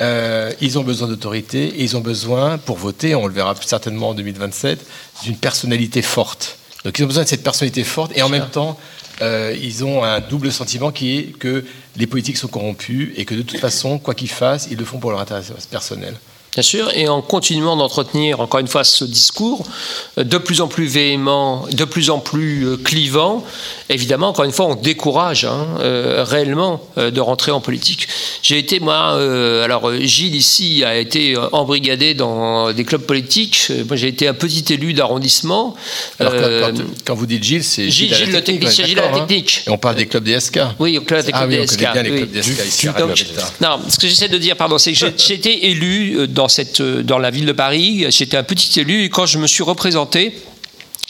euh, 0.00 0.52
ils 0.60 0.78
ont 0.78 0.82
besoin 0.82 1.08
d'autorité 1.08 1.64
et 1.66 1.82
ils 1.82 1.96
ont 1.96 2.00
besoin, 2.00 2.58
pour 2.58 2.76
voter, 2.76 3.14
on 3.14 3.26
le 3.26 3.32
verra 3.32 3.54
certainement 3.64 4.10
en 4.10 4.14
2027, 4.14 4.84
d'une 5.24 5.36
personnalité 5.36 6.02
forte. 6.02 6.58
Donc 6.84 6.98
ils 6.98 7.04
ont 7.04 7.08
besoin 7.08 7.24
de 7.24 7.28
cette 7.28 7.44
personnalité 7.44 7.84
forte 7.84 8.12
et 8.16 8.22
en 8.22 8.28
même 8.28 8.48
temps, 8.48 8.78
euh, 9.20 9.54
ils 9.60 9.84
ont 9.84 10.02
un 10.02 10.20
double 10.20 10.50
sentiment 10.50 10.90
qui 10.90 11.18
est 11.18 11.38
que 11.38 11.64
les 11.96 12.06
politiques 12.06 12.38
sont 12.38 12.48
corrompus 12.48 13.12
et 13.16 13.24
que 13.24 13.34
de 13.34 13.42
toute 13.42 13.60
façon, 13.60 13.98
quoi 13.98 14.14
qu'ils 14.14 14.30
fassent, 14.30 14.68
ils 14.70 14.78
le 14.78 14.84
font 14.84 14.98
pour 14.98 15.10
leur 15.10 15.20
intérêt 15.20 15.42
personnel. 15.70 16.14
Bien 16.54 16.62
sûr, 16.62 16.90
et 16.94 17.08
en 17.08 17.22
continuant 17.22 17.76
d'entretenir, 17.76 18.40
encore 18.40 18.60
une 18.60 18.66
fois, 18.68 18.84
ce 18.84 19.06
discours 19.06 19.64
euh, 20.18 20.24
de 20.24 20.36
plus 20.36 20.60
en 20.60 20.68
plus 20.68 20.86
véhément, 20.86 21.64
de 21.72 21.84
plus 21.84 22.10
en 22.10 22.18
plus 22.18 22.66
euh, 22.66 22.76
clivant, 22.76 23.42
évidemment, 23.88 24.28
encore 24.28 24.44
une 24.44 24.52
fois, 24.52 24.66
on 24.66 24.74
décourage 24.74 25.46
hein, 25.46 25.66
euh, 25.80 26.24
réellement 26.28 26.82
euh, 26.98 27.10
de 27.10 27.20
rentrer 27.22 27.52
en 27.52 27.60
politique. 27.62 28.06
J'ai 28.42 28.58
été, 28.58 28.80
moi, 28.80 29.14
euh, 29.14 29.64
alors 29.64 29.90
Gilles 30.00 30.34
ici 30.34 30.84
a 30.84 30.96
été 30.98 31.36
embrigadé 31.52 32.12
dans 32.12 32.70
des 32.74 32.84
clubs 32.84 33.00
politiques. 33.06 33.72
Moi, 33.88 33.96
j'ai 33.96 34.08
été 34.08 34.28
un 34.28 34.34
petit 34.34 34.74
élu 34.74 34.92
d'arrondissement. 34.92 35.74
Alors, 36.18 36.34
quand- 36.34 36.76
quand, 36.76 36.84
quand 37.06 37.14
vous 37.14 37.24
dites 37.26 37.42
Gilles, 37.44 37.64
c'est 37.64 37.88
Gilles, 37.88 38.14
Gilles 38.14 38.26
le 38.26 38.42
technique, 38.42 38.60
technicien, 38.60 38.84
Gilles 38.84 38.98
à 38.98 39.08
la 39.10 39.16
hein. 39.16 39.20
technique. 39.26 39.62
Et 39.66 39.70
on 39.70 39.78
parle 39.78 39.96
des 39.96 40.04
clubs 40.06 40.22
DSK. 40.24 40.58
Oui, 40.78 40.98
au 40.98 41.00
club 41.00 41.24
des 41.24 41.30
Ah 41.32 41.38
clubs 41.46 41.50
oui, 41.50 41.58
on 41.60 41.64
DSK, 41.64 41.78
connaît 41.78 41.92
bien 41.92 42.02
les 42.02 42.10
oui. 42.10 42.16
clubs 42.18 42.30
DSK 42.30 42.66
ici 42.66 42.86
Donc, 42.98 43.24
non, 43.62 43.80
ce 43.88 43.96
que 43.98 44.06
j'essaie 44.06 44.28
de 44.28 44.36
dire, 44.36 44.54
pardon, 44.54 44.76
c'est 44.76 44.92
que 44.92 44.98
j'ai- 44.98 45.32
été 45.32 45.68
élu 45.70 46.18
euh, 46.18 46.26
dans, 46.42 46.48
cette, 46.48 46.80
euh, 46.80 47.02
dans 47.04 47.18
la 47.18 47.30
ville 47.30 47.46
de 47.46 47.52
Paris. 47.52 48.04
J'étais 48.10 48.36
un 48.36 48.42
petit 48.42 48.80
élu 48.80 49.04
et 49.04 49.10
quand 49.10 49.26
je 49.26 49.38
me 49.38 49.46
suis 49.46 49.62
représenté, 49.62 50.34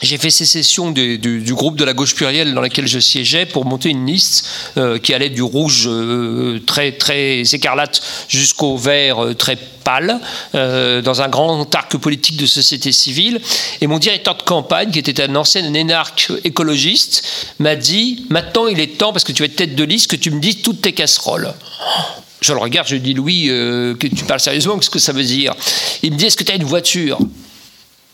j'ai 0.02 0.18
fait 0.18 0.28
sécession 0.30 0.90
du, 0.90 1.16
du- 1.16 1.54
groupe 1.54 1.76
de 1.76 1.84
la 1.84 1.94
gauche 1.94 2.14
plurielle 2.14 2.52
dans 2.52 2.60
lequel 2.60 2.86
je 2.86 2.98
siégeais 2.98 3.46
pour 3.46 3.64
monter 3.64 3.88
une 3.88 4.04
liste 4.04 4.44
euh, 4.76 4.98
qui 4.98 5.14
allait 5.14 5.30
du 5.30 5.40
rouge 5.42 5.84
euh, 5.86 6.60
très, 6.66 6.92
très 6.92 7.40
écarlate 7.54 8.02
jusqu'au 8.28 8.76
vert 8.76 9.18
très 9.38 9.56
pâle, 9.84 10.20
dans 10.52 11.22
un 11.22 11.28
grand 11.28 11.74
arc 11.74 11.96
politique 11.96 12.36
de 12.36 12.46
société 12.46 12.92
civile. 12.92 13.40
Et 13.80 13.86
mon 13.88 13.98
directeur 13.98 14.36
de 14.36 14.42
campagne, 14.42 14.90
qui 14.92 14.98
était 15.00 15.20
un 15.22 15.34
ancien 15.34 15.72
énarque 15.74 16.30
écologiste, 16.44 17.24
m'a 17.58 17.74
dit 17.74 18.26
Maintenant, 18.28 18.68
il 18.68 18.78
est 18.80 18.98
temps, 18.98 19.12
parce 19.12 19.24
que 19.24 19.32
tu 19.32 19.42
es 19.44 19.48
tête 19.48 19.74
de 19.74 19.82
liste, 19.84 20.08
que 20.10 20.16
tu 20.16 20.30
me 20.30 20.40
dises 20.40 20.62
toutes 20.62 20.82
tes 20.82 20.92
casseroles. 20.92 21.52
Je 22.42 22.52
le 22.52 22.58
regarde, 22.58 22.88
je 22.88 22.94
lui 22.94 23.00
dis 23.00 23.14
Louis, 23.14 23.46
euh, 23.48 23.94
tu 23.98 24.24
parles 24.24 24.40
sérieusement, 24.40 24.76
qu'est-ce 24.76 24.90
que 24.90 24.98
ça 24.98 25.12
veut 25.12 25.22
dire? 25.22 25.54
Il 26.02 26.12
me 26.12 26.16
dit 26.18 26.26
Est-ce 26.26 26.36
que 26.36 26.44
tu 26.44 26.52
as 26.52 26.56
une 26.56 26.64
voiture? 26.64 27.18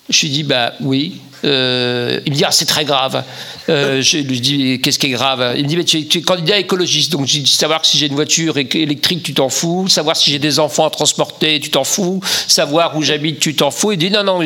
Je 0.08 0.20
lui 0.22 0.30
dis 0.30 0.42
bah 0.42 0.74
oui. 0.80 1.20
Euh, 1.44 2.20
il 2.26 2.32
me 2.32 2.36
dit 2.36 2.44
ah 2.44 2.52
c'est 2.52 2.66
très 2.66 2.84
grave. 2.84 3.22
Euh, 3.68 4.02
je 4.02 4.18
lui 4.18 4.40
dis 4.40 4.80
qu'est-ce 4.80 4.98
qui 4.98 5.06
est 5.06 5.10
grave? 5.10 5.54
Il 5.56 5.64
me 5.64 5.68
dit 5.68 5.76
mais 5.76 5.84
tu 5.84 5.98
es, 5.98 6.22
candidat 6.22 6.58
écologiste 6.58 7.12
donc 7.12 7.26
j'ai 7.26 7.40
dit 7.40 7.52
savoir 7.52 7.84
si 7.84 7.98
j'ai 7.98 8.06
une 8.06 8.14
voiture 8.14 8.56
électrique 8.56 9.22
tu 9.22 9.34
t'en 9.34 9.48
fous, 9.48 9.88
savoir 9.88 10.16
si 10.16 10.30
j'ai 10.30 10.38
des 10.38 10.58
enfants 10.58 10.86
à 10.86 10.90
transporter 10.90 11.60
tu 11.60 11.70
t'en 11.70 11.84
fous, 11.84 12.20
savoir 12.46 12.96
où 12.96 13.02
j'habite 13.02 13.40
tu 13.40 13.54
t'en 13.54 13.70
fous. 13.70 13.92
Il 13.92 13.98
dit 13.98 14.10
non 14.10 14.24
non 14.24 14.40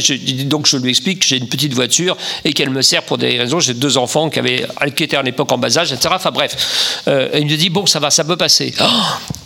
donc 0.45 0.67
je 0.67 0.77
lui 0.77 0.91
explique 0.91 1.21
que 1.21 1.27
j'ai 1.27 1.39
une 1.39 1.49
petite 1.49 1.73
voiture 1.73 2.17
et 2.45 2.53
qu'elle 2.53 2.71
me 2.71 2.83
sert 2.83 3.03
pour 3.05 3.19
des 3.19 3.39
raisons. 3.39 3.61
J'ai 3.61 3.75
deux 3.75 3.97
enfants 3.97 4.29
qui 4.29 4.39
avaient 4.39 4.67
qui 4.95 5.05
étaient 5.05 5.17
à 5.17 5.23
l'époque 5.23 5.51
en 5.53 5.59
bas 5.59 5.79
âge 5.79 5.93
etc. 5.93 6.15
Enfin 6.17 6.31
bref. 6.31 7.03
Euh, 7.09 7.29
il 7.35 7.47
me 7.47 7.57
dit 7.57 7.71
bon 7.71 7.87
ça 7.87 8.01
va 8.01 8.11
ça 8.11 8.25
peut 8.25 8.37
passer. 8.37 8.75
Oh 8.81 8.85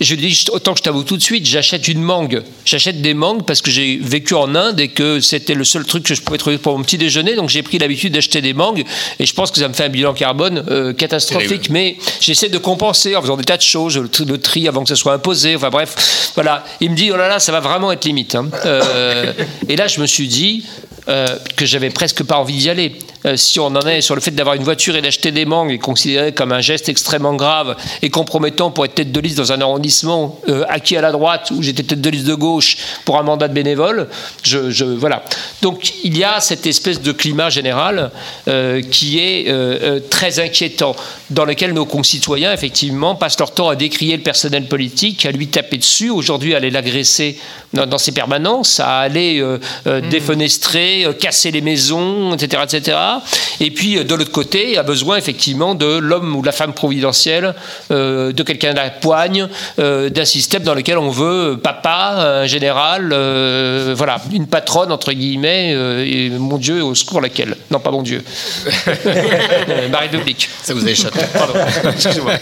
je 0.01 0.14
lui 0.14 0.28
dis 0.28 0.44
autant 0.51 0.72
que 0.72 0.78
je 0.78 0.84
t'avoue 0.84 1.05
tout 1.05 1.16
de 1.16 1.22
suite 1.22 1.47
j'achète 1.47 1.86
une 1.86 2.03
mangue. 2.03 2.42
J'achète 2.64 3.01
des 3.01 3.14
mangues 3.14 3.44
parce 3.44 3.62
que 3.62 3.70
j'ai 3.70 3.99
vécu 4.03 4.34
en 4.34 4.55
Inde 4.55 4.80
et 4.80 4.88
que 4.88 5.20
c'était 5.20 5.55
le 5.55 5.64
seul 5.64 5.84
truc 5.84 6.05
que 6.05 6.14
je 6.14 6.22
pouvais 6.22 6.38
trouver 6.38 6.59
pour 6.59 6.76
mon 6.76 6.82
petit 6.82 6.99
déjeuner. 6.99 7.36
Donc 7.37 7.49
j'ai 7.51 7.62
pris 7.62 7.78
l'habitude 7.78 8.12
d'acheter 8.14 8.41
des 8.41 8.53
mangues 8.55 8.84
et 9.18 9.26
je 9.26 9.34
pense 9.34 9.51
que 9.51 9.59
ça 9.61 9.68
me 9.68 9.74
fait 9.74 9.84
un 9.84 9.89
bilan 9.89 10.12
carbone 10.14 10.64
euh, 10.68 10.93
catastrophique. 10.93 11.70
Mais 11.70 11.97
j'essaie 12.20 12.49
de 12.49 12.59
compenser 12.59 13.14
en 13.16 13.22
faisant 13.22 13.37
des 13.37 13.45
tas 13.45 13.57
de 13.57 13.62
choses, 13.62 13.97
le 13.99 14.09
tri- 14.09 14.24
le 14.24 14.39
tri 14.39 14.66
avant 14.68 14.82
que 14.82 14.89
ça 14.89 14.97
soit 14.97 15.12
imposé. 15.12 15.55
Enfin 15.57 15.70
bref, 15.70 16.30
voilà. 16.34 16.64
Il 16.80 16.91
me 16.91 16.97
dit 16.97 17.11
oh 17.12 17.16
là 17.16 17.28
là, 17.28 17.39
ça 17.39 17.53
va 17.53 17.61
vraiment 17.61 17.93
être 17.93 18.05
limite. 18.05 18.34
hein. 18.34 18.49
Euh, 18.64 19.32
et 19.68 19.76
là 19.76 19.87
je 19.87 20.01
me 20.01 20.07
suis 20.07 20.28
dit 20.28 20.64
euh, 21.09 21.26
que 21.57 21.64
j'avais 21.66 21.91
presque 21.91 22.24
pas 22.24 22.37
envie 22.39 22.57
d'y 22.57 22.68
aller. 22.70 22.97
Euh, 23.27 23.37
si 23.37 23.59
on 23.61 23.66
en 23.66 23.81
est 23.87 24.01
sur 24.01 24.14
le 24.14 24.20
fait 24.20 24.31
d'avoir 24.31 24.55
une 24.55 24.62
voiture 24.62 24.95
et 24.97 25.03
d'acheter 25.03 25.33
des 25.33 25.45
mangues 25.45 25.72
est 25.72 25.79
considéré 25.79 26.33
comme 26.33 26.53
un 26.53 26.61
geste 26.61 26.89
extrêmement 26.89 27.35
grave 27.35 27.77
et 28.03 28.11
compromettant 28.11 28.70
pour 28.70 28.85
être 28.85 28.95
tête 28.95 29.11
de 29.12 29.20
liste 29.20 29.37
dans 29.37 29.53
un 29.53 29.61
arrondissement 29.61 30.41
euh, 30.49 30.64
acquis 30.68 30.97
à 30.97 31.01
la 31.01 31.12
droite 31.12 31.51
où 31.51 31.62
j'étais 31.62 31.83
tête 31.83 32.01
de 32.01 32.11
liste 32.11 32.27
de 32.27 32.35
gauche 32.35 32.77
pour 33.05 33.18
un 33.18 33.22
mandat 33.22 33.49
de 33.49 33.55
bénévole, 33.55 34.09
je, 34.43 34.70
je- 34.70 34.85
voilà. 34.85 35.24
Donc 35.62 35.93
il 36.05 36.16
y 36.16 36.24
a 36.24 36.41
cette 36.41 36.66
espèce 36.66 37.01
de 37.01 37.12
climat 37.12 37.51
général 37.51 38.11
euh, 38.49 38.81
qui 38.83 39.18
est 39.18 39.47
très 40.11 40.39
inquiétant, 40.41 40.95
dans 41.31 41.45
lequel 41.45 41.72
nos 41.72 41.85
concitoyens 41.85 42.53
effectivement 42.53 43.14
passent 43.14 43.39
leur 43.39 43.53
temps 43.53 43.68
à 43.68 43.77
décrier 43.77 44.16
le 44.16 44.22
personnel 44.22 44.66
politique, 44.68 45.27
à 45.27 45.31
lui 45.33 45.49
taper 45.49 45.79
dessus, 45.79 46.11
aujourd'hui 46.11 46.55
à 46.55 46.59
aller 46.59 46.70
l'agresser 46.70 47.39
dans, 47.72 47.87
dans 47.87 47.99
ses 47.99 48.12
permanences, 48.12 48.81
à 48.81 48.99
aller 48.99 49.41
euh, 49.41 49.59
défenestrer, 50.11 51.07
casser 51.18 51.51
les 51.51 51.61
maisons, 51.61 52.35
etc., 52.35 52.62
etc. 52.64 52.97
Et 53.60 53.70
puis 53.70 53.98
euh, 53.98 54.04
de 54.04 54.14
l'autre 54.14 54.30
côté, 54.32 54.72
il 54.72 54.78
a 54.78 54.82
besoin 54.82 55.16
effectivement 55.16 55.74
de 55.74 55.86
l'homme 55.98 56.34
ou 56.36 56.40
de 56.40 56.46
la 56.46 56.52
femme 56.52 56.72
providentielle, 56.72 57.54
euh, 57.90 58.32
de 58.32 58.42
quelqu'un 58.42 58.72
de 58.72 58.76
la 58.76 58.90
poigne, 58.90 59.48
euh, 59.78 60.08
d'un 60.10 60.24
système 60.24 60.62
dans 60.62 60.74
lequel 60.74 60.98
on 60.98 61.10
veut 61.10 61.58
papa, 61.62 62.14
un 62.42 62.46
général, 62.46 63.10
euh, 63.12 63.94
voilà, 63.96 64.20
une 64.32 64.46
patronne 64.46 64.92
entre 64.92 65.12
guillemets. 65.12 65.72
euh, 65.74 66.04
et 66.06 66.30
mon 66.30 66.58
Dieu, 66.58 66.82
au 66.82 66.94
secours 66.94 67.20
laquelle? 67.20 67.56
Non, 67.70 67.80
pas 67.80 67.90
mon 67.90 68.02
Dieu. 68.02 68.22
Ma 69.90 69.98
République. 69.98 70.48
Ça 70.62 70.74
vous 70.74 70.86
a 70.86 70.90
échappé. 70.90 71.20
Pardon. 71.32 71.54
Excusez-moi. 71.92 72.32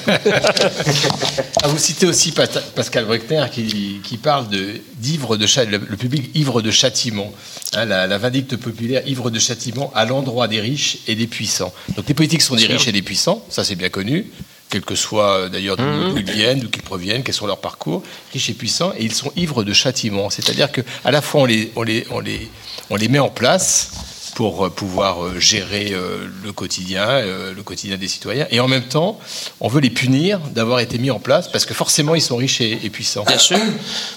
Ah, 1.63 1.69
vous 1.69 1.79
citez 1.79 2.07
aussi 2.07 2.33
Pascal 2.33 3.05
Bruckner 3.05 3.45
qui, 3.53 4.01
qui 4.03 4.17
parle 4.17 4.49
de- 4.49 4.81
d'ivre 4.97 5.37
de, 5.37 5.47
le 5.91 5.97
public 5.97 6.31
ivre 6.35 6.61
de 6.63 6.71
châtiment, 6.71 7.33
Hein, 7.77 7.87
la, 7.87 8.07
la 8.07 8.19
vindicte 8.19 8.57
populaire 8.57 9.03
ivre 9.07 9.31
de 9.31 9.39
châtiment 9.39 9.91
à 9.95 10.05
l'endroit 10.05 10.49
des 10.49 10.61
riches 10.61 10.99
et 11.09 11.15
des 11.15 11.27
puissants. 11.27 11.73
Donc 11.97 12.07
les 12.09 12.15
politiques 12.15 12.43
sont 12.43 12.55
des 12.55 12.67
riches 12.67 12.87
et 12.87 12.93
des 12.93 13.03
puissants, 13.03 13.45
ça 13.49 13.65
c'est 13.65 13.75
bien 13.75 13.89
connu, 13.89 14.31
quel 14.71 14.83
que 14.83 14.95
soit 14.95 15.39
euh, 15.39 15.49
d'ailleurs 15.49 15.77
d'où 15.77 15.85
d'où 15.85 16.19
ils 16.19 16.31
viennent, 16.31 16.61
d'où 16.61 16.69
qu'ils 16.69 16.83
proviennent, 16.83 17.23
quels 17.23 17.35
sont 17.35 17.47
leurs 17.47 17.61
parcours, 17.61 18.03
riches 18.33 18.51
et 18.51 18.55
puissants, 18.55 18.93
et 18.97 19.05
ils 19.05 19.15
sont 19.15 19.33
ivres 19.37 19.65
de 19.65 19.73
châtiment. 19.73 20.31
C'est-à-dire 20.31 20.71
que 20.71 20.83
à 21.05 21.11
la 21.11 21.21
fois 21.21 21.43
on 21.43 21.45
les, 21.47 21.73
on 21.75 21.83
les, 21.83 22.07
on 22.11 22.21
les, 22.21 22.49
on 22.91 22.97
les 22.97 23.09
met 23.09 23.19
en 23.19 23.31
place 23.31 23.91
pour 24.35 24.67
euh, 24.67 24.71
pouvoir 24.71 25.25
euh, 25.25 25.39
gérer 25.39 25.93
euh, 25.93 26.27
le 26.43 26.53
quotidien, 26.53 27.21
le 27.55 27.63
quotidien 27.63 27.97
des 27.97 28.09
citoyens. 28.09 28.47
Et 28.51 28.61
en 28.61 28.69
même 28.69 28.85
temps, 28.85 29.19
on 29.61 29.69
veut 29.69 29.81
les 29.81 29.91
punir 29.91 30.39
d'avoir 30.55 30.81
été 30.81 30.99
mis 30.99 31.11
en 31.11 31.19
place 31.19 31.49
parce 31.49 31.65
que 31.65 31.75
forcément, 31.75 32.15
ils 32.15 32.21
sont 32.21 32.37
riches 32.37 32.61
et, 32.61 32.79
et 32.83 32.91
puissants. 32.91 33.25
Bien 33.27 33.39
sûr. 33.39 33.59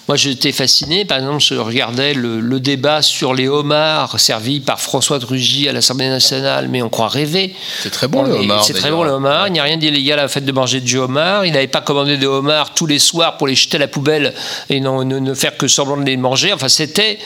Moi, 0.07 0.17
j'étais 0.17 0.51
fasciné. 0.51 1.05
Par 1.05 1.19
exemple, 1.19 1.41
je 1.41 1.55
regardais 1.55 2.13
le, 2.13 2.39
le 2.39 2.59
débat 2.59 3.01
sur 3.01 3.33
les 3.33 3.47
homards 3.47 4.19
servis 4.19 4.59
par 4.59 4.79
François 4.79 5.19
de 5.19 5.25
Rugy 5.25 5.69
à 5.69 5.73
l'Assemblée 5.73 6.09
nationale, 6.09 6.67
mais 6.69 6.81
on 6.81 6.89
croit 6.89 7.07
rêver. 7.07 7.55
C'est 7.81 7.91
très 7.91 8.07
bon, 8.07 8.19
On 8.19 8.23
le 8.23 8.33
homard, 8.33 8.63
C'est 8.63 8.73
très 8.73 8.91
bon 8.91 9.03
le 9.03 9.11
homard. 9.11 9.47
Il 9.47 9.53
n'y 9.53 9.59
a 9.59 9.63
rien 9.63 9.77
d'illégal 9.77 10.19
à 10.19 10.23
la 10.23 10.27
fait 10.27 10.41
de 10.41 10.51
manger 10.51 10.81
du 10.81 10.97
homard. 10.97 11.45
Il 11.45 11.53
n'avait 11.53 11.67
pas 11.67 11.81
commandé 11.81 12.17
de 12.17 12.27
homard 12.27 12.73
tous 12.73 12.87
les 12.87 12.99
soirs 12.99 13.37
pour 13.37 13.47
les 13.47 13.55
jeter 13.55 13.77
à 13.77 13.81
la 13.81 13.87
poubelle 13.87 14.33
et 14.69 14.79
non, 14.79 15.03
ne, 15.03 15.19
ne 15.19 15.33
faire 15.33 15.57
que 15.57 15.67
semblant 15.67 15.97
de 15.97 16.05
les 16.05 16.17
manger. 16.17 16.53
Enfin, 16.53 16.69
c'était 16.69 17.19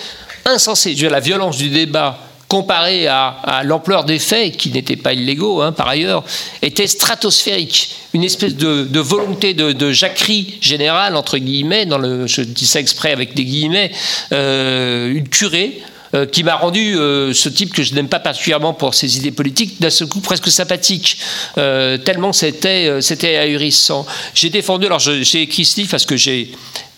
insensé. 0.46 0.92
Je 0.92 0.96
veux 0.96 1.02
dire, 1.02 1.12
la 1.12 1.20
violence 1.20 1.58
du 1.58 1.70
débat 1.70 2.20
comparée 2.52 3.08
à, 3.08 3.62
l'ampleur 3.64 4.04
des 4.04 4.20
faits, 4.20 4.58
qui 4.58 4.72
n'étaient 4.72 4.98
pas 4.98 5.14
illégaux 5.14 5.62
hein, 5.62 5.72
par 5.72 5.88
ailleurs, 5.88 6.22
était 6.62 6.86
stratosphérique. 6.86 7.96
Une 8.14 8.26
espèce 8.26 8.58
de, 8.58 9.00
volonté 9.00 9.54
de, 9.54 9.92
jacquerie 9.94 10.58
générale, 10.60 11.16
entre 11.16 11.38
guillemets, 11.38 11.86
dans 11.86 11.98
le, 11.98 12.28
je 12.28 12.42
dis 12.42 12.68
ça 12.68 12.82
exprès 12.82 13.14
avec 13.14 13.36
des 13.36 13.46
guillemets, 13.46 13.94
euh, 14.34 15.14
une 15.14 15.30
curée 15.30 15.82
euh, 16.14 16.26
qui 16.26 16.44
m'a 16.44 16.56
rendu 16.56 16.98
euh, 16.98 17.34
ce 17.34 17.48
type 17.48 17.72
que 17.72 17.84
je 17.84 17.94
n'aime 17.94 18.10
pas 18.10 18.20
particulièrement 18.20 18.74
pour 18.74 18.96
ses 18.96 19.18
idées 19.18 19.32
politiques, 19.32 19.80
d'un 19.80 19.90
seul 19.90 20.10
coup 20.10 20.20
presque 20.20 20.52
sympathique, 20.52 21.20
tellement 21.56 22.34
c'était 22.34 23.02
c'était 23.02 23.38
ahurissant. 23.38 24.06
J'ai 24.36 24.50
défendu, 24.50 24.88
alors 24.88 25.00
j'ai 25.00 25.42
écrit 25.42 25.64
ce 25.64 25.78
livre 25.78 25.92
parce 25.92 26.06
que 26.06 26.18
j'ai, 26.18 26.52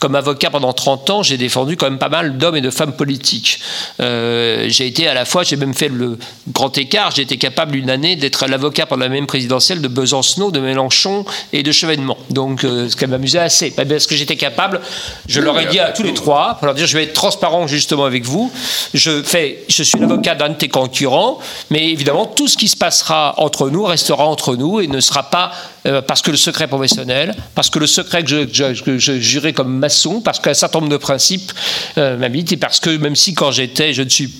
comme 0.04 0.16
avocat 0.16 0.49
pendant 0.49 0.74
30 0.74 1.10
ans, 1.12 1.24
j'ai 1.24 1.38
défendu 1.38 1.78
quand 1.78 1.86
même 1.86 1.97
pas 1.97 2.10
mal 2.10 2.38
d'hommes 2.38 2.58
et 2.58 2.62
de 2.62 2.72
femmes 2.72 2.91
politiques. 2.91 3.62
Euh, 4.01 4.66
j'ai 4.68 4.86
été 4.86 5.08
à 5.08 5.14
la 5.14 5.24
fois, 5.24 5.43
j'ai 5.43 5.56
même 5.56 5.74
fait 5.74 5.88
le 5.88 6.18
grand 6.49 6.78
écart, 6.78 7.12
j'ai 7.12 7.22
été 7.22 7.38
capable 7.38 7.78
une 7.78 7.89
année 7.89 8.18
d'être 8.18 8.45
l'avocat 8.47 8.86
pendant 8.86 9.04
la 9.04 9.10
même 9.10 9.28
présidentielle 9.28 9.80
de 9.80 9.88
Besancenot, 9.88 10.51
de 10.51 10.60
Mélenchon 10.60 11.24
et 11.54 11.64
de 11.64 11.72
Chevènement. 11.72 12.18
Donc 12.32 12.66
euh, 12.66 12.89
ce 12.89 12.97
qui 12.97 13.08
m'amusait 13.08 13.39
assez, 13.39 13.72
parce 13.72 14.06
que 14.06 14.16
j'étais 14.16 14.36
capable, 14.36 14.82
je 15.26 15.39
leur 15.39 15.58
ai 15.58 15.68
dit 15.68 15.80
à 15.80 15.93
tous 15.93 16.04
les 16.04 16.14
trois, 16.14 16.56
pour 16.56 16.66
leur 16.66 16.76
dire 16.76 16.86
je 16.86 16.97
vais 16.97 17.04
être 17.06 17.14
transparent 17.14 17.66
justement 17.68 18.04
avec 18.04 18.26
vous, 18.26 18.51
je, 18.93 19.24
fais, 19.24 19.64
je 19.70 19.84
suis 19.84 19.99
l'avocat 19.99 20.36
d'un 20.36 20.49
de 20.49 20.56
tes 20.56 20.68
concurrents, 20.68 21.39
mais 21.70 21.91
évidemment 21.91 22.26
tout 22.26 22.49
ce 22.49 22.58
qui 22.58 22.68
se 22.68 22.76
passera 22.76 23.36
entre 23.38 23.70
nous 23.70 23.86
restera 23.86 24.26
entre 24.26 24.58
nous 24.58 24.82
et 24.82 24.88
ne 24.88 24.99
sera 24.99 25.24
pas 25.24 25.54
euh, 25.86 26.01
parce 26.01 26.21
que 26.21 26.31
le 26.31 26.38
secret 26.38 26.67
professionnel, 26.67 27.36
parce 27.55 27.69
que 27.69 27.79
le 27.79 27.88
secret 27.88 28.23
que 28.23 28.47
je, 28.51 29.19
jurais 29.19 29.53
comme 29.53 29.77
maçon, 29.77 30.21
parce 30.21 30.39
qu'un 30.39 30.53
certain 30.53 30.79
nombre 30.79 30.91
de 30.91 30.97
principes 30.97 31.51
euh, 31.97 32.17
et 32.51 32.57
parce 32.57 32.79
que 32.79 32.89
même 32.97 33.15
si 33.15 33.34
quand 33.34 33.51
j'étais, 33.51 33.93
je 33.93 34.01
ne 34.01 34.09
suis 34.09 34.34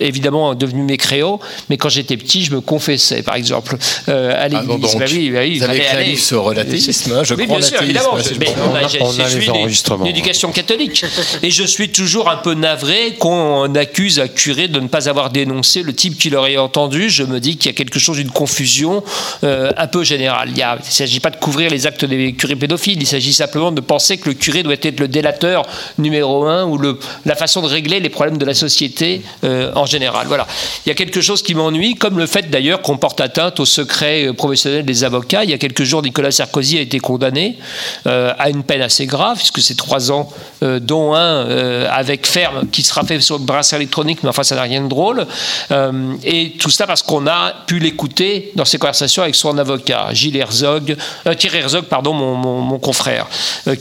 évidemment 0.00 0.54
devenu 0.54 0.82
mécréant, 0.82 1.40
mais 1.70 1.76
quand 1.76 1.88
j'étais 1.88 2.16
petit, 2.16 2.44
je 2.44 2.52
me 2.54 2.60
confessais, 2.60 3.22
par 3.22 3.36
exemple, 3.36 3.76
euh, 4.08 4.32
à 4.36 4.48
l'église. 4.48 4.68
Ah, 4.68 4.72
donc, 4.72 4.80
Bah 4.98 5.04
oui, 5.10 5.30
bah 5.30 5.40
vous 5.46 5.62
avez 5.62 5.76
écrit 5.78 5.88
un 5.94 5.98
aller. 5.98 6.04
livre 6.10 6.22
sur 6.22 6.52
l'athéisme, 6.52 7.12
hein, 7.12 7.22
je 7.24 7.34
oui, 7.34 7.44
crois 7.46 7.58
bien 7.58 7.66
sûr, 7.66 7.82
évidemment. 7.82 8.18
Je- 8.18 8.38
mais 8.38 8.48
on 8.58 8.74
a, 8.74 8.82
On 9.00 9.12
les 9.12 9.44
une- 9.44 9.50
enregistrements. 9.50 10.04
une 10.04 10.10
éducation 10.10 10.50
catholique. 10.52 11.04
Et 11.42 11.50
je 11.50 11.64
suis 11.64 11.90
toujours 11.90 12.28
un 12.30 12.36
peu 12.36 12.54
navré 12.54 13.14
qu'on 13.18 13.74
accuse 13.74 14.20
un 14.20 14.28
curé 14.28 14.68
de 14.68 14.80
ne 14.80 14.88
pas 14.88 15.08
avoir 15.08 15.30
dénoncé 15.30 15.82
le 15.82 15.92
type 15.94 16.18
qui 16.18 16.30
l'aurait 16.30 16.56
entendu. 16.56 17.10
Je 17.10 17.22
me 17.24 17.40
dis 17.40 17.56
qu'il 17.56 17.70
y 17.70 17.74
a 17.74 17.76
quelque 17.76 17.98
chose 17.98 18.16
d'une 18.16 18.30
confusion 18.30 19.02
euh, 19.44 19.70
un 19.76 19.86
peu 19.86 20.04
générale. 20.04 20.50
Il 20.54 20.60
ne 20.62 20.90
s'agit 20.90 21.20
pas 21.20 21.30
de 21.30 21.36
couvrir 21.36 21.70
les 21.70 21.86
actes 21.86 22.04
des 22.04 22.32
curés 22.34 22.56
pédophiles, 22.56 23.00
il 23.00 23.06
s'agit 23.06 23.32
simplement 23.32 23.72
de 23.72 23.80
penser 23.80 24.18
que 24.18 24.28
le 24.28 24.34
curé 24.34 24.62
doit 24.62 24.74
être 24.80 25.00
le 25.00 25.08
délateur 25.08 25.62
numéro 25.98 26.44
un 26.44 26.64
ou 26.64 26.78
le, 26.78 26.98
la 27.24 27.34
façon 27.34 27.62
de 27.62 27.66
régler 27.66 28.00
les 28.00 28.08
problèmes 28.08 28.38
de 28.38 28.44
la 28.44 28.54
société 28.54 29.22
euh, 29.44 29.72
en 29.74 29.83
général. 29.86 30.26
Voilà. 30.26 30.46
Il 30.84 30.88
y 30.88 30.92
a 30.92 30.94
quelque 30.94 31.20
chose 31.20 31.42
qui 31.42 31.54
m'ennuie, 31.54 31.94
comme 31.94 32.18
le 32.18 32.26
fait 32.26 32.50
d'ailleurs 32.50 32.82
qu'on 32.82 32.96
porte 32.96 33.20
atteinte 33.20 33.60
au 33.60 33.64
secret 33.64 34.26
euh, 34.26 34.32
professionnel 34.32 34.84
des 34.84 35.04
avocats. 35.04 35.44
Il 35.44 35.50
y 35.50 35.54
a 35.54 35.58
quelques 35.58 35.84
jours, 35.84 36.02
Nicolas 36.02 36.30
Sarkozy 36.30 36.78
a 36.78 36.80
été 36.80 36.98
condamné 37.00 37.56
euh, 38.06 38.32
à 38.38 38.50
une 38.50 38.62
peine 38.62 38.82
assez 38.82 39.06
grave, 39.06 39.38
puisque 39.38 39.60
c'est 39.60 39.76
trois 39.76 40.12
ans, 40.12 40.28
euh, 40.62 40.78
dont 40.80 41.14
un 41.14 41.44
avec 41.90 42.26
ferme, 42.26 42.68
qui 42.70 42.82
sera 42.82 43.04
fait 43.04 43.20
sur 43.20 43.38
le 43.38 43.44
électronique, 43.76 44.18
mais 44.22 44.28
enfin 44.28 44.42
ça 44.42 44.54
n'a 44.54 44.62
rien 44.62 44.82
de 44.82 44.88
drôle. 44.88 45.26
Et 46.24 46.52
tout 46.58 46.70
ça 46.70 46.86
parce 46.86 47.02
qu'on 47.02 47.26
a 47.26 47.52
pu 47.66 47.78
l'écouter 47.78 48.52
dans 48.56 48.64
ses 48.64 48.78
conversations 48.78 49.22
avec 49.22 49.34
son 49.34 49.56
avocat, 49.58 50.08
Gilles 50.12 50.36
Herzog, 50.36 50.96
Thierry 51.38 51.58
Herzog, 51.58 51.84
pardon, 51.84 52.12
mon, 52.12 52.34
mon- 52.34 52.60
mon 52.60 52.78
confrère, 52.78 53.26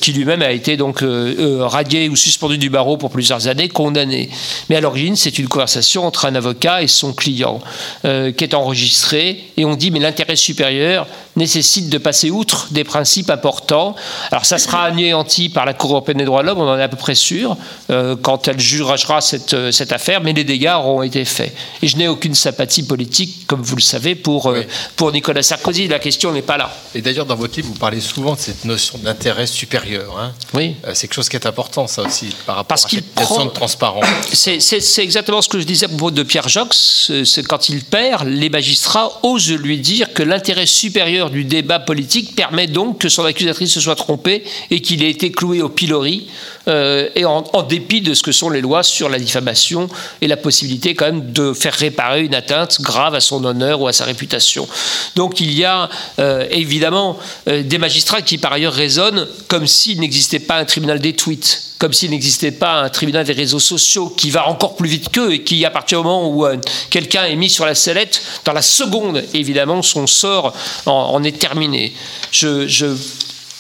qui 0.02 0.14
lui-même 0.14 0.42
a 0.42 0.52
été 0.52 0.78
donc 0.78 1.04
radié 1.04 2.10
ou 2.10 2.16
suspendu 2.16 2.58
du 2.58 2.70
barreau 2.70 2.98
pour 2.98 3.10
plusieurs 3.10 3.48
années, 3.48 3.70
condamné. 3.70 4.30
Mais 4.70 4.76
à 4.76 4.82
l'origine, 4.82 5.16
c'est 5.16 5.38
une 5.40 5.48
conversation 5.48 5.93
entre 6.02 6.26
un 6.26 6.36
avocat 6.36 6.82
et 6.82 6.88
son 6.88 7.14
client 7.14 7.60
euh, 8.06 8.32
qui 8.32 8.44
est 8.44 8.54
enregistrée, 8.54 9.44
et 9.58 9.66
on 9.66 9.76
dit 9.76 9.92
mais 9.92 10.00
l'intérêt 10.00 10.36
supérieur 10.36 11.08
nécessite 11.36 11.90
de 11.90 11.98
passer 11.98 12.30
outre 12.30 12.68
des 12.72 12.84
principes 12.84 13.30
importants. 13.30 13.96
Alors 14.32 14.46
ça 14.46 14.58
sera 14.58 14.84
anéanti 14.84 15.50
par 15.50 15.66
la 15.66 15.74
Cour 15.74 15.92
européenne 15.92 16.18
des 16.20 16.26
droits 16.26 16.42
de 16.42 16.48
l'homme, 16.48 16.60
on 16.60 16.68
en 16.70 16.78
est 16.78 16.84
à 16.84 16.88
peu 16.90 16.98
près 16.98 17.16
sûr, 17.16 17.58
euh, 17.90 18.16
quand 18.22 18.48
elle 18.48 18.60
jugera 18.60 19.22
cette, 19.22 19.54
euh, 19.54 19.72
cette 19.72 19.92
affaire, 19.92 20.22
mais 20.22 20.34
les 20.34 20.44
dégâts 20.44 20.74
auront 20.76 21.02
été 21.02 21.26
faits. 21.26 21.56
Et 21.82 21.88
je 21.88 21.98
n'ai 21.98 22.08
aucune 22.08 22.36
sympathie 22.36 22.84
politique, 22.84 23.48
comme 23.48 23.62
vous 23.62 23.76
le 23.76 23.82
savez, 23.82 24.16
pour, 24.16 24.48
euh, 24.50 24.64
pour 24.96 25.12
Nicolas 25.12 25.44
Sarkozy. 25.44 25.88
La 25.88 26.00
question 26.00 26.32
n'est 26.32 26.42
pas 26.42 26.58
là. 26.58 26.72
Et 26.96 27.02
d'ailleurs, 27.02 27.26
dans 27.26 27.36
votre 27.36 27.56
livre, 27.56 27.68
vous 27.70 27.80
parlez 27.80 28.00
souvent 28.02 28.36
de 28.36 28.40
cette 28.40 28.66
notion 28.66 28.98
d'intérêt 29.00 29.48
supérieur. 29.48 30.18
hein. 30.20 30.32
Oui. 30.54 30.76
Euh, 30.86 30.92
C'est 30.94 31.08
quelque 31.08 31.16
chose 31.16 31.30
qui 31.30 31.36
est 31.36 31.46
important, 31.48 31.88
ça 31.88 32.04
aussi, 32.04 32.28
par 32.46 32.56
rapport 32.58 32.68
Parce 32.68 32.86
à 32.86 32.90
cette 32.90 33.16
notion 33.20 33.36
prend- 33.36 33.46
de 33.46 33.50
transparence. 33.52 34.06
C'est 34.32 34.60
c'est- 34.60 34.80
c'est 34.82 35.04
exactement 35.04 35.42
ce 35.42 35.50
que 35.50 35.60
je 35.60 35.66
disais 35.66 35.86
à 35.86 35.90
propos 35.90 36.12
de 36.12 36.24
Pierre 36.24 36.48
Jox. 36.50 37.12
C'est 37.26 37.44
quand 37.44 37.70
il 37.70 37.84
perd, 37.84 38.28
les 38.28 38.50
magistrats 38.50 39.20
osent 39.24 39.52
lui 39.52 39.80
dire 39.80 40.14
que 40.14 40.24
l'intérêt 40.24 40.66
supérieur 40.66 41.23
du 41.30 41.44
débat 41.44 41.80
politique 41.80 42.36
permet 42.36 42.68
donc 42.68 43.00
que 43.00 43.10
son 43.10 43.26
accusatrice 43.26 43.74
se 43.74 43.80
soit 43.80 43.96
trompée 43.96 44.44
et 44.72 44.82
qu'il 44.82 45.04
ait 45.04 45.10
été 45.10 45.32
cloué 45.32 45.62
au 45.62 45.70
pilori, 45.70 46.28
euh, 46.68 47.10
et 47.16 47.26
en, 47.26 47.44
dépit 47.68 48.02
de 48.02 48.14
ce 48.14 48.24
que 48.24 48.32
sont 48.32 48.50
les 48.50 48.62
lois 48.62 48.84
sur 48.84 49.10
la 49.10 49.20
diffamation 49.20 49.90
et 50.22 50.28
la 50.28 50.38
possibilité 50.38 50.96
quand 50.96 51.06
même 51.06 51.32
de 51.32 51.54
faire 51.54 51.74
réparer 51.74 52.24
une 52.24 52.36
atteinte 52.36 52.82
grave 52.82 53.16
à 53.16 53.20
son 53.20 53.44
honneur 53.44 53.82
ou 53.82 53.88
à 53.88 53.94
sa 53.94 54.06
réputation. 54.06 54.68
Donc 55.16 55.40
il 55.40 55.54
y 55.54 55.66
a 55.66 55.90
euh, 56.20 56.46
évidemment 56.52 57.18
euh, 57.48 57.64
des 57.64 57.78
magistrats 57.78 58.22
qui 58.22 58.38
par 58.38 58.54
ailleurs 58.54 58.74
raisonnent 58.74 59.28
comme 59.48 59.68
s'il 59.68 60.00
n'existait 60.00 60.40
pas 60.40 60.58
un 60.58 60.66
tribunal 60.66 61.00
des 61.00 61.14
tweets 61.14 61.73
comme 61.80 61.94
s'il 61.94 62.12
n'existait 62.12 62.52
pas 62.52 62.82
un 62.84 62.90
tribunal 62.90 63.26
des 63.26 63.34
réseaux 63.34 63.60
sociaux 63.60 64.10
qui 64.10 64.30
va 64.30 64.48
encore 64.48 64.76
plus 64.76 64.88
vite 64.88 65.10
qu'eux 65.10 65.34
et 65.34 65.44
qui, 65.44 65.66
à 65.66 65.70
partir 65.70 66.00
du 66.00 66.06
moment 66.06 66.30
où 66.30 66.46
euh, 66.46 66.58
quelqu'un 66.90 67.26
est 67.26 67.36
mis 67.36 67.50
sur 67.50 67.66
la 67.66 67.76
sellette, 67.76 68.22
dans 68.46 68.54
la 68.54 68.62
seconde, 68.62 69.24
évidemment, 69.34 69.82
son 69.82 70.08
sort 70.08 70.54
en, 70.86 71.24
est 71.24 71.38
terminé. 71.38 71.94
Je, 72.32 72.96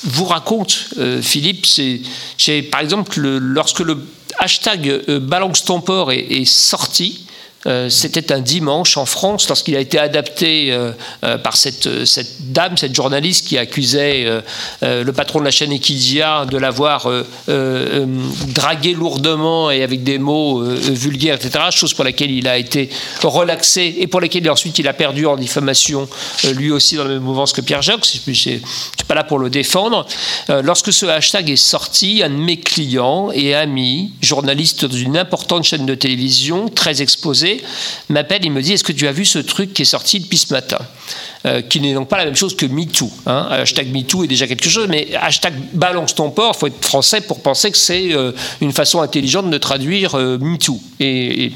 vous 0.05 0.25
raconte, 0.25 0.89
euh, 0.97 1.21
Philippe, 1.21 1.65
j'ai, 2.37 2.61
par 2.63 2.81
exemple, 2.81 3.19
le- 3.19 3.37
lorsque 3.39 3.79
le 3.79 3.97
hashtag 4.37 5.01
euh, 5.07 5.19
Balance 5.19 5.63
est 6.09 6.45
sorti, 6.45 7.25
euh, 7.65 7.89
c'était 7.89 8.31
un 8.31 8.39
dimanche 8.39 8.97
en 8.97 9.05
France 9.05 9.47
lorsqu'il 9.47 9.75
a 9.75 9.79
été 9.79 9.97
adapté 9.97 10.71
euh, 10.71 10.91
euh, 11.23 11.37
par 11.37 11.55
cette, 11.55 11.87
dame, 12.51 12.77
cette 12.77 12.95
journaliste 12.95 13.47
qui 13.47 13.57
accusait 13.57 14.25
le 14.81 15.11
patron 15.11 15.39
de 15.39 15.45
la 15.45 15.51
chaîne 15.51 15.71
Equidia 15.71 16.45
de 16.45 16.57
l'avoir 16.57 17.09
dragué 17.47 18.93
lourdement 18.93 19.71
et 19.71 19.83
avec 19.83 20.03
des 20.03 20.17
mots 20.17 20.61
vulgaires, 20.61 21.35
etc. 21.35 21.65
Chose 21.71 21.93
pour 21.93 22.03
laquelle 22.03 22.31
il 22.31 22.47
a 22.47 22.57
été 22.57 22.89
relaxé 23.23 23.95
et 23.99 24.07
pour 24.07 24.21
laquelle 24.21 24.49
ensuite 24.49 24.79
il 24.79 24.87
a 24.87 24.93
perdu 24.93 25.25
en 25.25 25.35
diffamation, 25.35 26.07
lui 26.53 26.71
aussi 26.71 26.95
dans 26.95 27.03
la 27.03 27.11
même 27.11 27.23
mouvance 27.23 27.53
que 27.53 27.61
Pierre 27.61 27.81
Jacques. 27.81 28.05
Je 28.05 28.29
ne 28.29 28.33
suis 28.33 28.61
pas 29.07 29.15
là 29.15 29.23
pour 29.23 29.39
le 29.39 29.49
défendre. 29.49 30.05
Lorsque 30.49 30.91
ce 30.91 31.05
hashtag 31.05 31.49
est 31.49 31.55
sorti, 31.55 32.21
un 32.23 32.29
de 32.29 32.35
mes 32.35 32.59
clients 32.59 33.31
et 33.31 33.53
amis, 33.55 34.11
journaliste 34.21 34.85
d'une 34.85 35.17
importante 35.17 35.63
chaîne 35.63 35.85
de 35.85 35.95
télévision, 35.95 36.69
très 36.69 37.01
m'appelle 38.09 38.45
et 38.45 38.49
me 38.49 38.61
dit 38.61 38.73
Est-ce 38.73 38.83
que 38.83 38.91
tu 38.91 39.07
as 39.07 39.11
vu 39.11 39.25
ce 39.25 39.39
truc 39.39 39.73
qui 39.73 39.83
est 39.83 39.85
sorti 39.85 40.19
depuis 40.19 40.37
ce 40.37 40.53
matin? 40.53 40.79
Euh, 41.45 41.61
qui 41.61 41.81
n'est 41.81 41.93
donc 41.93 42.07
pas 42.07 42.17
la 42.17 42.23
même 42.23 42.37
chose 42.37 42.55
que 42.55 42.65
MeToo. 42.65 43.11
Hein. 43.25 43.47
Hashtag 43.51 43.91
MeToo 43.93 44.23
est 44.23 44.27
déjà 44.27 44.47
quelque 44.47 44.69
chose, 44.69 44.87
mais 44.87 45.13
hashtag 45.13 45.53
balance 45.73 46.15
ton 46.15 46.29
port, 46.29 46.53
il 46.55 46.59
faut 46.59 46.67
être 46.67 46.85
français 46.85 47.19
pour 47.19 47.41
penser 47.41 47.69
que 47.69 47.77
c'est 47.77 48.13
euh, 48.13 48.31
une 48.61 48.71
façon 48.71 49.01
intelligente 49.01 49.49
de 49.49 49.57
traduire 49.57 50.15
euh, 50.15 50.37
MeToo. 50.37 50.79
Et, 51.01 51.51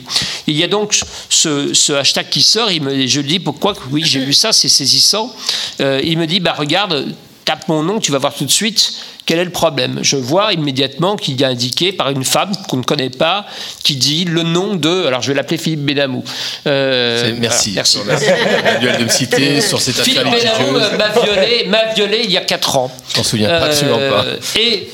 il 0.45 0.57
y 0.57 0.63
a 0.65 0.67
donc 0.67 0.99
ce, 1.29 1.93
hashtag 1.93 2.27
qui 2.29 2.41
sort, 2.41 2.69
je 2.69 3.19
lui 3.19 3.27
dis 3.27 3.39
pourquoi, 3.39 3.75
oui, 3.91 4.03
j'ai 4.05 4.19
vu 4.19 4.33
ça, 4.33 4.51
c'est 4.51 4.67
saisissant. 4.67 5.33
Euh, 5.79 6.01
il 6.03 6.17
me 6.17 6.27
dit 6.27 6.41
bah 6.41 6.55
regarde, 6.57 7.15
tape 7.47 7.69
mon 7.69 7.81
nom, 7.81 7.99
tu 8.01 8.11
vas 8.11 8.17
voir 8.17 8.33
tout 8.33 8.43
de 8.43 8.51
suite 8.51 8.91
quel 9.25 9.39
est 9.39 9.45
le 9.45 9.51
problème. 9.51 9.99
Je 10.01 10.17
vois 10.17 10.51
immédiatement 10.51 11.15
qu'il 11.15 11.39
y 11.39 11.45
a 11.45 11.47
indiqué 11.47 11.93
par 11.93 12.09
une 12.09 12.25
femme 12.25 12.51
qu'on 12.67 12.77
ne 12.77 12.83
connaît 12.83 13.09
pas, 13.09 13.45
qui 13.83 13.95
dit 13.95 14.25
le 14.25 14.43
nom 14.43 14.75
de, 14.75 15.05
alors 15.05 15.21
je 15.21 15.29
vais 15.29 15.33
l'appeler 15.33 15.57
Philippe 15.57 15.85
Benamou. 15.85 16.23
Euh, 16.67 17.33
merci. 17.39 17.71
voilà, 17.71 18.19
merci. 18.19 18.97
De 18.99 19.03
me 19.03 19.09
citer 19.09 19.61
sur 19.69 19.82
cette 19.82 19.95
Philippe 19.95 20.24
Benamou 20.24 20.78
m'a 20.97 21.09
violé, 21.21 21.65
m'a 21.67 21.93
violé 21.93 22.21
il 22.25 22.32
y 22.32 22.37
a 22.37 22.41
4 22.41 22.78
ans. 22.78 22.91
Je 23.13 23.17
m'en 23.17 23.24
souviens 23.24 23.49
absolument 23.49 23.97
pas. 23.97 24.25
Euh, 24.25 24.37
Et, 24.57 24.89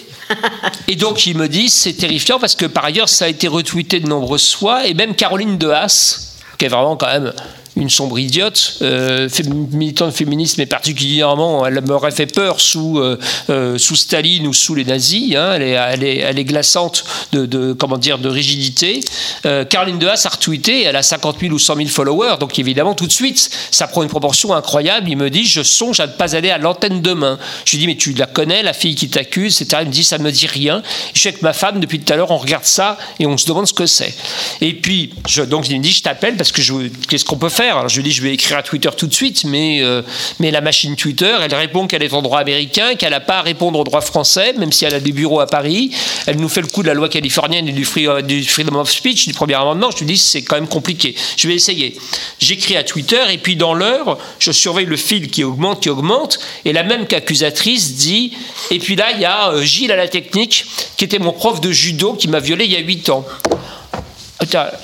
et 0.87 0.95
donc 0.95 1.25
il 1.25 1.35
me 1.35 1.47
dit 1.47 1.69
c'est 1.69 1.93
terrifiant 1.93 2.39
parce 2.39 2.55
que 2.55 2.65
par 2.67 2.85
ailleurs 2.85 3.09
ça 3.09 3.25
a 3.25 3.27
été 3.29 3.47
retweeté 3.47 3.99
de 3.99 4.07
nombreuses 4.07 4.53
fois 4.53 4.85
et 4.85 4.93
même 4.93 5.15
Caroline 5.15 5.57
de 5.57 5.69
Haas 5.69 6.37
qui 6.57 6.65
est 6.65 6.69
vraiment 6.69 6.95
quand 6.97 7.07
même 7.07 7.33
une 7.75 7.89
sombre 7.89 8.19
idiote, 8.19 8.77
euh, 8.81 9.27
militante 9.71 10.13
féministe, 10.13 10.57
mais 10.57 10.65
particulièrement, 10.65 11.65
elle 11.65 11.81
m'aurait 11.81 12.11
fait 12.11 12.27
peur 12.27 12.59
sous, 12.59 12.99
euh, 12.99 13.17
euh, 13.49 13.77
sous 13.77 13.95
Staline 13.95 14.47
ou 14.47 14.53
sous 14.53 14.75
les 14.75 14.85
nazis. 14.85 15.35
hein. 15.35 15.53
elle, 15.55 15.63
est, 15.63 15.71
elle, 15.71 16.03
elle 16.03 16.45
glaçante 16.45 17.03
de, 17.31 17.73
comment 17.73 17.97
dire, 17.97 18.19
de 18.19 18.29
rigidité. 18.29 18.99
Euh, 19.45 19.65
Caroline 19.65 19.97
de 19.97 20.07
Haas 20.07 20.23
a 20.25 20.29
retweeté, 20.29 20.83
elle 20.83 20.95
a 20.95 21.03
50 21.03 21.39
000 21.39 21.53
ou 21.53 21.59
100 21.59 21.75
000 21.77 21.87
followers, 21.89 22.35
donc 22.39 22.57
évidemment, 22.59 22.93
tout 22.93 23.07
de 23.07 23.11
suite, 23.11 23.49
ça 23.71 23.87
prend 23.87 24.03
une 24.03 24.09
proportion 24.09 24.53
incroyable. 24.53 25.09
Il 25.09 25.17
me 25.17 25.29
dit, 25.29 25.45
je 25.45 25.63
songe 25.63 25.99
à 25.99 26.07
ne 26.07 26.11
pas 26.11 26.35
aller 26.35 26.51
à 26.51 26.57
l'antenne 26.57 27.01
demain. 27.01 27.39
Je 27.65 27.71
lui 27.71 27.79
dis, 27.79 27.87
mais 27.87 27.95
tu 27.95 28.13
la 28.13 28.27
connais, 28.27 28.61
la 28.61 28.73
fille 28.73 28.95
qui 28.95 29.09
t'accuse, 29.09 29.61
etc. 29.61 29.81
Il 29.83 29.87
me 29.87 29.93
dit, 29.93 30.03
ça 30.03 30.17
ne 30.17 30.23
me 30.23 30.31
dit 30.31 30.47
rien. 30.47 30.83
Je 31.13 31.19
suis 31.19 31.29
avec 31.29 31.41
ma 31.41 31.53
femme, 31.53 31.79
depuis 31.79 31.99
tout 31.99 32.13
à 32.13 32.15
l'heure, 32.15 32.31
on 32.31 32.37
regarde 32.37 32.65
ça 32.65 32.97
et 33.19 33.25
on 33.25 33.37
se 33.37 33.47
demande 33.47 33.67
ce 33.67 33.73
que 33.73 33.85
c'est. 33.85 34.13
Et 34.61 34.73
puis, 34.73 35.13
donc, 35.47 35.69
il 35.69 35.77
me 35.77 35.83
dit, 35.83 35.91
je 35.91 36.03
t'appelle 36.03 36.37
parce 36.37 36.51
que 36.51 36.61
qu'est-ce 37.07 37.25
qu'on 37.25 37.37
peut 37.37 37.49
faire? 37.49 37.62
Alors, 37.69 37.89
Je 37.89 37.95
lui 37.97 38.03
dis, 38.03 38.11
je 38.11 38.21
vais 38.21 38.33
écrire 38.33 38.57
à 38.57 38.63
Twitter 38.63 38.89
tout 38.97 39.07
de 39.07 39.13
suite, 39.13 39.43
mais, 39.45 39.81
euh, 39.81 40.01
mais 40.39 40.51
la 40.51 40.61
machine 40.61 40.95
Twitter, 40.95 41.35
elle 41.41 41.53
répond 41.53 41.87
qu'elle 41.87 42.03
est 42.03 42.13
en 42.13 42.21
droit 42.21 42.39
américain, 42.39 42.95
qu'elle 42.95 43.11
n'a 43.11 43.19
pas 43.19 43.37
à 43.39 43.41
répondre 43.41 43.79
au 43.79 43.83
droit 43.83 44.01
français, 44.01 44.53
même 44.57 44.71
si 44.71 44.85
elle 44.85 44.93
a 44.95 44.99
des 44.99 45.11
bureaux 45.11 45.39
à 45.39 45.47
Paris. 45.47 45.91
Elle 46.27 46.37
nous 46.37 46.49
fait 46.49 46.61
le 46.61 46.67
coup 46.67 46.81
de 46.83 46.87
la 46.87 46.93
loi 46.93 47.09
californienne 47.09 47.67
et 47.67 47.71
du, 47.71 47.85
free- 47.85 48.07
euh, 48.07 48.21
du 48.21 48.43
freedom 48.43 48.75
of 48.75 48.89
speech, 48.91 49.27
du 49.27 49.33
premier 49.33 49.55
amendement. 49.55 49.89
Je 49.91 49.99
lui 49.99 50.05
dis, 50.05 50.17
c'est 50.17 50.41
quand 50.43 50.55
même 50.55 50.67
compliqué. 50.67 51.15
Je 51.37 51.47
vais 51.47 51.55
essayer. 51.55 51.97
J'écris 52.39 52.77
à 52.77 52.83
Twitter 52.83 53.21
et 53.31 53.37
puis 53.37 53.55
dans 53.55 53.73
l'heure, 53.73 54.17
je 54.39 54.51
surveille 54.51 54.85
le 54.85 54.97
fil 54.97 55.29
qui 55.29 55.43
augmente, 55.43 55.81
qui 55.81 55.89
augmente, 55.89 56.39
et 56.65 56.73
la 56.73 56.83
même 56.83 57.07
qu'accusatrice 57.07 57.95
dit, 57.95 58.33
et 58.71 58.79
puis 58.79 58.95
là, 58.95 59.07
il 59.13 59.21
y 59.21 59.25
a 59.25 59.49
euh, 59.51 59.61
Gilles 59.63 59.91
à 59.91 59.95
la 59.95 60.07
technique, 60.07 60.65
qui 60.97 61.05
était 61.05 61.19
mon 61.19 61.31
prof 61.33 61.61
de 61.61 61.71
judo, 61.71 62.13
qui 62.13 62.27
m'a 62.27 62.39
violé 62.39 62.65
il 62.65 62.71
y 62.71 62.75
a 62.75 62.79
8 62.79 63.09
ans. 63.09 63.25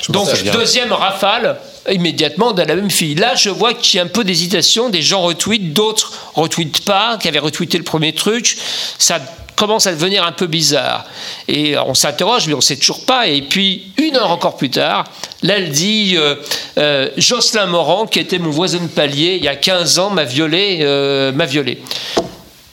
Donc, 0.10 0.28
deuxième 0.54 0.94
rafale, 0.94 1.60
immédiatement 1.92 2.52
de 2.54 2.62
la 2.62 2.76
même 2.76 2.92
fille. 2.92 3.16
Là, 3.16 3.36
je 3.36 3.50
vois 3.50 3.74
qu'il 3.74 3.98
y 3.98 4.00
a 4.02 4.04
un 4.04 4.08
peu 4.08 4.24
d'hésitation, 4.24 4.90
des 4.90 5.02
gens 5.02 5.22
retweetent, 5.22 5.74
d'autres 5.74 6.14
retweetent 6.36 6.86
pas, 6.86 7.18
qui 7.22 7.28
avaient 7.28 7.40
retweeté 7.40 7.78
le 7.78 7.84
premier 7.84 8.14
truc. 8.14 8.58
Ça 8.98 9.20
commence 9.56 9.88
à 9.88 9.92
devenir 9.92 10.24
un 10.26 10.32
peu 10.32 10.48
bizarre. 10.48 11.06
Et 11.50 11.78
on 11.78 11.94
s'interroge, 11.94 12.48
mais 12.48 12.54
on 12.54 12.62
sait 12.62 12.78
toujours 12.78 13.06
pas. 13.06 13.28
Et 13.28 13.42
puis, 13.42 13.92
une 13.98 14.16
heure 14.16 14.32
encore 14.32 14.56
plus 14.56 14.70
tard, 14.70 15.04
là, 15.44 15.58
elle 15.58 15.72
dit 15.72 16.14
euh, 16.16 16.36
euh, 16.78 17.10
Jocelyn 17.18 17.66
Morand, 17.66 18.06
qui 18.08 18.20
était 18.20 18.40
mon 18.40 18.52
voisin 18.52 18.80
de 18.80 18.88
palier 18.88 19.36
il 19.38 19.44
y 19.44 19.50
a 19.50 19.56
15 19.58 20.00
ans, 20.00 20.10
m'a 20.12 20.24
violé. 20.24 20.80
euh, 20.82 21.32
m'a 21.34 21.46
violé. 21.46 21.82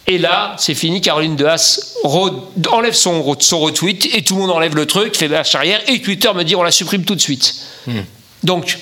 Et 0.09 0.19
là, 0.19 0.55
c'est 0.57 0.75
fini. 0.75 1.01
Caroline 1.01 1.35
de 1.35 1.45
Haas 1.45 1.95
re- 2.05 2.33
enlève 2.71 2.95
son, 2.95 3.35
son 3.41 3.59
retweet 3.59 4.09
et 4.15 4.23
tout 4.23 4.37
le 4.37 4.43
monde 4.43 4.53
enlève 4.53 4.77
le 4.77 4.87
truc, 4.87 5.17
fait 5.17 5.27
marche 5.27 5.57
arrière. 5.57 5.81
Et 5.89 6.01
Twitter 6.01 6.31
me 6.33 6.45
dit 6.45 6.55
on 6.55 6.63
la 6.63 6.71
supprime 6.71 7.05
tout 7.05 7.17
de 7.17 7.21
suite. 7.21 7.57
Donc, 8.45 8.79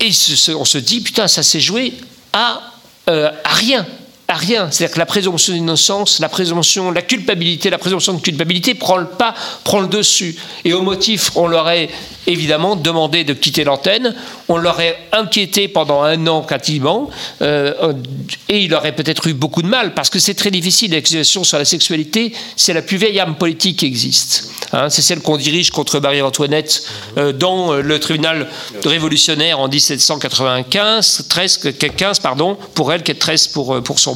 et 0.00 0.10
on 0.54 0.64
se 0.64 0.78
dit 0.78 1.00
putain, 1.00 1.28
ça 1.28 1.42
s'est 1.42 1.60
joué 1.60 1.94
à, 2.32 2.60
euh, 3.08 3.30
à 3.44 3.54
rien. 3.54 3.86
Rien. 4.34 4.70
C'est-à-dire 4.70 4.94
que 4.94 4.98
la 4.98 5.06
présomption 5.06 5.52
d'innocence, 5.54 6.20
la 6.20 6.28
présomption, 6.28 6.90
la 6.92 7.02
culpabilité, 7.02 7.68
la 7.68 7.78
présomption 7.78 8.14
de 8.14 8.20
culpabilité 8.20 8.74
prend 8.74 8.96
le 8.96 9.06
pas, 9.06 9.34
prend 9.64 9.80
le 9.80 9.88
dessus. 9.88 10.36
Et 10.64 10.72
au 10.72 10.82
motif, 10.82 11.32
on 11.36 11.48
leur 11.48 11.68
est 11.70 11.90
évidemment 12.26 12.76
demandé 12.76 13.24
de 13.24 13.32
quitter 13.32 13.64
l'antenne, 13.64 14.14
on 14.48 14.56
l'aurait 14.56 14.98
inquiété 15.12 15.68
pendant 15.68 16.02
un 16.02 16.26
an 16.26 16.42
quasiment, 16.42 17.10
euh, 17.42 17.92
et 18.48 18.60
il 18.60 18.74
aurait 18.74 18.94
peut-être 18.94 19.26
eu 19.26 19.34
beaucoup 19.34 19.62
de 19.62 19.66
mal, 19.66 19.94
parce 19.94 20.10
que 20.10 20.18
c'est 20.18 20.34
très 20.34 20.50
difficile, 20.50 20.92
l'accusation 20.92 21.44
sur 21.44 21.58
la 21.58 21.64
sexualité, 21.64 22.32
c'est 22.56 22.72
la 22.72 22.82
plus 22.82 22.98
vieille 22.98 23.18
arme 23.18 23.34
politique 23.34 23.78
qui 23.78 23.86
existe. 23.86 24.50
Hein, 24.72 24.90
c'est 24.90 25.02
celle 25.02 25.20
qu'on 25.20 25.36
dirige 25.36 25.70
contre 25.70 25.98
Marie-Antoinette 25.98 26.84
euh, 27.16 27.32
dans 27.32 27.72
euh, 27.72 27.80
le 27.80 27.98
tribunal 27.98 28.48
révolutionnaire 28.84 29.58
en 29.58 29.68
1795, 29.68 31.26
13, 31.28 31.72
15 31.96 32.20
pardon, 32.20 32.56
pour 32.74 32.92
elle, 32.92 33.02
qui 33.02 33.10
est 33.10 33.16
13 33.16 33.48
pour, 33.48 33.82
pour 33.82 33.98
son 33.98 34.14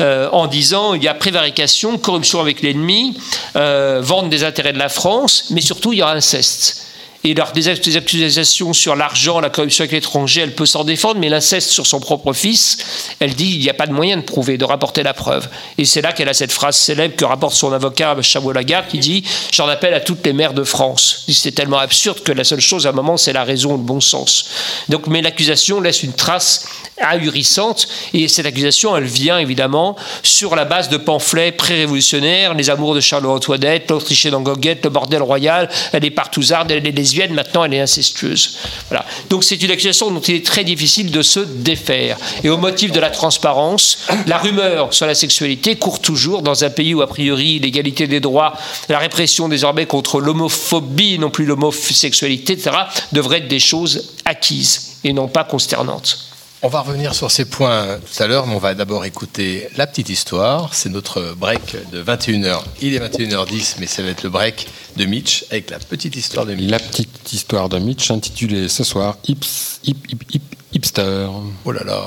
euh, 0.00 0.28
en 0.32 0.46
disant 0.46 0.94
il 0.94 1.02
y 1.02 1.08
a 1.08 1.14
prévarication, 1.14 1.98
corruption 1.98 2.40
avec 2.40 2.62
l'ennemi, 2.62 3.16
euh, 3.56 4.00
vente 4.02 4.30
des 4.30 4.44
intérêts 4.44 4.72
de 4.72 4.78
la 4.78 4.88
France, 4.88 5.46
mais 5.50 5.60
surtout 5.60 5.92
il 5.92 5.98
y 5.98 6.02
aura 6.02 6.12
inceste. 6.12 6.86
Et 7.22 7.34
lors 7.34 7.52
des 7.52 7.68
ac- 7.68 7.84
des 7.84 7.96
accusations 7.98 8.72
sur 8.72 8.96
l'argent, 8.96 9.40
la 9.40 9.50
corruption 9.50 9.82
avec 9.82 9.92
l'étranger, 9.92 10.40
elle 10.40 10.54
peut 10.54 10.64
s'en 10.64 10.84
défendre, 10.84 11.20
mais 11.20 11.28
l'inceste 11.28 11.70
sur 11.70 11.86
son 11.86 12.00
propre 12.00 12.32
fils, 12.32 12.78
elle 13.20 13.34
dit 13.34 13.52
il 13.56 13.60
n'y 13.60 13.68
a 13.68 13.74
pas 13.74 13.86
de 13.86 13.92
moyen 13.92 14.16
de 14.16 14.22
prouver, 14.22 14.56
de 14.56 14.64
rapporter 14.64 15.02
la 15.02 15.12
preuve. 15.12 15.46
Et 15.76 15.84
c'est 15.84 16.00
là 16.00 16.12
qu'elle 16.12 16.30
a 16.30 16.34
cette 16.34 16.52
phrase 16.52 16.76
célèbre 16.76 17.16
que 17.16 17.26
rapporte 17.26 17.54
son 17.54 17.72
avocat 17.72 18.16
Chavot-Lagarde 18.22 18.86
qui 18.88 18.98
dit 19.00 19.22
J'en 19.52 19.68
appelle 19.68 19.92
à 19.92 20.00
toutes 20.00 20.24
les 20.24 20.32
mères 20.32 20.54
de 20.54 20.64
France. 20.64 21.24
C'est 21.28 21.54
tellement 21.54 21.78
absurde 21.78 22.20
que 22.22 22.32
la 22.32 22.44
seule 22.44 22.60
chose 22.60 22.86
à 22.86 22.90
un 22.90 22.92
moment, 22.92 23.16
c'est 23.18 23.34
la 23.34 23.44
raison, 23.44 23.72
le 23.72 23.82
bon 23.82 24.00
sens. 24.00 24.46
Donc, 24.88 25.06
mais 25.06 25.20
l'accusation 25.20 25.80
laisse 25.80 26.02
une 26.02 26.14
trace 26.14 26.66
ahurissante, 27.02 27.88
et 28.12 28.28
cette 28.28 28.46
accusation, 28.46 28.96
elle 28.96 29.04
vient 29.04 29.38
évidemment 29.38 29.96
sur 30.22 30.54
la 30.54 30.64
base 30.66 30.88
de 30.90 30.96
pamphlets 30.98 31.52
pré-révolutionnaires, 31.52 32.54
les 32.54 32.68
amours 32.70 32.94
de 32.94 33.00
Charles-Antoinette, 33.00 33.90
l'Autrichienne 33.90 34.34
en 34.34 34.40
goguette, 34.42 34.84
le 34.84 34.90
bordel 34.90 35.22
royal, 35.22 35.68
elle 35.92 36.04
est 36.04 36.10
partouzarde, 36.10 36.70
elle 36.70 36.86
est 36.86 36.92
lesbienne, 37.10 37.34
maintenant 37.34 37.64
elle 37.64 37.74
est 37.74 37.80
incestueuse. 37.80 38.58
Voilà. 38.88 39.04
Donc 39.28 39.44
c'est 39.44 39.60
une 39.62 39.70
accusation 39.70 40.10
dont 40.10 40.20
il 40.20 40.36
est 40.36 40.46
très 40.46 40.64
difficile 40.64 41.10
de 41.10 41.22
se 41.22 41.40
défaire. 41.40 42.16
Et 42.44 42.50
au 42.50 42.56
motif 42.56 42.92
de 42.92 43.00
la 43.00 43.10
transparence, 43.10 44.06
la 44.26 44.38
rumeur 44.38 44.94
sur 44.94 45.06
la 45.06 45.14
sexualité 45.14 45.76
court 45.76 46.00
toujours 46.00 46.42
dans 46.42 46.64
un 46.64 46.70
pays 46.70 46.94
où 46.94 47.02
a 47.02 47.06
priori 47.06 47.58
l'égalité 47.58 48.06
des 48.06 48.20
droits, 48.20 48.54
la 48.88 48.98
répression 48.98 49.48
désormais 49.48 49.86
contre 49.86 50.20
l'homophobie, 50.20 51.18
non 51.18 51.30
plus 51.30 51.44
l'homosexualité, 51.44 52.54
etc., 52.54 52.76
devraient 53.12 53.38
être 53.38 53.48
des 53.48 53.60
choses 53.60 54.12
acquises 54.24 54.96
et 55.04 55.12
non 55.12 55.28
pas 55.28 55.44
consternantes. 55.44 56.29
On 56.62 56.68
va 56.68 56.82
revenir 56.82 57.14
sur 57.14 57.30
ces 57.30 57.46
points 57.46 57.98
tout 58.00 58.22
à 58.22 58.26
l'heure, 58.26 58.46
mais 58.46 58.54
on 58.54 58.58
va 58.58 58.74
d'abord 58.74 59.06
écouter 59.06 59.66
la 59.78 59.86
petite 59.86 60.10
histoire. 60.10 60.74
C'est 60.74 60.90
notre 60.90 61.34
break 61.34 61.74
de 61.90 62.02
21h. 62.02 62.60
Il 62.82 62.92
est 62.92 62.98
21h10, 62.98 63.76
mais 63.80 63.86
ça 63.86 64.02
va 64.02 64.10
être 64.10 64.22
le 64.24 64.28
break 64.28 64.66
de 64.98 65.06
Mitch 65.06 65.46
avec 65.50 65.70
la 65.70 65.78
petite 65.78 66.16
histoire 66.16 66.44
de 66.44 66.54
Mitch. 66.54 66.70
La 66.70 66.78
petite 66.78 67.32
histoire 67.32 67.70
de 67.70 67.78
Mitch 67.78 68.10
intitulée 68.10 68.68
ce 68.68 68.84
soir 68.84 69.16
Hips, 69.26 69.80
hip, 69.84 69.96
hip, 70.10 70.18
hip, 70.34 70.42
Hipster. 70.74 71.28
Oh 71.64 71.72
là 71.72 71.82
là. 71.82 72.02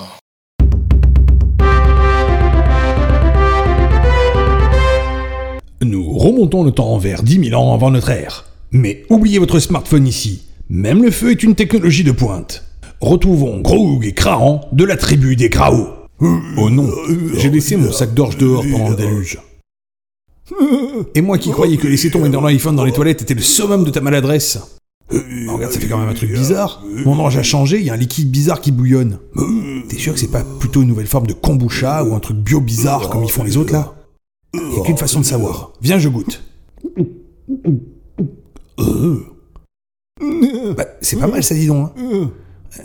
Nous 5.81 6.15
remontons 6.15 6.61
le 6.61 6.71
temps 6.71 6.95
vers 6.99 7.23
10 7.23 7.49
000 7.49 7.59
ans 7.59 7.73
avant 7.73 7.89
notre 7.89 8.11
ère. 8.11 8.45
Mais 8.71 9.03
oubliez 9.09 9.39
votre 9.39 9.57
smartphone 9.57 10.05
ici. 10.07 10.43
Même 10.69 11.01
le 11.01 11.09
feu 11.09 11.31
est 11.31 11.41
une 11.41 11.55
technologie 11.55 12.03
de 12.03 12.11
pointe. 12.11 12.63
Retrouvons 13.03 13.59
Groog 13.59 14.05
et 14.05 14.13
Krahan 14.13 14.61
de 14.71 14.85
la 14.85 14.95
tribu 14.95 15.35
des 15.35 15.49
Krao. 15.49 15.89
Oh 16.21 16.69
non, 16.69 16.89
j'ai 17.37 17.49
laissé 17.49 17.75
mon 17.75 17.91
sac 17.91 18.13
d'orge 18.13 18.37
dehors 18.37 18.63
pendant 18.71 18.91
le 18.91 18.95
déluge. 18.95 19.39
Et 21.13 21.19
moi 21.19 21.37
qui 21.37 21.51
croyais 21.51 21.75
que 21.75 21.85
laisser 21.85 22.09
tomber 22.09 22.29
dans 22.29 22.39
l'iPhone 22.39 22.77
dans 22.77 22.85
les 22.85 22.93
toilettes 22.93 23.21
était 23.21 23.33
le 23.33 23.41
summum 23.41 23.83
de 23.83 23.89
ta 23.89 23.99
maladresse. 23.99 24.57
Oh, 25.11 25.17
regarde, 25.49 25.73
ça 25.73 25.81
fait 25.81 25.89
quand 25.89 25.97
même 25.97 26.07
un 26.07 26.13
truc 26.13 26.31
bizarre. 26.31 26.81
Mon 27.03 27.19
orge 27.19 27.35
a 27.35 27.43
changé, 27.43 27.77
il 27.79 27.83
y 27.83 27.89
a 27.89 27.93
un 27.93 27.97
liquide 27.97 28.31
bizarre 28.31 28.61
qui 28.61 28.71
bouillonne. 28.71 29.19
T'es 29.89 29.97
sûr 29.97 30.13
que 30.13 30.19
c'est 30.19 30.31
pas 30.31 30.45
plutôt 30.61 30.81
une 30.81 30.87
nouvelle 30.87 31.07
forme 31.07 31.27
de 31.27 31.33
kombucha 31.33 32.05
ou 32.05 32.15
un 32.15 32.21
truc 32.21 32.37
bio 32.37 32.61
bizarre 32.61 33.09
comme 33.09 33.25
ils 33.25 33.31
font 33.31 33.43
les 33.43 33.57
autres 33.57 33.73
là? 33.73 33.95
Il 34.53 34.77
y 34.77 34.79
a 34.79 34.83
qu'une 34.85 34.97
façon 34.97 35.19
de 35.19 35.25
savoir. 35.25 35.73
Viens, 35.81 35.99
je 35.99 36.07
goûte. 36.07 36.41
Euh. 38.79 39.17
Bah, 40.77 40.85
c'est 41.01 41.19
pas 41.19 41.27
mal 41.27 41.43
ça, 41.43 41.53
dis 41.53 41.67
donc. 41.67 41.91
hein. 41.97 42.31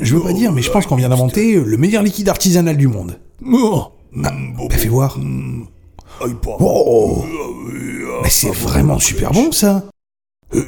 Je 0.01 0.15
veux 0.15 0.23
pas 0.23 0.33
dire, 0.33 0.53
mais 0.53 0.63
je 0.63 0.71
pense 0.71 0.87
qu'on 0.87 0.97
vient 0.97 1.09
d'inventer 1.09 1.61
le 1.61 1.77
meilleur 1.77 2.03
liquide 2.03 2.29
artisanal 2.29 2.77
du 2.77 2.89
monde. 2.89 3.19
Ah, 3.45 3.91
bah, 4.15 4.33
fais 4.71 4.89
voir. 4.89 5.19
Oh. 6.61 7.25
Mais 8.23 8.31
c'est 8.31 8.51
vraiment 8.51 8.99
super 8.99 9.33
bon 9.33 9.53
ça. 9.53 9.85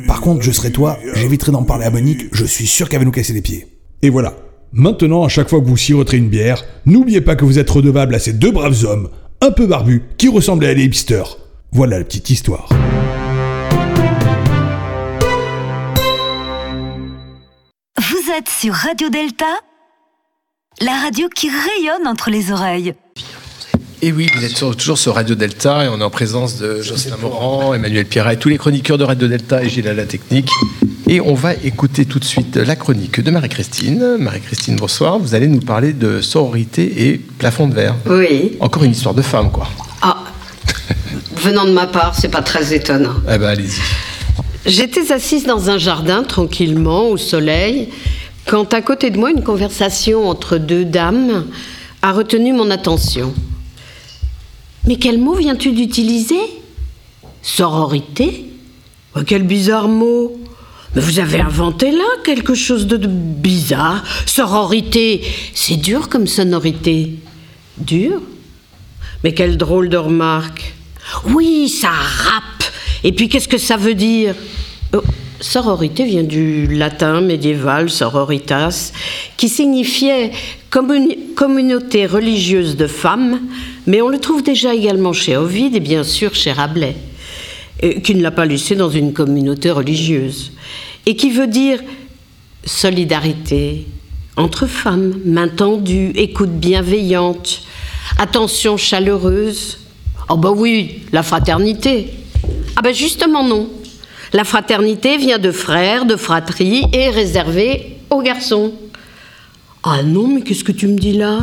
Par 0.06 0.20
contre, 0.20 0.42
je 0.42 0.50
serais 0.50 0.70
toi, 0.70 0.98
j'éviterais 1.14 1.52
d'en 1.52 1.62
parler 1.62 1.86
à 1.86 1.90
Monique, 1.90 2.26
je 2.32 2.44
suis 2.44 2.66
sûr 2.66 2.88
qu'elle 2.88 2.98
va 2.98 3.06
nous 3.06 3.10
casser 3.10 3.32
les 3.32 3.40
pieds. 3.40 3.66
Et 4.02 4.10
voilà. 4.10 4.34
Maintenant, 4.72 5.24
à 5.24 5.28
chaque 5.28 5.48
fois 5.48 5.60
que 5.60 5.66
vous 5.66 5.76
siroterez 5.76 6.18
une 6.18 6.28
bière, 6.28 6.64
n'oubliez 6.86 7.20
pas 7.20 7.34
que 7.34 7.44
vous 7.44 7.58
êtes 7.58 7.70
redevable 7.70 8.14
à 8.14 8.18
ces 8.18 8.32
deux 8.32 8.52
braves 8.52 8.84
hommes, 8.84 9.08
un 9.40 9.50
peu 9.50 9.66
barbus, 9.66 10.02
qui 10.16 10.28
ressemblaient 10.28 10.68
à 10.68 10.74
des 10.74 10.84
hipsters. 10.84 11.38
Voilà 11.72 11.98
la 11.98 12.04
petite 12.04 12.30
histoire. 12.30 12.68
Vous 18.30 18.36
êtes 18.36 18.48
sur 18.48 18.74
Radio 18.74 19.08
Delta, 19.08 19.46
la 20.80 20.92
radio 21.00 21.28
qui 21.34 21.48
rayonne 21.48 22.06
entre 22.06 22.30
les 22.30 22.52
oreilles. 22.52 22.94
Et 24.02 24.12
oui, 24.12 24.30
vous 24.32 24.44
êtes 24.44 24.56
sur- 24.56 24.76
toujours 24.76 24.98
sur 24.98 25.16
Radio 25.16 25.34
Delta 25.34 25.84
et 25.84 25.88
on 25.88 25.98
est 26.00 26.04
en 26.04 26.10
présence 26.10 26.56
de 26.56 26.80
Jocelyn 26.80 27.16
Morand, 27.16 27.74
Emmanuel 27.74 28.06
Pierret, 28.06 28.36
tous 28.36 28.48
les 28.48 28.56
chroniqueurs 28.56 28.98
de 28.98 29.04
Radio 29.04 29.26
Delta 29.26 29.64
et 29.64 29.68
Gilles 29.68 29.88
à 29.88 29.94
la 29.94 30.06
technique. 30.06 30.48
Et 31.08 31.20
on 31.20 31.34
va 31.34 31.54
écouter 31.54 32.04
tout 32.04 32.20
de 32.20 32.24
suite 32.24 32.54
la 32.56 32.76
chronique 32.76 33.20
de 33.20 33.32
Marie-Christine. 33.32 34.16
Marie-Christine, 34.18 34.76
bonsoir. 34.76 35.18
Vous 35.18 35.34
allez 35.34 35.48
nous 35.48 35.58
parler 35.60 35.92
de 35.92 36.20
sororité 36.20 37.08
et 37.08 37.18
plafond 37.18 37.66
de 37.66 37.74
verre. 37.74 37.96
Oui. 38.06 38.56
Encore 38.60 38.84
une 38.84 38.92
histoire 38.92 39.14
de 39.16 39.22
femme, 39.22 39.50
quoi. 39.50 39.66
Ah, 40.02 40.22
venant 41.34 41.64
de 41.64 41.72
ma 41.72 41.88
part, 41.88 42.14
c'est 42.16 42.28
pas 42.30 42.42
très 42.42 42.72
étonnant. 42.74 43.14
Eh 43.28 43.38
ben, 43.38 43.48
allez-y. 43.48 43.80
J'étais 44.66 45.12
assise 45.12 45.44
dans 45.44 45.70
un 45.70 45.78
jardin 45.78 46.22
tranquillement 46.22 47.08
au 47.08 47.16
soleil 47.16 47.88
quand 48.46 48.74
à 48.74 48.82
côté 48.82 49.10
de 49.10 49.18
moi, 49.18 49.30
une 49.30 49.44
conversation 49.44 50.28
entre 50.28 50.58
deux 50.58 50.84
dames 50.84 51.46
a 52.02 52.12
retenu 52.12 52.52
mon 52.52 52.70
attention. 52.70 53.32
Mais 54.86 54.96
quel 54.96 55.18
mot 55.18 55.34
viens-tu 55.34 55.72
d'utiliser 55.72 56.40
Sororité 57.42 58.46
Oh, 59.14 59.20
Quel 59.26 59.44
bizarre 59.44 59.88
mot 59.88 60.40
Mais 60.94 61.00
vous 61.00 61.18
avez 61.20 61.40
inventé 61.40 61.92
là 61.92 62.04
quelque 62.24 62.54
chose 62.54 62.86
de, 62.86 62.96
bizarre. 63.06 64.02
Sororité, 64.26 65.22
c'est 65.54 65.76
dur 65.76 66.08
comme 66.08 66.26
sonorité. 66.26 67.14
Dur 67.78 68.20
Mais 69.22 69.32
quelle 69.32 69.58
drôle 69.58 69.88
de 69.88 69.96
remarque. 69.96 70.74
Oui, 71.26 71.68
ça 71.68 71.90
rappe. 71.90 72.64
Et 73.04 73.12
puis 73.12 73.28
qu'est-ce 73.28 73.48
que 73.48 73.58
ça 73.58 73.76
veut 73.76 73.94
dire? 73.94 74.34
Oh, 74.94 75.02
Sororité 75.40 76.04
vient 76.04 76.22
du 76.22 76.66
latin 76.66 77.22
médiéval 77.22 77.88
sororitas, 77.88 78.92
qui 79.38 79.48
signifiait 79.48 80.32
communauté 80.68 82.04
religieuse 82.04 82.76
de 82.76 82.86
femmes, 82.86 83.40
mais 83.86 84.02
on 84.02 84.08
le 84.08 84.18
trouve 84.18 84.42
déjà 84.42 84.74
également 84.74 85.14
chez 85.14 85.38
Ovide 85.38 85.76
et 85.76 85.80
bien 85.80 86.04
sûr 86.04 86.34
chez 86.34 86.52
Rabelais, 86.52 86.96
euh, 87.82 88.00
qui 88.00 88.14
ne 88.14 88.22
l'a 88.22 88.30
pas 88.30 88.44
laissé 88.44 88.76
dans 88.76 88.90
une 88.90 89.14
communauté 89.14 89.70
religieuse, 89.70 90.52
et 91.06 91.16
qui 91.16 91.30
veut 91.30 91.46
dire 91.46 91.80
solidarité 92.66 93.86
entre 94.36 94.66
femmes, 94.66 95.14
main 95.24 95.48
tendue, 95.48 96.12
écoute 96.16 96.52
bienveillante, 96.52 97.62
attention 98.18 98.76
chaleureuse. 98.76 99.78
Oh 100.28 100.36
bah 100.36 100.52
oui, 100.54 101.00
la 101.12 101.22
fraternité. 101.22 102.10
Ah 102.76 102.82
ben 102.82 102.94
justement 102.94 103.44
non. 103.44 103.68
La 104.32 104.44
fraternité 104.44 105.16
vient 105.16 105.38
de 105.38 105.50
frères, 105.50 106.04
de 106.04 106.16
fratrie 106.16 106.84
et 106.92 107.10
réservée 107.10 107.96
aux 108.10 108.22
garçons. 108.22 108.72
Ah 109.82 110.02
non, 110.02 110.28
mais 110.28 110.42
qu'est-ce 110.42 110.64
que 110.64 110.72
tu 110.72 110.86
me 110.86 110.98
dis 110.98 111.14
là? 111.14 111.40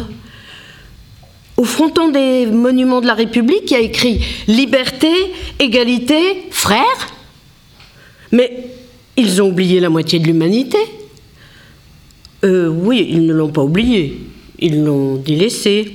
Au 1.58 1.64
fronton 1.64 2.10
des 2.10 2.46
monuments 2.46 3.02
de 3.02 3.08
la 3.08 3.16
République, 3.16 3.72
il 3.72 3.74
y 3.74 3.76
a 3.76 3.80
écrit 3.80 4.22
liberté, 4.48 5.12
égalité, 5.60 6.46
frères. 6.52 7.08
Mais 8.32 8.68
ils 9.16 9.42
ont 9.42 9.48
oublié 9.50 9.80
la 9.80 9.90
moitié 9.90 10.20
de 10.20 10.26
l'humanité. 10.26 10.78
Euh, 12.46 12.68
oui, 12.68 13.08
ils 13.10 13.26
ne 13.26 13.34
l'ont 13.34 13.50
pas 13.50 13.64
oublié. 13.64 14.20
Ils 14.60 14.84
l'ont 14.84 15.16
délaissé. 15.16 15.94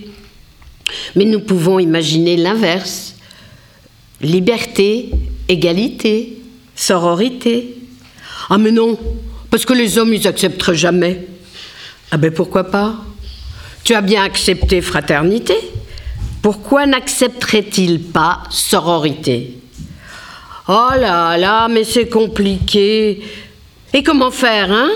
Mais 1.15 1.25
nous 1.25 1.41
pouvons 1.41 1.79
imaginer 1.79 2.37
l'inverse. 2.37 3.12
Liberté, 4.23 5.11
égalité, 5.49 6.39
sororité. 6.77 7.77
Ah 8.49 8.59
mais 8.59 8.71
non, 8.71 8.99
parce 9.51 9.65
que 9.65 9.73
les 9.73 9.99
hommes, 9.99 10.15
ils 10.15 10.27
accepteraient 10.27 10.77
jamais. 10.77 11.27
Ah 12.11 12.17
ben 12.17 12.31
pourquoi 12.31 12.65
pas? 12.65 12.97
Tu 13.85 13.95
as 13.95 14.01
bien 14.01 14.23
accepté 14.23 14.81
fraternité. 14.81 15.55
Pourquoi 16.41 16.87
n'accepterait-il 16.87 18.01
pas 18.01 18.45
sororité? 18.51 19.59
Oh 20.69 20.91
là 20.99 21.37
là, 21.37 21.69
mais 21.69 21.85
c'est 21.85 22.09
compliqué. 22.09 23.23
Et 23.93 24.03
comment 24.03 24.31
faire, 24.31 24.71
hein? 24.71 24.91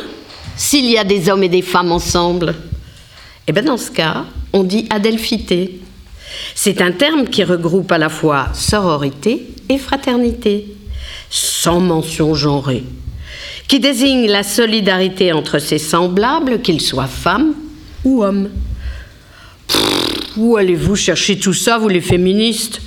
S'il 0.57 0.87
y 0.87 0.97
a 0.97 1.05
des 1.05 1.29
hommes 1.29 1.43
et 1.43 1.49
des 1.49 1.63
femmes 1.63 1.93
ensemble 1.93 2.55
Eh 3.47 3.53
bien 3.53 3.63
dans 3.63 3.77
ce 3.77 3.91
cas, 3.91 4.25
on 4.53 4.63
dit 4.63 4.87
adelphité. 4.91 5.81
C'est 6.55 6.81
un 6.81 6.93
terme 6.93 7.27
qui 7.27 7.45
regroupe 7.45 7.93
à 7.93 7.99
la 7.99 8.09
fois 8.09 8.49
sororité 8.55 9.47
et 9.69 9.79
fraternité, 9.79 10.67
sans 11.31 11.81
mention 11.81 12.35
genrée, 12.35 12.85
qui 13.69 13.81
désigne 13.81 14.27
la 14.27 14.43
solidarité 14.43 15.33
entre 15.33 15.59
ses 15.59 15.79
semblables, 15.79 16.63
qu'ils 16.63 16.81
soient 16.81 17.07
femmes 17.07 17.55
ou 18.05 18.23
hommes. 18.23 18.51
Où 20.37 20.57
allez-vous 20.57 20.97
chercher 20.97 21.39
tout 21.39 21.55
ça, 21.55 21.79
vous 21.79 21.89
les 21.89 22.01
féministes? 22.01 22.81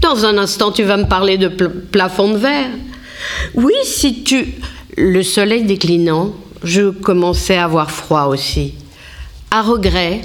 Dans 0.00 0.24
un 0.24 0.38
instant, 0.38 0.72
tu 0.72 0.82
vas 0.82 0.96
me 0.96 1.08
parler 1.08 1.38
de 1.38 1.48
pl- 1.48 1.70
plafond 1.90 2.32
de 2.32 2.38
verre. 2.38 2.70
Oui, 3.54 3.74
si 3.84 4.22
tu... 4.22 4.54
Le 4.98 5.22
soleil 5.22 5.64
déclinant, 5.64 6.34
je 6.62 6.88
commençais 6.88 7.56
à 7.56 7.64
avoir 7.64 7.90
froid 7.90 8.28
aussi. 8.28 8.72
À 9.50 9.60
regret, 9.60 10.22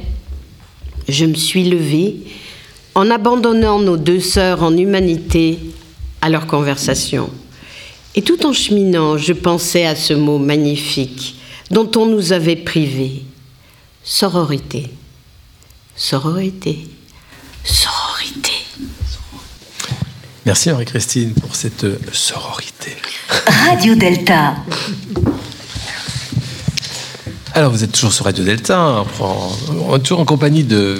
je 1.10 1.26
me 1.26 1.34
suis 1.34 1.70
levée 1.70 2.18
en 2.96 3.10
abandonnant 3.10 3.80
nos 3.80 3.98
deux 3.98 4.20
sœurs 4.20 4.64
en 4.64 4.76
humanité 4.76 5.60
à 6.22 6.30
leur 6.30 6.48
conversation. 6.48 7.30
Et 8.16 8.22
tout 8.22 8.46
en 8.46 8.54
cheminant, 8.54 9.18
je 9.18 9.34
pensais 9.34 9.86
à 9.86 9.96
ce 9.96 10.14
mot 10.14 10.38
magnifique 10.38 11.36
dont 11.70 11.90
on 11.96 12.06
nous 12.06 12.34
avait 12.34 12.58
privés. 12.58 13.24
Sororité. 14.04 14.90
Sororité. 15.96 16.88
Sororité. 17.64 18.52
Merci 20.46 20.72
Marie-Christine 20.72 21.34
pour 21.34 21.56
cette 21.56 21.86
sororité. 22.14 22.98
Radio 23.70 23.96
Delta. 23.96 24.56
Alors 27.54 27.72
vous 27.72 27.84
êtes 27.84 27.92
toujours 27.92 28.14
sur 28.14 28.26
Radio 28.26 28.44
Delta, 28.44 28.80
hein, 28.80 29.06
on, 29.90 30.00
toujours 30.00 30.22
en 30.22 30.26
compagnie 30.26 30.64
de- 30.64 31.00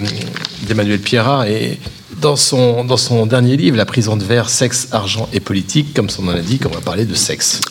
d'Emmanuel 0.64 1.00
Pierrat 1.00 1.50
et 1.50 1.80
dans 2.22 2.36
son, 2.36 2.84
dans 2.84 2.98
son 2.98 3.26
dernier 3.26 3.56
livre, 3.58 3.78
La 3.78 3.86
prison 3.86 4.16
de 4.18 4.24
verre, 4.24 4.50
sexe, 4.50 4.90
argent 4.92 5.28
et 5.34 5.40
politique, 5.40 5.94
comme 5.96 6.10
son 6.10 6.24
nom 6.24 6.34
l'indique, 6.34 6.64
on 6.66 6.74
va 6.74 6.82
parler 6.82 7.06
de 7.06 7.16
sexe. 7.16 7.62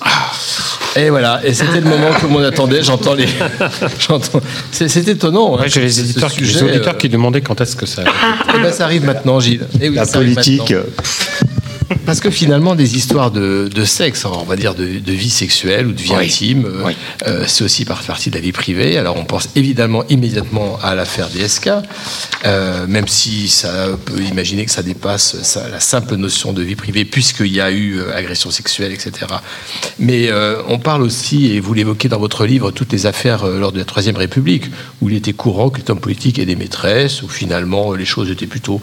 Et 0.97 1.09
voilà, 1.11 1.41
et 1.45 1.53
c'était 1.55 1.81
le 1.81 1.89
moment 1.89 2.11
que 2.15 2.21
tout 2.21 2.27
le 2.27 2.33
monde 2.33 2.43
attendait, 2.45 2.83
j'entends 2.83 3.15
les... 3.15 3.29
j'entends- 4.09 4.41
C'est 4.73 4.89
c'est 4.89 5.07
étonnant. 5.07 5.57
hein, 5.59 5.65
J'ai 5.67 5.83
les 5.83 6.01
éditeurs, 6.01 6.31
les 6.41 6.63
auditeurs 6.63 6.95
euh, 6.95 6.99
qui 6.99 7.09
demandaient 7.09 7.43
quand 7.43 7.61
est-ce 7.61 7.77
que 7.77 7.87
ça. 7.87 8.03
eh 8.57 8.59
ben, 8.61 8.73
ça 8.73 8.85
arrive 8.85 9.05
maintenant, 9.05 9.39
Gilles. 9.41 9.67
Eh 9.81 9.89
oui, 9.91 9.95
La 9.95 10.07
politique. 10.07 10.75
Parce 12.07 12.21
que 12.21 12.31
finalement, 12.31 12.75
des 12.75 12.97
histoires 12.97 13.31
de, 13.31 13.69
de 13.73 13.85
sexe, 13.85 14.25
on 14.25 14.45
va 14.45 14.57
dire 14.57 14.75
de, 14.75 14.99
de 15.01 15.13
vie 15.13 15.31
sexuelle 15.31 15.87
ou 15.89 15.93
de 15.93 16.01
vie 16.01 16.13
Oui. 16.17 16.25
intime, 16.27 16.65
euh, 16.67 16.83
Oui. 16.87 16.97
euh, 17.27 17.45
c'est 17.47 17.65
aussi 17.65 17.85
par 17.85 18.03
partie 18.03 18.31
de 18.31 18.35
la 18.37 18.41
vie 18.41 18.53
privée. 18.53 18.97
Alors 18.97 19.17
on 19.17 19.25
pense 19.25 19.49
évidemment 19.57 20.05
immédiatement 20.09 20.79
à 20.83 20.95
l'affaire 20.95 21.29
DSK, 21.29 21.71
euh, 22.47 22.87
même 22.87 23.09
si 23.09 23.49
ça 23.49 23.89
peut 24.05 24.21
imaginer 24.23 24.65
que 24.65 24.71
ça 24.71 24.83
dépasse 24.83 25.43
ça- 25.43 25.69
la 25.69 25.81
simple 25.81 26.15
notion 26.17 26.53
de 26.53 26.63
vie 26.63 26.77
privée, 26.77 27.05
puisqu'il 27.05 27.53
y 27.53 27.61
a 27.61 27.71
eu 27.71 27.99
euh, 27.99 28.17
agression 28.17 28.51
sexuelle, 28.51 28.93
etc. 28.93 29.27
Mais 29.99 30.29
euh, 30.31 30.63
on 30.69 30.79
parle 30.79 31.03
aussi, 31.03 31.53
et 31.53 31.61
vous 31.61 31.75
l'évoquez 31.75 32.09
dans 32.09 32.19
votre 32.21 32.47
livre, 32.47 32.71
toutes 32.71 32.93
les 32.93 33.07
affaires 33.07 33.47
lors 33.47 33.73
de 33.73 33.79
la 33.79 33.85
Troisième 33.85 34.17
République, 34.17 34.65
où 35.01 35.09
il 35.11 35.17
était 35.17 35.33
courant 35.33 35.71
que 35.71 35.81
les 35.81 35.91
hommes 35.91 36.01
politiques 36.01 36.39
aient 36.39 36.47
des 36.47 36.57
maîtresses, 36.57 37.23
où 37.23 37.29
finalement 37.29 37.93
les 37.95 38.05
choses 38.05 38.31
étaient 38.31 38.47
plutôt 38.47 38.81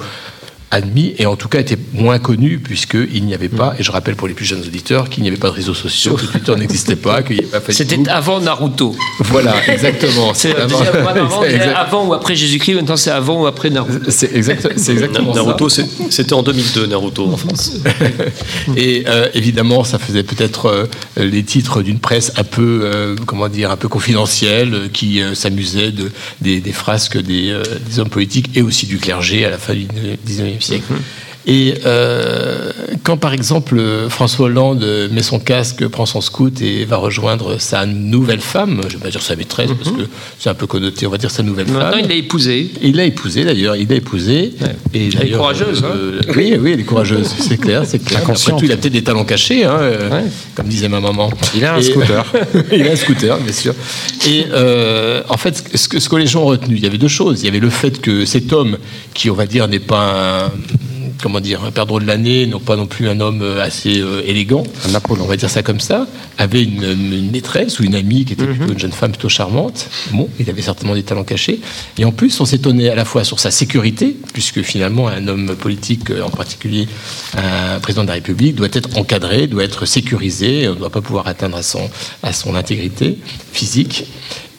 admis 0.69 1.13
et 1.17 1.25
en 1.25 1.35
tout 1.37 1.47
cas 1.47 1.59
était 1.59 1.77
moins 1.93 2.19
connu 2.19 2.59
puisqu'il 2.59 3.23
n'y 3.25 3.33
avait 3.33 3.47
pas, 3.49 3.73
et 3.79 3.83
je 3.83 3.91
rappelle 3.91 4.15
pour 4.15 4.27
les 4.27 4.33
plus 4.33 4.45
jeunes 4.45 4.61
auditeurs, 4.61 5.09
qu'il 5.09 5.23
n'y 5.23 5.29
avait 5.29 5.37
pas 5.37 5.47
de 5.47 5.53
réseaux 5.53 5.73
sociaux, 5.73 6.15
que 6.15 6.25
Twitter 6.25 6.55
n'existait 6.57 6.95
pas, 6.97 7.23
qu'il 7.23 7.37
n'y 7.37 7.41
avait 7.43 7.51
pas 7.51 7.61
Facebook. 7.61 7.89
C'était 7.89 8.09
avant 8.09 8.39
Naruto. 8.41 8.95
Voilà, 9.19 9.55
exactement. 9.67 10.33
C'est 10.33 10.53
avant- 10.55 12.05
ou 12.07 12.13
après 12.13 12.35
Jésus-Christ, 12.35 12.75
maintenant 12.75 12.97
c'est 12.97 13.11
avant 13.11 13.41
ou 13.43 13.45
après 13.47 13.69
Naruto. 13.69 14.09
C'est 14.09 14.33
exact- 14.35 14.67
c'est 14.75 14.91
exactement 14.91 15.33
ça. 15.33 15.43
Naruto, 15.43 15.69
c'était 15.69 16.33
en 16.33 16.43
2002, 16.43 16.87
Naruto 16.87 17.25
en 17.31 17.37
France. 17.37 17.71
Et 18.75 19.03
euh, 19.07 19.29
évidemment, 19.33 19.83
ça 19.83 19.99
faisait 19.99 20.23
peut-être 20.23 20.65
euh, 20.67 20.85
les 21.17 21.43
titres 21.43 21.81
d'une 21.81 21.99
presse 21.99 22.31
un 22.37 22.43
peu, 22.43 22.81
euh, 22.83 23.15
comment 23.25 23.47
dire, 23.49 23.71
un 23.71 23.77
peu 23.77 23.87
confidentielle, 23.87 24.73
euh, 24.73 24.87
qui 24.91 25.21
euh, 25.21 25.33
s'amusait 25.33 25.91
de, 25.91 26.11
des, 26.41 26.59
des 26.59 26.71
frasques 26.71 27.17
des, 27.17 27.49
euh, 27.51 27.63
des 27.89 27.99
hommes 27.99 28.09
politiques 28.09 28.49
et 28.55 28.61
aussi 28.61 28.85
du 28.85 28.97
clergé 28.97 29.45
à 29.45 29.49
la 29.49 29.57
fin 29.57 29.73
du 29.73 29.87
19e 30.27 30.56
siècle. 30.63 31.01
Et 31.49 31.75
euh, 31.85 32.71
quand 33.03 33.15
par 33.15 33.31
exemple 33.33 33.81
François 34.09 34.47
Hollande 34.47 34.83
euh, 34.83 35.07
met 35.09 35.23
son 35.23 35.39
casque, 35.39 35.87
prend 35.87 36.05
son 36.05 36.19
scout 36.19 36.61
et 36.61 36.83
va 36.83 36.97
rejoindre 36.97 37.57
sa 37.57 37.85
nouvelle 37.85 38.41
femme, 38.41 38.81
je 38.89 38.97
vais 38.97 39.03
pas 39.03 39.09
dire 39.09 39.21
sa 39.21 39.37
maîtresse 39.37 39.69
parce 39.77 39.95
que 39.95 40.01
c'est 40.39 40.49
un 40.49 40.53
peu 40.53 40.67
connoté, 40.67 41.07
on 41.07 41.09
va 41.09 41.17
dire 41.17 41.31
sa 41.31 41.43
nouvelle 41.43 41.67
Maintenant, 41.67 41.91
femme. 41.91 42.01
il 42.03 42.09
l'a 42.09 42.15
épousé. 42.15 42.69
Il 42.81 42.97
l'a 42.97 43.05
épousé 43.05 43.45
d'ailleurs, 43.45 43.77
il 43.77 43.87
l'a 43.87 43.95
épousé. 43.95 44.53
Et 44.93 45.07
Elle 45.17 45.27
est 45.27 45.31
courageuse, 45.31 45.83
hein. 45.85 45.91
euh, 45.95 46.21
oui, 46.35 46.55
oui, 46.59 46.71
elle 46.73 46.81
est 46.81 46.83
courageuse, 46.83 47.27
c'est 47.39 47.57
clair, 47.57 47.83
c'est 47.85 47.99
clair. 48.03 48.19
Après 48.21 48.33
tout, 48.33 48.59
il 48.65 48.71
a 48.73 48.75
peut-être 48.75 48.91
des 48.93 49.03
talents 49.03 49.23
cachés, 49.23 49.63
hein, 49.63 49.77
euh, 49.79 50.21
comme 50.53 50.67
disait 50.67 50.89
ma 50.89 50.99
maman. 50.99 51.31
Il 51.55 51.63
a 51.63 51.75
un 51.75 51.77
Et- 51.77 51.83
scooter. 51.83 52.25
il 52.73 52.85
a 52.85 52.91
un 52.91 52.95
scooter, 52.97 53.37
bien 53.39 53.53
sûr. 53.53 53.73
Et 54.27 54.47
euh, 54.51 55.21
en 55.29 55.37
fait, 55.37 55.63
ce 55.75 55.87
que, 55.87 55.99
ce 56.01 56.09
que 56.09 56.17
les 56.17 56.27
gens 56.27 56.41
ont 56.43 56.47
retenu, 56.47 56.75
il 56.75 56.83
y 56.83 56.87
avait 56.87 56.97
deux 56.97 57.07
choses. 57.07 57.41
Il 57.41 57.45
y 57.45 57.47
avait 57.47 57.59
le 57.61 57.69
fait 57.69 58.01
que 58.01 58.25
cet 58.25 58.51
homme, 58.51 58.77
qui 59.13 59.29
on 59.29 59.33
va 59.33 59.45
dire 59.45 59.69
n'est 59.69 59.79
pas 59.79 60.43
un, 60.47 60.51
comment 61.21 61.39
dire, 61.39 61.63
un 61.63 61.71
perdreau 61.71 61.99
de 61.99 62.05
l'année, 62.05 62.45
non 62.45 62.59
pas 62.59 62.75
non 62.75 62.87
plus 62.87 63.07
un 63.07 63.19
homme 63.19 63.41
euh, 63.41 63.61
assez 63.61 63.99
euh, 63.99 64.21
élégant, 64.25 64.63
on 65.09 65.25
va 65.25 65.37
dire 65.37 65.49
ça 65.49 65.63
comme 65.63 65.79
ça, 65.79 66.07
avait 66.37 66.63
une, 66.63 66.83
une 66.83 67.31
maîtresse 67.31 67.79
ou 67.79 67.83
une 67.83 67.95
amie 67.95 68.25
qui 68.25 68.33
était 68.33 68.45
plutôt 68.45 68.71
une 68.71 68.79
jeune 68.79 68.91
femme 68.91 69.11
plutôt 69.11 69.29
charmante. 69.29 69.89
Bon, 70.11 70.29
il 70.39 70.49
avait 70.49 70.61
certainement 70.61 70.95
des 70.95 71.03
talents 71.03 71.23
cachés. 71.23 71.59
Et 71.97 72.05
en 72.05 72.11
plus, 72.11 72.39
on 72.39 72.45
s'étonnait 72.45 72.89
à 72.89 72.95
la 72.95 73.05
fois 73.05 73.23
sur 73.23 73.39
sa 73.39 73.51
sécurité, 73.51 74.15
puisque 74.33 74.61
finalement, 74.61 75.07
un 75.07 75.27
homme 75.27 75.55
politique, 75.55 76.11
euh, 76.11 76.21
en 76.23 76.29
particulier 76.29 76.87
un 77.35 77.79
président 77.79 78.03
de 78.03 78.07
la 78.07 78.15
République, 78.15 78.55
doit 78.55 78.67
être 78.71 78.97
encadré, 78.97 79.47
doit 79.47 79.63
être 79.63 79.85
sécurisé, 79.85 80.67
on 80.67 80.73
ne 80.73 80.79
doit 80.79 80.89
pas 80.89 81.01
pouvoir 81.01 81.27
atteindre 81.27 81.57
à 81.57 81.63
son, 81.63 81.89
à 82.23 82.33
son 82.33 82.55
intégrité 82.55 83.17
physique. 83.51 84.05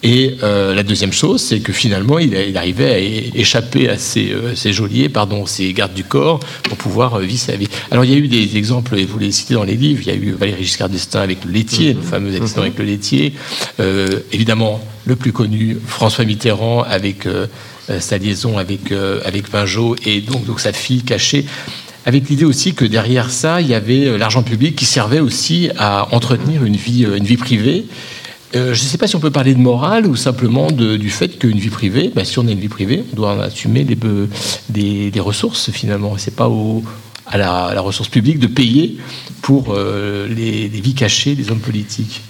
Et 0.05 0.37
euh, 0.45 0.75
la 0.77 0.85
deuxième 0.85 1.13
chose, 1.13 1.41
c'est 1.43 1.59
que 1.59 1.73
finalement, 1.73 2.21
il, 2.21 2.37
a- 2.37 2.45
il 2.45 2.57
arrivait 2.57 2.93
à 2.93 2.99
échapper 3.39 3.89
à 3.89 3.99
ses, 3.99 4.31
euh, 4.31 4.55
ses 4.55 4.73
geôliers, 4.73 5.09
pardon, 5.09 5.45
ses 5.45 5.73
gardes 5.73 5.93
du 5.95 6.05
corps, 6.05 6.39
pour 6.63 6.77
pouvoir 6.79 7.15
euh, 7.19 7.23
vivre 7.23 7.41
sa 7.41 7.57
vie. 7.57 7.67
Alors, 7.91 8.05
il 8.05 8.13
y 8.13 8.15
a 8.15 8.17
eu 8.17 8.29
des 8.29 8.57
exemples, 8.57 8.97
et 8.97 9.05
vous 9.05 9.19
les 9.19 9.33
citez 9.33 9.55
dans 9.55 9.65
les 9.65 9.75
livres, 9.75 10.01
il 10.03 10.09
y 10.09 10.11
a 10.13 10.15
eu 10.15 10.31
Valéry 10.39 10.63
Giscard 10.63 10.89
d'Estaing 10.89 11.21
avec 11.21 11.45
le 11.45 11.51
laitier, 11.51 11.95
le 11.95 12.01
fameux 12.01 12.35
accident 12.41 12.63
avec 12.63 12.79
le 12.79 12.85
laitier. 12.85 13.33
Euh, 13.81 14.21
évidemment, 14.33 14.81
le 15.05 15.17
plus 15.17 15.33
connu, 15.33 15.77
François 15.85 16.25
Mitterrand 16.25 16.83
avec 16.83 17.27
euh, 17.27 17.47
sa 17.99 18.19
liaison 18.19 18.57
avec, 18.59 18.93
euh, 18.93 19.21
avec 19.25 19.49
Pinjot 19.51 19.97
et 20.07 20.21
donc, 20.21 20.45
donc 20.45 20.61
sa 20.61 20.73
fille 20.73 21.03
cachée. 21.03 21.45
Avec 22.07 22.29
l'idée 22.29 22.45
aussi 22.45 22.73
que 22.73 22.85
derrière 22.85 23.31
ça, 23.31 23.61
il 23.61 23.67
y 23.67 23.75
avait 23.75 24.17
l'argent 24.17 24.43
public 24.43 24.77
qui 24.77 24.85
servait 24.85 25.21
aussi 25.21 25.71
à 25.77 26.09
entretenir 26.15 26.65
une 26.65 26.77
vie, 26.77 27.05
une 27.05 27.25
vie 27.25 27.37
privée. 27.37 27.85
Euh, 28.55 28.73
je 28.73 28.83
ne 28.83 28.89
sais 28.89 28.99
pas 28.99 29.07
si 29.07 29.17
on 29.17 29.21
peut 29.21 29.31
parler 29.31 29.55
de 29.55 29.61
morale 29.61 30.07
ou 30.07 30.17
simplement 30.17 30.71
du 30.71 31.11
fait 31.11 31.39
qu'une 31.39 31.59
vie 31.59 31.69
privée, 31.69 32.11
bah, 32.15 32.25
si 32.25 32.39
on 32.39 32.47
a 32.47 32.51
une 32.51 32.61
vie 32.61 32.69
privée, 32.69 33.05
on 33.13 33.17
doit 33.17 33.33
en 33.35 33.41
assumer 33.41 33.85
des, 33.85 35.21
ressources 35.21 35.71
finalement. 35.71 36.17
C'est 36.17 36.35
pas 36.35 36.51
à, 37.27 37.37
la, 37.39 37.81
ressource 37.81 38.09
publique 38.09 38.39
de 38.39 38.47
payer 38.47 38.97
pour 39.43 39.75
euh, 39.75 40.27
les 40.29 40.69
vies 40.69 40.95
cachées 40.95 41.35
des 41.35 41.51
hommes 41.51 41.61
politiques. 41.61 42.23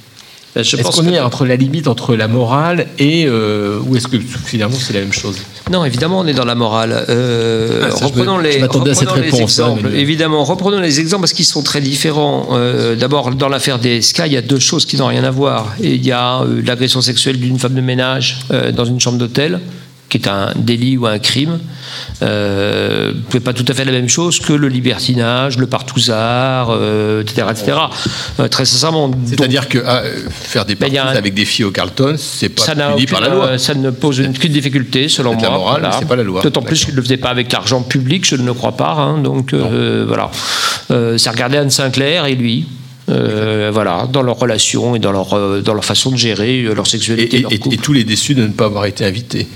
Ben, 0.55 0.65
je 0.65 0.77
Est-ce 0.77 0.83
pense 0.83 0.97
qu'on 0.97 1.05
que- 1.05 1.11
est 1.13 1.21
entre 1.21 1.45
la 1.47 1.57
limite 1.57 1.89
entre 1.89 2.17
la 2.17 2.27
morale 2.27 2.87
et 2.99 3.27
euh, 3.27 3.79
ou 3.87 3.97
est-ce 3.97 4.09
que 4.09 4.19
finalement 4.19 4.77
c'est 4.79 4.95
la 4.95 5.01
même 5.01 5.13
chose? 5.13 5.37
Non, 5.71 5.85
évidemment, 5.85 6.21
on 6.21 6.27
est 6.27 6.33
dans 6.33 6.47
la 6.47 6.55
morale. 6.55 7.05
Euh, 7.11 7.83
Ah, 7.85 7.91
ça, 7.91 7.99
je 8.01 8.05
reprenons 8.07 8.39
me- 8.39 8.43
les, 8.43 8.53
je 8.53 8.59
m'attendais 8.61 8.91
à 8.93 8.95
cette 8.95 9.09
reprenons 9.09 9.25
les 9.27 9.31
réponse, 9.31 9.59
hein, 9.61 9.65
exemples. 9.75 9.89
mais- 9.93 10.01
évidemment, 10.01 10.43
reprenons 10.45 10.81
les 10.81 11.01
exemples 11.01 11.23
parce 11.23 11.35
qu'ils 11.35 11.45
sont 11.45 11.63
très 11.63 11.81
différents. 11.83 12.49
Euh, 12.53 12.97
D'abord, 12.97 13.31
dans 13.35 13.49
l'affaire 13.51 13.79
des 13.79 14.01
SK, 14.01 14.23
il 14.27 14.33
y 14.33 14.37
a 14.39 14.43
deux 14.43 14.59
choses 14.59 14.87
qui 14.87 14.97
n'ont 14.97 15.07
rien 15.09 15.23
à 15.25 15.31
voir. 15.31 15.75
Il 15.81 16.05
y 16.05 16.13
a 16.13 16.41
euh, 16.41 16.63
l'agression 16.65 17.03
sexuelle 17.03 17.39
d'une 17.39 17.59
femme 17.59 17.75
de 17.75 17.81
ménage 17.83 18.39
euh, 18.51 18.73
dans 18.73 18.87
une 18.87 18.99
chambre 19.01 19.19
d'hôtel 19.19 19.61
qui 20.09 20.17
est 20.19 20.27
un 20.29 20.53
délit 20.57 20.97
ou 20.97 21.07
un 21.07 21.19
crime, 21.19 21.59
euh, 22.23 23.13
c'est 23.31 23.41
pas 23.41 23.53
tout 23.53 23.65
à 23.69 23.75
fait 23.75 23.85
la 23.85 23.93
même 23.93 24.09
chose 24.09 24.41
que 24.41 24.53
le 24.53 24.69
libertinage, 24.69 25.59
le 25.59 25.67
partouzard, 25.67 26.69
euh, 26.71 27.23
etc., 27.23 27.47
etc. 27.51 27.73
Euh, 28.41 28.49
très 28.49 28.65
sincèrement, 28.65 29.11
C'est-à-dire 29.27 29.69
que 29.69 29.79
ah, 29.87 30.03
faire 30.31 30.65
des 30.65 30.77
parties 30.77 30.99
avec 30.99 31.35
des 31.35 31.45
filles 31.45 31.67
au 31.67 31.71
Carlton, 31.71 32.15
c'est 32.19 32.49
pas 32.49 32.63
ça 32.63 32.75
puni 32.75 32.93
aucune, 32.95 33.07
par 33.09 33.21
la 33.21 33.29
loi. 33.29 33.45
euh, 33.47 33.59
ça 33.59 33.75
ne 33.75 33.91
pose 33.91 34.21
aucune 34.21 34.53
difficulté, 34.53 35.09
selon 35.09 35.35
moi. 35.35 35.43
la 35.43 35.51
morale, 35.51 35.83
mais 35.83 35.89
c'est 35.99 36.09
pas 36.09 36.17
la 36.17 36.23
loi. 36.23 36.43
D'autant 36.43 36.63
plus 36.63 36.85
qu'il 36.85 36.95
ne 36.95 36.97
le 36.97 37.03
faisait 37.03 37.17
pas 37.17 37.31
avec 37.31 37.53
l'argent 37.53 37.83
public, 37.83 38.25
je 38.27 38.37
ne 38.37 38.45
le 38.47 38.55
crois 38.55 38.77
pas. 38.77 38.93
hein, 38.93 39.19
donc 39.19 39.53
euh, 39.53 40.05
voilà. 40.07 40.31
Ça 41.19 41.31
regardait 41.31 41.59
Anne 41.59 41.71
Sinclair 41.71 42.25
et 42.27 42.35
lui. 42.35 42.67
euh, 43.11 43.71
voilà, 43.73 44.07
dans 44.13 44.23
leur 44.23 44.39
relation 44.39 44.95
et 44.95 44.99
dans 44.99 45.13
leur, 45.13 45.63
dans 45.63 45.75
leur 45.75 45.85
façon 45.85 46.11
de 46.11 46.17
gérer 46.17 46.63
leur 46.63 46.87
sexualité. 46.87 47.39
Et, 47.39 47.41
leur 47.41 47.53
et- 47.53 47.59
couple. 47.59 47.75
et 47.75 47.79
tous 47.79 47.93
les 47.95 48.05
déçus 48.05 48.35
de 48.35 48.43
ne 48.43 48.53
pas 48.53 48.67
avoir 48.67 48.85
été 48.87 49.05
invités. 49.05 49.47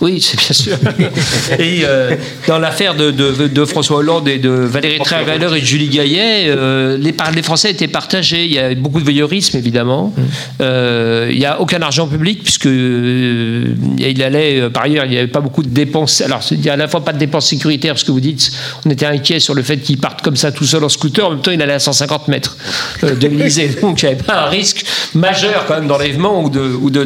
Oui, 0.00 0.20
c'est 0.20 0.36
bien 0.38 0.52
sûr. 0.52 0.76
et 1.60 1.82
euh, 1.84 2.16
dans 2.48 2.58
l'affaire 2.58 2.96
de, 2.96 3.10
de- 3.12 3.46
de 3.46 3.64
François 3.64 3.98
Hollande 3.98 4.26
et 4.26 4.38
de 4.38 4.48
Valérie 4.50 4.98
Trierweiler 4.98 5.56
et 5.56 5.60
de 5.60 5.64
Julie 5.66 5.88
Gaillet, 5.88 6.46
euh, 6.48 6.96
les, 6.98 7.12
Français 7.42 7.70
étaient 7.70 7.86
partagés. 7.88 8.44
Il 8.46 8.52
y 8.52 8.58
a 8.58 8.74
beaucoup 8.74 8.98
de 8.98 9.04
voyeurisme, 9.04 9.56
évidemment. 9.56 10.12
Euh, 10.60 11.28
il 11.30 11.38
n'y 11.38 11.44
a 11.46 11.60
aucun 11.60 11.80
argent 11.82 12.08
public, 12.08 12.42
puisque 12.42 12.66
euh, 12.66 13.74
il 13.98 14.22
allait, 14.22 14.60
euh, 14.60 14.70
par 14.70 14.84
ailleurs, 14.84 15.04
il 15.04 15.10
n'y 15.12 15.18
avait 15.18 15.26
pas 15.28 15.40
beaucoup 15.40 15.62
de 15.62 15.68
dépenses. 15.68 16.20
Alors, 16.20 16.40
il 16.50 16.58
n'y 16.60 16.68
a 16.68 16.72
à 16.72 16.76
la 16.76 16.88
fois 16.88 17.04
pas 17.04 17.12
de 17.12 17.18
dépenses 17.18 17.48
sécuritaires, 17.48 17.94
parce 17.94 18.04
que 18.04 18.10
vous 18.12 18.20
dites, 18.20 18.50
on 18.84 18.90
était 18.90 19.06
inquiet 19.06 19.38
sur 19.40 19.54
le 19.54 19.62
fait 19.62 19.76
qu'il 19.78 19.98
parte 19.98 20.22
comme 20.22 20.36
ça 20.36 20.50
tout 20.50 20.64
seul 20.64 20.82
en 20.82 20.88
scooter. 20.88 21.24
En 21.26 21.30
même 21.30 21.42
temps, 21.42 21.52
il 21.52 21.62
allait 21.62 21.74
à 21.74 21.78
150 21.78 22.26
mètres 22.28 22.56
euh, 23.04 23.14
de 23.14 23.28
l'Élysée. 23.28 23.68
Donc, 23.82 24.02
il 24.02 24.06
n'y 24.06 24.12
avait 24.14 24.22
pas 24.22 24.46
un 24.46 24.48
risque 24.48 24.84
majeur, 25.14 25.64
quand 25.68 25.74
même, 25.74 25.86
d'enlèvement 25.86 26.42
ou 26.44 26.50
de- 26.50 26.60
ou 26.60 26.90
de- 26.90 27.04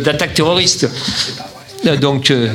Euh, 1.85 1.97
Donc, 1.97 2.31
euh, 2.31 2.49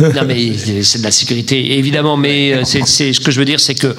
non 0.00 0.22
mais 0.26 0.52
c'est 0.82 0.98
de 0.98 1.04
la 1.04 1.10
sécurité 1.10 1.78
évidemment, 1.78 2.16
mais 2.16 2.52
euh, 2.52 2.62
c'est 2.64 3.12
ce 3.12 3.20
que 3.20 3.30
je 3.30 3.38
veux 3.38 3.44
dire, 3.44 3.60
c'est 3.60 3.74
que 3.74 3.94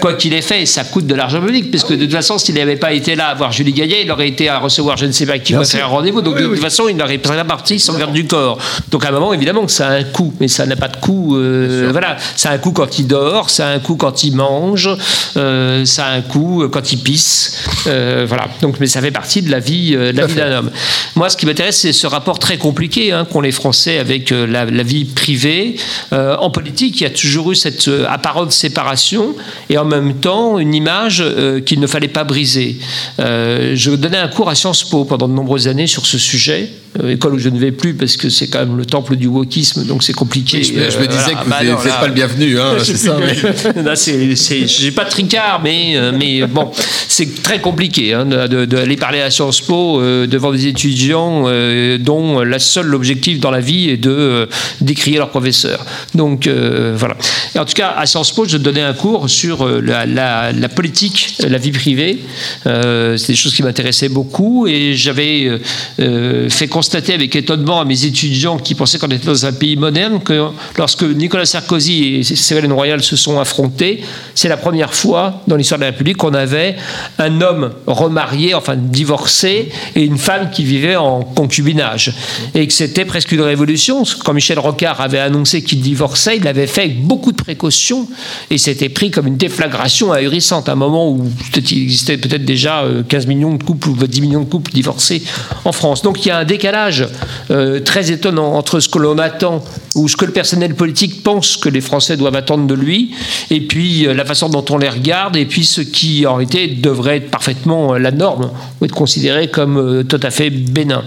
quoi 0.00 0.14
qu'il 0.14 0.32
ait 0.32 0.40
fait, 0.42 0.66
ça 0.66 0.84
coûte 0.84 1.06
de 1.06 1.14
l'argent 1.14 1.40
public, 1.40 1.70
parce 1.70 1.84
que 1.84 1.94
de 1.94 2.04
toute 2.04 2.12
façon, 2.12 2.38
s'il 2.38 2.54
n'avait 2.54 2.76
pas 2.76 2.92
été 2.92 3.14
là 3.14 3.28
à 3.28 3.34
voir 3.34 3.52
Julie 3.52 3.72
Gaillet, 3.72 4.02
il 4.04 4.10
aurait 4.10 4.28
été 4.28 4.48
à 4.48 4.58
recevoir 4.58 4.96
je 4.96 5.06
ne 5.06 5.12
sais 5.12 5.26
pas 5.26 5.38
qui 5.38 5.52
pour 5.52 5.64
faire 5.66 5.84
un 5.86 5.88
rendez-vous. 5.88 6.22
Donc 6.22 6.38
de 6.38 6.46
toute 6.46 6.58
façon, 6.58 6.88
il 6.88 6.96
n'aurait 6.96 7.18
pas 7.18 7.44
parti 7.44 7.78
sans 7.78 7.96
garde 7.98 8.12
du 8.12 8.26
corps. 8.26 8.58
Donc 8.90 9.04
à 9.04 9.08
un 9.08 9.12
moment, 9.12 9.32
évidemment, 9.32 9.64
que 9.66 9.72
ça 9.72 9.88
a 9.88 9.92
un 9.92 10.04
coût, 10.04 10.32
mais 10.40 10.48
ça 10.48 10.66
n'a 10.66 10.76
pas 10.76 10.88
de 10.88 10.96
coût. 10.96 11.36
euh, 11.36 11.88
voilà, 11.92 12.16
ça 12.36 12.50
a 12.50 12.54
un 12.54 12.58
coût 12.58 12.72
quand 12.72 12.98
il 12.98 13.06
dort, 13.06 13.50
ça 13.50 13.68
a 13.68 13.72
un 13.72 13.78
coût 13.78 13.96
quand 13.96 14.24
il 14.24 14.34
mange, 14.34 14.88
euh, 15.36 15.84
ça 15.84 16.06
a 16.06 16.12
un 16.12 16.22
coût 16.22 16.68
quand 16.70 16.92
il 16.92 16.98
pisse. 16.98 17.58
euh, 17.86 18.24
voilà. 18.28 18.48
Donc, 18.62 18.76
mais 18.80 18.86
ça 18.86 19.00
fait 19.00 19.10
partie 19.10 19.42
de 19.42 19.50
la 19.50 19.58
vie, 19.60 19.92
euh, 19.94 20.12
de 20.12 20.18
la 20.18 20.26
vie 20.26 20.34
d'un 20.34 20.58
homme. 20.58 20.70
Moi, 21.14 21.28
ce 21.30 21.36
qui 21.36 21.46
m'intéresse, 21.46 21.78
c'est 21.78 21.92
ce 21.92 22.06
rapport 22.06 22.38
très 22.38 22.56
compliqué 22.58 23.12
hein, 23.12 23.26
qu'ont 23.30 23.40
les 23.40 23.49
Français 23.52 23.98
avec 23.98 24.32
euh, 24.32 24.46
la, 24.46 24.64
la 24.64 24.82
vie 24.82 25.04
privée. 25.04 25.76
Euh, 26.12 26.36
en 26.36 26.50
politique, 26.50 27.00
il 27.00 27.04
y 27.04 27.06
a 27.06 27.10
toujours 27.10 27.52
eu 27.52 27.54
cette 27.56 27.88
euh, 27.88 28.06
apparente 28.08 28.52
séparation 28.52 29.34
et 29.68 29.78
en 29.78 29.84
même 29.84 30.14
temps 30.14 30.58
une 30.58 30.74
image 30.74 31.22
euh, 31.24 31.60
qu'il 31.60 31.80
ne 31.80 31.86
fallait 31.86 32.08
pas 32.08 32.24
briser. 32.24 32.76
Euh, 33.18 33.72
je 33.74 33.90
donnais 33.92 34.16
un 34.18 34.28
cours 34.28 34.48
à 34.48 34.54
Sciences 34.54 34.84
Po 34.84 35.04
pendant 35.04 35.28
de 35.28 35.34
nombreuses 35.34 35.68
années 35.68 35.86
sur 35.86 36.06
ce 36.06 36.18
sujet. 36.18 36.68
école 37.08 37.34
où 37.34 37.38
je 37.38 37.48
ne 37.48 37.58
vais 37.58 37.70
plus 37.72 37.94
parce 37.94 38.16
que 38.16 38.28
c'est 38.28 38.48
quand 38.48 38.58
même 38.60 38.76
le 38.76 38.84
temple 38.84 39.14
du 39.16 39.26
wokisme, 39.28 39.84
donc 39.86 40.02
c'est 40.02 40.12
compliqué. 40.12 40.58
Oui, 40.58 40.64
je 40.64 40.72
me- 40.80 40.90
je 40.90 40.98
me 40.98 41.06
disais 41.06 41.22
voilà. 41.22 41.38
que 41.40 41.44
vous 41.44 41.50
Bah 41.50 41.84
n'êtes 41.84 42.00
pas 42.00 42.06
le 42.08 42.12
bienvenu, 42.14 42.58
hein, 42.60 42.74
c'est 42.82 42.96
ça. 42.96 43.16
mais- 43.18 43.34
j'ai 44.66 44.90
pas 44.90 45.04
de 45.04 45.10
tricard, 45.10 45.60
mais, 45.62 45.96
mais 46.18 46.46
bon, 46.46 46.70
c'est 47.08 47.42
très 47.42 47.60
compliqué 47.60 48.12
hein, 48.14 48.24
de- 48.26 48.46
de- 48.46 48.64
d'aller 48.64 48.96
parler 48.96 49.20
à 49.20 49.30
Sciences 49.30 49.60
Po 49.60 50.00
euh, 50.00 50.26
devant 50.26 50.52
des 50.52 50.66
étudiants 50.66 51.44
euh, 51.46 51.98
dont 51.98 52.40
la 52.40 52.58
seule 52.58 52.94
objectif 52.94 53.39
dans 53.40 53.50
la 53.50 53.60
vie 53.60 53.90
est 53.90 53.96
de 53.96 54.10
euh, 54.10 54.46
décrier 54.80 55.18
leur 55.18 55.30
professeur. 55.30 55.84
Donc 56.14 56.46
euh, 56.46 56.94
voilà. 56.96 57.16
Et 57.54 57.58
en 57.58 57.64
tout 57.64 57.74
cas, 57.74 57.94
à 57.96 58.06
Sciences 58.06 58.32
Po, 58.32 58.44
je 58.44 58.56
donnais 58.56 58.82
un 58.82 58.92
cours 58.92 59.28
sur 59.28 59.66
euh, 59.66 59.80
la, 59.80 60.68
politique, 60.68 61.34
la 61.40 61.58
vie 61.58 61.72
privée. 61.72 62.18
Euh, 62.66 63.16
c'est 63.16 63.32
des 63.32 63.36
choses 63.36 63.54
qui 63.54 63.62
m'intéressaient 63.62 64.08
beaucoup 64.08 64.66
et 64.66 64.94
j'avais 64.94 65.44
euh, 65.44 65.58
euh, 66.00 66.48
fait 66.48 66.68
constater 66.68 67.14
avec 67.14 67.34
étonnement 67.34 67.80
à 67.80 67.84
mes 67.84 68.04
étudiants 68.04 68.58
qui 68.58 68.74
pensaient 68.74 68.98
qu'on 68.98 69.08
était 69.08 69.26
dans 69.26 69.46
un 69.46 69.52
pays 69.52 69.76
moderne 69.76 70.20
que 70.22 70.48
lorsque 70.76 71.02
Nicolas 71.02 71.46
Sarkozy 71.46 72.16
et 72.16 72.22
Ségolène 72.22 72.72
Royal 72.72 73.02
se 73.02 73.16
sont 73.16 73.38
affrontés, 73.40 74.02
c'est 74.34 74.48
la 74.48 74.56
première 74.56 74.94
fois 74.94 75.42
dans 75.46 75.56
l'histoire 75.56 75.78
de 75.78 75.84
la 75.84 75.90
République 75.90 76.18
qu'on 76.18 76.34
avait 76.34 76.76
un 77.18 77.40
homme 77.40 77.72
remarié, 77.86 78.54
enfin 78.54 78.76
divorcé, 78.76 79.70
et 79.94 80.04
une 80.04 80.18
femme 80.18 80.50
qui 80.50 80.64
vivait 80.64 80.96
en 80.96 81.22
concubinage. 81.22 82.12
Et 82.54 82.66
que 82.66 82.72
c'était 82.72 83.04
presque 83.04 83.29
une 83.32 83.40
révolution. 83.40 84.02
Quand 84.24 84.32
Michel 84.32 84.58
Rocard 84.58 85.00
avait 85.00 85.18
annoncé 85.18 85.62
qu'il 85.62 85.80
divorçait, 85.80 86.36
il 86.36 86.44
l'avait 86.44 86.66
fait 86.66 86.82
avec 86.82 87.04
beaucoup 87.04 87.32
de 87.32 87.36
précautions 87.36 88.08
et 88.50 88.58
c'était 88.58 88.88
pris 88.88 89.10
comme 89.10 89.26
une 89.26 89.36
déflagration 89.36 90.12
ahurissante 90.12 90.68
à 90.68 90.72
un 90.72 90.76
moment 90.76 91.10
où 91.10 91.18
peut-être 91.52 91.70
il 91.72 91.82
existait 91.82 92.18
peut-être 92.18 92.44
déjà 92.44 92.82
euh, 92.82 93.02
15 93.02 93.26
millions 93.26 93.54
de 93.54 93.62
couples 93.62 93.88
ou 93.88 93.96
10 93.96 94.20
millions 94.20 94.40
de 94.40 94.48
couples 94.48 94.72
divorcés 94.72 95.22
en 95.64 95.72
France. 95.72 96.02
Donc 96.02 96.24
il 96.24 96.28
y 96.28 96.32
a 96.32 96.38
un 96.38 96.44
décalage 96.44 97.06
euh, 97.50 97.80
très 97.80 98.10
étonnant 98.10 98.54
entre 98.54 98.80
ce 98.80 98.88
que 98.88 98.98
l'on 98.98 99.18
attend 99.18 99.64
ou 99.94 100.08
ce 100.08 100.16
que 100.16 100.24
le 100.24 100.32
personnel 100.32 100.74
politique 100.74 101.22
pense 101.22 101.56
que 101.56 101.68
les 101.68 101.80
Français 101.80 102.16
doivent 102.16 102.36
attendre 102.36 102.66
de 102.66 102.74
lui 102.74 103.14
et 103.50 103.60
puis 103.60 104.06
euh, 104.06 104.14
la 104.14 104.24
façon 104.24 104.48
dont 104.48 104.64
on 104.70 104.78
les 104.78 104.88
regarde 104.88 105.36
et 105.36 105.46
puis 105.46 105.64
ce 105.64 105.80
qui 105.80 106.26
en 106.26 106.36
réalité 106.36 106.68
devrait 106.68 107.18
être 107.18 107.30
parfaitement 107.30 107.94
euh, 107.94 107.98
la 107.98 108.10
norme 108.10 108.50
ou 108.80 108.84
être 108.84 108.94
considéré 108.94 109.48
comme 109.48 109.76
euh, 109.76 110.02
tout 110.02 110.20
à 110.22 110.30
fait 110.30 110.50
bénin. 110.50 111.04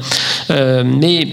Euh, 0.49 0.83
mais 0.85 1.27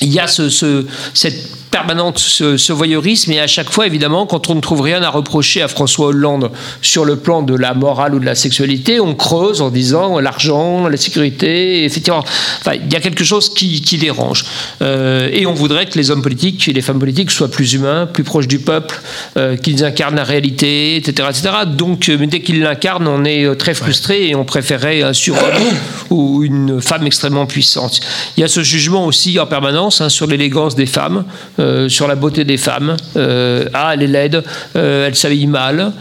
il 0.00 0.12
y 0.12 0.18
a 0.20 0.26
ce, 0.26 0.48
ce- 0.48 0.86
cette 1.14 1.57
permanente 1.70 2.18
ce, 2.18 2.56
ce 2.56 2.72
voyeurisme. 2.72 3.32
Et 3.32 3.40
à 3.40 3.46
chaque 3.46 3.70
fois 3.70 3.86
évidemment 3.86 4.26
quand 4.26 4.50
on 4.50 4.54
ne 4.54 4.60
trouve 4.60 4.80
rien 4.80 5.02
à 5.02 5.10
reprocher 5.10 5.62
à 5.62 5.68
François 5.68 6.08
Hollande 6.08 6.50
sur 6.82 7.04
le 7.04 7.16
plan 7.16 7.42
de 7.42 7.54
la 7.54 7.74
morale 7.74 8.14
ou 8.14 8.18
de 8.18 8.24
la 8.24 8.34
sexualité 8.34 9.00
on 9.00 9.14
creuse 9.14 9.60
en 9.60 9.70
disant 9.70 10.18
l'argent 10.18 10.88
la 10.88 10.96
sécurité 10.96 11.84
effectivement. 11.84 12.24
Enfin, 12.60 12.72
il 12.74 12.92
y 12.92 12.96
a 12.96 13.00
quelque 13.00 13.24
chose 13.24 13.52
qui, 13.52 13.80
qui 13.82 13.98
dérange. 13.98 14.44
Euh, 14.82 15.28
et 15.32 15.46
on 15.46 15.54
voudrait 15.54 15.86
que 15.86 15.98
les 15.98 16.10
hommes 16.10 16.22
politiques 16.22 16.68
et 16.68 16.72
les 16.72 16.82
femmes 16.82 16.98
politiques 16.98 17.30
soient 17.30 17.50
plus 17.50 17.74
humains 17.74 18.06
plus 18.06 18.24
proches 18.24 18.48
du 18.48 18.58
peuple 18.58 19.00
euh, 19.36 19.56
qu'ils 19.56 19.84
incarnent 19.84 20.16
la 20.16 20.24
réalité 20.24 20.96
etc 20.96 21.28
etc 21.30 21.50
donc 21.66 22.08
euh, 22.08 22.16
mais 22.18 22.26
dès 22.26 22.40
qu'ils 22.40 22.60
l'incarnent 22.60 23.06
on 23.06 23.24
est 23.24 23.56
très 23.56 23.74
frustré 23.74 24.28
et 24.28 24.34
on 24.34 24.44
préférait 24.44 25.02
un 25.02 25.12
surhomme 25.12 25.62
ou 26.10 26.42
une 26.42 26.80
femme 26.80 27.06
extrêmement 27.06 27.46
puissante. 27.46 28.00
Il 28.36 28.40
y 28.40 28.44
a 28.44 28.48
ce 28.48 28.62
jugement 28.62 29.06
aussi 29.06 29.38
en 29.38 29.46
permanence 29.46 30.00
hein, 30.00 30.08
sur 30.08 30.26
l'élégance 30.26 30.74
des 30.74 30.86
femmes 30.86 31.24
euh, 31.58 31.88
sur 31.88 32.06
la 32.06 32.14
beauté 32.14 32.44
des 32.44 32.56
femmes. 32.56 32.96
Euh, 33.16 33.68
ah, 33.74 33.90
elle 33.94 34.02
est 34.02 34.06
laide, 34.06 34.44
euh, 34.76 35.08
elle 35.08 35.16
s'habille 35.16 35.48
mal. 35.48 35.92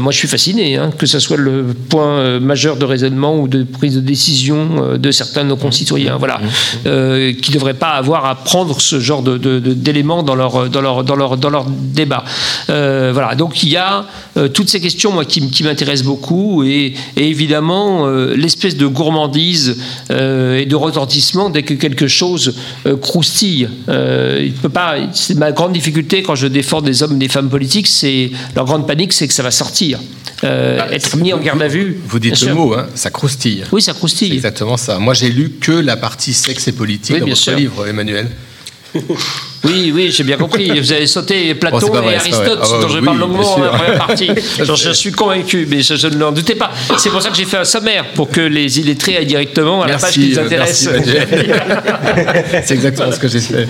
Moi, 0.00 0.10
je 0.10 0.18
suis 0.18 0.28
fasciné, 0.28 0.76
hein, 0.76 0.90
que 0.98 1.06
ce 1.06 1.20
soit 1.20 1.36
le 1.36 1.64
point 1.88 2.40
majeur 2.40 2.76
de 2.76 2.84
raisonnement 2.84 3.38
ou 3.38 3.46
de 3.46 3.62
prise 3.62 3.94
de 3.94 4.00
décision 4.00 4.96
de 4.98 5.10
certains 5.12 5.44
de 5.44 5.50
nos 5.50 5.56
concitoyens, 5.56 6.16
voilà, 6.16 6.40
qui 6.82 6.88
ne 6.88 7.54
devraient 7.54 7.74
pas 7.74 7.90
avoir 7.90 8.24
à 8.24 8.34
prendre 8.34 8.80
ce 8.80 8.98
genre 8.98 9.22
d'éléments 9.22 10.24
dans 10.24 10.34
leur, 10.34 11.66
débat. 11.94 12.24
Voilà, 12.66 13.36
donc 13.36 13.62
il 13.62 13.68
y 13.68 13.76
a 13.76 14.06
toutes 14.52 14.68
ces 14.68 14.80
questions 14.80 15.12
moi, 15.12 15.24
qui, 15.24 15.62
m'intéressent 15.62 16.06
beaucoup 16.06 16.64
et, 16.64 16.94
et 17.16 17.28
évidemment 17.28 18.08
l'espèce 18.08 18.76
de 18.76 18.88
gourmandise 18.88 19.76
et 20.10 20.66
de 20.66 20.74
retentissement 20.74 21.48
dès 21.48 21.62
que 21.62 21.74
quelque 21.74 22.08
chose 22.08 22.56
croustille. 23.00 23.68
Il 23.86 24.52
peut 24.60 24.68
pas, 24.68 24.96
ma 25.36 25.52
grande 25.52 25.72
difficulté 25.72 26.22
quand 26.22 26.34
je 26.34 26.46
défends 26.46 26.82
des 26.82 27.02
hommes 27.02 27.16
et 27.16 27.18
des 27.18 27.28
femmes 27.28 27.48
politiques, 27.48 27.86
c'est 27.86 28.30
leur 28.54 28.64
grande 28.64 28.86
panique, 28.86 29.12
c'est 29.12 29.28
que 29.28 29.34
ça 29.34 29.42
va 29.42 29.50
sortir. 29.50 29.98
Euh, 30.44 30.78
être 30.90 31.16
mis 31.16 31.32
en 31.32 31.38
garde 31.38 31.62
à 31.62 31.68
vue. 31.68 31.92
Bah, 31.92 32.06
Vous 32.08 32.18
dites 32.18 32.40
le 32.42 32.54
mot, 32.54 32.74
hein, 32.74 32.86
ça 32.94 33.10
croustille. 33.10 33.64
Oui, 33.72 33.80
ça 33.80 33.94
croustille. 33.94 34.28
C'est 34.28 34.34
exactement 34.34 34.76
ça. 34.76 34.98
Moi, 34.98 35.14
j'ai 35.14 35.30
lu 35.30 35.52
que 35.60 35.72
la 35.72 35.96
partie 35.96 36.34
sexe 36.34 36.68
et 36.68 36.72
politique 36.72 37.14
Oui, 37.14 37.20
dans 37.20 37.26
votre 37.26 37.38
sûr. 37.38 37.56
livre, 37.56 37.86
Emmanuel. 37.86 38.28
Oui, 39.66 39.92
oui, 39.94 40.10
j'ai 40.10 40.24
bien 40.24 40.36
compris. 40.36 40.78
Vous 40.78 40.92
avez 40.92 41.06
sauté 41.06 41.54
Platon 41.54 41.78
Oh, 41.82 41.86
vrai, 41.88 41.98
et 41.98 42.02
vrai. 42.02 42.14
Aristote, 42.16 42.58
Ah 42.62 42.66
dont 42.80 42.88
je 42.88 42.98
parle 43.00 43.18
longuement 43.18 43.56
dans 43.58 43.64
la 43.64 43.70
première 43.70 43.98
partie. 44.06 44.30
Je 44.86 44.92
suis 44.92 45.12
convaincu, 45.12 45.66
mais 45.68 45.82
je, 45.82 45.94
je 45.96 46.06
ne 46.08 46.16
l'en 46.16 46.32
doutais 46.32 46.54
pas. 46.54 46.70
C'est 46.98 47.10
pour 47.10 47.20
ça 47.22 47.30
que 47.30 47.36
j'ai 47.36 47.44
fait 47.44 47.56
un 47.58 47.64
sommaire, 47.64 48.04
pour 48.14 48.30
que 48.30 48.40
les 48.40 48.78
illettrés 48.78 49.16
aillent 49.16 49.26
directement 49.26 49.82
à 49.82 49.88
la 49.88 49.98
page 49.98 50.12
qui 50.12 50.20
les 50.20 50.38
euh, 50.38 50.44
intéresse. 50.44 50.88
merci, 50.90 51.36
c'est 52.64 52.74
exactement 52.74 53.12
ce 53.12 53.18
que 53.18 53.28
j'ai 53.28 53.40
fait. 53.40 53.66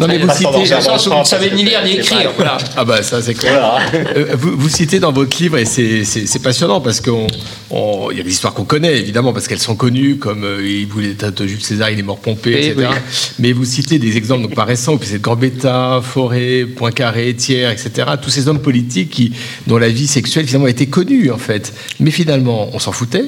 Non, 0.00 0.06
mais 0.08 0.18
vous 0.18 0.26
Dans 0.26 0.32
citez. 0.34 0.46
vous 1.10 1.18
ne 1.18 1.24
savez 1.24 1.50
ni 1.52 1.64
lire 1.64 1.84
ni 1.84 1.92
écrire. 1.92 2.30
Voilà. 2.36 2.58
Ah 2.76 2.84
bah 2.84 3.02
ça 3.02 3.22
c'est 3.22 3.34
clair. 3.34 3.78
Euh, 3.94 4.34
vous, 4.38 4.56
vous 4.56 4.68
citez 4.68 4.98
dans 4.98 5.12
votre 5.12 5.36
livre 5.40 5.58
et 5.58 5.64
c'est- 5.64 6.42
passionnant 6.42 6.80
parce 6.80 7.00
qu'on 7.00 7.26
on- 7.70 8.08
il 8.10 8.18
y 8.18 8.20
a 8.20 8.22
des 8.24 8.30
histoires 8.30 8.54
qu'on 8.54 8.64
connaît 8.64 8.96
évidemment 8.98 9.32
parce 9.32 9.48
qu'elles 9.48 9.58
sont 9.58 9.74
connues 9.76 10.16
comme 10.16 10.44
euh, 10.44 10.66
il 10.66 10.86
voulait 10.86 11.14
de 11.14 11.46
Jules 11.46 11.62
César, 11.62 11.90
il 11.90 11.98
est 11.98 12.02
mort 12.02 12.18
pompé, 12.18 12.54
Eh 12.56 12.66
etc. 12.68 12.88
Mais 13.38 13.52
vous 13.52 13.64
citez 13.64 13.98
des 13.98 14.16
exemples 14.16 14.42
donc 14.42 14.54
pas 14.54 14.64
récents, 14.64 14.96
puis 14.96 15.08
c'est 15.08 15.18
de 15.18 15.22
Gambetta, 15.36 16.00
Forêt, 16.02 16.64
Poincaré, 16.64 17.34
Thiers, 17.34 17.70
etc. 17.70 18.12
Tous 18.20 18.30
ces 18.30 18.48
hommes 18.48 18.60
politiques 18.60 19.32
dont 19.66 19.76
la 19.76 19.90
vie 19.90 20.06
sexuelle 20.06 20.46
finalement 20.46 20.66
été 20.66 20.86
connue 20.86 21.30
en 21.30 21.36
fait. 21.36 21.74
Mais 22.00 22.10
finalement 22.10 22.70
on 22.72 22.78
s'en 22.78 22.92
foutait. 22.92 23.26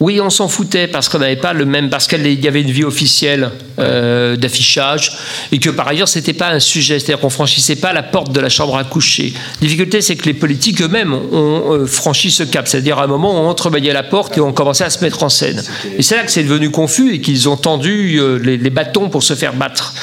Oui, 0.00 0.20
on 0.20 0.30
s'en 0.30 0.48
foutait 0.48 0.88
parce 0.88 1.08
qu'on 1.08 1.20
n'avait 1.20 1.36
pas 1.36 1.52
le 1.52 1.64
même, 1.64 1.88
parce 1.88 2.08
qu'il 2.08 2.44
y 2.44 2.48
avait 2.48 2.62
une 2.62 2.70
vie 2.70 2.84
officielle 2.84 3.50
euh, 3.78 4.36
d'affichage 4.36 5.12
et 5.52 5.58
que 5.58 5.70
par 5.70 5.88
ailleurs 5.88 6.08
c'était 6.08 6.32
pas 6.32 6.50
un 6.50 6.58
sujet, 6.58 6.98
c'est-à-dire 6.98 7.20
qu'on 7.20 7.30
franchissait 7.30 7.76
pas 7.76 7.92
la 7.92 8.02
porte 8.02 8.32
de 8.32 8.40
la 8.40 8.48
chambre 8.48 8.76
à 8.76 8.82
coucher. 8.82 9.32
La 9.60 9.66
difficulté, 9.66 10.00
c'est 10.00 10.16
que 10.16 10.26
les 10.26 10.34
politiques 10.34 10.82
eux-mêmes 10.82 11.12
ont 11.12 11.72
euh, 11.72 11.86
franchi 11.86 12.32
ce 12.32 12.42
cap, 12.42 12.66
c'est-à-dire 12.66 12.98
à 12.98 13.04
un 13.04 13.06
moment 13.06 13.40
on 13.40 13.48
entrebâillait 13.48 13.92
la 13.92 14.02
porte 14.02 14.36
et 14.36 14.40
on 14.40 14.52
commençait 14.52 14.84
à 14.84 14.90
se 14.90 15.02
mettre 15.04 15.22
en 15.22 15.28
scène. 15.28 15.62
Et 15.96 16.02
c'est 16.02 16.16
là 16.16 16.24
que 16.24 16.32
c'est 16.32 16.42
devenu 16.42 16.70
confus 16.70 17.14
et 17.14 17.20
qu'ils 17.20 17.48
ont 17.48 17.56
tendu 17.56 18.18
euh, 18.18 18.38
les, 18.38 18.56
les 18.56 18.70
bâtons 18.70 19.08
pour 19.08 19.22
se 19.22 19.34
faire 19.34 19.54
battre. 19.54 19.94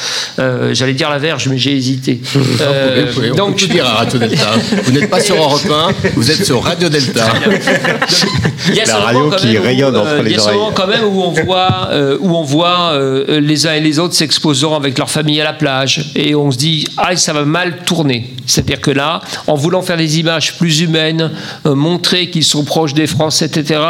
J'allais 0.72 0.94
dire 0.94 1.10
la 1.10 1.18
verge, 1.18 1.48
mais 1.48 1.58
j'ai 1.58 1.76
hésité. 1.76 2.20
Vous 2.34 3.34
donc 3.36 3.56
dire 3.56 3.86
à 3.86 3.94
Radio 3.96 4.18
Delta. 4.18 4.52
Vous 4.84 4.92
n'êtes 4.92 5.10
pas 5.10 5.20
sur 5.20 5.36
Europe 5.36 5.70
1, 5.70 6.10
vous 6.16 6.30
êtes 6.30 6.44
sur 6.44 6.62
Radio 6.62 6.88
Delta. 6.88 7.26
Il 8.68 8.74
y 8.74 8.80
a 8.80 8.86
La 8.86 8.96
radio 8.98 9.30
qui 9.30 9.56
où, 9.82 9.86
rayonne 9.86 9.96
entre 9.96 10.10
euh, 10.10 10.22
il 10.24 10.32
y 10.32 10.34
les 10.34 10.48
a 10.48 10.52
moment 10.52 10.72
quand 10.74 10.86
même 10.86 11.04
où 11.04 11.22
on 11.22 11.30
voit, 11.30 11.88
euh, 11.90 12.18
où 12.20 12.36
on 12.36 12.42
voit 12.42 12.92
euh, 12.92 13.40
les 13.40 13.66
uns 13.66 13.74
et 13.74 13.80
les 13.80 13.98
autres 13.98 14.14
s'exposant 14.14 14.74
avec 14.74 14.98
leur 14.98 15.10
famille 15.10 15.40
à 15.40 15.44
la 15.44 15.52
plage 15.52 16.12
et 16.14 16.34
on 16.34 16.50
se 16.50 16.58
dit 16.58 16.86
ah 16.96 17.16
ça 17.16 17.32
va 17.32 17.44
mal 17.44 17.84
tourner. 17.84 18.32
C'est-à-dire 18.46 18.80
que 18.80 18.90
là, 18.90 19.20
en 19.46 19.54
voulant 19.54 19.82
faire 19.82 19.96
des 19.96 20.18
images 20.18 20.56
plus 20.58 20.80
humaines, 20.80 21.30
euh, 21.66 21.74
montrer 21.74 22.30
qu'ils 22.30 22.44
sont 22.44 22.64
proches 22.64 22.94
des 22.94 23.06
Français, 23.06 23.46
etc., 23.46 23.80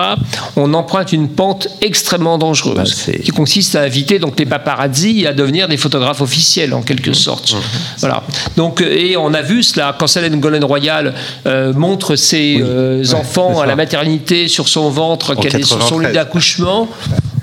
on 0.56 0.74
emprunte 0.74 1.12
une 1.12 1.28
pente 1.28 1.68
extrêmement 1.80 2.38
dangereuse 2.38 2.72
Bah, 2.76 3.12
qui 3.24 3.30
consiste 3.30 3.74
à 3.74 3.82
inviter 3.82 4.18
donc 4.18 4.38
les 4.38 4.46
paparazzi 4.46 5.26
à 5.26 5.32
devenir 5.32 5.68
des 5.68 5.76
photographes 5.76 6.20
officiels 6.20 6.74
en 6.74 6.82
quelque 6.82 7.12
sorte. 7.12 7.56
Voilà. 7.98 8.22
Donc 8.56 8.80
euh, 8.80 8.92
et 8.92 9.16
on 9.16 9.32
a 9.34 9.42
vu 9.42 9.62
cela 9.62 9.94
quand 9.98 10.06
Solène 10.06 10.38
Golden 10.40 10.64
Royal 10.64 11.14
euh, 11.46 11.72
montre 11.72 12.16
ses 12.16 12.58
euh, 12.60 13.02
enfants 13.14 13.60
à 13.60 13.66
la 13.66 13.76
maternité 13.76 14.48
sur 14.48 14.68
son 14.68 14.90
ventre, 14.90 15.34
En 15.36 15.40
qu'elle 15.40 15.56
est 15.56 15.64
sur 15.64 15.81
son 15.88 15.98
lit 15.98 16.06
93. 16.06 16.14
d'accouchement. 16.14 16.88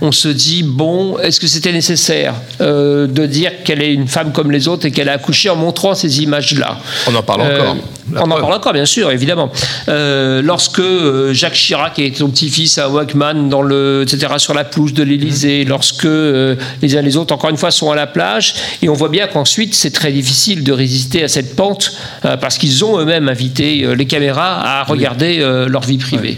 On 0.02 0.14
se 0.14 0.30
dit 0.30 0.64
bon, 0.64 1.18
est-ce 1.20 1.42
que 1.42 1.48
c'était 1.48 1.74
nécessaire 1.74 2.34
euh, 2.62 3.06
de 3.06 3.26
dire 3.26 3.52
qu'elle 3.66 3.82
est 3.82 3.94
une 3.94 4.08
femme 4.08 4.32
comme 4.32 4.50
les 4.50 4.70
autres 4.70 4.86
et 4.86 4.92
qu'elle 4.92 5.10
a 5.10 5.14
accouché 5.14 5.50
en 5.50 5.58
montrant 5.58 5.94
ces 5.94 6.22
images-là 6.22 6.78
On 7.08 7.16
en 7.16 7.22
parle 7.22 7.42
encore. 7.42 7.76
La 8.12 8.24
on 8.24 8.32
en 8.32 8.40
parle 8.40 8.54
encore, 8.54 8.74
bien 8.74 8.86
sûr, 8.86 9.12
évidemment. 9.12 9.52
Euh, 9.88 10.42
lorsque 10.42 10.80
euh, 10.80 11.34
Jacques 11.34 11.54
Chirac 11.54 12.00
et 12.00 12.12
son 12.16 12.30
petit-fils 12.30 12.78
à 12.78 12.90
Walkman, 12.90 13.50
dans 13.50 13.62
le, 13.62 14.04
etc., 14.04 14.34
sur 14.38 14.54
la 14.54 14.64
pelouse 14.64 14.94
de 14.94 15.04
l'Élysée, 15.04 15.64
lorsque 15.66 16.06
euh, 16.06 16.56
les 16.82 16.96
uns 16.96 17.02
et 17.02 17.04
les 17.04 17.18
autres, 17.18 17.34
encore 17.34 17.50
une 17.50 17.58
fois, 17.58 17.72
sont 17.72 17.92
à 17.92 17.96
la 17.96 18.08
plage, 18.08 18.56
et 18.82 18.90
on 18.90 18.94
voit 18.94 19.10
bien 19.10 19.28
qu'ensuite, 19.28 19.76
c'est 19.76 19.92
très 19.92 20.12
difficile 20.12 20.64
de 20.64 20.72
résister 20.72 21.24
à 21.24 21.28
cette 21.28 21.56
pente, 21.56 21.92
euh, 22.26 22.38
parce 22.38 22.58
qu'ils 22.58 22.84
ont 22.84 23.00
eux-mêmes 23.00 23.30
invité 23.30 23.84
euh, 23.84 23.94
les 23.94 24.06
caméras 24.06 24.62
à 24.64 24.84
regarder 24.84 25.40
euh, 25.40 25.68
leur 25.68 25.84
vie 25.84 25.98
privée. 25.98 26.38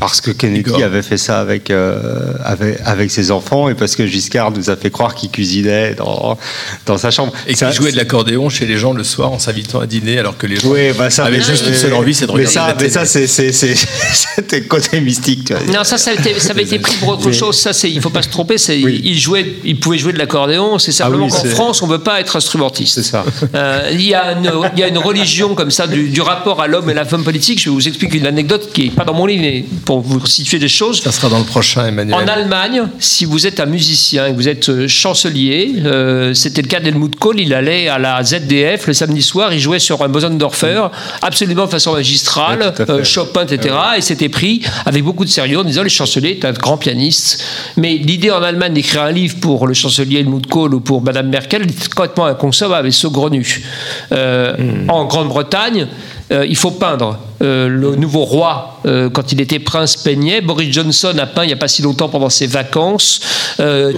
Parce 0.00 0.20
que 0.22 0.30
Kennedy 0.30 0.60
Igor. 0.70 0.82
avait 0.82 1.02
fait 1.02 1.18
ça 1.18 1.40
avec, 1.40 1.70
euh, 1.70 2.32
avec, 2.42 2.78
avec 2.86 3.10
ses 3.10 3.30
enfants 3.30 3.68
et 3.68 3.74
parce 3.74 3.94
que 3.96 4.06
Giscard 4.06 4.50
nous 4.50 4.70
a 4.70 4.76
fait 4.76 4.90
croire 4.90 5.14
qu'il 5.14 5.30
cuisinait 5.30 5.94
dans, 5.94 6.38
dans 6.86 6.96
sa 6.98 7.10
chambre. 7.10 7.32
Et 7.46 7.54
Ça- 7.54 7.68
qui 7.70 7.76
jouait 7.76 7.92
de 7.92 7.96
l'accordéon 7.98 8.48
chez 8.48 8.64
les 8.66 8.78
gens 8.78 8.92
le 8.94 9.04
soir 9.04 9.30
en 9.30 9.38
s'invitant 9.38 9.78
à 9.80 9.86
dîner 9.86 10.18
alors 10.18 10.38
que 10.38 10.46
les 10.46 10.56
gens 10.56 10.68
Oui, 10.70 10.92
bah 10.96 11.10
ça, 11.10 11.26
avaient 11.26 11.36
mais- 11.38 11.44
juste 11.44 11.64
une 11.66 11.72
mais- 11.72 11.76
seule 11.76 11.92
envie, 11.94 12.14
c'est 12.14 12.26
de 12.26 12.32
mais 12.32 12.46
regarder 12.46 12.54
ça, 12.54 12.66
la 12.66 12.72
mais 12.72 12.78
télé. 12.78 12.90
ça, 12.90 13.04
c'est, 13.04 13.26
c'est, 13.26 13.52
c'est, 13.52 13.74
c'était 14.34 14.62
côté 14.62 15.00
mystique, 15.00 15.44
tu 15.44 15.54
vois. 15.54 15.62
Non, 15.72 15.84
ça, 15.84 15.98
ça 15.98 16.12
avait 16.12 16.20
été, 16.30 16.40
ça 16.40 16.50
avait 16.52 16.62
été 16.62 16.78
pris 16.78 16.96
pour 16.96 17.08
autre 17.10 17.26
Mais- 17.26 17.32
chose. 17.32 17.58
Ça, 17.58 17.72
c'est, 17.72 17.90
il 17.90 18.00
faut 18.00 18.10
pas 18.10 18.22
se 18.22 18.28
tromper. 18.30 18.56
C'est, 18.58 18.82
Oui. 18.82 19.02
il 19.04 19.18
jouait, 19.18 19.54
il 19.64 19.78
pouvait 19.78 19.98
jouer 19.98 20.12
de 20.14 20.18
l'accordéon. 20.18 20.78
C'est 20.78 20.92
simplement 20.92 21.26
oui, 21.26 21.30
qu'en 21.30 21.42
c'est- 21.42 21.48
France, 21.50 21.82
on 21.82 21.86
veut 21.86 21.98
pas 21.98 22.20
être 22.20 22.36
instrumentiste. 22.36 22.94
C'est 22.94 23.02
ça. 23.02 23.24
Euh, 23.54 23.90
il, 23.92 24.00
y 24.02 24.14
a 24.14 24.32
une, 24.32 24.50
il 24.74 24.80
y 24.80 24.82
a 24.82 24.88
une 24.88 24.98
religion 24.98 25.54
comme 25.54 25.70
ça 25.70 25.86
du, 25.86 26.08
du 26.08 26.20
rapport 26.22 26.62
à 26.62 26.66
l'homme 26.68 26.88
et 26.88 26.94
la 26.94 27.04
femme 27.04 27.22
politique. 27.22 27.60
Je 27.60 27.68
vais 27.68 27.74
vous 27.74 27.86
expliquer 27.86 28.16
une 28.18 28.26
anecdote 28.26 28.70
qui 28.72 28.86
est 28.86 28.90
pas 28.90 29.04
dans 29.04 29.14
mon 29.14 29.26
livre, 29.26 29.42
mais 29.42 29.64
pour 29.90 30.02
vous 30.02 30.24
situer 30.24 30.60
des 30.60 30.68
choses. 30.68 31.02
Ça 31.02 31.10
sera 31.10 31.28
dans 31.28 31.40
le 31.40 31.44
prochain, 31.44 31.84
Emmanuel. 31.88 32.14
En 32.14 32.28
Allemagne, 32.28 32.84
si 33.00 33.24
vous 33.24 33.48
êtes 33.48 33.58
un 33.58 33.66
musicien 33.66 34.26
et 34.28 34.30
que 34.30 34.36
vous 34.36 34.46
êtes 34.46 34.68
euh, 34.68 34.86
chancelier, 34.86 35.82
euh, 35.84 36.32
c'était 36.32 36.62
le 36.62 36.68
cas 36.68 36.78
d'Helmut 36.78 37.16
Kohl, 37.16 37.40
il 37.40 37.52
allait 37.52 37.88
à 37.88 37.98
la 37.98 38.22
ZDF 38.22 38.86
le 38.86 38.92
samedi 38.92 39.20
soir, 39.20 39.52
il 39.52 39.58
jouait 39.58 39.80
sur 39.80 40.00
un 40.00 40.08
Bosendorfer, 40.08 40.86
absolument 41.22 41.64
de 41.64 41.70
façon 41.72 41.92
magistrale, 41.94 42.72
fait. 42.76 42.88
euh, 42.88 43.02
Chopin, 43.02 43.44
etc. 43.44 43.74
Et 43.96 44.00
c'était 44.00 44.28
pris 44.28 44.62
avec 44.86 45.02
beaucoup 45.02 45.24
de 45.24 45.30
sérieux 45.30 45.58
en 45.58 45.64
disant 45.64 45.82
le 45.82 45.88
chancelier 45.88 46.38
est 46.40 46.44
un 46.44 46.52
grand 46.52 46.76
pianiste. 46.76 47.42
Mais 47.76 47.94
l'idée 47.96 48.30
en 48.30 48.44
Allemagne 48.44 48.74
d'écrire 48.74 49.02
un 49.02 49.10
livre 49.10 49.38
pour 49.40 49.66
le 49.66 49.74
chancelier 49.74 50.20
Helmut 50.20 50.46
Kohl 50.46 50.72
ou 50.72 50.78
pour 50.78 51.02
Madame 51.02 51.30
Merkel 51.30 51.62
est 51.62 51.88
complètement 51.92 52.26
inconcevable 52.26 52.86
et 52.86 52.92
saugrenu. 52.92 53.64
Euh, 54.12 54.54
En 54.86 55.06
Grande-Bretagne, 55.06 55.88
euh, 56.32 56.46
il 56.48 56.56
faut 56.56 56.70
peindre. 56.70 57.18
Euh, 57.42 57.68
le 57.68 57.96
nouveau 57.96 58.24
roi, 58.24 58.80
euh, 58.84 59.08
quand 59.08 59.32
il 59.32 59.40
était 59.40 59.58
prince, 59.58 59.96
peignait. 59.96 60.42
Boris 60.42 60.72
Johnson 60.72 61.14
a 61.18 61.26
peint 61.26 61.44
il 61.44 61.46
n'y 61.46 61.52
a 61.54 61.56
pas 61.56 61.68
si 61.68 61.80
longtemps 61.80 62.08
pendant 62.08 62.28
ses 62.28 62.46
vacances. 62.46 63.20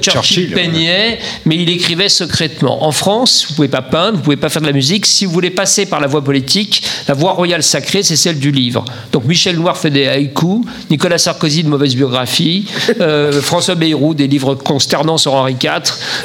Churchill, 0.00 0.52
peignait, 0.52 1.18
mais 1.44 1.56
il 1.56 1.68
écrivait 1.68 2.08
secrètement. 2.08 2.84
En 2.84 2.92
France, 2.92 3.44
vous 3.46 3.52
ne 3.52 3.56
pouvez 3.56 3.68
pas 3.68 3.82
peindre, 3.82 4.12
vous 4.12 4.18
ne 4.18 4.22
pouvez 4.22 4.36
pas 4.36 4.48
faire 4.48 4.62
de 4.62 4.66
la 4.66 4.72
musique. 4.72 5.06
Si 5.06 5.26
vous 5.26 5.32
voulez 5.32 5.50
passer 5.50 5.86
par 5.86 6.00
la 6.00 6.06
voie 6.06 6.22
politique, 6.22 6.82
la 7.08 7.14
voie 7.14 7.32
royale 7.32 7.62
sacrée, 7.62 8.02
c'est 8.02 8.16
celle 8.16 8.38
du 8.38 8.50
livre. 8.50 8.84
Donc 9.12 9.24
Michel 9.24 9.56
Noir 9.56 9.76
fait 9.76 9.90
des 9.90 10.06
haïkus, 10.06 10.62
Nicolas 10.90 11.18
Sarkozy 11.18 11.64
de 11.64 11.68
mauvaise 11.68 11.94
biographie, 11.94 12.66
François 13.42 13.74
Bayrou 13.74 14.14
des 14.14 14.26
livres 14.26 14.54
consternants 14.54 15.18
sur 15.18 15.34
Henri 15.34 15.56
IV. 15.62 15.70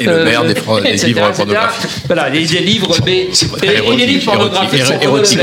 Et 0.00 0.04
le 0.04 0.24
maire 0.24 0.44
des 0.44 0.54
des 0.54 1.06
livres 1.06 1.32
pornographiques. 1.36 1.90
Voilà, 2.06 2.30
des, 2.30 2.46
des 2.46 2.60
livres, 2.60 2.96
mais, 3.04 3.28
et, 3.62 3.92
et 3.92 3.96
les 3.96 4.06
livres 4.06 4.32
pornographiques. 4.32 4.82
érotique, 5.02 5.40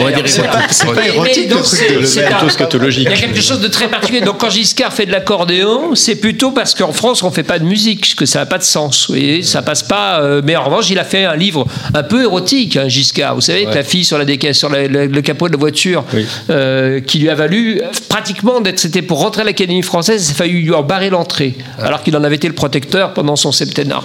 C'est 0.70 0.86
pas- 0.86 1.06
érotique. 1.08 1.50
c'est 1.64 1.86
pas 1.86 1.90
Mais 1.90 1.94
érotique, 1.94 2.02
le 2.02 2.08
truc 2.08 2.40
de 2.40 2.46
le 2.46 2.50
scatologique. 2.52 3.08
Il 3.08 3.12
y 3.12 3.14
a 3.14 3.18
quelque 3.18 3.42
chose 3.42 3.60
de 3.60 3.68
très 3.68 3.88
particulier. 3.88 4.22
Donc 4.22 4.40
quand 4.40 4.50
Giscard 4.50 4.94
fait 4.94 5.06
de 5.06 5.12
l'accordéon, 5.12 5.96
c'est 5.96 6.16
plutôt 6.16 6.52
parce 6.52 6.74
qu'en 6.76 6.92
France 6.94 7.24
on 7.24 7.32
fait 7.32 7.44
pas 7.44 7.60
de 7.60 7.66
musique, 7.66 8.16
que 8.16 8.26
ça 8.26 8.40
n'a 8.40 8.46
pas 8.46 8.58
de 8.58 8.64
sens. 8.64 9.08
Vous 9.08 9.16
voyez, 9.16 9.44
ça 9.44 9.62
passe 9.62 9.84
pas. 9.84 10.20
euh, 10.22 10.42
mais 10.44 10.56
en 10.56 10.64
revanche, 10.64 10.90
il 10.90 11.00
a 11.00 11.04
fait 11.04 11.26
un 11.26 11.36
livre 11.36 11.66
un 11.94 12.04
peu 12.04 12.22
érotique, 12.24 12.78
hein, 12.78 12.88
Giscard. 12.88 13.36
Vous 13.36 13.42
savez, 13.42 13.64
avec 13.64 13.76
la 13.76 13.84
fille 13.84 14.06
sur, 14.06 14.18
la 14.18 14.26
déca- 14.26 14.54
sur 14.54 14.70
la- 14.70 14.88
la- 14.88 15.06
le 15.06 15.22
capot 15.22 15.48
de 15.48 15.54
la 15.54 15.60
voiture, 15.60 16.04
Oui. 16.14 16.26
euh, 16.50 17.00
qui 17.02 17.20
lui 17.20 17.30
a 17.30 17.36
valu 17.36 17.82
euh, 17.82 17.88
pratiquement 18.10 18.62
d'être. 18.62 18.80
C'était 18.80 19.02
pour 19.02 19.20
rentrer 19.20 19.42
à 19.42 19.46
l'Académie 19.46 19.82
française, 19.82 20.28
il 20.30 20.32
a 20.32 20.36
fallu 20.36 20.62
lui 20.62 20.74
en 20.74 20.84
barrer 20.84 21.10
l'entrée, 21.10 21.56
alors 21.80 22.04
qu'il 22.04 22.16
en 22.16 22.24
avait 22.24 22.36
été 22.36 22.48
le 22.48 22.54
protecteur 22.56 23.14
pendant 23.14 23.36
son 23.36 23.52
septennat. 23.52 24.02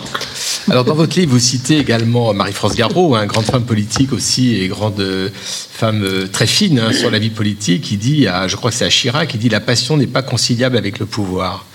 Alors, 0.71 0.85
dans 0.85 0.95
votre 0.95 1.19
livre, 1.19 1.33
vous 1.33 1.39
citez 1.39 1.79
également 1.79 2.33
Marie-France 2.35 2.75
Garot, 2.77 3.15
hein, 3.15 3.27
grande 3.27 3.45
femme 3.45 3.65
politique 3.65 4.13
aussi 4.13 4.57
et 4.61 4.69
grande 4.69 5.03
femme 5.73 6.03
euh, 6.05 6.27
très 6.41 6.47
fine 6.47 6.79
hein, 6.79 6.93
sur 6.95 7.11
la 7.11 7.19
vie 7.19 7.29
politique. 7.29 7.83
qui 7.83 7.97
dit, 7.99 8.27
à, 8.27 8.49
je 8.49 8.57
crois 8.57 8.71
que 8.71 8.77
c'est 8.79 8.87
à 8.87 8.89
Chirac, 8.89 9.29
qui 9.29 9.37
dit 9.37 9.51
La 9.51 9.61
passion 9.61 9.99
n'est 9.99 10.07
pas 10.07 10.23
conciliable 10.23 10.79
avec 10.79 10.99
le 10.99 11.05
pouvoir. 11.05 11.67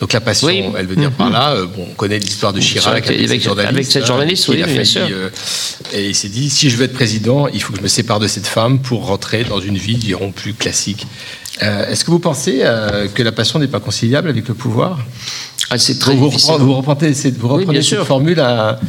Donc 0.00 0.14
la 0.14 0.22
passion, 0.22 0.46
Oui. 0.46 0.64
elle 0.78 0.86
veut 0.86 0.96
dire 0.96 1.10
Mhm. 1.10 1.16
par 1.16 1.28
là, 1.28 1.50
euh, 1.52 1.66
bon, 1.66 1.86
on 1.90 1.94
connaît 1.94 2.18
l'histoire 2.18 2.54
de 2.54 2.60
Chirac 2.60 2.86
Avec- 3.06 3.10
avec, 3.10 3.28
cette 3.28 3.42
journaliste. 3.42 3.74
avec 3.74 3.84
cette 3.86 4.02
hein, 4.04 4.06
journaliste, 4.06 4.48
oui, 4.48 4.62
bien 4.62 4.84
sûr. 4.84 5.02
euh, 5.10 5.28
et 5.92 6.08
il 6.08 6.14
s'est 6.14 6.30
dit, 6.30 6.48
si 6.48 6.70
je 6.70 6.78
veux 6.78 6.84
être 6.84 6.94
président, 6.94 7.46
il 7.48 7.60
faut 7.60 7.72
que 7.74 7.78
je 7.78 7.82
me 7.82 7.88
sépare 7.88 8.20
de 8.20 8.26
cette 8.26 8.46
femme 8.46 8.78
pour 8.80 9.04
rentrer 9.06 9.44
dans 9.44 9.60
une 9.60 9.76
vie, 9.76 9.96
dirons, 9.96 10.32
plus 10.32 10.54
classique. 10.54 11.06
Euh, 11.62 11.86
Est-ce 11.90 12.06
que 12.06 12.10
vous 12.10 12.20
pensez 12.20 12.62
que 13.14 13.22
la 13.22 13.32
passion 13.32 13.58
n'est 13.58 13.68
pas 13.68 13.80
conciliable 13.80 14.30
avec 14.30 14.48
le 14.48 14.54
pouvoir? 14.54 14.98
Ah, 15.68 15.76
c'est 15.76 15.98
très 15.98 16.14
vous, 16.14 16.28
difficile. 16.28 16.52
reprenez, 16.52 16.64
vous 16.66 16.74
reprenez 16.80 17.14
cette, 17.14 17.36
vous 17.36 17.48
reprenez 17.48 17.82
cette 17.82 18.04
formule 18.04 18.40
à- 18.40 18.80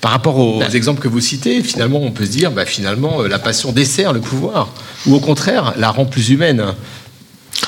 par 0.00 0.12
rapport 0.12 0.38
aux 0.38 0.58
Ben. 0.58 0.70
exemples 0.72 1.00
que 1.00 1.08
vous 1.08 1.20
citez. 1.20 1.62
Finalement, 1.62 2.00
on 2.02 2.10
peut 2.10 2.24
se 2.24 2.30
dire, 2.30 2.50
bah, 2.50 2.66
finalement, 2.66 3.22
euh, 3.22 3.28
la 3.28 3.38
passion 3.38 3.72
dessert 3.72 4.12
le 4.12 4.20
pouvoir, 4.20 4.68
ou 5.06 5.14
au 5.14 5.20
contraire, 5.20 5.74
la 5.76 5.90
rend 5.90 6.04
plus 6.04 6.30
humaine. 6.30 6.64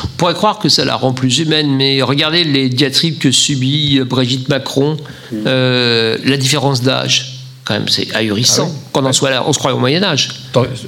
On 0.05 0.07
pourrait 0.17 0.35
croire 0.35 0.59
que 0.59 0.69
ça 0.69 0.85
la 0.85 0.95
rend 0.95 1.13
plus 1.13 1.39
humaine, 1.39 1.77
mais 1.77 2.03
regardez 2.03 2.45
les 2.45 2.69
diatribes 2.69 3.19
que 3.19 3.33
subit 3.33 3.99
euh, 3.99 4.05
Brigitte 4.05 4.49
Macron, 4.49 4.97
euh, 5.33 6.17
la 6.25 6.37
différence 6.37 6.83
d'âge. 6.83 7.37
Quand 7.65 7.75
même, 7.75 7.89
c'est 7.89 8.13
ahurissant. 8.17 8.69
Ah 8.69 8.73
oui. 8.73 8.91
Qu'on 8.93 9.05
en 9.05 9.13
soit 9.13 9.31
là, 9.31 9.45
on 9.47 9.53
se 9.53 9.59
croit 9.59 9.75
au 9.75 9.79
Moyen 9.79 10.03
Âge. 10.03 10.31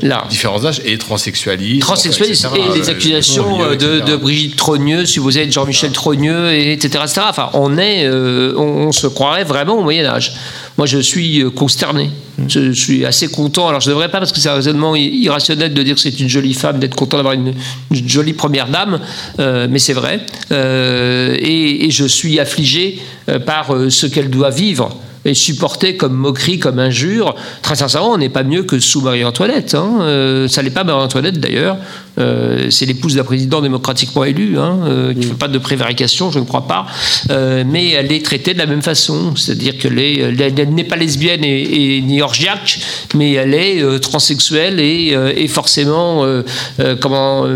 Là. 0.01 0.25
Différents 0.29 0.65
âges 0.65 0.81
et 0.85 0.97
transsexualisme. 0.99 1.81
Transsexualisme 1.81 2.49
enfin, 2.49 2.57
et 2.57 2.79
les 2.79 2.89
accusations 2.89 3.63
euh, 3.63 3.77
de, 3.77 4.17
Brigitte 4.17 4.57
Trogneux, 4.57 5.05
si 5.05 5.19
vous 5.19 5.39
êtes 5.39 5.53
Jean-Michel 5.53 5.93
Trogneux, 5.93 6.51
et 6.53 6.73
etc., 6.73 7.05
etc. 7.05 7.21
Enfin, 7.29 7.51
on 7.53 7.77
est, 7.79 8.05
euh, 8.05 8.55
on, 8.57 8.89
on 8.89 8.93
se 8.93 9.07
croirait 9.07 9.45
vraiment 9.45 9.79
au 9.79 9.83
Moyen 9.83 10.07
Âge. 10.07 10.33
Moi, 10.79 10.87
je 10.87 10.99
suis 10.99 11.43
euh, 11.43 11.51
consterné. 11.51 12.11
Je, 12.49 12.73
suis 12.73 13.05
assez 13.05 13.29
content. 13.29 13.69
Alors, 13.69 13.81
je 13.81 13.91
ne 13.91 13.95
devrais 13.95 14.11
pas, 14.11 14.19
parce 14.19 14.33
que 14.33 14.41
c'est 14.41 14.49
un 14.49 14.55
raisonnement 14.55 14.97
irrationnel 14.97 15.75
de 15.75 15.83
dire 15.83 15.95
que 15.95 16.01
c'est 16.01 16.19
une 16.19 16.29
jolie 16.29 16.55
femme, 16.55 16.79
d'être 16.79 16.95
content 16.95 17.19
d'avoir 17.19 17.35
une, 17.35 17.55
une 17.91 18.09
jolie 18.09 18.33
première 18.33 18.69
dame, 18.69 19.01
euh, 19.39 19.67
mais 19.71 19.79
c'est 19.79 19.93
vrai. 19.93 20.21
Euh, 20.51 21.37
et, 21.39 21.87
et 21.87 21.91
je 21.91 22.05
suis 22.05 22.41
affligé 22.41 22.99
par 23.47 23.73
ce 23.89 24.07
qu'elle 24.07 24.31
doit 24.31 24.51
vivre 24.51 24.97
et 25.25 25.35
supporter 25.35 25.97
comme 25.97 26.15
moquerie, 26.15 26.59
comme 26.59 26.79
injure. 26.79 27.35
Très 27.63 27.77
sincèrement, 27.77 28.13
on 28.13 28.19
n'est 28.19 28.29
pas 28.29 28.43
mieux 28.43 28.65
que 28.65 28.79
sous 28.81 29.01
Marie-Antoinette. 29.01 29.75
Hein. 29.75 29.99
Euh, 30.01 30.49
ça 30.49 30.63
n'est 30.63 30.71
pas 30.71 30.85
Marie-Antoinette 30.85 31.39
d'ailleurs. 31.39 31.77
Euh, 32.19 32.69
c'est 32.71 32.85
l'épouse 32.85 33.15
d'un 33.15 33.25
président 33.25 33.63
démocratiquement 33.63 34.25
élu, 34.25 34.59
hein, 34.59 34.81
euh, 34.85 35.13
qui 35.15 35.21
ne 35.21 35.25
fait 35.25 35.35
pas 35.35 35.49
de 35.49 35.57
prévarication, 35.59 36.31
je 36.31 36.39
ne 36.41 36.45
crois 36.45 36.67
pas. 36.69 36.87
Euh, 37.31 37.65
mais 37.67 37.91
elle 37.93 38.13
est 38.13 38.23
traitée 38.25 38.53
de 38.53 38.59
la 38.59 38.67
même 38.67 38.83
façon. 38.83 39.35
C'est-à-dire 39.35 39.79
qu'elle 39.79 39.99
elle 39.99 40.39
elle 40.59 40.75
n'est 40.75 40.85
pas 40.85 40.97
lesbienne 40.97 41.43
et, 41.43 41.97
et 41.97 42.01
ni 42.03 42.21
orgiaque, 42.21 42.79
mais 43.15 43.33
elle 43.33 43.55
est 43.55 43.83
euh, 43.83 43.99
transsexuelle 43.99 44.79
et, 44.79 45.13
euh, 45.15 45.33
et 45.35 45.49
forcément, 45.49 46.25
euh, 46.25 46.43
euh, 46.81 46.97
comment, 47.01 47.47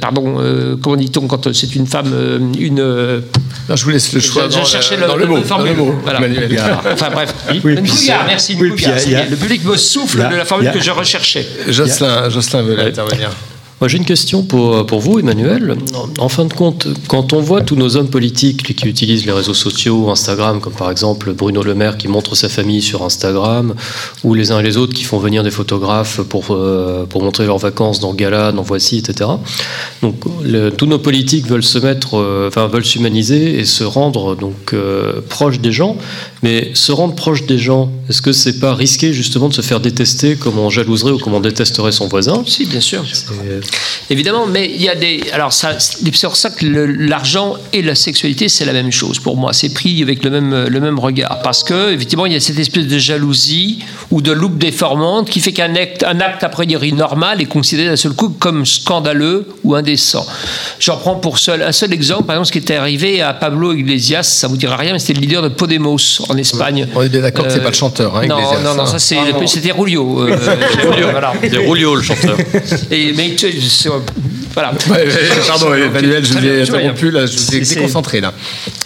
pardon, 0.00 0.36
euh, 0.40 0.76
comment 0.82 0.96
dit-on 0.96 1.26
quand 1.28 1.52
c'est 1.52 1.74
une 1.76 1.86
femme, 1.86 2.10
euh, 2.12 2.38
une. 2.58 2.80
euh, 2.80 3.20
Non, 3.68 3.76
je 3.76 3.84
vous 3.84 3.90
laisse 3.90 4.12
le 4.12 4.20
choix 4.20 4.48
je, 4.50 4.64
cherchais 4.64 4.96
le, 4.96 5.02
le, 5.02 5.06
dans 5.08 5.16
le 5.16 5.22
le- 5.22 5.28
mot. 5.28 5.36
le 5.36 5.42
formule. 5.44 5.76
mot, 5.76 5.94
Voilà. 6.02 6.20
Enfin 6.92 7.10
bref. 7.12 7.32
Oui, 7.64 7.74
une 7.74 7.80
merci, 8.26 8.54
une 8.54 8.62
oui, 8.62 8.72
a-. 9.14 9.26
Le 9.30 9.36
public 9.36 9.64
me 9.64 9.76
souffle 9.76 10.22
a- 10.22 10.28
de 10.28 10.36
la 10.36 10.44
formule 10.44 10.72
que 10.72 10.80
je 10.80 10.90
recherchais. 10.90 11.46
Jocelyn, 11.68 12.28
Jocelyn 12.30 12.62
veut 12.62 12.80
intervenir. 12.80 13.30
Moi, 13.80 13.88
j'ai 13.88 13.96
une 13.96 14.04
question 14.04 14.42
pour, 14.42 14.84
pour 14.84 15.00
vous, 15.00 15.18
Emmanuel. 15.20 15.74
En 16.18 16.28
fin 16.28 16.44
de 16.44 16.52
compte, 16.52 16.86
quand 17.08 17.32
on 17.32 17.40
voit 17.40 17.62
tous 17.62 17.76
nos 17.76 17.96
hommes 17.96 18.10
politiques 18.10 18.76
qui 18.76 18.86
utilisent 18.86 19.24
les 19.24 19.32
réseaux 19.32 19.54
sociaux, 19.54 20.10
Instagram, 20.10 20.60
comme 20.60 20.74
par 20.74 20.90
exemple 20.90 21.32
Bruno 21.32 21.62
Le 21.62 21.74
Maire 21.74 21.96
qui 21.96 22.06
montre 22.06 22.34
sa 22.34 22.50
famille 22.50 22.82
sur 22.82 23.02
Instagram, 23.02 23.74
ou 24.22 24.34
les 24.34 24.50
uns 24.52 24.58
et 24.60 24.62
les 24.62 24.76
autres 24.76 24.92
qui 24.92 25.04
font 25.04 25.16
venir 25.18 25.42
des 25.42 25.50
photographes 25.50 26.20
pour, 26.20 26.48
euh, 26.50 27.06
pour 27.06 27.22
montrer 27.22 27.46
leurs 27.46 27.56
vacances 27.56 28.00
dans 28.00 28.12
Gala, 28.12 28.52
dans 28.52 28.60
Voici, 28.60 28.98
etc. 28.98 29.30
Donc, 30.02 30.16
le- 30.44 30.68
tous 30.68 30.84
nos 30.86 30.98
politiques 30.98 31.46
veulent 31.46 31.62
se 31.62 31.78
mettre, 31.78 32.18
euh, 32.18 32.48
enfin, 32.48 32.66
veulent 32.66 32.84
s'humaniser 32.84 33.58
et 33.60 33.64
se 33.64 33.82
rendre 33.84 34.36
donc 34.36 34.74
euh, 34.74 35.22
proches 35.26 35.58
des 35.60 35.72
gens. 35.72 35.96
Mais 36.42 36.70
se 36.74 36.92
rendre 36.92 37.14
proche 37.14 37.46
des 37.46 37.56
gens, 37.58 37.90
est-ce 38.10 38.20
que 38.20 38.32
c'est 38.32 38.60
pas 38.60 38.74
risqué 38.74 39.14
justement 39.14 39.48
de 39.48 39.54
se 39.54 39.62
faire 39.62 39.80
détester 39.80 40.36
comme 40.36 40.58
on 40.58 40.68
jalouserait 40.68 41.12
ou 41.12 41.18
comme 41.18 41.32
on 41.32 41.40
détesterait 41.40 41.92
son 41.92 42.08
voisin? 42.08 42.42
Si, 42.46 42.66
bien 42.66 42.80
sûr. 42.80 43.02
Évidemment, 44.10 44.46
mais 44.46 44.70
il 44.74 44.82
y 44.82 44.88
a 44.88 44.94
des. 44.96 45.22
Alors, 45.32 45.52
ça, 45.52 45.78
c'est 45.78 46.10
pour 46.22 46.36
ça 46.36 46.50
que 46.50 46.66
l'argent 46.66 47.54
et 47.72 47.80
la 47.82 47.94
sexualité, 47.94 48.48
c'est 48.48 48.64
la 48.64 48.72
même 48.72 48.90
chose 48.90 49.20
pour 49.20 49.36
moi. 49.36 49.52
C'est 49.52 49.68
pris 49.72 50.02
avec 50.02 50.24
le 50.24 50.30
même, 50.30 50.66
le 50.66 50.80
même 50.80 50.98
regard. 50.98 51.40
Parce 51.42 51.62
que, 51.62 51.92
effectivement, 51.94 52.26
il 52.26 52.32
y 52.32 52.36
a 52.36 52.40
cette 52.40 52.58
espèce 52.58 52.86
de 52.86 52.98
jalousie 52.98 53.78
ou 54.10 54.20
de 54.20 54.32
loupe 54.32 54.58
déformante 54.58 55.30
qui 55.30 55.40
fait 55.40 55.52
qu'un 55.52 55.74
acte, 55.76 56.02
un 56.02 56.20
acte 56.20 56.42
a 56.42 56.48
priori 56.48 56.92
normal 56.92 57.40
est 57.40 57.46
considéré 57.46 57.88
d'un 57.88 57.96
seul 57.96 58.12
coup 58.14 58.30
comme 58.30 58.66
scandaleux 58.66 59.46
ou 59.62 59.74
indécent. 59.76 60.26
J'en 60.80 60.96
prends 60.96 61.14
pour 61.16 61.38
seul, 61.38 61.62
un 61.62 61.72
seul 61.72 61.92
exemple, 61.92 62.24
par 62.24 62.34
exemple, 62.36 62.48
ce 62.48 62.52
qui 62.52 62.58
était 62.58 62.74
arrivé 62.76 63.22
à 63.22 63.32
Pablo 63.32 63.72
Iglesias, 63.74 64.24
ça 64.24 64.48
vous 64.48 64.56
dira 64.56 64.76
rien, 64.76 64.92
mais 64.92 64.98
c'était 64.98 65.14
le 65.14 65.20
leader 65.20 65.42
de 65.42 65.48
Podemos 65.48 65.98
en 66.28 66.36
Espagne. 66.36 66.88
On 66.94 67.02
est 67.02 67.08
bien 67.08 67.20
d'accord 67.20 67.44
que 67.46 67.52
c'est 67.52 67.58
Euh, 67.60 67.62
pas 67.62 67.68
le 67.70 67.74
chanteur, 67.74 68.16
hein, 68.16 68.26
non, 68.26 68.38
Iglesias, 68.38 68.60
non, 68.64 68.74
non, 68.74 68.82
hein. 68.82 68.86
ça 68.86 68.98
c'est, 68.98 69.16
Ah, 69.18 69.46
c'était 69.46 69.72
Rulio. 69.72 70.22
euh, 70.28 70.36
voilà. 71.12 71.32
C'est 71.40 71.56
Rulio, 71.58 71.94
le 71.94 72.02
chanteur. 72.02 72.36
Et, 72.90 73.12
mais 73.12 73.36
voilà. 74.54 74.72
Pardon, 75.46 75.74
Emmanuel, 75.74 76.24
je 76.24 76.32
vous 76.32 76.44
ai 76.44 76.62
interrompu, 76.62 77.10
là, 77.10 77.26
je 77.26 77.36
vous 77.36 77.56
ai 77.56 77.60
déconcentré, 77.60 78.20
là. 78.20 78.32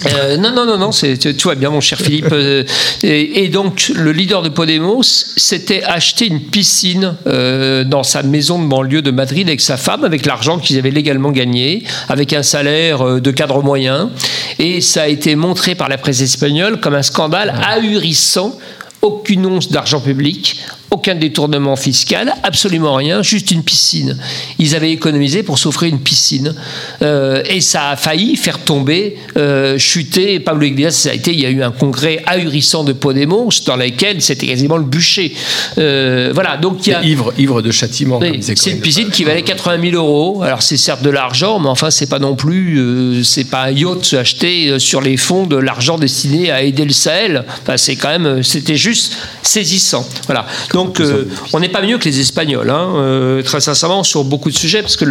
Euh, 0.06 0.36
non, 0.36 0.52
non, 0.52 0.66
non, 0.66 0.76
non, 0.76 0.92
c'est, 0.92 1.16
tu, 1.16 1.34
tu 1.34 1.44
vois 1.44 1.54
bien, 1.54 1.70
mon 1.70 1.80
cher 1.80 1.98
Philippe. 1.98 2.28
euh, 2.32 2.64
et, 3.02 3.44
et 3.44 3.48
donc, 3.48 3.90
le 3.94 4.12
leader 4.12 4.42
de 4.42 4.48
Podemos 4.50 5.02
s'était 5.02 5.82
acheté 5.82 6.26
une 6.26 6.40
piscine 6.40 7.16
euh, 7.26 7.84
dans 7.84 8.02
sa 8.02 8.22
maison 8.22 8.62
de 8.62 8.66
banlieue 8.66 9.02
de 9.02 9.10
Madrid 9.10 9.48
avec 9.48 9.60
sa 9.60 9.76
femme, 9.76 10.04
avec 10.04 10.26
l'argent 10.26 10.58
qu'ils 10.58 10.78
avaient 10.78 10.90
légalement 10.90 11.30
gagné, 11.30 11.84
avec 12.08 12.32
un 12.32 12.42
salaire 12.42 13.20
de 13.20 13.30
cadre 13.30 13.62
moyen. 13.62 14.10
Et 14.58 14.80
ça 14.80 15.02
a 15.02 15.08
été 15.08 15.34
montré 15.34 15.74
par 15.74 15.88
la 15.88 15.98
presse 15.98 16.20
espagnole 16.20 16.80
comme 16.80 16.94
un 16.94 17.02
scandale 17.02 17.54
ahurissant. 17.66 18.58
Aucune 19.02 19.44
once 19.44 19.70
d'argent 19.70 20.00
public, 20.00 20.56
aucun 20.94 21.16
détournement 21.16 21.74
fiscal, 21.74 22.32
absolument 22.44 22.94
rien, 22.94 23.20
juste 23.22 23.50
une 23.50 23.64
piscine. 23.64 24.16
Ils 24.60 24.76
avaient 24.76 24.92
économisé 24.92 25.42
pour 25.42 25.58
s'offrir 25.58 25.88
une 25.88 25.98
piscine. 25.98 26.54
Euh, 27.02 27.42
et 27.46 27.60
ça 27.60 27.90
a 27.90 27.96
failli 27.96 28.36
faire 28.36 28.60
tomber, 28.60 29.16
euh, 29.36 29.76
chuter 29.76 30.38
Pablo 30.38 30.66
Iglesias. 30.66 30.92
Ça 30.92 31.10
a 31.10 31.14
été, 31.14 31.32
il 31.32 31.40
y 31.40 31.46
a 31.46 31.50
eu 31.50 31.62
un 31.64 31.72
congrès 31.72 32.22
ahurissant 32.26 32.84
de 32.84 32.92
Podemos 32.92 33.50
dans 33.66 33.74
lequel 33.76 34.22
c'était 34.22 34.46
quasiment 34.46 34.76
le 34.76 34.84
bûcher. 34.84 35.34
Euh, 35.78 36.30
voilà, 36.32 36.56
donc 36.56 36.86
il 36.86 36.90
y 36.90 36.94
a. 36.94 37.02
Ivre, 37.04 37.34
ivre 37.38 37.60
de 37.60 37.72
châtiment, 37.72 38.18
Oui, 38.20 38.38
c'est 38.40 38.70
une 38.70 38.80
piscine 38.80 39.10
qui 39.10 39.24
valait 39.24 39.42
80 39.42 39.90
000 39.90 39.96
euros. 39.96 40.42
Alors 40.44 40.62
c'est 40.62 40.76
certes 40.76 41.02
de 41.02 41.10
l'argent, 41.10 41.58
mais 41.58 41.68
enfin 41.68 41.90
c'est 41.90 42.08
pas 42.08 42.20
non 42.20 42.36
plus, 42.36 43.24
c'est 43.24 43.50
pas 43.50 43.64
un 43.64 43.70
yacht 43.70 44.14
acheté 44.14 44.78
sur 44.78 45.00
les 45.00 45.16
fonds 45.16 45.46
de 45.46 45.56
l'argent 45.56 45.98
destiné 45.98 46.52
à 46.52 46.62
aider 46.62 46.84
le 46.84 46.92
Sahel. 46.92 47.44
Enfin 47.62 47.76
c'est 47.76 47.96
quand 47.96 48.16
même, 48.16 48.44
c'était 48.44 48.76
juste 48.76 49.16
saisissant. 49.42 50.06
Voilà. 50.26 50.46
Donc 50.72 50.83
euh, 51.00 51.28
on 51.52 51.60
n'est 51.60 51.68
pas 51.68 51.82
mieux 51.82 51.98
que 51.98 52.04
les 52.04 52.20
Espagnols, 52.20 52.70
hein, 52.70 52.94
euh, 52.96 53.42
très 53.42 53.60
sincèrement 53.60 54.02
sur 54.02 54.24
beaucoup 54.24 54.50
de 54.50 54.56
sujets, 54.56 54.82
parce 54.82 54.96
que 54.96 55.04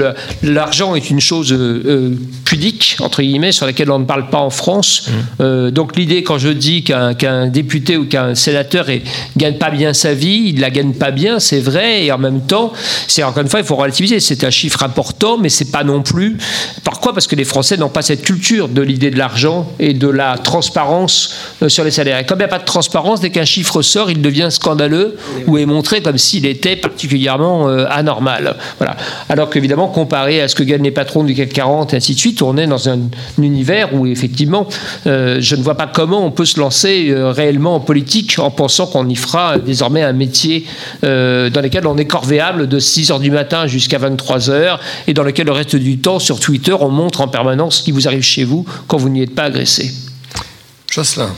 l'argent 0.43 0.95
est 0.95 1.09
une 1.09 1.19
chose 1.19 1.51
euh, 1.51 2.11
pudique 2.45 2.97
entre 2.99 3.21
guillemets 3.21 3.51
sur 3.51 3.65
laquelle 3.65 3.91
on 3.91 3.99
ne 3.99 4.05
parle 4.05 4.29
pas 4.29 4.39
en 4.39 4.49
France. 4.49 5.09
Euh, 5.41 5.71
donc 5.71 5.95
l'idée 5.95 6.23
quand 6.23 6.37
je 6.37 6.49
dis 6.49 6.83
qu'un 6.83 7.47
député 7.47 7.97
ou 7.97 8.05
qu'un 8.05 8.35
sénateur 8.35 8.87
ne 8.87 8.99
gagne 9.37 9.57
pas 9.57 9.69
bien 9.69 9.93
sa 9.93 10.13
vie, 10.13 10.51
il 10.53 10.59
la 10.59 10.69
gagne 10.69 10.93
pas 10.93 11.11
bien, 11.11 11.39
c'est 11.39 11.59
vrai, 11.59 12.05
et 12.05 12.11
en 12.11 12.17
même 12.17 12.41
temps, 12.41 12.73
c'est 13.07 13.23
encore 13.23 13.43
une 13.43 13.49
fois, 13.49 13.59
il 13.59 13.65
faut 13.65 13.75
relativiser. 13.75 14.19
C'est 14.19 14.43
un 14.43 14.49
chiffre 14.49 14.83
important, 14.83 15.37
mais 15.37 15.49
c'est 15.49 15.71
pas 15.71 15.83
non 15.83 16.01
plus. 16.01 16.37
Pourquoi? 16.83 17.13
Parce 17.13 17.27
que 17.27 17.35
les 17.35 17.45
Français 17.45 17.77
n'ont 17.77 17.89
pas 17.89 18.01
cette 18.01 18.23
culture 18.23 18.67
de 18.67 18.81
l'idée 18.81 19.11
de 19.11 19.17
l'argent 19.17 19.71
et 19.79 19.93
de 19.93 20.07
la 20.07 20.37
transparence 20.37 21.35
sur 21.67 21.83
les 21.83 21.91
salaires. 21.91 22.19
Et 22.19 22.25
comme 22.25 22.37
il 22.37 22.41
n'y 22.41 22.45
a 22.45 22.49
pas 22.49 22.59
de 22.59 22.65
transparence, 22.65 23.19
dès 23.19 23.29
qu'un 23.29 23.45
chiffre 23.45 23.81
sort, 23.81 24.11
il 24.11 24.21
devient 24.21 24.49
scandaleux 24.49 25.17
ou 25.47 25.57
montré 25.65 26.01
comme 26.01 26.17
s'il 26.17 26.45
était 26.45 26.75
particulièrement 26.75 27.69
euh, 27.69 27.85
anormal. 27.89 28.55
Voilà. 28.77 28.95
Alors 29.29 29.49
qu'évidemment, 29.49 29.87
comparé 29.87 30.41
à 30.41 30.47
ce 30.47 30.55
que 30.55 30.63
gagnent 30.63 30.83
les 30.83 30.91
patrons 30.91 31.23
du 31.23 31.33
CAC 31.33 31.49
40 31.49 31.93
et 31.93 31.97
ainsi 31.97 32.13
de 32.13 32.19
suite, 32.19 32.41
on 32.41 32.57
est 32.57 32.67
dans 32.67 32.89
un, 32.89 32.99
univers 33.37 33.93
où 33.93 34.05
effectivement, 34.05 34.67
euh, 35.07 35.37
je 35.39 35.55
ne 35.55 35.61
vois 35.61 35.75
pas 35.75 35.87
comment 35.87 36.25
on 36.25 36.31
peut 36.31 36.45
se 36.45 36.59
lancer 36.59 37.09
euh, 37.09 37.31
réellement 37.31 37.75
en 37.75 37.79
politique 37.79 38.37
en 38.39 38.51
pensant 38.51 38.87
qu'on 38.87 39.07
y 39.07 39.15
fera 39.15 39.57
désormais 39.57 40.03
un 40.03 40.13
métier 40.13 40.65
dans 41.01 41.61
lequel 41.61 41.87
on 41.87 41.97
est 41.97 42.05
corvéable 42.05 42.67
de 42.67 42.79
6h 42.79 43.19
du 43.19 43.31
matin 43.31 43.67
jusqu'à 43.67 43.99
23h 43.99 44.77
et 45.07 45.13
dans 45.13 45.23
lequel 45.23 45.45
le 45.45 45.51
reste 45.51 45.75
du 45.75 45.97
temps, 45.99 46.19
sur 46.19 46.39
Twitter, 46.39 46.75
on 46.79 46.89
montre 46.89 47.21
en 47.21 47.27
permanence 47.27 47.77
ce 47.77 47.83
qui 47.83 47.91
vous 47.91 48.07
arrive 48.07 48.21
chez 48.21 48.43
vous 48.43 48.65
quand 48.87 48.97
vous 48.97 49.09
n'y 49.09 49.21
êtes 49.21 49.35
pas 49.35 49.43
agressé. 49.43 49.91
Jocelyn. 50.91 51.29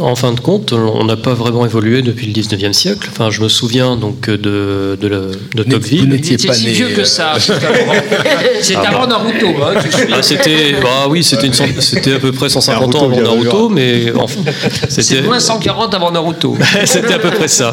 En 0.00 0.14
fin 0.16 0.32
de 0.32 0.40
compte, 0.40 0.72
on 0.72 1.04
n'a 1.04 1.16
pas 1.16 1.34
vraiment 1.34 1.64
évolué 1.64 2.02
depuis 2.02 2.26
le 2.26 2.32
19e 2.32 2.72
siècle. 2.72 3.08
Enfin, 3.10 3.30
je 3.30 3.40
me 3.42 3.48
souviens 3.48 3.96
donc 3.96 4.28
de, 4.28 4.96
de, 5.00 5.08
la- 5.08 5.18
de 5.54 5.62
Tocqueville. 5.62 6.00
vous 6.00 6.06
n'étiez 6.06 6.38
C'est 6.38 6.48
pas 6.48 6.54
si 6.54 6.66
né, 6.66 6.72
vieux 6.72 6.88
que 6.88 7.00
euh, 7.00 7.04
ça. 7.04 7.34
C'est 7.38 7.52
avant, 7.52 7.92
c'est 8.60 8.74
Ah 8.76 8.88
avant 8.88 9.00
bah. 9.00 9.06
Naruto. 9.06 9.46
Hein. 9.62 9.80
Ah, 10.12 10.22
c'était, 10.22 10.72
bah 10.82 11.06
oui, 11.08 11.22
c'était, 11.24 11.50
c'était 11.80 12.14
à 12.14 12.18
peu 12.18 12.32
près 12.32 12.48
150 12.48 12.94
ans 12.94 13.04
avant 13.06 13.20
Naruto, 13.20 13.68
mais 13.68 14.12
enfin, 14.16 14.40
c'était, 14.88 15.22
moins 15.22 15.40
140 15.40 15.94
avant 15.94 16.10
Naruto. 16.10 16.56
c'était 16.84 17.14
à 17.14 17.18
peu 17.18 17.30
près 17.30 17.48
ça. 17.48 17.72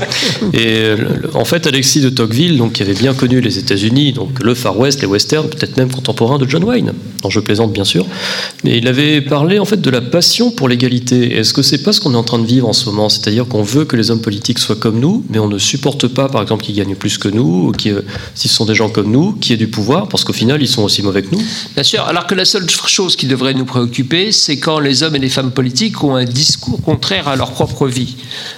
Et 0.53 0.67
euh, 0.67 0.97
en 1.33 1.45
fait, 1.45 1.67
Alexis 1.67 2.01
de 2.01 2.09
Tocqueville, 2.09 2.57
donc, 2.57 2.73
qui 2.73 2.83
avait 2.83 2.93
bien 2.93 3.13
connu 3.13 3.41
les 3.41 3.57
États-Unis, 3.57 4.13
donc 4.13 4.43
le 4.43 4.53
Far 4.53 4.77
West, 4.77 5.01
les 5.01 5.07
westerns, 5.07 5.49
peut-être 5.49 5.77
même 5.77 5.91
contemporain 5.91 6.37
de 6.37 6.47
John 6.47 6.63
Wayne, 6.63 6.93
dont 7.21 7.29
je 7.29 7.39
plaisante 7.39 7.71
bien 7.73 7.83
sûr, 7.85 8.05
mais 8.63 8.77
il 8.77 8.87
avait 8.87 9.21
parlé 9.21 9.59
en 9.59 9.65
fait 9.65 9.81
de 9.81 9.89
la 9.89 10.01
passion 10.01 10.51
pour 10.51 10.67
l'égalité. 10.69 11.37
Est-ce 11.37 11.53
que 11.53 11.61
c'est 11.61 11.79
pas 11.83 11.93
ce 11.95 12.01
qu'on 12.01 12.13
est 12.13 12.17
en 12.17 12.23
train 12.23 12.39
de 12.39 12.45
vivre 12.45 12.67
en 12.67 12.73
ce 12.73 12.85
moment 12.85 13.09
C'est-à-dire 13.09 13.47
qu'on 13.47 13.63
veut 13.63 13.85
que 13.85 13.95
les 13.95 14.11
hommes 14.11 14.21
politiques 14.21 14.59
soient 14.59 14.75
comme 14.75 14.99
nous, 14.99 15.25
mais 15.29 15.39
on 15.39 15.47
ne 15.47 15.57
supporte 15.57 16.07
pas, 16.07 16.29
par 16.29 16.41
exemple, 16.41 16.63
qu'ils 16.63 16.75
gagnent 16.75 16.95
plus 16.95 17.17
que 17.17 17.27
nous, 17.27 17.69
ou 17.69 17.89
euh, 17.89 18.01
si 18.35 18.47
ce 18.47 18.53
sont 18.53 18.65
des 18.65 18.75
gens 18.75 18.89
comme 18.89 19.11
nous, 19.11 19.33
qui 19.33 19.53
aient 19.53 19.57
du 19.57 19.67
pouvoir, 19.67 20.07
parce 20.07 20.23
qu'au 20.23 20.33
final, 20.33 20.61
ils 20.61 20.67
sont 20.67 20.83
aussi 20.83 21.01
mauvais 21.01 21.23
que 21.23 21.33
nous. 21.33 21.41
Bien 21.73 21.83
sûr, 21.83 22.03
alors 22.03 22.27
que 22.27 22.35
la 22.35 22.45
seule 22.45 22.69
chose 22.69 23.15
qui 23.15 23.27
devrait 23.27 23.53
nous 23.53 23.65
préoccuper, 23.65 24.31
c'est 24.31 24.57
quand 24.57 24.79
les 24.79 25.03
hommes 25.03 25.15
et 25.15 25.19
les 25.19 25.29
femmes 25.29 25.51
politiques 25.51 26.03
ont 26.03 26.15
un 26.15 26.25
discours 26.25 26.81
contraire 26.81 27.27
à 27.27 27.35
leur 27.35 27.51
propre 27.51 27.87
vie. 27.87 28.15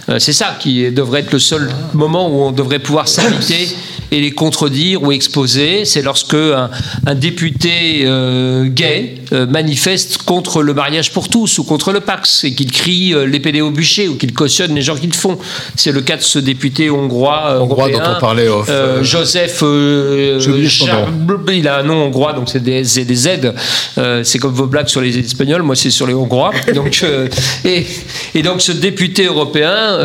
Euh, 0.09 0.19
c'est 0.19 0.34
ça 0.34 0.57
qui 0.59 0.91
devrait 0.91 1.22
être 1.22 1.31
le 1.31 1.39
seul 1.39 1.72
moment 1.93 2.30
où 2.30 2.41
on 2.41 2.51
devrait 2.51 2.80
pouvoir 2.80 3.07
s'inviter 3.07 3.69
et 4.12 4.22
les 4.22 4.32
contredire 4.32 5.04
ou 5.04 5.12
exposer. 5.12 5.86
C'est 5.86 6.02
lorsque 6.02 6.34
un, 6.34 6.70
un 7.06 7.16
député 7.16 8.04
euh, 8.04 8.66
gay 8.66 9.16
euh, 9.34 9.46
manifeste 9.46 10.20
contre 10.20 10.62
le 10.64 10.74
mariage 10.74 11.12
pour 11.12 11.30
tous 11.30 11.60
ou 11.60 11.64
contre 11.64 11.92
le 11.92 12.00
Pax 12.00 12.44
et 12.44 12.54
qu'il 12.54 12.72
crie 12.72 13.14
euh, 13.14 13.26
l'épée 13.26 13.60
au 13.62 13.72
bûcher 13.72 14.08
ou 14.08 14.16
qu'il 14.16 14.34
cautionne 14.34 14.76
les 14.76 14.82
gens 14.82 14.96
qui 14.96 15.08
le 15.08 15.14
font. 15.14 15.38
C'est 15.76 15.92
le 15.92 16.02
cas 16.02 16.18
de 16.18 16.22
ce 16.22 16.40
député 16.40 16.90
hongrois, 16.90 17.62
Hongrois 17.62 17.90
dont 17.90 18.00
on 18.18 18.20
parlait 18.20 18.48
off, 18.48 18.70
Joseph 19.02 19.62
Char- 20.70 21.08
il 21.54 21.68
a 21.68 21.80
un 21.80 21.84
nom 21.84 22.06
hongrois, 22.06 22.34
donc 22.34 22.50
c'est 22.50 22.64
des, 22.64 22.82
des 22.84 23.16
Z. 23.16 23.30
C'est 24.24 24.40
comme 24.40 24.54
vos 24.54 24.68
blagues 24.68 24.88
sur 24.88 25.02
les 25.02 25.18
Espagnols, 25.18 25.64
moi 25.64 25.76
c'est 25.76 25.90
sur 25.90 26.08
les 26.08 26.14
Hongrois. 26.14 26.52
Donc, 26.74 27.04
et, 27.66 27.86
et 28.36 28.42
donc 28.42 28.62
ce 28.62 28.72
député 28.72 29.26
européen 29.26 29.98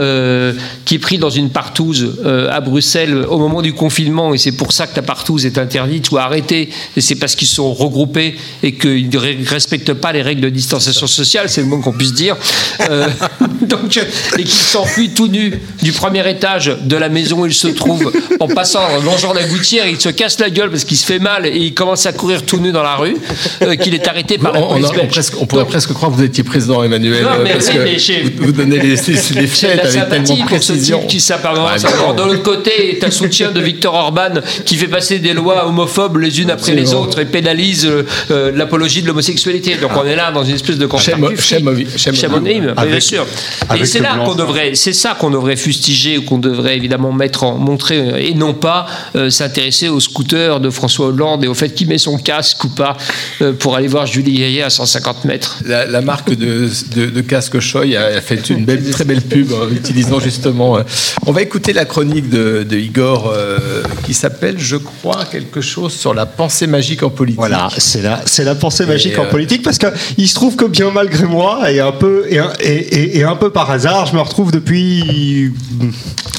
qui 0.93 0.97
est 0.97 0.99
pris 0.99 1.17
dans 1.17 1.31
une 1.31 1.49
partouze 1.49 2.19
euh, 2.27 2.51
à 2.51 2.61
Bruxelles 2.61 3.25
au 3.27 3.39
moment 3.39 3.63
du 3.63 3.73
confinement, 3.73 4.35
et 4.35 4.37
c'est 4.37 4.53
pour 4.53 4.73
ça 4.73 4.87
que 4.87 4.95
la 4.95 5.01
partouze 5.01 5.47
est 5.47 5.57
interdite 5.57 6.11
ou 6.11 6.19
arrêtée, 6.19 6.69
et 6.95 7.01
c'est 7.01 7.15
parce 7.15 7.35
qu'ils 7.35 7.49
sont 7.49 7.73
regroupés 7.73 8.35
et 8.63 8.75
qu'ils 8.75 9.09
ne 9.09 9.49
respectent 9.49 9.95
pas 9.95 10.13
les 10.13 10.21
règles 10.21 10.43
de 10.43 10.51
distanciation 10.51 11.07
sociale, 11.07 11.49
c'est 11.49 11.63
le 11.63 11.69
moins 11.69 11.81
qu'on 11.81 11.95
puisse 11.95 12.13
dire. 12.13 12.37
Euh, 12.91 13.09
donc, 13.63 13.97
et 14.37 14.45
qui 14.45 14.51
s'enfuit 14.55 15.15
tout 15.15 15.29
nu 15.29 15.59
du 15.81 15.93
premier 15.93 16.29
étage 16.31 16.77
de 16.83 16.97
la 16.97 17.09
maison 17.09 17.41
où 17.41 17.47
il 17.47 17.55
se 17.55 17.69
trouve 17.69 18.13
en 18.39 18.49
passant, 18.49 18.85
en 18.85 19.01
longeant 19.01 19.33
la 19.33 19.45
gouttière, 19.45 19.87
il 19.87 19.99
se 19.99 20.11
casse 20.11 20.39
la 20.41 20.51
gueule 20.51 20.69
parce 20.71 20.85
qu'il 20.85 20.99
se 20.99 21.07
fait 21.07 21.19
mal 21.19 21.47
et 21.47 21.57
il 21.57 21.73
commence 21.73 22.05
à 22.05 22.13
courir 22.13 22.43
tout 22.45 22.59
nu 22.59 22.71
dans 22.71 22.83
la 22.83 22.97
rue, 22.97 23.17
euh, 23.63 23.77
qu'il 23.77 23.95
est 23.95 24.07
arrêté 24.07 24.37
par 24.37 24.53
la 24.53 24.61
On, 24.61 24.65
on 24.65 24.73
police 24.75 24.89
on 24.91 24.95
belge. 24.95 25.09
presque- 25.09 25.41
on 25.41 25.47
pourrait 25.47 25.65
presque 25.65 25.95
croire 25.95 26.13
que 26.13 26.19
vous 26.19 26.23
étiez 26.25 26.45
président 26.45 26.83
Emmanuel, 26.85 27.23
Non, 27.25 27.31
mais 27.43 27.53
parce 27.55 27.71
que 27.71 27.79
vous, 28.37 28.45
vous 28.45 28.53
donnez 28.53 28.79
les, 28.79 28.97
les, 28.97 29.41
les 29.41 29.47
faits 29.47 29.77
la 29.77 29.85
avec 29.85 30.09
tellement 30.11 30.45
précision. 30.45 30.82
Qui 31.07 31.21
s'apparente. 31.21 31.59
Alors, 31.95 32.15
de 32.15 32.23
l'autre 32.23 32.43
côté, 32.43 32.97
tu 32.99 33.05
as 33.05 33.09
le 33.09 33.13
soutien 33.13 33.51
de 33.51 33.61
Victor 33.61 33.95
Orban 33.95 34.41
qui 34.65 34.77
fait 34.77 34.89
passer 34.89 35.19
des 35.19 35.33
lois 35.33 35.67
homophobes 35.67 36.17
les 36.19 36.41
unes 36.41 36.51
après 36.51 36.75
les 36.75 36.95
autres 36.95 37.19
et 37.21 37.25
pénalise 37.25 37.87
euh, 37.87 38.07
euh, 38.31 38.53
l'apologie 38.55 39.03
de 39.03 39.07
l'homosexualité. 39.09 39.77
Donc 39.77 39.93
on 39.97 40.05
est 40.05 40.17
là 40.17 40.31
dans 40.33 40.45
une 40.45 40.55
espèce 40.55 40.79
de 40.79 40.87
Avec- 42.77 42.91
bien 42.91 43.01
sûr. 43.01 43.27
Et 43.77 43.85
c'est 43.87 44.01
là 44.01 44.17
qu'on 44.25 44.35
devrait, 44.35 44.75
c'est 44.75 44.93
ça 44.93 45.17
qu'on 45.19 45.31
devrait 45.31 45.57
fustiger 45.57 46.19
ou 46.19 46.23
qu'on 46.23 46.39
devrait 46.39 46.77
évidemment 46.77 47.13
mettre 47.13 47.45
en 47.45 47.57
montrer 47.57 47.99
euh, 47.99 48.17
et 48.17 48.35
non 48.35 48.55
pas 48.55 48.87
euh, 49.17 49.31
s'intéresser 49.31 49.89
au 49.89 50.01
scooter 50.01 50.61
de 50.61 50.71
François 50.71 51.07
Hollande 51.07 51.45
et 51.45 51.49
au 51.49 51.55
fait 51.55 51.71
qu'il 51.71 51.89
met 51.89 51.99
son 51.99 52.19
casque 52.19 52.63
ou 52.65 52.69
pas 52.69 52.97
euh, 53.41 53.53
pour 53.53 53.77
aller 53.77 53.89
voir 53.89 54.07
Julie 54.07 54.35
Gaillet 54.39 54.63
à 54.63 54.71
150 54.71 55.25
mètres. 55.25 55.59
La, 55.67 55.87
la 55.87 56.01
marque 56.01 56.35
de, 56.35 56.69
de, 56.97 57.07
de 57.07 57.21
casque 57.21 57.59
Choy 57.61 57.97
a, 57.97 58.07
a 58.07 58.21
fait 58.21 58.49
une 58.51 58.65
belle, 58.65 58.89
très 58.91 59.05
belle 59.05 59.23
pub 59.23 59.53
en 59.53 59.69
utilisant 59.71 60.21
justement. 60.21 60.72
Euh, 60.77 60.83
on 61.27 61.33
va 61.33 61.43
écouter 61.43 61.73
la 61.73 61.85
chronique 61.85 62.29
de, 62.31 62.63
de 62.69 62.77
Igor 62.77 63.31
euh, 63.35 63.59
qui 64.05 64.15
s'appelle, 64.15 64.57
je 64.59 64.77
crois, 64.77 65.25
quelque 65.31 65.61
chose 65.61 65.93
sur 65.93 66.15
la 66.15 66.27
pensée 66.27 66.67
magique 66.67 67.03
en 67.03 67.11
politique. 67.11 67.39
Voilà, 67.39 67.69
c'est 67.79 68.03
la, 68.03 68.21
c'est 68.27 68.45
la 68.45 68.55
pensée 68.55 68.87
magique 68.87 69.15
Et, 69.15 69.19
en 69.19 69.25
euh, 69.25 69.31
politique 69.31 69.63
parce 69.63 69.79
que 69.79 69.87
il 70.19 70.29
se 70.29 70.35
trouve 70.35 70.57
que 70.57 70.65
bien 70.65 70.91
malgré 70.93 71.25
moi 71.25 71.71
et 71.71 71.81
un 71.81 71.93
peu 71.93 72.25
et 72.29 72.39
un, 72.39 72.53
et, 72.61 72.73
et- 72.73 73.19
et 73.19 73.25
un 73.25 73.37
peu 73.37 73.51
par 73.51 73.71
hasard, 73.71 74.07
je 74.07 74.15
me 74.15 74.21
retrouve 74.21 74.51
depuis 74.53 75.53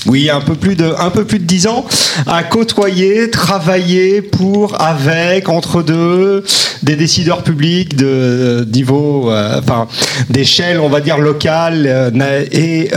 oui 0.07 0.29
un 0.29 0.41
peu 0.41 0.55
plus 0.55 0.75
de 0.75 0.93
un 0.97 1.09
peu 1.09 1.23
plus 1.25 1.39
de 1.39 1.45
dix 1.45 1.67
ans 1.67 1.85
à 2.27 2.43
côtoyer, 2.43 3.29
travailler 3.29 4.21
pour, 4.21 4.79
avec, 4.81 5.49
entre 5.49 5.81
deux, 5.81 6.43
des 6.83 6.95
décideurs 6.95 7.41
publics 7.43 7.95
de 7.95 8.67
niveau, 8.71 9.31
euh, 9.31 9.59
enfin 9.59 9.87
d'échelle 10.29 10.79
on 10.79 10.89
va 10.89 10.99
dire 11.01 11.17
locale 11.17 12.11
et 12.51 12.89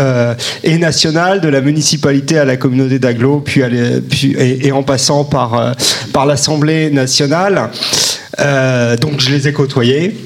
et 0.65 0.79
nationale, 0.79 1.26
de 1.35 1.49
la 1.49 1.61
municipalité 1.61 2.39
à 2.39 2.45
la 2.45 2.57
communauté 2.57 2.99
puis 3.41 4.33
et, 4.39 4.73
en 4.73 4.83
passant 4.83 5.25
par 5.25 5.55
euh, 5.55 5.73
l'Assemblée 6.27 6.91
nationale. 6.91 7.71
Euh, 8.39 8.97
donc 8.97 9.21
je 9.21 9.31
les 9.31 9.49
ai 9.49 9.53
côtoyés 9.53 10.17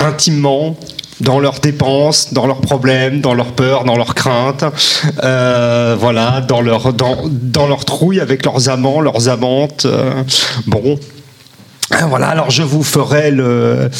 intimement 0.00 0.76
dans 1.20 1.38
leurs 1.38 1.60
dépenses, 1.60 2.32
dans 2.32 2.46
leurs 2.46 2.60
problèmes, 2.60 3.20
dans 3.20 3.34
leurs 3.34 3.52
peurs, 3.52 3.84
dans 3.84 3.96
leurs 3.96 4.14
craintes, 4.14 4.64
euh, 5.22 5.96
voilà, 5.98 6.40
dans 6.40 6.62
leur 6.62 6.92
dans, 6.92 7.66
avec 8.20 8.44
leurs 8.44 8.68
amants, 8.68 9.00
leurs 9.00 9.28
amantes. 9.28 9.86
bon, 10.66 10.98
voilà. 12.08 12.28
Alors 12.28 12.50
je 12.50 12.62
vous 12.62 12.82
ferai 12.82 13.30
le 13.30 13.90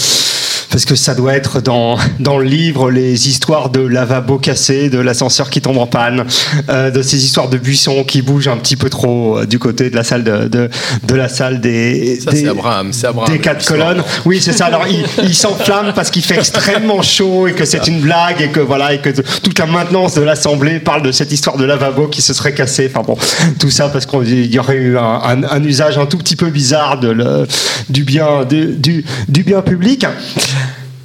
parce 0.73 0.85
que 0.87 0.95
ça 0.97 1.15
doit 1.15 1.35
être 1.35 1.61
dans, 1.61 1.97
dans 2.19 2.39
le 2.39 2.45
livre 2.47 2.91
les 2.91 3.29
histoires 3.29 3.69
de 3.71 3.81
lavabo 3.81 4.39
cassé, 4.39 4.89
de 4.89 4.99
l'ascenseur 4.99 5.51
qui 5.51 5.61
tombe 5.61 5.77
en 5.79 5.87
panne, 5.87 6.25
euh, 6.71 6.91
de 6.91 7.03
ces 7.03 7.23
histoires 7.25 7.49
de 7.49 7.59
buissons 7.59 8.03
qui 8.05 8.23
bougent 8.23 8.49
un 8.49 8.57
petit 8.57 8.77
peu 8.77 8.89
trop 8.89 9.39
euh, 9.39 9.47
du 9.47 9.59
côté 9.59 9.91
de 9.91 9.95
la 9.97 10.03
salle 10.03 10.25
de, 10.25 10.49
de, 10.49 10.71
de 11.05 11.15
la 11.15 11.29
salle 11.29 11.61
des, 11.61 12.19
Ça, 12.21 12.31
des- 12.31 12.49
Abraham, 12.49 12.91
Abraham. 13.05 13.31
des 13.33 13.39
quatre 13.39 13.65
colonnes. 13.67 14.03
Oui, 14.25 14.41
c'est 14.41 14.53
ça. 14.53 14.67
Alors, 14.67 14.87
il, 14.89 15.05
il 15.25 15.35
s'enflamme 15.35 15.93
parce 15.95 16.11
qu'il 16.11 16.23
fait 16.23 16.37
extrêmement 16.39 17.03
chaud 17.03 17.47
et 17.47 17.53
que 17.53 17.65
c'est 17.67 17.87
une 17.87 18.01
blague 18.01 18.41
et 18.41 18.49
que 18.49 18.61
voilà 18.61 18.95
et 18.95 19.01
que 19.01 19.11
toute 19.11 19.59
la 19.59 19.67
maintenance 19.67 20.15
de 20.15 20.23
l'Assemblée 20.23 20.81
parle 20.81 21.03
de 21.03 21.13
cette 21.13 21.33
histoire 21.33 21.59
de 21.59 21.65
lavabo 21.65 22.09
qui 22.09 22.23
se 22.23 22.33
serait 22.33 22.55
cassé. 22.55 22.91
Enfin 22.93 23.05
bon, 23.07 23.17
tout 23.59 23.71
ça 23.71 23.89
parce 23.91 24.07
qu'il 24.07 24.47
y 24.53 24.59
aurait 24.59 24.77
eu 24.77 24.97
un, 24.97 25.03
un- 25.23 25.43
un 25.45 25.63
usage 25.65 25.99
un 25.99 26.07
tout 26.07 26.17
petit 26.19 26.37
peu 26.37 26.49
bizarre 26.49 26.99
de 26.99 27.09
le- 27.11 27.47
du 27.91 28.05
bien 28.05 28.45
du, 28.45 28.69
du- 28.77 29.05
du 29.29 29.43
bien 29.43 29.61
public. 29.61 30.07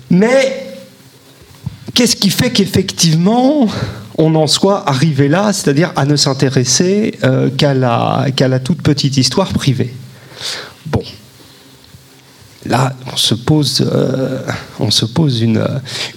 Mais 0.09 0.65
qu'est-ce 1.93 2.15
qui 2.15 2.29
fait 2.29 2.51
qu'effectivement 2.51 3.67
on 4.19 4.33
en 4.35 4.47
soit 4.47 4.89
arrivé 4.89 5.27
là, 5.27 5.53
c'est-à-dire 5.53 5.91
à 5.95 6.05
ne 6.05 6.15
s'intéresser 6.15 7.19
euh, 7.23 7.49
qu'à 7.55 7.73
la, 7.75 8.59
toute 8.63 8.81
petite 8.81 9.15
histoire 9.17 9.53
privée? 9.53 9.93
Bon. 10.87 11.03
Là, 12.65 12.93
on 13.13 13.15
se 13.15 13.35
pose, 13.35 13.87
euh, 13.93 14.39
on 14.79 14.89
se 14.91 15.05
pose 15.05 15.41
une, 15.41 15.57
euh, 15.59 15.67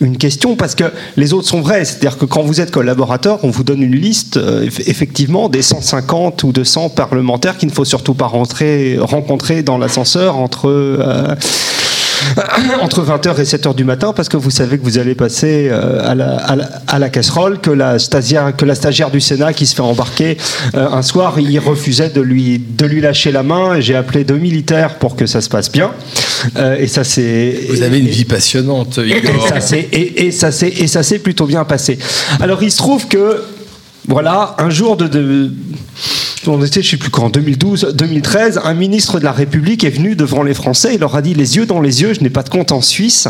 une 0.00 0.16
question 0.16 0.56
parce 0.56 0.74
que 0.74 0.84
les 1.16 1.32
autres 1.32 1.46
sont 1.46 1.60
vrais. 1.60 1.84
C'est-à-dire 1.84 2.16
que 2.16 2.24
quand 2.24 2.42
vous 2.42 2.60
êtes 2.60 2.70
collaborateur, 2.70 3.38
on 3.44 3.50
vous 3.50 3.62
donne 3.64 3.82
une 3.82 3.94
liste, 3.94 4.36
eff- 4.38 4.82
effectivement, 4.88 5.48
des 5.48 5.62
150 5.62 6.42
ou 6.42 6.52
200 6.52 6.88
parlementaires 6.88 7.56
qu'il 7.58 7.68
ne 7.68 7.74
faut 7.74 7.84
surtout 7.84 8.14
pas 8.14 8.26
rentrer, 8.26 8.96
rencontrer 8.98 9.62
dans 9.62 9.76
l'ascenseur 9.78 10.36
entre. 10.38 11.36
entre 12.80 13.04
20h 13.04 13.40
et 13.40 13.44
7h 13.44 13.74
du 13.74 13.84
matin 13.84 14.12
parce 14.14 14.28
que 14.28 14.36
vous 14.36 14.50
savez 14.50 14.78
que 14.78 14.84
vous 14.84 14.98
allez 14.98 15.14
passer 15.14 15.68
euh, 15.70 16.08
à, 16.08 16.14
la, 16.14 16.36
à, 16.36 16.56
la, 16.56 16.68
à 16.86 16.98
la 16.98 17.08
casserole, 17.08 17.58
que 17.60 17.70
la, 17.70 17.98
stagiaire, 17.98 18.54
que 18.56 18.64
la 18.64 18.74
stagiaire 18.74 19.10
du 19.10 19.20
Sénat 19.20 19.52
qui 19.52 19.66
se 19.66 19.74
fait 19.74 19.82
embarquer 19.82 20.36
euh, 20.74 20.88
un 20.90 21.02
soir, 21.02 21.38
il 21.38 21.58
refusait 21.58 22.10
de 22.10 22.20
lui, 22.20 22.58
de 22.58 22.86
lui 22.86 23.00
lâcher 23.00 23.32
la 23.32 23.42
main 23.42 23.80
j'ai 23.80 23.96
appelé 23.96 24.24
deux 24.24 24.36
militaires 24.38 24.96
pour 24.98 25.16
que 25.16 25.26
ça 25.26 25.40
se 25.40 25.48
passe 25.48 25.70
bien. 25.70 25.90
Euh, 26.56 26.76
et 26.78 26.86
ça 26.86 27.04
c'est 27.04 27.66
Vous 27.68 27.82
avez 27.82 27.98
une 27.98 28.08
vie 28.08 28.24
passionnante, 28.24 28.98
et 28.98 29.18
Igor. 29.18 29.48
ça 29.48 29.60
s'est 29.60 29.88
et, 29.92 30.30
ça 30.30 30.52
s'est 30.52 30.68
et 30.68 30.86
ça 30.86 31.02
s'est 31.02 31.18
plutôt 31.18 31.46
bien 31.46 31.64
passé. 31.64 31.98
Alors 32.40 32.62
il 32.62 32.70
se 32.70 32.78
trouve 32.78 33.06
que 33.08 33.42
voilà 34.08 34.54
un 34.58 34.70
jour 34.70 34.96
de, 34.96 35.06
de 35.06 35.52
on 36.46 36.62
était, 36.64 36.82
je 36.82 36.90
sais 36.90 36.96
plus 36.96 37.10
quand, 37.10 37.28
2012, 37.30 37.92
2013, 37.94 38.60
un 38.64 38.74
ministre 38.74 39.18
de 39.18 39.24
la 39.24 39.32
République 39.32 39.84
est 39.84 39.90
venu 39.90 40.14
devant 40.16 40.42
les 40.42 40.54
Français. 40.54 40.94
Il 40.94 41.00
leur 41.00 41.14
a 41.16 41.22
dit 41.22 41.34
les 41.34 41.56
yeux 41.56 41.66
dans 41.66 41.80
les 41.80 42.02
yeux, 42.02 42.14
je 42.14 42.20
n'ai 42.20 42.30
pas 42.30 42.42
de 42.42 42.48
compte 42.48 42.72
en 42.72 42.80
Suisse. 42.80 43.28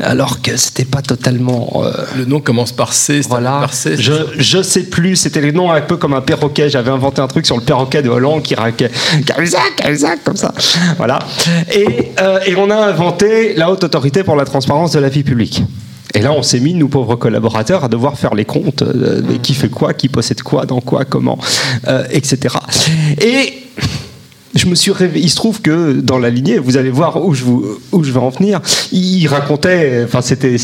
Alors 0.00 0.42
que 0.42 0.56
c'était 0.56 0.84
pas 0.84 1.02
totalement. 1.02 1.82
euh, 1.84 1.90
Le 2.16 2.24
nom 2.24 2.38
commence 2.38 2.70
par 2.70 2.92
C, 2.92 3.20
voilà. 3.28 3.58
par 3.60 3.74
C. 3.74 3.96
Je, 3.98 4.12
je 4.38 4.62
sais 4.62 4.84
plus, 4.84 5.16
c'était 5.16 5.40
les 5.40 5.50
noms 5.50 5.72
un 5.72 5.80
peu 5.80 5.96
comme 5.96 6.14
un 6.14 6.20
perroquet. 6.20 6.70
J'avais 6.70 6.90
inventé 6.92 7.20
un 7.20 7.26
truc 7.26 7.44
sur 7.46 7.56
le 7.56 7.62
perroquet 7.64 8.00
de 8.02 8.08
Hollande 8.08 8.42
qui 8.42 8.54
raquait 8.54 8.90
Cahuzac, 9.26 9.74
Cahuzac, 9.76 10.22
comme 10.22 10.36
ça. 10.36 10.54
Voilà. 10.98 11.18
Et, 11.74 12.12
euh, 12.20 12.38
et 12.46 12.54
on 12.54 12.70
a 12.70 12.76
inventé 12.76 13.54
la 13.56 13.72
haute 13.72 13.82
autorité 13.82 14.22
pour 14.22 14.36
la 14.36 14.44
transparence 14.44 14.92
de 14.92 15.00
la 15.00 15.08
vie 15.08 15.24
publique. 15.24 15.62
Et 16.18 16.20
là, 16.20 16.32
on 16.32 16.42
s'est 16.42 16.58
mis, 16.58 16.74
nous 16.74 16.88
pauvres 16.88 17.14
collaborateurs, 17.14 17.84
à 17.84 17.88
devoir 17.88 18.18
faire 18.18 18.34
les 18.34 18.44
comptes, 18.44 18.82
euh, 18.82 19.20
de 19.20 19.34
qui 19.34 19.54
fait 19.54 19.68
quoi, 19.68 19.94
qui 19.94 20.08
possède 20.08 20.42
quoi, 20.42 20.66
dans 20.66 20.80
quoi, 20.80 21.04
comment, 21.04 21.38
euh, 21.86 22.04
etc. 22.10 22.56
Et 23.20 23.67
je 24.58 24.66
me 24.66 24.74
suis 24.74 24.90
réveillé. 24.92 25.24
Il 25.24 25.30
se 25.30 25.36
trouve 25.36 25.60
que 25.62 25.92
dans 25.92 26.18
la 26.18 26.30
lignée, 26.30 26.58
vous 26.58 26.76
allez 26.76 26.90
voir 26.90 27.24
où 27.24 27.34
je, 27.34 27.44
vous, 27.44 27.78
où 27.92 28.04
je 28.04 28.12
vais 28.12 28.18
en 28.20 28.28
venir. 28.30 28.60
Il 28.92 29.26
racontait, 29.28 30.02
enfin, 30.04 30.20
c'était, 30.20 30.56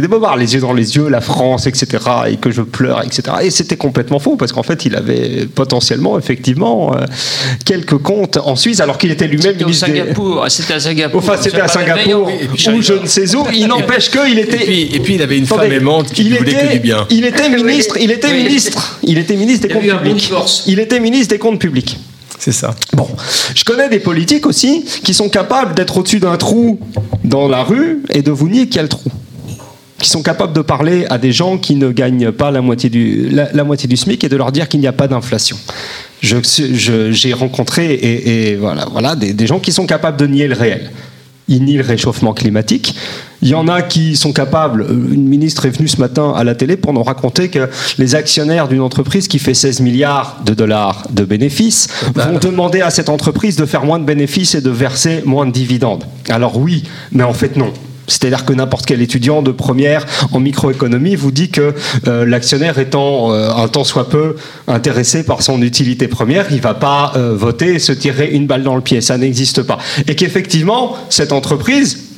des 0.00 0.08
bobards, 0.08 0.36
les 0.36 0.54
yeux 0.54 0.60
dans 0.60 0.72
les 0.72 0.96
yeux, 0.96 1.08
la 1.08 1.20
France, 1.20 1.66
etc., 1.66 1.86
et 2.28 2.36
que 2.36 2.50
je 2.50 2.62
pleure, 2.62 3.02
etc. 3.04 3.22
Et 3.42 3.50
c'était 3.50 3.76
complètement 3.76 4.18
faux, 4.18 4.36
parce 4.36 4.52
qu'en 4.52 4.62
fait, 4.62 4.84
il 4.86 4.96
avait 4.96 5.46
potentiellement, 5.46 6.18
effectivement, 6.18 6.94
euh, 6.94 7.04
quelques 7.64 7.98
comptes 7.98 8.38
en 8.38 8.56
Suisse, 8.56 8.80
alors 8.80 8.98
qu'il 8.98 9.10
était 9.10 9.28
lui-même 9.28 9.56
ministre 9.56 9.86
des- 9.86 9.98
Singapour. 9.98 10.44
C'était 10.48 10.74
à 10.74 10.80
Singapour. 10.80 11.20
Enfin, 11.20 11.36
c'était 11.40 11.60
à 11.60 11.68
Singapour, 11.68 12.28
ou 12.28 12.82
je 12.82 12.92
ne 12.94 13.06
sais 13.06 13.34
où. 13.36 13.44
Il 13.52 13.66
n'empêche 13.66 14.10
qu'il 14.10 14.38
était. 14.38 14.62
Et 14.62 14.66
puis, 14.66 14.82
et 14.94 15.00
puis 15.00 15.14
il 15.16 15.22
avait 15.22 15.38
une 15.38 15.44
Attendez, 15.44 15.62
femme 15.68 15.72
aimante 15.72 16.12
qui 16.12 16.22
il 16.22 16.30
lui 16.30 16.38
voulait 16.38 16.52
était- 16.52 16.66
que 16.68 16.72
du 16.72 16.80
bien. 16.80 17.06
Il 17.10 17.24
était 17.24 17.48
ministre. 17.56 17.96
Il 18.00 18.10
était 18.10 18.28
Oui. 18.32 18.44
ministre. 18.44 18.98
Il 19.02 19.18
était 19.18 19.36
ministre 19.36 19.68
des 19.68 19.74
comptes 19.74 19.82
publics. 20.02 20.30
Il 20.66 20.78
était 20.78 21.00
ministre 21.00 21.28
des 21.34 21.38
comptes 21.38 21.58
publics. 21.58 21.98
C'est 22.44 22.50
ça. 22.50 22.74
Bon, 22.94 23.06
je 23.54 23.62
connais 23.62 23.88
des 23.88 24.00
politiques 24.00 24.46
aussi 24.46 24.84
qui 25.04 25.14
sont 25.14 25.28
capables 25.28 25.74
d'être 25.74 25.96
au-dessus 25.96 26.18
d'un 26.18 26.36
trou 26.36 26.80
dans 27.22 27.46
la 27.46 27.62
rue 27.62 28.02
et 28.10 28.22
de 28.22 28.32
vous 28.32 28.48
nier 28.48 28.66
qu'il 28.66 28.76
y 28.76 28.78
a 28.80 28.82
le 28.82 28.88
trou. 28.88 29.08
Qui 30.00 30.08
sont 30.08 30.24
capables 30.24 30.52
de 30.52 30.60
parler 30.60 31.06
à 31.08 31.18
des 31.18 31.30
gens 31.30 31.56
qui 31.56 31.76
ne 31.76 31.92
gagnent 31.92 32.32
pas 32.32 32.50
la 32.50 32.60
moitié 32.60 32.90
du, 32.90 33.30
SMIC 33.94 34.24
et 34.24 34.28
de 34.28 34.34
leur 34.36 34.50
dire 34.50 34.68
qu'il 34.68 34.80
n'y 34.80 34.88
a 34.88 34.92
pas 34.92 35.06
d'inflation. 35.06 35.56
J'ai 36.20 37.32
rencontré 37.32 37.96
des 39.16 39.46
gens 39.46 39.60
qui 39.60 39.70
sont 39.70 39.86
capables 39.86 40.16
de 40.16 40.26
nier 40.26 40.48
le 40.48 40.56
réel. 40.56 40.90
Nient 41.48 41.76
le 41.78 41.82
réchauffement 41.84 42.32
climatique. 42.32 42.94
Il 43.42 43.48
y 43.48 43.54
en 43.54 43.66
a 43.68 43.82
qui 43.82 44.16
sont 44.16 44.32
capables. 44.32 44.82
euh, 44.82 45.12
Une 45.12 45.26
ministre 45.28 45.66
est 45.66 45.70
venue 45.70 45.88
ce 45.88 45.98
matin 46.00 46.32
à 46.34 46.44
la 46.44 46.54
télé 46.54 46.76
pour 46.76 46.92
nous 46.92 47.02
raconter 47.02 47.48
que 47.48 47.68
les 47.98 48.14
actionnaires 48.14 48.68
d'une 48.68 48.80
entreprise 48.80 49.28
qui 49.28 49.38
fait 49.38 49.54
16 49.54 49.80
milliards 49.80 50.38
de 50.46 50.54
dollars 50.54 51.06
de 51.10 51.24
bénéfices 51.24 51.88
vont 52.14 52.38
demander 52.38 52.80
à 52.80 52.90
cette 52.90 53.08
entreprise 53.08 53.56
de 53.56 53.66
faire 53.66 53.84
moins 53.84 53.98
de 53.98 54.04
bénéfices 54.04 54.54
et 54.54 54.60
de 54.60 54.70
verser 54.70 55.22
moins 55.24 55.46
de 55.46 55.52
dividendes. 55.52 56.04
Alors 56.28 56.56
oui, 56.58 56.84
mais 57.10 57.24
en 57.24 57.32
fait 57.34 57.56
non. 57.56 57.72
C'est-à-dire 58.12 58.44
que 58.44 58.52
n'importe 58.52 58.84
quel 58.84 59.00
étudiant 59.00 59.40
de 59.40 59.52
première 59.52 60.04
en 60.32 60.40
microéconomie 60.40 61.16
vous 61.16 61.30
dit 61.30 61.48
que 61.48 61.74
euh, 62.06 62.26
l'actionnaire 62.26 62.78
étant 62.78 63.32
euh, 63.32 63.50
un 63.50 63.68
tant 63.68 63.84
soit 63.84 64.10
peu 64.10 64.36
intéressé 64.68 65.24
par 65.24 65.42
son 65.42 65.62
utilité 65.62 66.08
première, 66.08 66.52
il 66.52 66.60
va 66.60 66.74
pas 66.74 67.12
euh, 67.16 67.34
voter 67.34 67.74
et 67.74 67.78
se 67.78 67.92
tirer 67.92 68.28
une 68.30 68.46
balle 68.46 68.64
dans 68.64 68.76
le 68.76 68.82
pied. 68.82 69.00
Ça 69.00 69.16
n'existe 69.16 69.62
pas. 69.62 69.78
Et 70.06 70.14
qu'effectivement, 70.14 70.94
cette 71.08 71.32
entreprise 71.32 72.10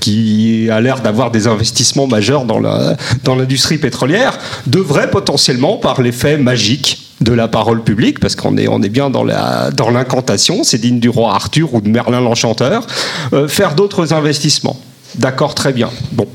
qui 0.00 0.68
a 0.70 0.80
l'air 0.80 1.00
d'avoir 1.00 1.30
des 1.30 1.46
investissements 1.46 2.06
majeurs 2.06 2.44
dans 2.44 3.34
l'industrie 3.36 3.78
pétrolière, 3.78 4.38
devrait 4.66 5.10
potentiellement, 5.10 5.76
par 5.76 6.00
l'effet 6.00 6.36
magique 6.36 7.10
de 7.20 7.32
la 7.32 7.48
parole 7.48 7.82
publique, 7.82 8.20
parce 8.20 8.36
qu'on 8.36 8.56
est, 8.56 8.64
est 8.64 8.88
bien 8.88 9.10
dans 9.10 9.24
l'incantation, 9.24 10.62
c'est 10.62 10.78
digne 10.78 11.00
du 11.00 11.08
roi 11.08 11.34
Arthur 11.34 11.74
ou 11.74 11.80
de 11.80 11.88
Merlin 11.88 12.20
l'Enchanteur, 12.20 12.86
faire 13.48 13.74
d'autres 13.74 14.12
investissements. 14.12 14.78
D'accord, 15.16 15.54
très 15.54 15.72
bien. 15.72 15.90
Bon. 16.12 16.26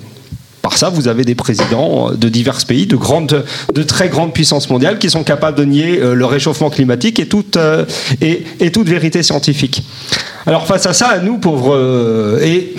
Par 0.62 0.78
ça, 0.78 0.90
vous 0.90 1.08
avez 1.08 1.24
des 1.24 1.36
présidents 1.36 2.12
euh, 2.12 2.16
de 2.16 2.30
divers 2.30 2.66
pays, 2.68 2.86
de, 2.86 3.84
très 3.84 4.10
grandes 4.10 4.34
puissances 4.34 4.70
mondiales, 4.70 5.00
qui 5.00 5.10
sont 5.10 5.24
capables 5.24 5.58
de 5.58 5.64
nier 5.64 6.00
euh, 6.00 6.14
le 6.14 6.26
réchauffement 6.26 6.70
climatique 6.70 7.20
et 7.20 7.28
toute, 7.28 7.58
euh, 7.58 7.86
toute 8.74 8.88
vérité 8.88 9.24
scientifique. 9.24 9.84
Alors 10.46 10.68
face 10.68 10.86
à 10.86 10.94
ça, 10.94 11.08
à 11.08 11.20
nous, 11.20 11.38
pauvres... 11.38 12.40
et 12.44 12.76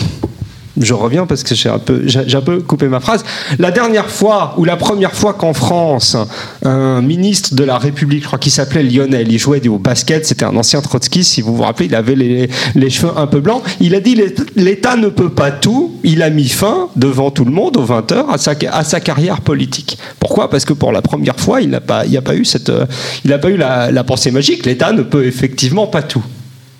je 0.78 0.94
reviens 0.94 1.26
parce 1.26 1.42
que 1.42 1.54
j'ai 1.54 1.68
un, 1.68 1.78
peu, 1.78 2.60
coupé 2.60 2.88
ma 2.88 3.00
phrase. 3.00 3.24
La 3.58 3.70
dernière 3.70 4.08
fois, 4.08 4.54
ou 4.56 4.64
la 4.64 4.76
première 4.76 5.12
fois 5.12 5.34
qu'en 5.34 5.52
France, 5.52 6.16
un 6.64 7.02
ministre 7.02 7.54
de 7.54 7.64
la 7.64 7.78
République, 7.78 8.22
je 8.22 8.26
crois 8.26 8.38
qu'il 8.38 8.52
s'appelait 8.52 8.82
Lionel, 8.82 9.30
il 9.30 9.38
jouait 9.38 9.66
au 9.68 9.78
basket, 9.78 10.26
c'était 10.26 10.44
un 10.44 10.56
ancien 10.56 10.80
trotskiste, 10.80 11.32
si 11.32 11.42
vous 11.42 11.56
vous 11.56 11.62
rappelez, 11.62 11.86
il 11.86 11.94
avait 11.94 12.14
les, 12.14 12.90
cheveux 12.90 13.12
un 13.16 13.26
peu 13.26 13.40
blancs. 13.40 13.62
Il 13.80 13.94
a 13.94 14.00
dit 14.00 14.20
l'État 14.56 14.96
ne 14.96 15.08
peut 15.08 15.30
pas 15.30 15.50
tout. 15.50 15.98
Il 16.02 16.22
a 16.22 16.30
mis 16.30 16.48
fin, 16.48 16.88
devant 16.96 17.30
tout 17.30 17.44
le 17.44 17.52
monde, 17.52 17.76
aux 17.76 17.86
20h, 17.86 18.30
à 18.30 18.38
sa, 18.38 18.54
à 18.72 18.84
sa 18.84 19.00
carrière 19.00 19.40
politique. 19.40 19.98
Pourquoi? 20.18 20.50
Parce 20.50 20.64
que 20.64 20.72
pour 20.72 20.92
la 20.92 21.02
première 21.02 21.38
fois, 21.38 21.60
il 21.60 21.70
n'a 21.70 21.80
pas, 21.80 22.04
eu, 22.06 22.44
cette, 22.44 22.70
euh, 22.70 22.86
il 23.24 23.38
pas 23.38 23.50
eu 23.50 23.56
la, 23.56 23.90
la 23.90 24.04
pensée 24.04 24.30
magique. 24.30 24.66
L'État 24.66 24.92
ne 24.92 25.02
peut 25.02 25.24
effectivement 25.24 25.86
pas 25.86 26.02
tout. 26.02 26.24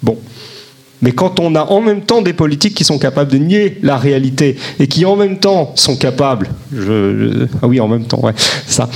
Bon. 0.03 0.17
Mais 1.03 1.13
quand 1.13 1.41
on 1.41 1.55
a 1.55 1.63
en 1.63 1.81
même 1.81 2.03
temps 2.03 2.23
des 2.23 2.33
politiques 2.33 2.75
qui 2.75 2.85
sont 2.85 2.99
capables 2.99 3.31
de 3.31 3.39
nier 3.39 3.79
la 3.83 3.97
réalité 3.97 4.57
et 4.79 4.87
qui 4.87 5.05
en 5.05 5.17
même 5.17 5.39
temps 5.39 5.73
sont 5.75 5.97
capables, 5.97 6.51
ah 6.75 7.67
oui 7.67 7.81
en 7.81 7.89
même 7.89 8.05
temps, 8.05 8.21
ouais, 8.23 8.35
ça, 8.67 8.89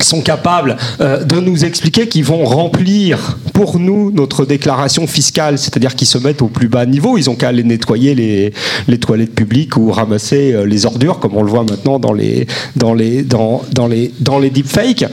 sont 0.00 0.20
capables 0.20 0.76
euh, 1.00 1.24
de 1.24 1.40
nous 1.40 1.64
expliquer 1.64 2.08
qu'ils 2.08 2.24
vont 2.24 2.44
remplir 2.44 3.38
pour 3.52 3.78
nous 3.78 4.10
notre 4.10 4.44
déclaration 4.44 5.06
fiscale, 5.06 5.58
c'est-à-dire 5.58 5.94
qu'ils 5.96 6.06
se 6.06 6.18
mettent 6.18 6.42
au 6.42 6.48
plus 6.48 6.68
bas 6.68 6.86
niveau, 6.86 7.18
ils 7.18 7.28
ont 7.28 7.34
qu'à 7.34 7.48
aller 7.48 7.64
nettoyer 7.64 8.14
les, 8.14 8.52
les 8.86 8.98
toilettes 8.98 9.34
publiques 9.34 9.76
ou 9.76 9.90
ramasser 9.90 10.52
euh, 10.52 10.64
les 10.64 10.86
ordures, 10.86 11.18
comme 11.18 11.36
on 11.36 11.42
le 11.42 11.50
voit 11.50 11.64
maintenant 11.64 11.98
dans 11.98 12.12
les, 12.12 12.46
dans 12.76 12.94
les, 12.94 13.22
dans, 13.22 13.62
dans 13.72 13.86
les, 13.86 14.12
dans 14.20 14.38
les 14.38 14.50
deepfakes 14.50 15.04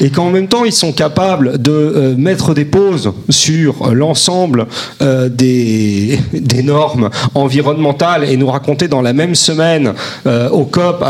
et 0.00 0.10
qu'en 0.10 0.30
même 0.30 0.48
temps 0.48 0.64
ils 0.64 0.72
sont 0.72 0.92
capables 0.92 1.60
de 1.60 1.70
euh, 1.72 2.14
mettre 2.16 2.54
des 2.54 2.64
pauses 2.64 3.12
sur 3.30 3.92
l'ensemble 3.94 4.66
euh, 5.02 5.28
des, 5.28 6.18
normes 6.64 7.10
environnementales 7.34 8.24
et 8.24 8.36
nous 8.36 8.46
raconter 8.48 8.88
dans 8.88 9.02
la 9.02 9.12
même 9.12 9.34
semaine 9.34 9.94
euh, 10.26 10.48
au 10.50 10.64
COP 10.64 11.04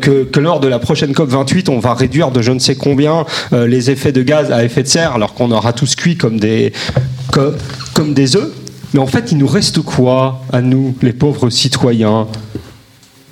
que, 0.00 0.40
lors 0.40 0.60
de 0.60 0.68
la 0.68 0.78
prochaine 0.78 1.12
COP 1.14 1.28
28 1.30 1.68
on 1.68 1.78
va 1.78 1.94
réduire 1.94 2.30
de 2.30 2.42
je 2.42 2.52
ne 2.52 2.58
sais 2.58 2.74
combien 2.74 3.24
les 3.52 3.90
effets 3.90 4.12
de 4.12 4.22
gaz 4.22 4.50
à 4.52 4.64
effet 4.64 4.82
de 4.82 4.88
serre 4.88 5.12
alors 5.14 5.34
qu'on 5.34 5.50
aura 5.50 5.72
tous 5.72 5.94
cuit 5.94 6.16
comme 6.16 6.38
des, 6.38 6.72
co- 7.32 7.52
comme 7.94 8.14
des 8.14 8.36
œufs. 8.36 8.50
Mais 8.94 9.00
en 9.00 9.06
fait 9.06 9.32
il 9.32 9.38
nous 9.38 9.46
reste 9.46 9.80
quoi 9.80 10.40
à 10.52 10.60
nous 10.60 10.94
les 11.02 11.12
pauvres 11.12 11.50
citoyens? 11.50 12.26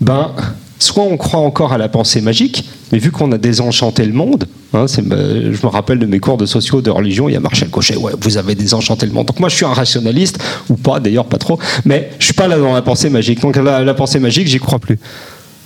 Ben, 0.01 0.33
soit 0.79 1.05
on 1.05 1.17
croit 1.17 1.41
encore 1.41 1.73
à 1.73 1.79
la 1.79 1.89
pensée 1.89 2.21
magique, 2.21 2.69
mais 2.95 3.01
vu 3.01 3.11
qu'on 3.11 3.33
a 3.33 3.39
désenchanté 3.39 4.05
le 4.05 4.13
monde, 4.13 4.47
hein, 4.73 4.87
euh, 5.11 5.53
je 5.53 5.67
me 5.67 5.69
rappelle 5.69 5.99
de 5.99 6.07
mes 6.07 6.21
cours 6.21 6.37
de 6.37 6.47
sociaux 6.47 6.81
de 6.81 6.91
religion, 6.91 7.29
il 7.29 7.33
y 7.33 7.37
a 7.37 7.41
Marcel 7.41 7.69
Cochet, 7.69 7.97
ouais, 7.97 8.13
vous 8.21 8.37
avez 8.37 8.55
désenchanté 8.55 9.05
le 9.05 9.11
monde. 9.11 9.27
Donc 9.27 9.41
moi 9.41 9.49
je 9.49 9.57
suis 9.57 9.65
un 9.65 9.73
rationaliste, 9.73 10.39
ou 10.69 10.77
pas 10.77 11.01
d'ailleurs, 11.01 11.25
pas 11.25 11.39
trop, 11.39 11.59
mais 11.85 12.13
je 12.21 12.27
suis 12.27 12.35
pas 12.35 12.47
là 12.47 12.57
dans 12.57 12.73
la 12.73 12.83
pensée 12.83 13.11
magique. 13.11 13.41
Donc 13.41 13.57
la, 13.57 13.83
la 13.83 13.95
pensée 13.95 14.21
magique, 14.21 14.47
j'y 14.47 14.61
crois 14.61 14.79
plus. 14.79 15.01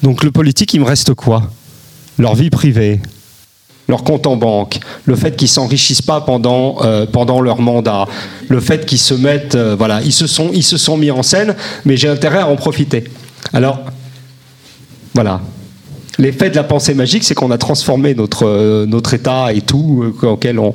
Donc 0.03 0.25
le 0.25 0.31
politique, 0.31 0.73
il 0.73 0.81
me 0.81 0.87
reste 0.87 1.13
quoi? 1.13 1.51
Leur 2.19 2.35
vie 2.35 2.49
privée, 2.49 2.99
leur 3.89 4.05
compte 4.05 4.27
en 4.27 4.37
banque, 4.37 4.81
le 5.05 5.15
fait 5.15 5.37
qu'ils 5.37 5.49
s'enrichissent 5.49 6.01
pas 6.01 6.23
pendant, 6.23 6.79
euh, 6.81 7.05
pendant 7.05 7.43
leur 7.43 7.61
mandat, 7.61 8.07
le 8.49 8.61
fait 8.61 8.87
qu'ils 8.87 8.97
se 8.97 9.13
mettent, 9.13 9.55
euh, 9.55 9.77
voilà, 9.77 10.01
ils 10.01 10.15
se, 10.15 10.27
sont, 10.27 10.49
ils 10.55 10.65
se 10.65 10.79
sont 10.79 10.97
mis 10.97 11.11
en 11.11 11.23
scène, 11.23 11.55
mais 11.85 11.99
j'ai 11.99 12.09
intérêt 12.09 12.39
à 12.39 12.49
en 12.49 12.57
profiter. 12.57 13.05
Alors, 13.53 13.81
voilà. 15.15 15.43
L'effet 16.19 16.51
de 16.51 16.57
la 16.57 16.65
pensée 16.65 16.95
magique, 16.95 17.23
c'est 17.23 17.35
qu'on 17.35 17.51
a 17.53 17.59
transformé 17.59 18.15
notre, 18.15 18.45
euh, 18.45 18.87
notre 18.87 19.15
État 19.15 19.53
et 19.53 19.61
tout 19.61 20.13
euh, 20.23 20.27
auquel 20.27 20.59
on, 20.59 20.73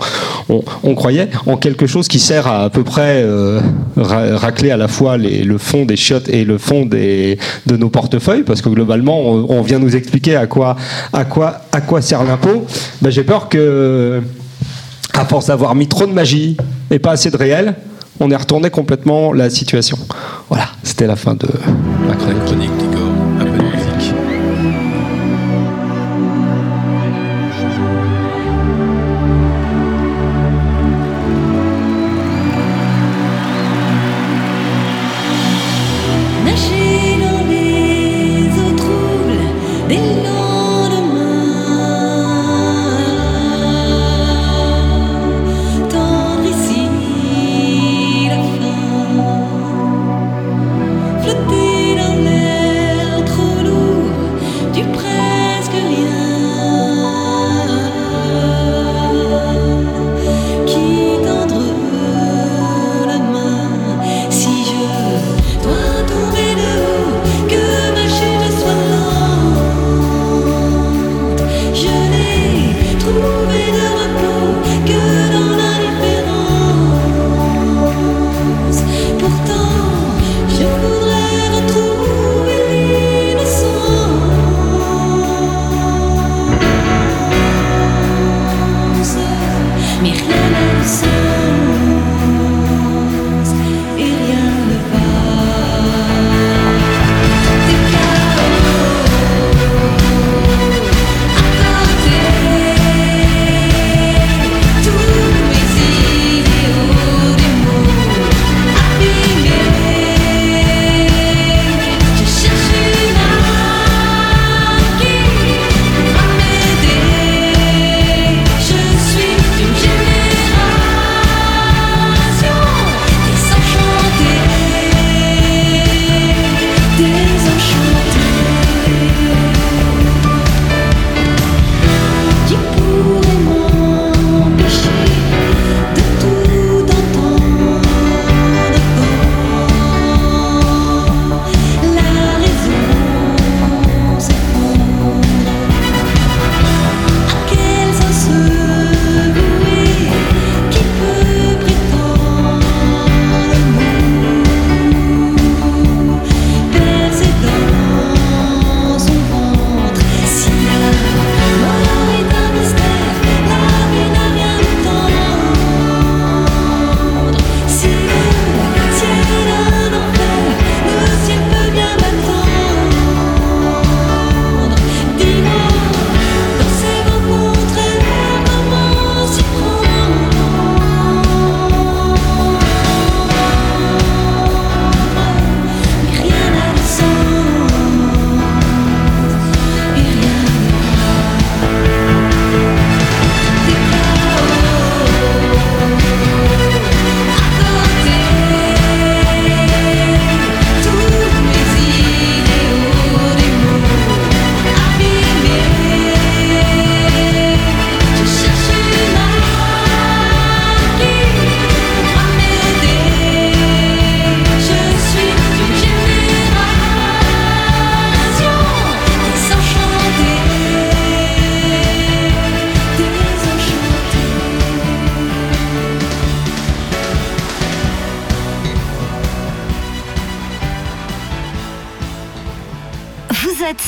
on- 0.49 0.63
on 0.83 0.95
croyait 0.95 1.27
en 1.45 1.57
quelque 1.57 1.85
chose 1.85 2.07
qui 2.07 2.19
sert 2.19 2.47
à 2.47 2.63
à 2.63 2.69
peu 2.69 2.83
près 2.83 3.21
euh, 3.23 3.59
ra- 3.97 4.37
racler 4.37 4.71
à 4.71 4.77
la 4.77 4.87
fois 4.87 5.17
les- 5.17 5.43
le 5.43 5.57
fond 5.57 5.83
des 5.85 5.97
chiottes 5.97 6.29
et 6.29 6.45
le 6.45 6.57
fond 6.57 6.85
des, 6.85 7.37
de 7.65 7.75
nos 7.75 7.89
portefeuilles, 7.89 8.43
parce 8.43 8.61
que 8.61 8.69
globalement, 8.69 9.19
on, 9.19 9.45
on 9.49 9.61
vient 9.61 9.79
nous 9.79 9.95
expliquer 9.97 10.37
à 10.37 10.47
quoi, 10.47 10.77
à 11.11 11.25
quoi, 11.25 11.57
à 11.73 11.81
quoi 11.81 12.01
sert 12.01 12.23
l'impôt. 12.23 12.65
Ben, 13.01 13.09
J'ai 13.09 13.23
peur 13.23 13.49
que, 13.49 14.21
à 15.13 15.25
force 15.25 15.47
d'avoir 15.47 15.75
mis 15.75 15.87
trop 15.87 16.05
de 16.07 16.13
magie 16.13 16.55
et 16.89 16.99
pas 16.99 17.11
assez 17.11 17.29
de 17.31 17.37
réel, 17.37 17.75
on 18.21 18.31
ait 18.31 18.35
retourné 18.35 18.69
complètement 18.69 19.33
la 19.33 19.49
situation. 19.49 19.97
Voilà, 20.47 20.67
c'était 20.83 21.07
la 21.07 21.15
fin 21.17 21.33
de 21.33 21.47
Ma 22.07 22.13
chronique, 22.15 22.71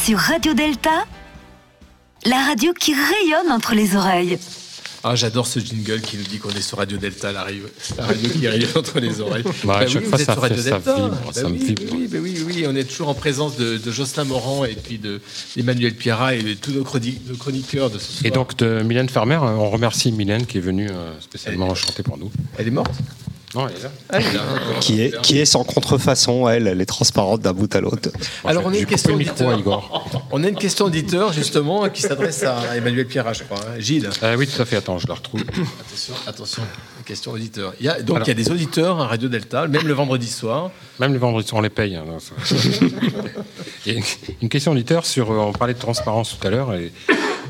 sur 0.06 0.18
Radio 0.20 0.54
Delta, 0.54 1.06
la 2.26 2.38
radio 2.46 2.74
qui 2.74 2.94
rayonne 2.94 3.52
entre 3.52 3.74
les 3.74 3.96
oreilles. 3.96 4.38
Ah, 5.04 5.16
j'adore 5.16 5.46
ce 5.48 5.60
jingle 5.60 6.02
qui 6.02 6.18
nous 6.18 6.24
dit 6.24 6.40
qu'on 6.40 6.50
est 6.50 6.62
sur 6.62 6.78
Radio 6.80 6.98
Delta, 6.98 7.32
la 7.32 7.44
radio, 7.44 7.64
la 7.98 8.06
radio 8.06 8.30
qui 8.30 8.48
rayonne 8.48 8.70
entre 8.76 9.00
les 9.00 9.22
oreilles. 9.22 9.44
Bah, 9.64 9.86
chaque 9.88 10.04
vous 10.04 10.10
fois, 10.10 10.20
êtes 10.20 10.26
ça 10.26 10.34
sur 10.34 10.42
Radio 10.42 10.58
fait- 10.58 10.70
ça 10.70 10.76
Delta. 10.78 10.96
vibre, 10.96 11.10
Bah 11.26 11.32
ça 11.34 11.44
me 11.44 11.54
oui, 11.54 11.58
vibre. 11.64 11.82
Oui, 11.94 12.08
bah 12.12 12.18
oui, 12.22 12.38
oui, 12.46 12.66
on 12.68 12.76
est 12.76 12.84
toujours 12.84 13.10
en 13.10 13.14
présence 13.14 13.56
de, 13.58 13.78
de 13.78 13.92
Jocelyn 13.92 14.26
Morand 14.26 14.66
et 14.66 14.76
puis 14.76 14.98
de 14.98 15.22
d'Emmanuel 15.56 15.94
Pierrat 15.96 16.36
et 16.36 16.42
de 16.44 16.54
tous 16.56 16.72
nos, 16.72 16.84
chroni- 16.84 17.20
nos 17.28 17.36
chroniqueurs 17.38 17.90
de 17.90 18.00
ce 18.00 18.12
soir. 18.12 18.26
Et 18.26 18.32
donc 18.32 18.58
de 18.58 18.82
Mylène 18.84 19.10
Farmer, 19.10 19.38
on 19.42 19.70
remercie 19.70 20.12
Mylène 20.12 20.46
qui 20.46 20.58
est 20.58 20.62
venue 20.62 20.90
euh, 20.90 21.20
spécialement 21.20 21.74
chanter 21.76 22.04
pour 22.04 22.18
nous. 22.18 22.32
Elle 22.58 22.68
est 22.68 22.72
morte? 22.72 22.92
Non, 23.56 23.68
elle 23.70 23.78
est 23.78 23.84
là. 23.84 23.90
Elle 24.10 24.22
est 24.22 24.34
là, 24.34 24.42
d'accord. 24.54 24.80
Qui 24.82 25.02
est, 25.02 25.22
qui 25.22 25.40
est 25.40 25.46
sans 25.46 25.64
contrefaçon, 25.64 26.48
elle, 26.50 26.68
elle 26.68 26.82
est 26.82 26.86
transparente 26.86 27.42
d'un 27.42 27.54
bout 27.54 27.74
à 27.74 27.80
l'autre. 27.82 28.10
Alors 28.44 28.64
on 28.66 28.74
a 28.74 28.78
une 28.78 28.86
question 28.86 29.12
le 29.12 29.16
auditeur. 29.16 29.58
Igor. 29.58 30.26
On 30.32 30.44
a 30.44 30.48
une 30.50 30.56
question 30.58 30.86
auditeur 30.86 31.32
justement 31.34 31.88
qui 31.90 32.02
s'adresse 32.02 32.44
à 32.44 32.76
Emmanuel 32.76 33.08
Pierrat, 33.08 33.34
je 33.34 33.44
crois. 33.44 33.58
hein. 33.60 33.80
Gilles. 33.80 34.10
Euh, 34.24 34.36
oui, 34.38 34.46
tout 34.48 34.62
à 34.62 34.66
fait. 34.66 34.76
Attends, 34.76 34.98
je 35.00 35.08
la 35.08 35.14
retrouve. 35.16 35.42
Attention, 35.88 36.14
attention, 36.28 36.62
question 37.06 37.32
auditeur. 37.32 37.74
Il 37.80 37.86
y 37.86 37.90
a, 37.90 38.02
donc 38.02 38.18
Alors. 38.18 38.28
il 38.28 38.32
y 38.32 38.32
a 38.32 38.44
des 38.44 38.52
auditeurs 38.52 39.00
à 39.02 39.08
Radio 39.08 39.30
Delta, 39.30 39.68
même 39.68 39.88
le 39.88 39.94
vendredi 39.94 40.28
soir. 40.28 40.72
Même 41.00 41.14
les 41.14 41.20
vendredis, 41.20 41.50
on 41.54 41.62
les 41.62 41.70
paye. 41.70 41.96
hein, 41.96 42.04
non, 42.06 42.20
ça- 42.20 42.34
Il 43.86 43.94
y 43.94 43.96
a 43.96 44.00
une, 44.00 44.04
une 44.42 44.50
question 44.50 44.72
auditeur 44.74 45.06
sur. 45.06 45.32
euh, 45.32 45.38
On 45.38 45.52
parlait 45.54 45.74
de 45.74 45.80
transparence 45.80 46.38
tout 46.40 46.48
à 46.48 46.50
l'heure 46.50 46.74
et, 46.74 46.92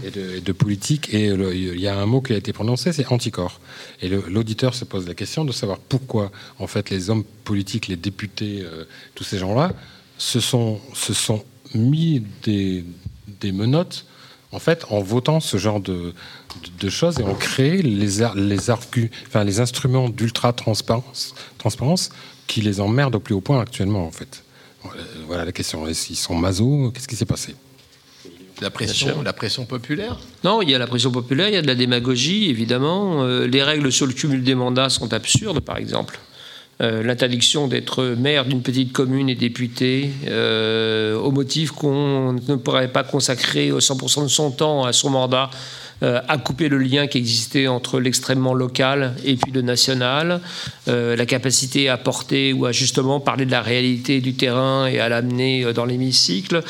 et 0.06 0.42
de, 0.42 0.52
politique, 0.52 1.14
et 1.14 1.28
il 1.28 1.80
y 1.80 1.88
a 1.88 1.98
un 1.98 2.06
mot 2.06 2.22
qui 2.22 2.34
a 2.34 2.38
été 2.38 2.54
prononcé, 2.54 2.94
c'est 2.94 3.12
anticorps. 3.12 3.60
Et 4.02 4.10
l'auditeur 4.10 4.76
se 4.76 4.86
pose 4.86 5.08
la 5.08 5.16
question 5.16 5.46
de 5.46 5.52
savoir 5.52 5.80
pourquoi, 5.80 6.32
en 6.60 6.68
fait, 6.68 6.90
les 6.90 7.10
hommes 7.10 7.24
politiques, 7.44 7.88
les 7.88 7.96
députés, 7.96 8.62
euh, 8.62 8.86
tous 9.16 9.24
ces 9.24 9.38
gens-là, 9.40 9.72
se 10.18 10.40
sont, 10.40 10.80
se 10.94 11.14
sont 11.14 11.44
mis 11.74 12.24
des, 12.44 12.86
des 13.42 13.52
menottes. 13.52 14.06
En 14.52 14.60
fait, 14.60 14.86
en 14.90 15.02
votant 15.02 15.40
ce 15.40 15.58
genre 15.58 15.82
de, 15.82 16.14
choses 16.88 17.20
et 17.20 17.24
ont 17.24 17.34
créé 17.34 17.82
les, 17.82 18.08
les, 18.36 18.70
enfin, 18.70 19.44
les 19.44 19.60
instruments 19.60 20.08
d'ultra-transparence 20.08 21.34
transparence 21.58 22.12
qui 22.48 22.62
les 22.62 22.80
emmerdent 22.80 23.16
au 23.16 23.20
plus 23.20 23.34
haut 23.34 23.42
point 23.42 23.60
actuellement, 23.60 24.06
en 24.06 24.12
fait. 24.12 24.44
Voilà, 25.28 25.46
la 25.46 25.52
question. 25.52 25.84
Qu'ils 25.86 26.16
sont 26.16 26.36
maso 26.36 26.92
Qu'est-ce 26.94 27.08
qui 27.08 27.16
s'est 27.16 27.26
passé? 27.26 27.56
La 28.62 28.70
pression, 28.70 29.22
la 29.22 29.34
pression 29.34 29.66
populaire. 29.66 30.18
Non, 30.44 30.62
il 30.62 30.70
y 30.70 30.76
a 30.76 30.78
la 30.78 30.88
pression 30.88 31.12
populaire, 31.12 31.50
il 31.50 31.56
y 31.56 31.58
a 31.58 31.62
de 31.62 31.68
la 31.68 31.76
démagogie, 31.76 32.50
évidemment. 32.50 33.24
Euh, 33.24 33.48
les 33.48 33.62
règles 33.62 33.92
sur 33.92 34.06
le 34.06 34.14
cumul 34.14 34.44
des 34.44 34.56
mandats 34.56 34.90
sont 34.90 35.14
absurdes, 35.14 35.60
par 35.60 35.78
exemple. 35.78 36.20
Euh, 36.82 37.04
L'interdiction 37.04 37.68
d'être 37.68 38.04
maire 38.18 38.46
d'une 38.46 38.62
petite 38.62 38.94
commune 38.94 39.30
et 39.30 39.36
député, 39.36 40.10
euh, 40.28 41.18
au 41.18 41.32
motif 41.32 41.72
qu'on 41.72 42.34
ne 42.34 42.56
pourrait 42.56 42.92
pas 42.92 43.04
consacrer 43.04 43.72
100% 43.72 44.24
de 44.24 44.28
son 44.28 44.52
temps 44.52 44.84
à 44.84 44.94
son 44.94 45.10
mandat, 45.10 45.50
euh, 46.04 46.22
à 46.28 46.38
couper 46.38 46.70
le 46.70 46.78
lien 46.78 47.08
qui 47.08 47.18
existait 47.18 47.68
entre 47.68 48.00
l'extrêmement 48.00 48.54
local 48.54 49.16
et 49.24 49.36
puis 49.36 49.52
le 49.52 49.62
national, 49.62 50.42
euh, 50.88 51.16
la 51.16 51.26
capacité 51.26 51.90
à 51.90 51.98
porter 51.98 52.54
ou 52.54 52.66
à 52.66 52.72
justement 52.72 53.20
parler 53.20 53.46
de 53.46 53.52
la 53.52 53.62
réalité 53.62 54.22
du 54.22 54.34
terrain 54.34 54.88
et 54.88 55.00
à 55.00 55.10
l'amener 55.10 55.64
euh, 55.64 55.74
dans 55.74 55.86
l'hémicycle, 55.86 56.62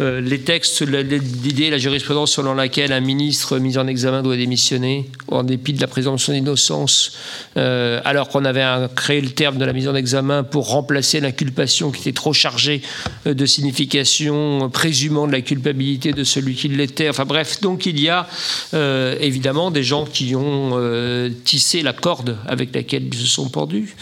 Euh, 0.00 0.20
les 0.20 0.40
textes, 0.40 0.82
l'idée, 0.82 1.68
la 1.68 1.78
jurisprudence 1.78 2.32
selon 2.32 2.54
laquelle 2.54 2.92
un 2.92 3.00
ministre 3.00 3.58
mis 3.58 3.76
en 3.76 3.86
examen 3.86 4.22
doit 4.22 4.36
démissionner 4.36 5.10
en 5.28 5.42
dépit 5.42 5.74
de 5.74 5.80
la 5.80 5.86
présomption 5.86 6.32
d'innocence, 6.32 7.12
euh, 7.56 8.00
alors 8.04 8.28
qu'on 8.28 8.44
avait 8.44 8.64
créé 8.96 9.20
le 9.20 9.30
terme 9.30 9.58
de 9.58 9.64
la 9.64 9.72
mise 9.72 9.88
en 9.88 9.94
examen 9.94 10.42
pour 10.42 10.68
remplacer 10.68 11.20
l'inculpation 11.20 11.90
qui 11.90 12.00
était 12.00 12.12
trop 12.12 12.32
chargée 12.32 12.80
euh, 13.26 13.34
de 13.34 13.46
signification, 13.46 14.64
euh, 14.64 14.68
présumant 14.68 15.26
de 15.26 15.32
la 15.32 15.42
culpabilité 15.42 16.12
de 16.12 16.24
celui 16.24 16.54
qui 16.54 16.68
l'était. 16.68 17.10
Enfin 17.10 17.26
bref, 17.26 17.60
donc 17.60 17.84
il 17.84 18.00
y 18.00 18.08
a 18.08 18.26
euh, 18.72 19.16
évidemment 19.20 19.70
des 19.70 19.82
gens 19.82 20.04
qui 20.04 20.36
ont 20.36 20.72
euh, 20.74 21.28
tissé 21.44 21.82
la 21.82 21.92
corde 21.92 22.36
avec 22.46 22.74
laquelle 22.74 23.04
ils 23.04 23.18
se 23.18 23.26
sont 23.26 23.48
pendus. 23.48 23.96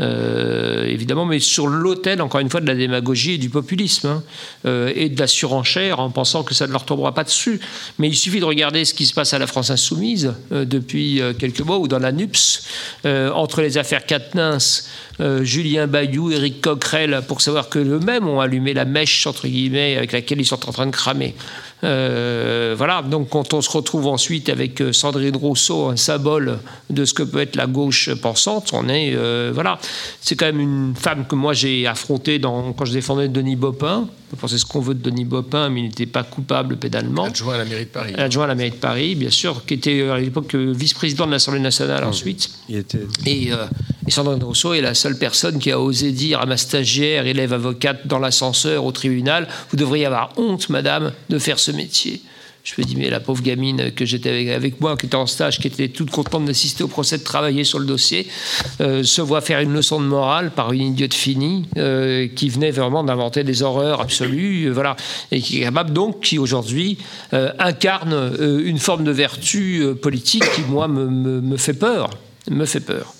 Euh, 0.00 0.86
évidemment, 0.86 1.24
mais 1.24 1.38
sur 1.38 1.68
l'autel, 1.68 2.20
encore 2.20 2.40
une 2.40 2.50
fois, 2.50 2.60
de 2.60 2.66
la 2.66 2.74
démagogie 2.74 3.34
et 3.34 3.38
du 3.38 3.48
populisme, 3.48 4.08
hein, 4.08 4.22
et 4.92 5.08
de 5.08 5.20
la 5.20 5.28
surenchère, 5.28 6.00
en 6.00 6.10
pensant 6.10 6.42
que 6.42 6.52
ça 6.52 6.66
ne 6.66 6.72
leur 6.72 6.84
tombera 6.84 7.14
pas 7.14 7.22
dessus. 7.22 7.60
Mais 8.00 8.08
il 8.08 8.16
suffit 8.16 8.40
de 8.40 8.44
regarder 8.44 8.84
ce 8.84 8.92
qui 8.92 9.06
se 9.06 9.14
passe 9.14 9.34
à 9.34 9.38
la 9.38 9.46
France 9.46 9.70
insoumise 9.70 10.34
depuis 10.50 11.20
quelques 11.38 11.60
mois, 11.60 11.78
ou 11.78 11.86
dans 11.86 12.00
la 12.00 12.10
NUPS, 12.10 12.66
entre 13.04 13.62
les 13.62 13.78
affaires 13.78 14.04
Quatennens, 14.04 14.88
Julien 15.42 15.86
Bayou, 15.86 16.32
Éric 16.32 16.60
Coquerel, 16.60 17.22
pour 17.28 17.40
savoir 17.40 17.68
que 17.68 17.78
eux-mêmes 17.78 18.26
ont 18.26 18.40
allumé 18.40 18.74
la 18.74 18.86
mèche, 18.86 19.28
entre 19.28 19.46
guillemets, 19.46 19.96
avec 19.96 20.10
laquelle 20.10 20.40
ils 20.40 20.46
sont 20.46 20.68
en 20.68 20.72
train 20.72 20.86
de 20.86 20.90
cramer. 20.90 21.36
Euh, 21.84 22.74
voilà, 22.76 23.02
donc 23.02 23.28
quand 23.28 23.52
on 23.52 23.60
se 23.60 23.70
retrouve 23.70 24.06
ensuite 24.06 24.48
avec 24.48 24.80
euh, 24.80 24.92
Sandrine 24.92 25.36
Rousseau, 25.36 25.88
un 25.88 25.96
symbole 25.96 26.58
de 26.88 27.04
ce 27.04 27.12
que 27.12 27.22
peut 27.22 27.40
être 27.40 27.56
la 27.56 27.66
gauche 27.66 28.12
pensante, 28.14 28.70
on 28.72 28.88
est. 28.88 29.14
euh, 29.14 29.52
voilà, 29.54 29.78
c'est 30.20 30.34
quand 30.34 30.46
même 30.46 30.60
une 30.60 30.94
femme 30.96 31.26
que 31.26 31.34
moi 31.34 31.52
j'ai 31.52 31.86
affrontée 31.86 32.38
dans, 32.38 32.72
quand 32.72 32.86
je 32.86 32.92
défendais 32.92 33.28
Denis 33.28 33.56
Bopin. 33.56 34.08
On 34.08 34.36
peut 34.36 34.40
penser 34.40 34.58
ce 34.58 34.64
qu'on 34.64 34.80
veut 34.80 34.94
de 34.94 35.02
Denis 35.02 35.26
Bopin, 35.26 35.68
mais 35.68 35.80
il 35.80 35.84
n'était 35.84 36.06
pas 36.06 36.22
coupable 36.22 36.76
pénalement. 36.76 37.24
Adjoint 37.24 37.54
à 37.54 37.58
la 37.58 37.64
mairie 37.66 37.84
de 37.84 37.90
Paris. 37.90 38.14
Adjoint 38.16 38.44
à 38.44 38.48
la 38.48 38.54
mairie 38.54 38.70
de 38.70 38.76
Paris, 38.76 39.14
bien 39.14 39.30
sûr, 39.30 39.64
qui 39.66 39.74
était 39.74 40.08
à 40.08 40.18
l'époque 40.18 40.54
vice-président 40.54 41.26
de 41.26 41.32
l'Assemblée 41.32 41.60
nationale 41.60 42.02
ensuite. 42.04 42.50
Il 42.68 42.76
était... 42.76 43.06
Et, 43.26 43.52
euh, 43.52 43.66
et 44.06 44.10
Sandrine 44.10 44.42
Rousseau 44.42 44.74
est 44.74 44.80
la 44.80 44.94
seule 44.94 45.18
personne 45.18 45.58
qui 45.58 45.70
a 45.70 45.80
osé 45.80 46.12
dire 46.12 46.40
à 46.40 46.46
ma 46.46 46.56
stagiaire, 46.56 47.26
élève 47.26 47.52
avocate 47.52 48.06
dans 48.06 48.18
l'ascenseur 48.18 48.84
au 48.84 48.92
tribunal, 48.92 49.48
vous 49.70 49.76
devriez 49.76 50.06
avoir 50.06 50.32
honte, 50.36 50.68
madame, 50.68 51.12
de 51.30 51.38
faire 51.38 51.58
ce 51.58 51.70
métier. 51.70 52.20
Je 52.62 52.72
me 52.78 52.86
dis, 52.86 52.96
mais 52.96 53.10
la 53.10 53.20
pauvre 53.20 53.42
gamine 53.42 53.92
que 53.92 54.06
j'étais 54.06 54.50
avec, 54.50 54.80
moi, 54.80 54.96
qui 54.96 55.04
était 55.04 55.16
en 55.16 55.26
stage, 55.26 55.58
qui 55.58 55.66
était 55.66 55.88
toute 55.88 56.10
contente 56.10 56.46
d'assister 56.46 56.82
au 56.82 56.88
procès, 56.88 57.18
de 57.18 57.22
travailler 57.22 57.62
sur 57.62 57.78
le 57.78 57.84
dossier, 57.84 58.26
euh, 58.80 59.02
se 59.04 59.20
voit 59.20 59.42
faire 59.42 59.60
une 59.60 59.74
leçon 59.74 60.00
de 60.00 60.06
morale 60.06 60.50
par 60.50 60.72
une 60.72 60.80
idiote 60.80 61.12
finie 61.12 61.66
euh, 61.76 62.26
qui 62.34 62.48
venait 62.48 62.70
vraiment 62.70 63.04
d'inventer 63.04 63.44
des 63.44 63.62
horreurs 63.62 64.00
absolues, 64.00 64.64
euh, 64.64 64.72
voilà, 64.72 64.96
et 65.30 65.42
qui 65.42 65.58
est 65.58 65.64
capable 65.64 65.92
donc, 65.92 66.20
qui 66.20 66.38
aujourd'hui 66.38 66.96
incarne 67.58 68.32
une 68.40 68.78
forme 68.78 69.04
de 69.04 69.10
vertu 69.10 69.84
politique 70.00 70.44
qui, 70.54 70.62
moi, 70.62 70.88
me, 70.88 71.04
me- 71.06 71.40
me 71.42 71.56
fait 71.58 71.74
peur, 71.74 72.08
me 72.50 72.64
fait 72.64 72.80
peur. 72.80 73.12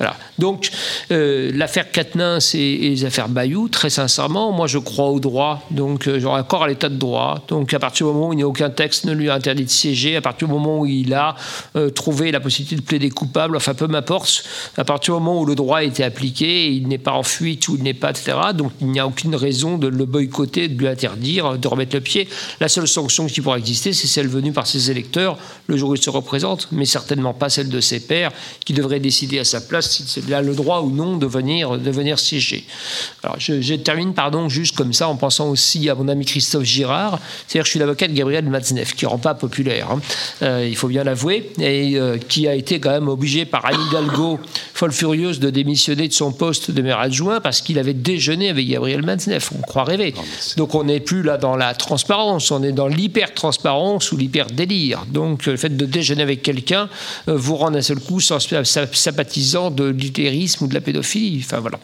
Voilà. 0.00 0.16
Donc, 0.38 0.70
euh, 1.10 1.50
l'affaire 1.54 1.92
Quatennens 1.92 2.54
et, 2.54 2.86
et 2.86 2.88
les 2.88 3.04
affaires 3.04 3.28
Bayou, 3.28 3.68
très 3.68 3.90
sincèrement, 3.90 4.50
moi 4.50 4.66
je 4.66 4.78
crois 4.78 5.10
au 5.10 5.20
droit, 5.20 5.62
donc 5.70 6.08
euh, 6.08 6.18
j'aurai 6.18 6.40
encore 6.40 6.62
à 6.62 6.68
l'état 6.68 6.88
de 6.88 6.96
droit. 6.96 7.44
Donc, 7.48 7.74
à 7.74 7.78
partir 7.78 8.06
du 8.06 8.14
moment 8.14 8.28
où 8.28 8.32
il 8.32 8.36
n'y 8.36 8.42
a 8.42 8.48
aucun 8.48 8.70
texte 8.70 9.04
ne 9.04 9.12
lui 9.12 9.28
a 9.28 9.34
interdit 9.34 9.66
de 9.66 9.68
siéger, 9.68 10.16
à 10.16 10.22
partir 10.22 10.48
du 10.48 10.54
moment 10.54 10.78
où 10.78 10.86
il 10.86 11.12
a 11.12 11.36
euh, 11.76 11.90
trouvé 11.90 12.32
la 12.32 12.40
possibilité 12.40 12.76
de 12.76 12.80
plaider 12.80 13.10
coupable, 13.10 13.56
enfin 13.56 13.74
peu 13.74 13.88
m'importe, 13.88 14.42
à 14.78 14.84
partir 14.84 15.12
du 15.16 15.20
moment 15.20 15.38
où 15.38 15.44
le 15.44 15.54
droit 15.54 15.80
a 15.80 15.82
été 15.82 16.02
appliqué, 16.02 16.72
il 16.72 16.88
n'est 16.88 16.96
pas 16.96 17.12
en 17.12 17.22
fuite 17.22 17.68
ou 17.68 17.76
il 17.76 17.82
n'est 17.82 17.92
pas, 17.92 18.08
etc., 18.08 18.38
donc 18.54 18.72
il 18.80 18.86
n'y 18.86 19.00
a 19.00 19.06
aucune 19.06 19.34
raison 19.34 19.76
de 19.76 19.86
le 19.86 20.06
boycotter, 20.06 20.68
de 20.68 20.78
lui 20.78 20.88
interdire, 20.88 21.58
de 21.58 21.68
remettre 21.68 21.94
le 21.94 22.00
pied. 22.00 22.26
La 22.58 22.68
seule 22.68 22.88
sanction 22.88 23.26
qui 23.26 23.42
pourra 23.42 23.58
exister, 23.58 23.92
c'est 23.92 24.06
celle 24.06 24.28
venue 24.28 24.52
par 24.52 24.66
ses 24.66 24.90
électeurs 24.90 25.36
le 25.66 25.76
jour 25.76 25.90
où 25.90 25.94
il 25.94 26.02
se 26.02 26.08
représente, 26.08 26.68
mais 26.72 26.86
certainement 26.86 27.34
pas 27.34 27.50
celle 27.50 27.68
de 27.68 27.80
ses 27.80 28.00
pairs 28.00 28.32
qui 28.64 28.72
devraient 28.72 28.98
décider 28.98 29.38
à 29.38 29.44
sa 29.44 29.60
place 29.60 29.89
si 29.90 30.04
c'est 30.06 30.32
a 30.32 30.42
le 30.42 30.54
droit 30.54 30.80
ou 30.80 30.90
non 30.90 31.16
de 31.16 31.26
venir, 31.26 31.78
de 31.78 31.90
venir 31.90 32.18
siéger. 32.18 32.64
Alors, 33.22 33.36
je, 33.38 33.60
je 33.60 33.74
termine, 33.74 34.14
pardon, 34.14 34.48
juste 34.48 34.76
comme 34.76 34.92
ça, 34.92 35.08
en 35.08 35.16
pensant 35.16 35.48
aussi 35.48 35.88
à 35.88 35.94
mon 35.94 36.08
ami 36.08 36.24
Christophe 36.24 36.64
Girard. 36.64 37.18
C'est-à-dire 37.46 37.62
que 37.62 37.66
je 37.66 37.70
suis 37.70 37.80
l'avocat 37.80 38.08
de 38.08 38.12
Gabriel 38.12 38.44
Matzneff, 38.44 38.94
qui 38.94 39.04
ne 39.04 39.10
rend 39.10 39.18
pas 39.18 39.34
populaire, 39.34 39.90
hein. 39.90 40.00
Euh, 40.42 40.66
il 40.68 40.76
faut 40.76 40.88
bien 40.88 41.04
l'avouer, 41.04 41.50
et 41.58 41.96
euh, 41.96 42.16
qui 42.16 42.46
a 42.46 42.54
été 42.54 42.80
quand 42.80 42.90
même 42.90 43.08
obligé 43.08 43.44
par 43.44 43.66
Anne 43.66 43.78
Hidalgo, 43.88 44.38
folle 44.74 44.92
furieuse, 44.92 45.40
de 45.40 45.50
démissionner 45.50 46.08
de 46.08 46.12
son 46.12 46.32
poste 46.32 46.70
de 46.70 46.82
maire 46.82 47.00
adjoint 47.00 47.40
parce 47.40 47.60
qu'il 47.60 47.78
avait 47.78 47.94
déjeuné 47.94 48.48
avec 48.48 48.68
Gabriel 48.68 49.02
Matzneff. 49.02 49.50
On 49.58 49.62
croit 49.62 49.84
rêver. 49.84 50.14
Donc, 50.56 50.74
on 50.74 50.84
n'est 50.84 51.00
plus 51.00 51.22
là 51.22 51.36
dans 51.36 51.56
la 51.56 51.74
transparence, 51.74 52.50
on 52.50 52.62
est 52.62 52.72
dans 52.72 52.88
l'hyper-transparence 52.88 54.12
ou 54.12 54.16
l'hyper-délire. 54.16 55.04
Donc, 55.08 55.46
le 55.46 55.56
fait 55.56 55.76
de 55.76 55.86
déjeuner 55.86 56.22
avec 56.22 56.42
quelqu'un 56.42 56.88
euh, 57.28 57.36
vous 57.36 57.56
rend 57.56 57.70
d'un 57.70 57.82
seul 57.82 58.00
coup 58.00 58.20
sympathisant 58.20 59.70
de 59.88 60.00
l'utérisme 60.00 60.64
ou 60.64 60.68
de 60.68 60.74
la 60.74 60.80
pédophilie. 60.80 61.42
Enfin, 61.44 61.60
voilà. 61.60 61.78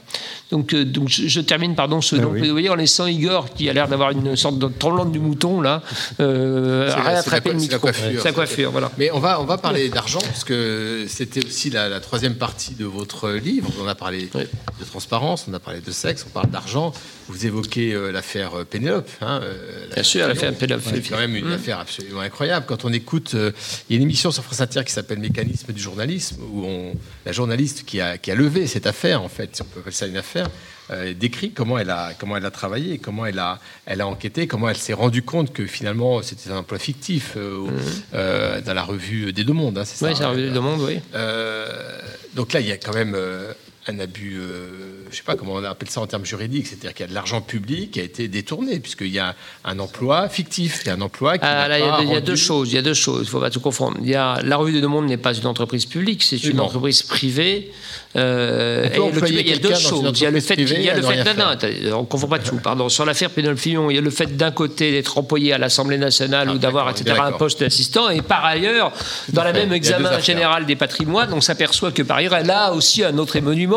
Donc, 0.51 0.73
euh, 0.75 0.85
donc 0.85 1.09
je, 1.09 1.27
je 1.27 1.41
termine, 1.41 1.75
pardon, 1.75 2.01
ce 2.01 2.17
nom 2.17 2.33
pédophile 2.33 2.71
en 2.71 2.75
laissant 2.77 3.07
Igor, 3.07 3.53
qui 3.55 3.69
a 3.69 3.73
l'air 3.73 3.89
d'avoir 3.89 4.11
une 4.11 4.37
sorte 4.37 4.59
de 4.59 4.69
tremblante 4.69 5.11
du 5.13 5.19
mouton, 5.19 5.61
là, 5.61 5.83
euh, 6.21 6.89
C'est 7.25 7.35
à 7.35 7.41
le 7.45 7.55
micro. 7.55 7.79
coiffure. 7.79 8.23
Sa 8.23 8.33
coiffure, 8.33 8.71
voilà. 8.71 8.93
Mais 8.99 9.11
on 9.11 9.19
va, 9.19 9.41
on 9.41 9.45
va 9.45 9.59
parler 9.59 9.89
d'argent, 9.89 10.21
parce 10.21 10.45
que 10.45 11.05
c'était 11.09 11.45
aussi 11.45 11.71
la, 11.71 11.89
la 11.89 12.01
troisième 12.01 12.35
partie 12.37 12.75
de 12.75 12.85
votre 12.85 13.31
livre. 13.31 13.71
On 13.83 13.89
a 13.89 13.95
parlé 13.95 14.29
de 14.35 14.85
transparence, 14.85 15.47
on 15.51 15.55
a 15.55 15.59
parlé 15.59 15.81
de 15.81 15.91
sexe, 15.91 16.25
on 16.27 16.31
parle 16.31 16.51
d'argent. 16.51 16.93
Vous 17.29 17.45
évoquez 17.47 17.93
euh, 17.93 18.13
l'affaire 18.13 18.55
euh, 18.61 18.65
Pénélope. 18.65 19.09
hein, 19.21 19.41
euh, 19.43 19.87
Bien 19.93 20.03
sûr, 20.03 20.29
l'affaire 20.29 20.55
Pénélope. 20.55 20.83
C'est 20.85 21.01
quand 21.03 21.19
même 21.19 21.35
une 21.35 21.49
Mm. 21.49 21.53
affaire 21.53 21.79
absolument 21.81 22.21
incroyable. 22.21 22.67
Quand 22.69 22.85
on 22.85 22.93
écoute, 22.93 23.33
euh, 23.35 23.51
il 23.89 23.95
y 23.95 23.97
a 23.97 23.99
une 23.99 24.05
émission 24.05 24.31
sur 24.31 24.45
France 24.45 24.61
Inter 24.61 24.83
qui 24.85 24.93
s'appelle 24.93 25.19
Mécanisme 25.19 25.73
du 25.73 25.81
journalisme, 25.83 26.37
où 26.53 26.65
on, 26.65 26.93
la 27.25 27.33
journaliste 27.33 27.85
qui 27.85 28.01
a, 28.01 28.17
qui 28.19 28.31
a 28.31 28.35
levé 28.35 28.67
cette 28.67 28.87
affaire, 28.87 29.23
en 29.23 29.29
fait, 29.29 29.57
si 29.57 29.63
on 29.63 29.65
peut 29.65 29.81
appeler 29.81 29.95
ça 29.95 30.07
une 30.07 30.17
affaire, 30.17 30.49
décrit 31.19 31.51
comment 31.51 31.79
elle 31.79 31.91
a 31.91 32.13
comment 32.17 32.37
elle 32.37 32.47
a 32.47 32.53
travaillé, 32.53 32.99
comment 32.99 33.27
elle 33.27 33.41
a 33.41 33.59
elle 33.87 34.01
a 34.01 34.07
enquêté, 34.07 34.47
comment 34.47 34.69
elle 34.69 34.77
s'est 34.77 34.93
rendue 34.93 35.23
compte 35.23 35.53
que 35.53 35.67
finalement 35.67 36.23
c'était 36.23 36.49
un 36.53 36.59
emploi 36.59 36.79
fictif 36.79 37.33
euh, 37.37 38.61
dans 38.61 38.73
la 38.73 38.85
revue 38.85 39.33
des 39.33 39.43
Deux 39.43 39.53
Mondes. 39.53 39.79
hein, 39.79 39.85
c'est 39.85 40.05
Oui, 40.05 40.13
ça 40.13 40.19
c'est 40.19 40.23
la 40.23 40.29
hein, 40.29 40.33
revue 40.33 40.43
des 40.47 40.51
Deux 40.53 40.61
Mondes, 40.61 40.83
oui. 40.83 41.01
donc 42.35 42.53
là, 42.53 42.61
il 42.61 42.69
y 42.69 42.73
a 42.73 42.77
quand 42.77 42.95
même 42.95 43.17
un 43.89 43.99
abus, 44.01 44.37
euh, 44.41 44.69
je 45.11 45.17
sais 45.17 45.23
pas 45.23 45.37
comment 45.37 45.53
on 45.55 45.63
appelle 45.65 45.89
ça 45.89 46.01
en 46.01 46.07
termes 46.09 46.25
juridiques, 46.25 46.67
c'est-à-dire 46.67 46.93
qu'il 46.93 47.05
y 47.05 47.09
a 47.09 47.11
de 47.11 47.15
l'argent 47.15 47.41
public 47.41 47.93
qui 47.93 48.01
a 48.01 48.03
été 48.03 48.27
détourné, 48.27 48.81
puisqu'il 48.81 49.13
y 49.13 49.19
a 49.21 49.35
un 49.65 49.79
emploi 49.79 50.29
fictif, 50.29 50.81
il 50.85 50.89
y 50.89 50.91
a 50.91 50.95
un 50.95 51.01
emploi 51.01 51.39
qui 51.39 51.45
Ah, 51.47 51.69
là, 51.69 51.79
il 51.79 51.85
y 51.85 51.89
a, 51.89 51.91
pas 51.93 52.03
il 52.03 52.09
y 52.09 52.11
a 52.11 52.15
rendu- 52.15 52.27
deux 52.27 52.37
choses. 52.37 52.73
Il 52.73 52.75
y 52.75 52.79
a 52.79 52.83
deux 52.83 52.95
choses. 52.95 53.19
Il 53.23 53.27
ne 53.27 53.31
faut 53.31 53.41
pas 53.41 53.51
tout 53.51 53.61
confondre. 53.61 53.97
Il 54.03 54.09
y 54.09 54.15
a 54.17 54.41
la 54.43 54.57
revue 54.57 54.73
de 54.73 54.81
Deux 54.81 54.89
Mondes 54.89 55.07
n'est 55.07 55.17
pas 55.17 55.35
une 55.35 55.47
entreprise 55.47 55.87
publique, 55.87 56.23
c'est 56.25 56.43
une 56.45 56.59
entreprise 56.61 57.03
privée. 57.03 57.71
Euh, 58.17 58.89
et 58.93 58.97
le- 58.97 59.29
il 59.29 59.49
y 59.49 59.53
a 59.53 59.59
deux 59.59 59.75
choses. 59.75 60.11
Il 60.19 60.23
y 60.23 60.27
a 60.27 60.31
le 60.31 60.41
fait, 60.41 60.55
il 60.55 60.83
y 60.83 60.89
a 60.91 60.95
le 60.97 61.03
fait, 61.03 61.17
ne 61.23 61.39
non, 61.39 61.91
non, 61.91 61.99
on 61.99 62.01
ne 62.03 62.07
confond 62.07 62.27
pas 62.29 62.39
tout. 62.39 62.57
Pardon. 62.57 62.89
Sur 62.89 63.05
l'affaire 63.05 63.31
Pénol-Fillon, 63.31 63.91
il 63.91 63.95
y 63.95 63.99
a 63.99 64.01
le 64.01 64.11
fait 64.11 64.37
d'un 64.37 64.51
côté 64.51 64.91
d'être 64.91 65.19
employé 65.19 65.53
à 65.53 65.59
l'Assemblée 65.59 65.99
nationale 65.99 66.49
ou 66.51 66.59
d'avoir, 66.59 66.89
Ah, 66.89 66.93
etc., 66.93 67.15
un 67.23 67.33
poste 67.33 67.61
d'assistant, 67.61 68.09
et 68.09 68.23
par 68.23 68.45
ailleurs, 68.45 68.93
dans 69.33 69.45
la 69.45 69.53
même 69.53 69.73
examen 69.73 70.19
général 70.21 70.65
des 70.67 70.77
patrimoines, 70.77 71.33
on 71.33 71.41
s'aperçoit 71.41 71.93
que 71.93 72.03
par 72.03 72.17
ailleurs, 72.17 72.35
elle 72.35 72.51
a 72.51 72.73
aussi 72.73 73.05
un 73.05 73.17
autre 73.19 73.37
émonument 73.37 73.76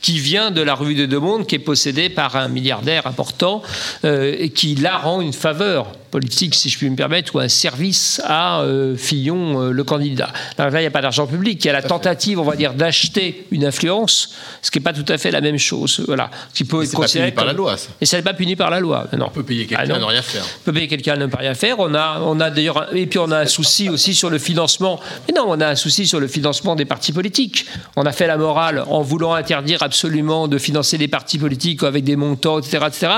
qui 0.00 0.18
vient 0.18 0.50
de 0.50 0.62
la 0.62 0.74
revue 0.74 0.94
de 0.94 1.06
Deux 1.06 1.20
Mondes, 1.20 1.46
qui 1.46 1.54
est 1.54 1.60
possédé 1.60 2.08
par 2.08 2.36
un 2.36 2.48
milliardaire 2.48 3.06
important, 3.06 3.62
euh, 4.04 4.34
et 4.38 4.50
qui 4.50 4.74
là 4.74 4.98
rend 4.98 5.20
une 5.20 5.32
faveur 5.32 5.86
politique, 6.10 6.54
si 6.54 6.68
je 6.68 6.78
puis 6.78 6.88
me 6.90 6.96
permettre, 6.96 7.34
ou 7.36 7.38
un 7.38 7.48
service 7.48 8.20
à 8.24 8.60
euh, 8.60 8.96
Fillon, 8.96 9.62
euh, 9.62 9.70
le 9.70 9.84
candidat. 9.84 10.32
Alors 10.56 10.72
là, 10.72 10.80
il 10.80 10.84
n'y 10.84 10.88
a 10.88 10.90
pas 10.90 11.02
d'argent 11.02 11.26
public, 11.26 11.64
il 11.64 11.66
y 11.66 11.70
a 11.70 11.72
la 11.72 11.82
tentative, 11.82 12.38
on 12.38 12.44
va 12.44 12.56
dire, 12.56 12.74
d'acheter 12.74 13.46
une 13.50 13.64
influence, 13.64 14.34
ce 14.62 14.70
qui 14.70 14.78
n'est 14.78 14.84
pas 14.84 14.92
tout 14.92 15.04
à 15.08 15.18
fait 15.18 15.30
la 15.30 15.40
même 15.40 15.58
chose. 15.58 16.02
Voilà. 16.06 16.30
Qui 16.54 16.64
peut 16.64 16.82
être 16.82 16.92
considéré 16.92 17.32
par 17.32 17.44
la 17.44 17.52
loi, 17.52 17.76
ça. 17.76 17.88
Et 18.00 18.06
ça 18.06 18.16
n'est 18.16 18.22
pas 18.22 18.34
puni 18.34 18.56
par 18.56 18.70
la 18.70 18.80
loi. 18.80 19.06
Non. 19.16 19.26
On 19.26 19.30
peut 19.30 19.42
payer 19.42 19.66
quelqu'un 19.66 19.84
Ah 19.84 19.88
non. 19.88 19.94
à 19.96 19.98
ne 19.98 20.04
rien 20.04 20.22
faire. 20.22 20.44
On 20.44 20.64
peut 20.64 20.72
payer 20.72 20.88
quelqu'un 20.88 21.14
à 21.14 21.16
ne 21.16 21.26
pas 21.26 21.38
rien 21.38 21.54
faire. 21.54 21.76
On 21.78 21.94
a, 21.94 22.20
on 22.24 22.40
a 22.40 22.50
d'ailleurs, 22.50 22.94
et 22.94 23.06
puis 23.06 23.18
on 23.18 23.30
a 23.30 23.38
un 23.38 23.46
souci 23.46 23.88
aussi 23.88 24.14
sur 24.14 24.30
le 24.30 24.38
financement. 24.38 25.00
Mais 25.26 25.34
non, 25.34 25.44
on 25.48 25.60
a 25.60 25.68
un 25.68 25.76
souci 25.76 26.06
sur 26.06 26.20
le 26.20 26.28
financement 26.28 26.76
des 26.76 26.84
partis 26.84 27.12
politiques. 27.12 27.66
On 27.96 28.06
a 28.06 28.12
fait 28.12 28.26
la 28.26 28.36
morale 28.36 28.84
en 28.88 29.02
voulant 29.02 29.34
interdire 29.34 29.82
absolument 29.82 30.48
de 30.48 30.58
financer 30.58 30.98
les 30.98 31.08
partis 31.08 31.38
politiques 31.38 31.82
avec 31.82 32.04
des 32.04 32.16
montants, 32.16 32.58
etc., 32.58 32.84
etc. 32.86 33.12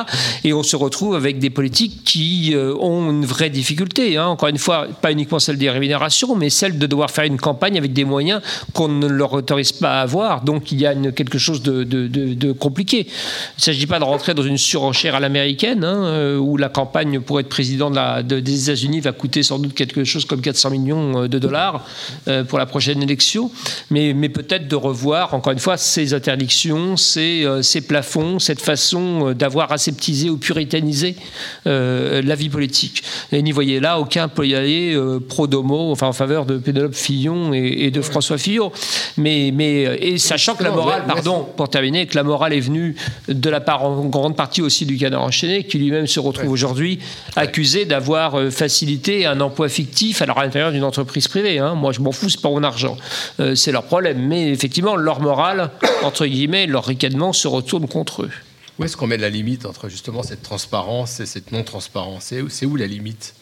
Et 0.44 0.52
on 0.52 0.62
se 0.62 0.76
retrouve 0.76 1.14
avec 1.14 1.38
des 1.38 1.50
politiques 1.50 2.04
qui 2.04 2.54
euh, 2.54 2.74
ont 2.81 3.11
une 3.11 3.24
vraie 3.24 3.51
difficulté. 3.51 4.16
hein. 4.16 4.27
Encore 4.27 4.48
une 4.48 4.59
fois, 4.59 4.86
pas 5.02 5.12
uniquement 5.12 5.39
celle 5.39 5.59
des 5.59 5.70
rémunérations, 5.70 6.35
mais 6.36 6.51
celle 6.51 6.78
de 6.78 6.86
devoir 6.86 7.11
faire 7.11 7.24
une 7.24 7.39
campagne 7.39 7.77
avec 7.78 7.93
des 7.93 8.05
moyens 8.05 8.40
qu'on 8.73 8.89
ne 8.89 9.07
leur 9.07 9.32
autorise 9.32 9.73
pas 9.73 9.98
à 10.01 10.02
avoir. 10.02 10.43
Donc 10.43 10.73
il 10.73 10.81
y 10.81 10.86
a 10.86 10.94
quelque 11.12 11.39
chose 11.39 11.62
de, 11.62 12.52
compliqué. 12.52 13.07
Il 13.07 13.59
ne 13.59 13.62
s'agit 13.62 13.86
pas 13.86 13.98
de 13.98 14.05
rentrer 14.05 14.35
dans 14.35 14.43
une 14.43 14.59
surenchère 14.59 15.15
à 15.15 15.20
l'américaine, 15.20 15.85
hein, 15.85 16.05
euh, 16.05 16.36
où 16.39 16.57
la 16.57 16.69
campagne 16.69 17.20
pour 17.20 17.39
être 17.40 17.48
président 17.48 17.90
de 17.90 17.97
la- 17.97 18.23
de- 18.23 18.40
des 18.40 18.65
États-Unis 18.65 19.01
va 19.01 19.12
coûter 19.12 19.43
sans 19.43 19.59
doute 19.59 19.74
quelque 19.74 20.05
chose 20.05 20.24
comme 20.24 20.40
400 20.40 20.70
millions 20.70 21.23
euh, 21.24 21.28
de 21.28 21.39
dollars 21.39 21.85
euh, 22.28 22.44
pour 22.44 22.59
la 22.59 22.66
prochaine 22.66 23.02
élection. 23.02 23.51
Mais, 23.90 24.15
peut-être 24.28 24.69
de 24.69 24.77
revoir, 24.77 25.35
encore 25.35 25.52
une 25.52 25.59
fois, 25.59 25.77
ces 25.77 26.15
interdictions, 26.15 26.97
ces, 26.97 27.44
plafonds, 27.86 28.39
cette 28.39 28.61
façon 28.62 29.32
d'avoir 29.32 29.73
aseptisé 29.73 30.31
ou 30.31 30.36
puritanisé 30.36 31.16
la 31.65 32.35
vie 32.35 32.48
politique. 32.48 32.69
Et 33.32 33.42
n'y 33.42 33.52
voyez 33.52 33.80
là 33.80 33.98
aucun 33.98 34.28
plaidoyer 34.28 34.94
euh, 34.94 35.20
pro 35.20 35.47
domo, 35.47 35.90
enfin 35.90 36.06
en 36.06 36.12
faveur 36.12 36.47
de 36.47 36.59
Pénélope 36.59 36.94
Fillon 36.94 37.52
et, 37.52 37.84
et 37.86 37.90
de 37.90 38.01
François 38.01 38.38
Fillon. 38.38 38.72
Mais, 39.16 39.51
mais 39.55 39.86
euh, 39.86 39.97
et 40.01 40.18
sachant 40.18 40.55
que 40.55 40.64
la 40.64 40.70
morale, 40.70 41.05
pardon, 41.06 41.47
pour 41.56 41.68
terminer, 41.68 42.06
que 42.06 42.16
la 42.16 42.22
morale 42.22 42.52
est 42.52 42.60
venue 42.60 42.97
de 43.28 43.51
la 43.51 43.60
part 43.60 43.84
en 43.84 44.05
grande 44.06 44.36
partie 44.36 44.62
aussi 44.62 44.86
du 44.86 44.97
canard 44.97 45.22
enchaîné, 45.22 45.64
qui 45.64 45.78
lui-même 45.78 46.06
se 46.06 46.20
retrouve 46.20 46.51
aujourd'hui 46.51 46.98
accusé 47.36 47.84
d'avoir 47.84 48.38
euh, 48.38 48.51
facilité 48.51 49.26
un 49.26 49.40
emploi 49.40 49.68
fictif 49.68 50.22
alors 50.22 50.38
à 50.38 50.44
l'intérieur 50.44 50.72
d'une 50.72 50.84
entreprise 50.84 51.28
privée. 51.28 51.59
hein. 51.59 51.74
Moi, 51.74 51.92
je 51.92 52.01
m'en 52.01 52.12
fous, 52.12 52.28
c'est 52.28 52.40
pas 52.40 52.51
mon 52.51 52.62
argent. 52.62 52.97
Euh, 53.40 53.55
c'est 53.55 53.72
leur 53.72 53.84
problème. 53.84 54.18
Mais 54.26 54.51
effectivement, 54.51 54.97
leur 54.97 55.20
morale, 55.20 55.70
entre 56.02 56.26
guillemets, 56.26 56.66
leur 56.66 56.84
ricanement 56.84 57.32
se 57.32 57.48
retourne 57.48 57.86
contre 57.86 58.22
eux. 58.22 58.30
Où 58.81 58.85
est-ce 58.85 58.97
qu'on 58.97 59.07
met 59.07 59.19
la 59.19 59.28
limite 59.28 59.66
entre 59.66 59.90
justement 59.90 60.23
cette 60.23 60.43
transparence 60.43 61.20
et 61.20 61.27
cette 61.27 61.52
non-transparence 61.52 62.32
C'est 62.48 62.65
où, 62.66 62.77
la 62.77 62.86
limite 62.86 63.35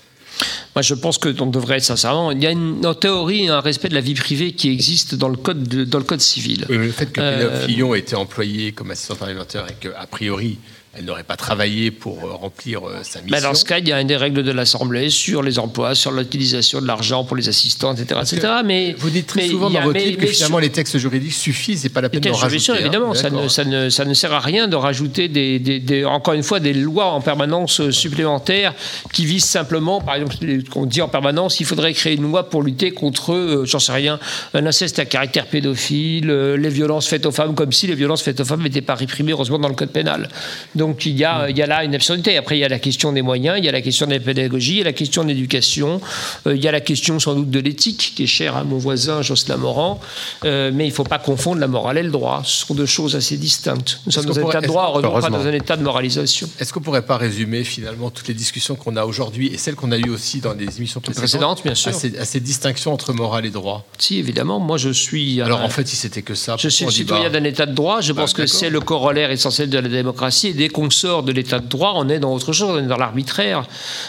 Moi, 0.74 0.82
je 0.82 0.94
pense 0.94 1.16
que 1.16 1.28
on 1.40 1.46
devrait 1.46 1.78
sincèrement. 1.78 2.32
Il 2.32 2.42
y 2.42 2.46
a 2.46 2.50
une, 2.50 2.84
en 2.84 2.94
théorie 2.94 3.48
un 3.48 3.60
respect 3.60 3.88
de 3.88 3.94
la 3.94 4.00
vie 4.00 4.14
privée 4.14 4.52
qui 4.52 4.68
existe 4.68 5.14
dans 5.14 5.28
le 5.28 5.36
code, 5.36 5.62
de- 5.68 5.84
dans 5.84 5.98
le 5.98 6.04
code 6.04 6.20
civil. 6.20 6.66
Oui, 6.68 6.76
Le 6.78 6.90
fait 6.90 7.06
que 7.06 7.20
Euh, 7.20 7.30
Pénélope 7.38 7.66
Fillon 7.66 7.94
ait 7.94 8.00
été 8.00 8.16
employée 8.16 8.72
comme 8.72 8.90
assistante 8.90 9.18
parlementaire 9.18 9.64
et 9.70 9.74
qu'a 9.78 10.06
priori, 10.10 10.58
elle 10.98 11.04
n'aurait 11.04 11.22
pas 11.22 11.36
travaillé 11.36 11.90
pour 11.90 12.24
euh, 12.24 12.32
remplir 12.34 12.80
euh, 12.86 12.98
sa 13.02 13.20
mission. 13.20 13.36
Mais 13.36 13.40
dans 13.40 13.54
ce 13.54 13.64
cas, 13.64 13.78
il 13.78 13.86
y 13.88 13.92
a 13.92 14.00
une 14.00 14.08
des 14.08 14.16
règles 14.16 14.42
de 14.42 14.50
l'Assemblée 14.50 15.10
sur 15.10 15.42
les 15.42 15.58
emplois, 15.58 15.94
sur 15.94 16.10
l'utilisation 16.10 16.80
de 16.80 16.86
l'argent 16.86 17.24
pour 17.24 17.36
les 17.36 17.48
assistants, 17.48 17.94
etc. 17.94 18.20
etc. 18.22 18.48
Mais 18.64 18.94
Vous 18.98 19.10
dites 19.10 19.26
très 19.28 19.42
mais 19.42 19.48
souvent 19.48 19.70
dans 19.70 19.80
votre 19.82 19.98
livre 19.98 20.16
que 20.18 20.22
mais 20.22 20.26
finalement 20.32 20.58
les 20.58 20.70
textes 20.70 20.98
juridiques 20.98 21.32
suffisent 21.32 21.86
et 21.86 21.88
pas 21.88 22.00
la 22.00 22.08
peine 22.08 22.20
d'en 22.20 22.32
rajouter. 22.32 22.58
sûr, 22.62 22.74
hein. 22.74 22.78
évidemment, 22.80 23.14
ça 23.14 23.30
ne, 23.30 23.36
D'accord. 23.36 23.50
ça, 23.50 23.64
ne, 23.64 23.88
ça 23.90 24.04
ne 24.04 24.14
sert 24.14 24.32
à 24.32 24.40
rien 24.40 24.66
de 24.68 24.76
rajouter 24.76 25.28
des, 25.28 25.58
des- 25.58 25.78
des- 25.78 26.04
encore 26.04 26.34
une 26.34 26.42
fois 26.42 26.58
des 26.60 26.72
lois 26.74 27.06
en 27.12 27.20
permanence 27.20 27.80
euh, 27.80 27.92
supplémentaires 27.92 28.74
qui 29.12 29.24
visent 29.24 29.44
simplement, 29.44 30.00
par 30.00 30.16
exemple, 30.16 30.34
on 30.74 30.86
dit 30.86 31.00
en 31.02 31.08
permanence, 31.08 31.60
il 31.60 31.66
faudrait 31.66 31.92
créer 31.92 32.16
une 32.16 32.22
loi 32.24 32.50
pour 32.50 32.62
lutter 32.62 32.90
contre, 32.90 33.32
euh, 33.34 33.64
j'en 33.64 33.78
sais 33.78 33.92
rien, 33.92 34.18
un 34.54 34.66
inceste 34.66 34.98
à 34.98 35.04
caractère 35.04 35.46
pédophile, 35.46 36.30
euh, 36.30 36.56
les 36.56 36.68
violences 36.70 37.06
faites 37.06 37.26
aux 37.26 37.30
femmes, 37.32 37.54
comme 37.54 37.72
si 37.72 37.86
les 37.86 37.94
violences 37.94 38.22
faites 38.22 38.40
aux 38.40 38.44
femmes 38.44 38.62
n'étaient 38.62 38.80
pas 38.80 38.94
réprimées, 38.94 39.32
heureusement, 39.32 39.58
dans 39.58 39.68
le 39.68 39.74
code 39.74 39.90
pénal. 39.90 40.28
Donc 40.74 40.87
il 41.06 41.16
y 41.16 41.24
a, 41.24 41.48
il 41.50 41.56
y 41.56 41.62
a 41.62 41.66
là 41.66 41.84
une 41.84 41.94
absurdité. 41.94 42.36
Après, 42.36 42.56
il 42.56 42.60
y 42.60 42.64
a 42.64 42.68
la 42.68 42.78
question 42.78 43.12
des 43.12 43.22
moyens, 43.22 43.56
il 43.58 43.64
y 43.64 43.68
a 43.68 43.72
la 43.72 43.80
question 43.82 44.06
de 44.06 44.12
la 44.12 44.20
pédagogie, 44.20 44.72
il 44.74 44.78
y 44.78 44.80
a 44.82 44.84
la 44.84 44.92
question 44.92 45.22
de 45.24 45.28
l'éducation, 45.28 46.00
euh, 46.46 46.54
il 46.56 46.62
y 46.62 46.68
a 46.68 46.72
la 46.72 46.80
question 46.80 47.18
sans 47.18 47.34
doute 47.34 47.50
de 47.50 47.60
l'éthique, 47.60 48.12
qui 48.16 48.24
est 48.24 48.26
chère 48.26 48.56
à 48.56 48.64
mon 48.64 48.78
voisin 48.78 49.22
Jocelyn 49.22 49.56
Morand, 49.56 50.00
Euh, 50.44 50.70
mais 50.72 50.84
il 50.86 50.90
ne 50.90 50.94
faut 50.94 51.04
pas 51.04 51.18
confondre 51.18 51.60
la 51.60 51.66
morale 51.68 51.98
et 51.98 52.02
le 52.02 52.10
droit. 52.10 52.42
Ce 52.44 52.66
sont 52.66 52.74
deux 52.74 52.86
choses 52.86 53.16
assez 53.16 53.36
distinctes. 53.36 54.00
Nous 54.06 54.12
sommes 54.12 54.24
dans 54.26 54.38
un 54.38 54.40
pourrait- 54.40 54.52
état 54.54 54.60
de 54.60 54.66
droit, 54.66 54.92
heureusement, 54.94 55.20
pas 55.20 55.30
dans 55.30 55.46
un 55.46 55.52
état 55.52 55.76
de 55.76 55.82
moralisation. 55.82 56.48
Est-ce 56.60 56.72
qu'on 56.72 56.80
pourrait 56.80 57.02
pas 57.04 57.16
résumer 57.16 57.64
finalement 57.64 58.10
toutes 58.10 58.28
les 58.28 58.34
discussions 58.34 58.76
qu'on 58.76 58.96
a 58.96 59.04
aujourd'hui 59.04 59.48
et 59.52 59.58
celles 59.58 59.74
qu'on 59.74 59.90
a 59.92 59.98
eues 59.98 60.10
aussi 60.10 60.40
dans 60.40 60.54
les 60.54 60.76
émissions 60.78 61.00
précédentes, 61.00 61.18
Précédentes, 61.28 61.62
bien 61.64 61.74
sûr. 61.74 61.90
À 61.90 61.92
ces, 61.94 62.16
à 62.18 62.24
ces 62.24 62.40
distinctions 62.40 62.92
entre 62.92 63.12
morale 63.12 63.46
et 63.46 63.50
droit? 63.50 63.84
Si, 63.98 64.18
évidemment, 64.18 64.58
moi 64.60 64.76
je 64.78 64.90
suis. 64.90 65.40
Alors 65.42 65.62
en 65.62 65.68
fait, 65.68 65.86
si 65.88 65.96
c'était 65.96 66.22
que 66.22 66.34
ça, 66.34 66.56
Je 66.58 66.68
suis 66.68 66.84
on 66.86 66.90
citoyen 66.90 67.30
d'un 67.30 67.44
État 67.44 67.66
de 67.66 67.72
droit. 67.74 68.00
Je 68.00 68.12
Bah, 68.12 68.22
pense 68.22 68.32
que 68.32 68.46
c'est 68.46 68.70
le 68.70 68.80
corollaire 68.80 69.30
essentiel 69.30 69.68
de 69.70 69.78
la 69.78 69.88
démocratie. 69.88 70.48
Et 70.48 70.52
dès 70.54 70.67
qu'on 70.68 70.90
sort 70.90 71.22
de 71.22 71.32
l'État 71.32 71.58
de 71.58 71.66
droit, 71.68 71.92
on 71.96 72.08
est 72.08 72.18
dans 72.18 72.32
autre 72.32 72.52
chose, 72.52 72.70
on 72.76 72.78
est 72.84 72.86
dans 72.86 72.96
l'arbitraire. 72.96 73.64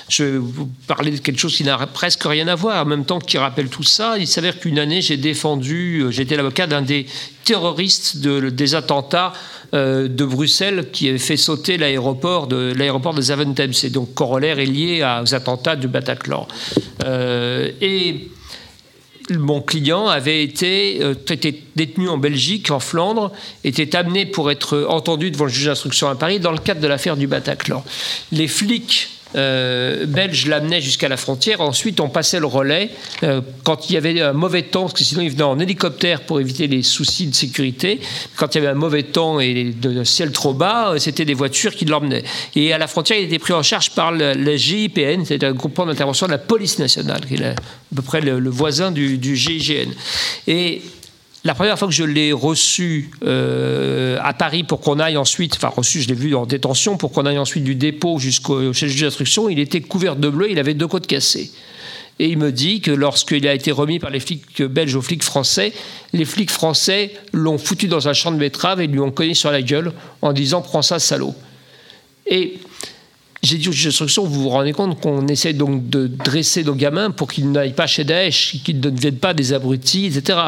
Je 0.09 0.23
vais 0.23 0.37
vous 0.37 0.69
parler 0.87 1.11
de 1.11 1.17
quelque 1.17 1.39
chose 1.39 1.55
qui 1.55 1.63
n'a 1.63 1.77
presque 1.87 2.23
rien 2.23 2.47
à 2.47 2.55
voir. 2.55 2.83
En 2.83 2.85
même 2.85 3.05
temps, 3.05 3.19
qui 3.19 3.37
rappelle 3.37 3.69
tout 3.69 3.83
ça, 3.83 4.17
il 4.17 4.27
s'avère 4.27 4.59
qu'une 4.59 4.79
année, 4.79 5.01
j'ai 5.01 5.17
défendu, 5.17 5.99
euh, 6.01 6.11
j'étais 6.11 6.35
l'avocat 6.35 6.67
d'un 6.67 6.81
des 6.81 7.05
terroristes 7.45 8.17
de- 8.17 8.49
des 8.49 8.75
attentats 8.75 9.33
euh, 9.73 10.07
de 10.07 10.25
Bruxelles 10.25 10.87
qui 10.91 11.09
avait 11.09 11.19
fait 11.19 11.37
sauter 11.37 11.77
l'aéroport 11.77 12.47
de 12.47 12.73
l'aéroport 12.75 13.13
de 13.13 13.21
Zaventem. 13.21 13.71
C'est 13.73 13.91
donc 13.91 14.13
corollaire 14.15 14.57
et 14.59 14.65
lié 14.65 15.03
aux 15.23 15.35
attentats 15.35 15.75
du 15.75 15.87
Bataclan. 15.87 16.47
Euh, 17.03 17.69
et 17.81 18.29
mon 19.31 19.61
client 19.61 20.07
avait 20.07 20.43
été, 20.43 20.99
euh, 21.01 21.13
détenu 21.75 22.09
en 22.09 22.17
Belgique, 22.17 22.71
en 22.71 22.79
Flandre, 22.79 23.31
était 23.63 23.95
amené 23.95 24.25
pour 24.25 24.49
être 24.51 24.85
entendu 24.89 25.31
devant 25.31 25.45
le 25.45 25.51
juge 25.51 25.65
d'instruction 25.65 26.07
à 26.09 26.15
Paris 26.15 26.39
dans 26.39 26.51
le 26.51 26.57
cadre 26.57 26.81
de 26.81 26.87
l'affaire 26.87 27.17
du 27.17 27.27
Bataclan. 27.27 27.83
Les 28.31 28.47
flics 28.47 29.18
euh, 29.35 30.05
belges 30.05 30.47
l'amenaient 30.47 30.81
jusqu'à 30.81 31.07
la 31.07 31.17
frontière. 31.17 31.61
Ensuite, 31.61 31.99
on 31.99 32.09
passait 32.09 32.39
le 32.39 32.45
relais 32.45 32.89
euh, 33.23 33.41
quand 33.63 33.89
il 33.89 33.93
y 33.93 33.97
avait 33.97 34.21
un 34.21 34.33
mauvais 34.33 34.63
temps, 34.63 34.81
parce 34.81 34.93
que 34.93 35.03
sinon 35.03 35.21
ils 35.21 35.29
venaient 35.29 35.43
en 35.43 35.59
hélicoptère 35.59 36.21
pour 36.21 36.39
éviter 36.39 36.67
les 36.67 36.81
soucis 36.83 37.27
de 37.27 37.35
sécurité. 37.35 37.99
Quand 38.35 38.55
il 38.55 38.59
y 38.59 38.61
avait 38.61 38.71
un 38.71 38.79
mauvais 38.79 39.03
temps 39.03 39.39
et 39.39 39.65
de 39.65 40.03
ciel 40.03 40.31
trop 40.31 40.53
bas, 40.53 40.91
euh, 40.93 40.97
c'était 40.97 41.25
des 41.25 41.33
voitures 41.33 41.75
qui 41.75 41.85
l'emmenaient. 41.85 42.23
Et 42.55 42.73
à 42.73 42.77
la 42.77 42.87
frontière, 42.87 43.19
il 43.19 43.25
était 43.25 43.39
pris 43.39 43.53
en 43.53 43.63
charge 43.63 43.91
par 43.91 44.11
le, 44.11 44.33
le 44.33 44.55
GIPN, 44.57 45.23
c'est 45.25 45.43
un 45.43 45.53
groupement 45.53 45.85
d'intervention 45.85 46.25
de 46.25 46.31
la 46.31 46.37
police 46.37 46.79
nationale, 46.79 47.21
qui 47.27 47.35
est 47.35 47.43
à 47.43 47.55
peu 47.95 48.01
près 48.01 48.21
le, 48.21 48.39
le 48.39 48.49
voisin 48.49 48.91
du, 48.91 49.17
du 49.17 49.35
GIGN. 49.35 49.91
Et 50.47 50.81
la 51.45 51.55
première 51.55 51.79
fois 51.79 51.87
que 51.87 51.93
je 51.93 52.03
l'ai 52.03 52.33
reçu 52.33 53.11
euh, 53.23 54.17
à 54.21 54.33
Paris 54.33 54.63
pour 54.63 54.81
qu'on 54.81 54.99
aille 54.99 55.17
ensuite, 55.17 55.55
enfin 55.55 55.69
reçu, 55.69 56.01
je 56.01 56.09
l'ai 56.09 56.13
vu 56.13 56.35
en 56.35 56.45
détention, 56.45 56.97
pour 56.97 57.11
qu'on 57.11 57.25
aille 57.25 57.37
ensuite 57.37 57.63
du 57.63 57.75
dépôt 57.75 58.19
jusqu'au 58.19 58.73
chez 58.73 58.87
le 58.87 58.91
juge 58.91 59.01
d'instruction, 59.01 59.49
il 59.49 59.59
était 59.59 59.81
couvert 59.81 60.15
de 60.17 60.29
bleu, 60.29 60.51
il 60.51 60.59
avait 60.59 60.73
deux 60.73 60.87
côtes 60.87 61.07
cassées. 61.07 61.51
Et 62.21 62.27
il 62.27 62.37
me 62.37 62.51
dit 62.51 62.81
que 62.81 62.91
lorsqu'il 62.91 63.47
a 63.47 63.53
été 63.53 63.71
remis 63.71 63.99
par 63.99 64.09
les 64.09 64.19
flics 64.19 64.61
belges 64.61 64.95
aux 64.95 65.01
flics 65.01 65.23
français, 65.23 65.71
les 66.11 66.25
flics 66.25 66.51
français 66.51 67.13
l'ont 67.31 67.57
foutu 67.57 67.87
dans 67.87 68.09
un 68.09 68.13
champ 68.13 68.31
de 68.33 68.37
betterave 68.37 68.81
et 68.81 68.87
lui 68.87 68.99
ont 68.99 69.11
cogné 69.11 69.33
sur 69.33 69.51
la 69.51 69.61
gueule 69.61 69.93
en 70.21 70.33
disant 70.33 70.61
Prends 70.61 70.81
ça, 70.81 70.99
salaud. 70.99 71.33
Et 72.27 72.59
j'ai 73.41 73.57
dit 73.57 73.69
au 73.69 73.71
juge 73.71 73.85
d'instruction, 73.85 74.25
vous 74.25 74.43
vous 74.43 74.49
rendez 74.49 74.73
compte 74.73 74.99
qu'on 74.99 75.27
essaie 75.27 75.53
donc 75.53 75.89
de 75.89 76.07
dresser 76.07 76.63
nos 76.63 76.75
gamins 76.75 77.11
pour 77.11 77.29
qu'ils 77.29 77.49
n'aillent 77.51 77.73
pas 77.73 77.87
chez 77.87 78.03
Daesh, 78.03 78.57
qu'ils 78.63 78.77
ne 78.77 78.89
deviennent 78.89 79.17
pas 79.17 79.33
des 79.33 79.53
abrutis, 79.53 80.07
etc. 80.07 80.39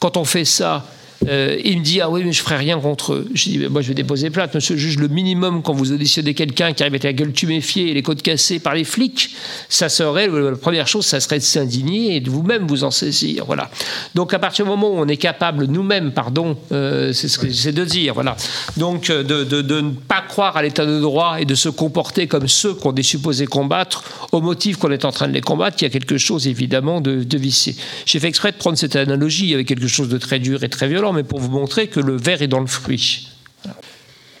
Quand 0.00 0.16
on 0.16 0.24
fait 0.24 0.44
ça 0.44 0.86
Euh, 1.28 1.56
il 1.64 1.78
me 1.78 1.82
dit 1.84 2.00
ah 2.00 2.10
oui 2.10 2.22
mais 2.24 2.32
je 2.32 2.42
ferai 2.42 2.56
rien 2.56 2.78
contre 2.78 3.14
eux. 3.14 3.28
Je 3.34 3.44
dis 3.50 3.58
moi 3.70 3.80
je 3.82 3.88
vais 3.88 3.94
déposer 3.94 4.30
plainte. 4.30 4.54
Monsieur 4.54 4.74
le 4.74 4.80
juge, 4.80 4.98
le 4.98 5.08
minimum 5.08 5.62
quand 5.62 5.72
vous 5.72 5.92
auditionnez 5.92 6.34
quelqu'un 6.34 6.72
qui 6.72 6.82
arrive 6.82 6.92
avec 6.92 7.04
la 7.04 7.12
gueule 7.12 7.32
tuméfiée 7.32 7.90
et 7.90 7.94
les 7.94 8.02
côtes 8.02 8.22
cassées 8.22 8.58
par 8.58 8.74
les 8.74 8.84
flics, 8.84 9.34
ça 9.68 9.88
serait 9.88 10.28
la 10.28 10.52
première 10.56 10.86
chose, 10.88 11.06
ça 11.06 11.20
serait 11.20 11.38
de 11.38 11.44
s'indigner 11.44 12.16
et 12.16 12.20
de 12.20 12.30
vous-même 12.30 12.66
vous 12.66 12.84
en 12.84 12.90
saisir. 12.90 13.44
Voilà. 13.46 13.70
Donc 14.14 14.34
à 14.34 14.38
partir 14.38 14.64
du 14.66 14.70
moment 14.70 14.88
où 14.90 14.98
on 14.98 15.08
est 15.08 15.16
capable 15.16 15.64
nous-mêmes, 15.66 16.12
pardon, 16.12 16.56
euh, 16.72 17.12
c'est 17.12 17.28
ce 17.28 17.38
que 17.38 17.46
j'essaie 17.48 17.72
de 17.72 17.84
dire. 17.84 18.14
Voilà. 18.14 18.36
Donc 18.76 19.10
euh, 19.10 19.22
de, 19.22 19.44
de- 19.44 19.62
de 19.62 19.80
ne 19.80 19.90
pas 19.90 20.20
croire 20.20 20.56
à 20.56 20.62
l'état 20.62 20.84
de 20.86 21.00
droit 21.00 21.36
et 21.40 21.44
de 21.44 21.54
se 21.54 21.68
comporter 21.70 22.26
comme 22.26 22.46
ceux 22.46 22.74
qu'on 22.74 22.94
est 22.94 23.02
supposé 23.02 23.46
combattre 23.46 24.04
au 24.32 24.40
motif 24.40 24.76
qu'on 24.76 24.90
est 24.90 25.04
en 25.04 25.12
train 25.12 25.28
de 25.28 25.32
les 25.32 25.40
combattre, 25.40 25.78
il 25.80 25.84
y 25.84 25.86
a 25.86 25.90
quelque 25.90 26.18
chose 26.18 26.46
évidemment 26.46 27.00
de, 27.00 27.24
de 27.24 27.38
vicié. 27.38 27.74
J'ai 28.04 28.20
fait 28.20 28.28
exprès 28.28 28.52
de 28.52 28.56
prendre 28.56 28.76
cette 28.76 28.96
analogie 28.96 29.54
avec 29.54 29.66
quelque 29.66 29.86
chose 29.88 30.08
de 30.08 30.18
très 30.18 30.38
dur 30.38 30.62
et 30.62 30.68
très 30.68 30.88
violent, 30.88 31.05
mais 31.12 31.24
pour 31.24 31.40
vous 31.40 31.50
montrer 31.50 31.88
que 31.88 32.00
le 32.00 32.16
verre 32.16 32.42
est 32.42 32.48
dans 32.48 32.60
le 32.60 32.66
fruit. 32.66 33.28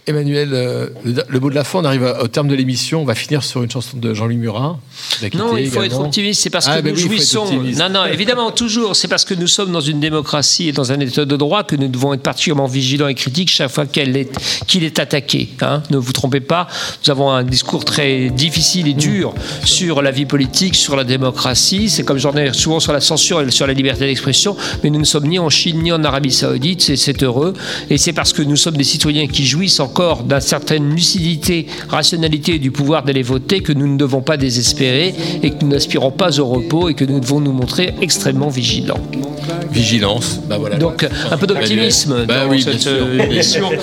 Emmanuel, 0.08 0.50
euh, 0.52 0.86
le, 1.04 1.22
le 1.28 1.40
mot 1.40 1.50
de 1.50 1.54
la 1.56 1.64
fin, 1.64 1.80
on 1.80 1.84
arrive 1.84 2.04
à- 2.04 2.22
au 2.22 2.28
terme 2.28 2.46
de 2.46 2.54
l'émission. 2.54 3.02
On 3.02 3.04
va 3.04 3.16
finir 3.16 3.42
sur 3.42 3.62
une 3.64 3.70
chanson 3.70 3.96
de 3.96 4.14
Jean-Louis 4.14 4.36
Murat. 4.36 4.78
Non, 5.34 5.56
il 5.56 5.68
faut 5.68 5.82
être 5.82 5.98
optimiste. 5.98 6.42
C'est 6.42 6.50
parce 6.50 6.68
Ah, 6.68 6.76
que 6.78 6.82
ben 6.82 6.90
nous 6.94 7.00
oui, 7.00 7.08
jouissons. 7.08 7.46
Non, 7.76 7.88
non, 7.90 8.04
évidemment, 8.06 8.52
toujours. 8.52 8.94
C'est 8.94 9.08
parce 9.08 9.24
que 9.24 9.34
nous 9.34 9.48
sommes 9.48 9.72
dans 9.72 9.80
une 9.80 9.98
démocratie 9.98 10.68
et 10.68 10.72
dans 10.72 10.92
un 10.92 11.00
état 11.00 11.24
de 11.24 11.36
droit 11.36 11.64
que 11.64 11.74
nous 11.74 11.88
devons 11.88 12.14
être 12.14 12.22
particulièrement 12.22 12.66
vigilants 12.66 13.08
et 13.08 13.14
critiques 13.16 13.50
chaque 13.50 13.70
fois 13.70 13.84
qu'elle 13.86 14.16
est- 14.16 14.30
qu'il 14.68 14.84
est 14.84 14.98
attaqué. 15.00 15.48
hein. 15.60 15.82
Ne 15.90 15.96
vous 15.96 16.12
trompez 16.12 16.40
pas. 16.40 16.68
Nous 17.04 17.10
avons 17.10 17.30
un 17.32 17.42
discours 17.42 17.84
très 17.84 18.30
difficile 18.30 18.86
et 18.86 18.94
dur 18.94 19.34
sur 19.64 20.02
la 20.02 20.12
vie 20.12 20.26
politique, 20.26 20.76
sur 20.76 20.94
la 20.94 21.02
démocratie. 21.02 21.88
C'est 21.90 22.04
comme 22.04 22.18
j'en 22.18 22.34
ai 22.36 22.52
souvent 22.52 22.78
sur 22.78 22.92
la 22.92 23.00
censure 23.00 23.40
et 23.40 23.50
sur 23.50 23.66
la 23.66 23.72
liberté 23.72 24.06
d'expression. 24.06 24.56
Mais 24.84 24.90
nous 24.90 25.00
ne 25.00 25.04
sommes 25.04 25.26
ni 25.26 25.40
en 25.40 25.50
Chine 25.50 25.82
ni 25.82 25.90
en 25.90 26.04
Arabie 26.04 26.30
Saoudite. 26.32 26.82
C'est- 26.96 27.16
heureux. 27.22 27.54
Et 27.88 27.96
c'est 27.98 28.12
parce 28.12 28.32
que 28.34 28.42
nous 28.42 28.56
sommes 28.56 28.76
des 28.76 28.84
citoyens 28.84 29.26
qui 29.26 29.46
jouissent 29.46 29.80
encore 29.96 30.24
d'une 30.24 30.40
certaine 30.40 30.90
lucidité, 30.90 31.66
rationalité 31.88 32.58
du 32.58 32.70
pouvoir 32.70 33.02
d'aller 33.02 33.22
voter 33.22 33.62
que 33.62 33.72
nous 33.72 33.86
ne 33.86 33.96
devons 33.96 34.20
pas 34.20 34.36
désespérer 34.36 35.14
et 35.42 35.50
que 35.52 35.64
nous 35.64 35.70
n'aspirons 35.70 36.10
pas 36.10 36.38
au 36.38 36.44
repos 36.46 36.90
et 36.90 36.94
que 36.94 37.06
nous 37.06 37.18
devons 37.18 37.40
nous 37.40 37.52
montrer 37.52 37.94
extrêmement 38.02 38.50
vigilants. 38.50 39.00
Vigilance. 39.70 40.40
Bah 40.48 40.56
voilà. 40.58 40.76
Donc 40.76 41.06
un 41.30 41.36
peu 41.36 41.46
d'optimisme 41.46 42.24
Bah 42.26 42.44
dans 42.44 42.50
oui, 42.50 42.62
cette 42.62 42.86
euh. 42.86 43.18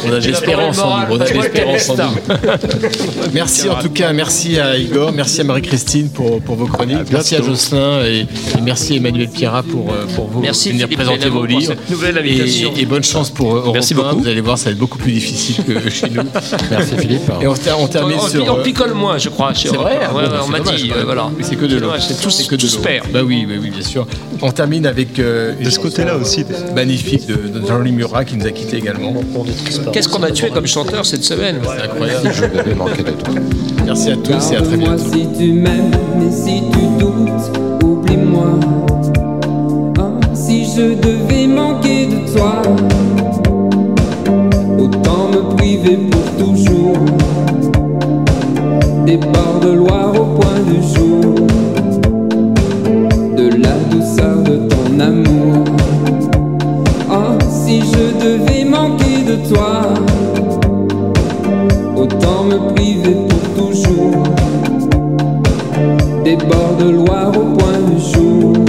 On 0.06 0.12
a 0.14 0.20
de 0.20 0.28
l'espérance 0.28 0.80
en 0.80 1.00
nous. 1.00 1.06
On 1.12 1.20
a 1.20 1.26
de 1.30 1.34
l'espérance 1.34 1.90
en 1.90 1.96
nous. 1.96 2.38
Merci 3.34 3.70
en 3.70 3.76
tout 3.80 3.90
cas, 3.90 4.14
merci 4.14 4.60
à 4.60 4.78
Igor, 4.78 5.12
merci 5.12 5.42
à 5.42 5.44
Marie-Christine 5.44 6.10
pour, 6.10 6.42
pour 6.42 6.56
vos 6.56 6.66
chroniques, 6.68 7.12
merci 7.12 7.36
à 7.36 7.42
Jocelyn 7.42 8.04
et, 8.06 8.20
et 8.22 8.62
merci 8.64 8.94
à 8.94 8.96
Emmanuel 8.98 9.28
Pierrat 9.30 9.64
pour, 9.64 9.92
euh, 9.92 10.06
pour 10.16 10.28
vous 10.28 10.42
Merci, 10.42 10.70
venir 10.72 10.86
Philippe 10.88 11.00
présenter 11.00 11.30
vos 11.30 11.40
pour 11.40 11.48
livres. 11.48 11.62
cette 11.74 11.90
nouvelle 11.90 12.18
invitation. 12.18 12.74
Et, 12.76 12.82
et 12.82 12.86
bonne 12.86 13.04
chance 13.04 13.30
pour 13.30 13.54
euh, 13.54 13.60
Europe 13.60 13.74
Merci 13.74 13.94
1. 13.94 13.98
beaucoup. 13.98 14.20
Vous 14.20 14.28
allez 14.28 14.42
voir, 14.42 14.58
ça 14.58 14.66
va 14.66 14.72
être 14.72 14.78
beaucoup 14.78 14.98
plus 14.98 15.12
difficile 15.12 15.56
que 15.66 15.90
chez 15.90 16.10
nous. 16.10 16.24
Merci, 16.70 16.96
Philippe. 16.98 17.32
Et 17.42 17.48
on, 17.48 17.54
on 17.80 17.88
termine 17.88 18.18
on, 18.22 18.28
sur. 18.28 18.54
on 18.54 18.60
euh, 18.60 18.64
picole 18.64 18.94
moins, 18.94 19.18
je 19.18 19.30
crois. 19.30 19.54
chez 19.54 19.70
C'est 19.70 19.76
vrai, 19.78 19.98
Ouais, 20.14 20.22
ouais, 20.24 20.30
on 20.44 20.48
m'a 20.50 20.60
dit. 20.60 20.92
euh, 20.96 21.04
voilà. 21.06 21.30
C'est 21.42 21.56
que 21.56 21.66
de 21.66 21.78
l'eau. 21.78 21.90
C'est 22.00 22.48
que 22.48 22.56
de 22.56 22.62
l'eau. 22.64 22.82
Bah 23.14 23.22
oui, 23.26 23.46
bah 23.48 23.56
oui, 23.62 23.70
bien 23.70 23.82
sûr. 23.84 24.06
On 24.42 24.52
termine 24.52 24.86
avec 24.86 25.20
euh, 25.20 25.53
De 25.62 25.70
ce 25.70 25.80
côté-là 25.80 26.16
aussi. 26.18 26.46
magnifique 26.76 27.26
de, 27.28 27.36
de 27.36 27.66
Jean-Louis 27.66 27.92
Murat 27.92 28.26
qui 28.26 28.38
nous 28.38 28.46
a 28.46 28.52
quittés 28.52 28.78
également. 28.78 29.14
Qu'est-ce 29.92 30.10
qu'on 30.10 30.24
a 30.24 30.32
tué 30.32 30.50
comme 30.50 30.68
chanteur 30.68 31.06
cette 31.06 31.24
semaine? 31.24 31.60
C'est 31.64 31.84
incroyable. 31.84 32.32
Je 32.34 32.46
devais 32.58 32.76
manquer 32.76 33.04
de 33.04 33.12
toi. 33.12 33.34
Merci 33.86 34.12
à 34.12 34.16
tous 34.18 34.52
et 34.52 34.56
à 34.56 34.62
très 34.62 34.78
bientôt. 34.78 35.04
si 35.12 35.28
tu 35.38 35.54
m'aimes, 35.54 35.92
mais 36.18 36.32
si 36.32 36.64
tu 36.72 36.80
doutes, 37.00 37.84
oublie-moi. 37.84 38.60
Ah, 40.00 40.12
si 40.34 40.66
je 40.66 40.94
devais 40.96 41.48
manquer 41.48 42.08
de 42.08 42.34
toi, 42.34 42.62
autant 44.78 45.28
me 45.30 45.56
priver 45.56 45.98
pour 46.10 46.46
toujours. 46.46 46.98
Des 49.06 49.18
bords 49.18 49.60
de 49.62 49.72
Loire 49.74 50.14
au 50.16 50.26
point 50.40 50.60
du 50.66 50.82
jour, 50.96 51.36
ton 54.94 55.00
amour. 55.00 55.64
Ah, 57.10 57.38
si 57.50 57.82
je 57.82 58.26
devais 58.26 58.66
manquer 58.66 59.24
de 59.24 59.36
toi, 59.48 59.94
autant 61.96 62.44
me 62.46 62.74
priver 62.74 63.16
pour 63.28 63.66
toujours 63.66 64.24
des 66.24 66.36
bords 66.36 66.78
de 66.80 66.90
Loire 66.90 67.30
au 67.30 67.46
point 67.58 67.80
du 67.90 68.00
jour 68.00 68.63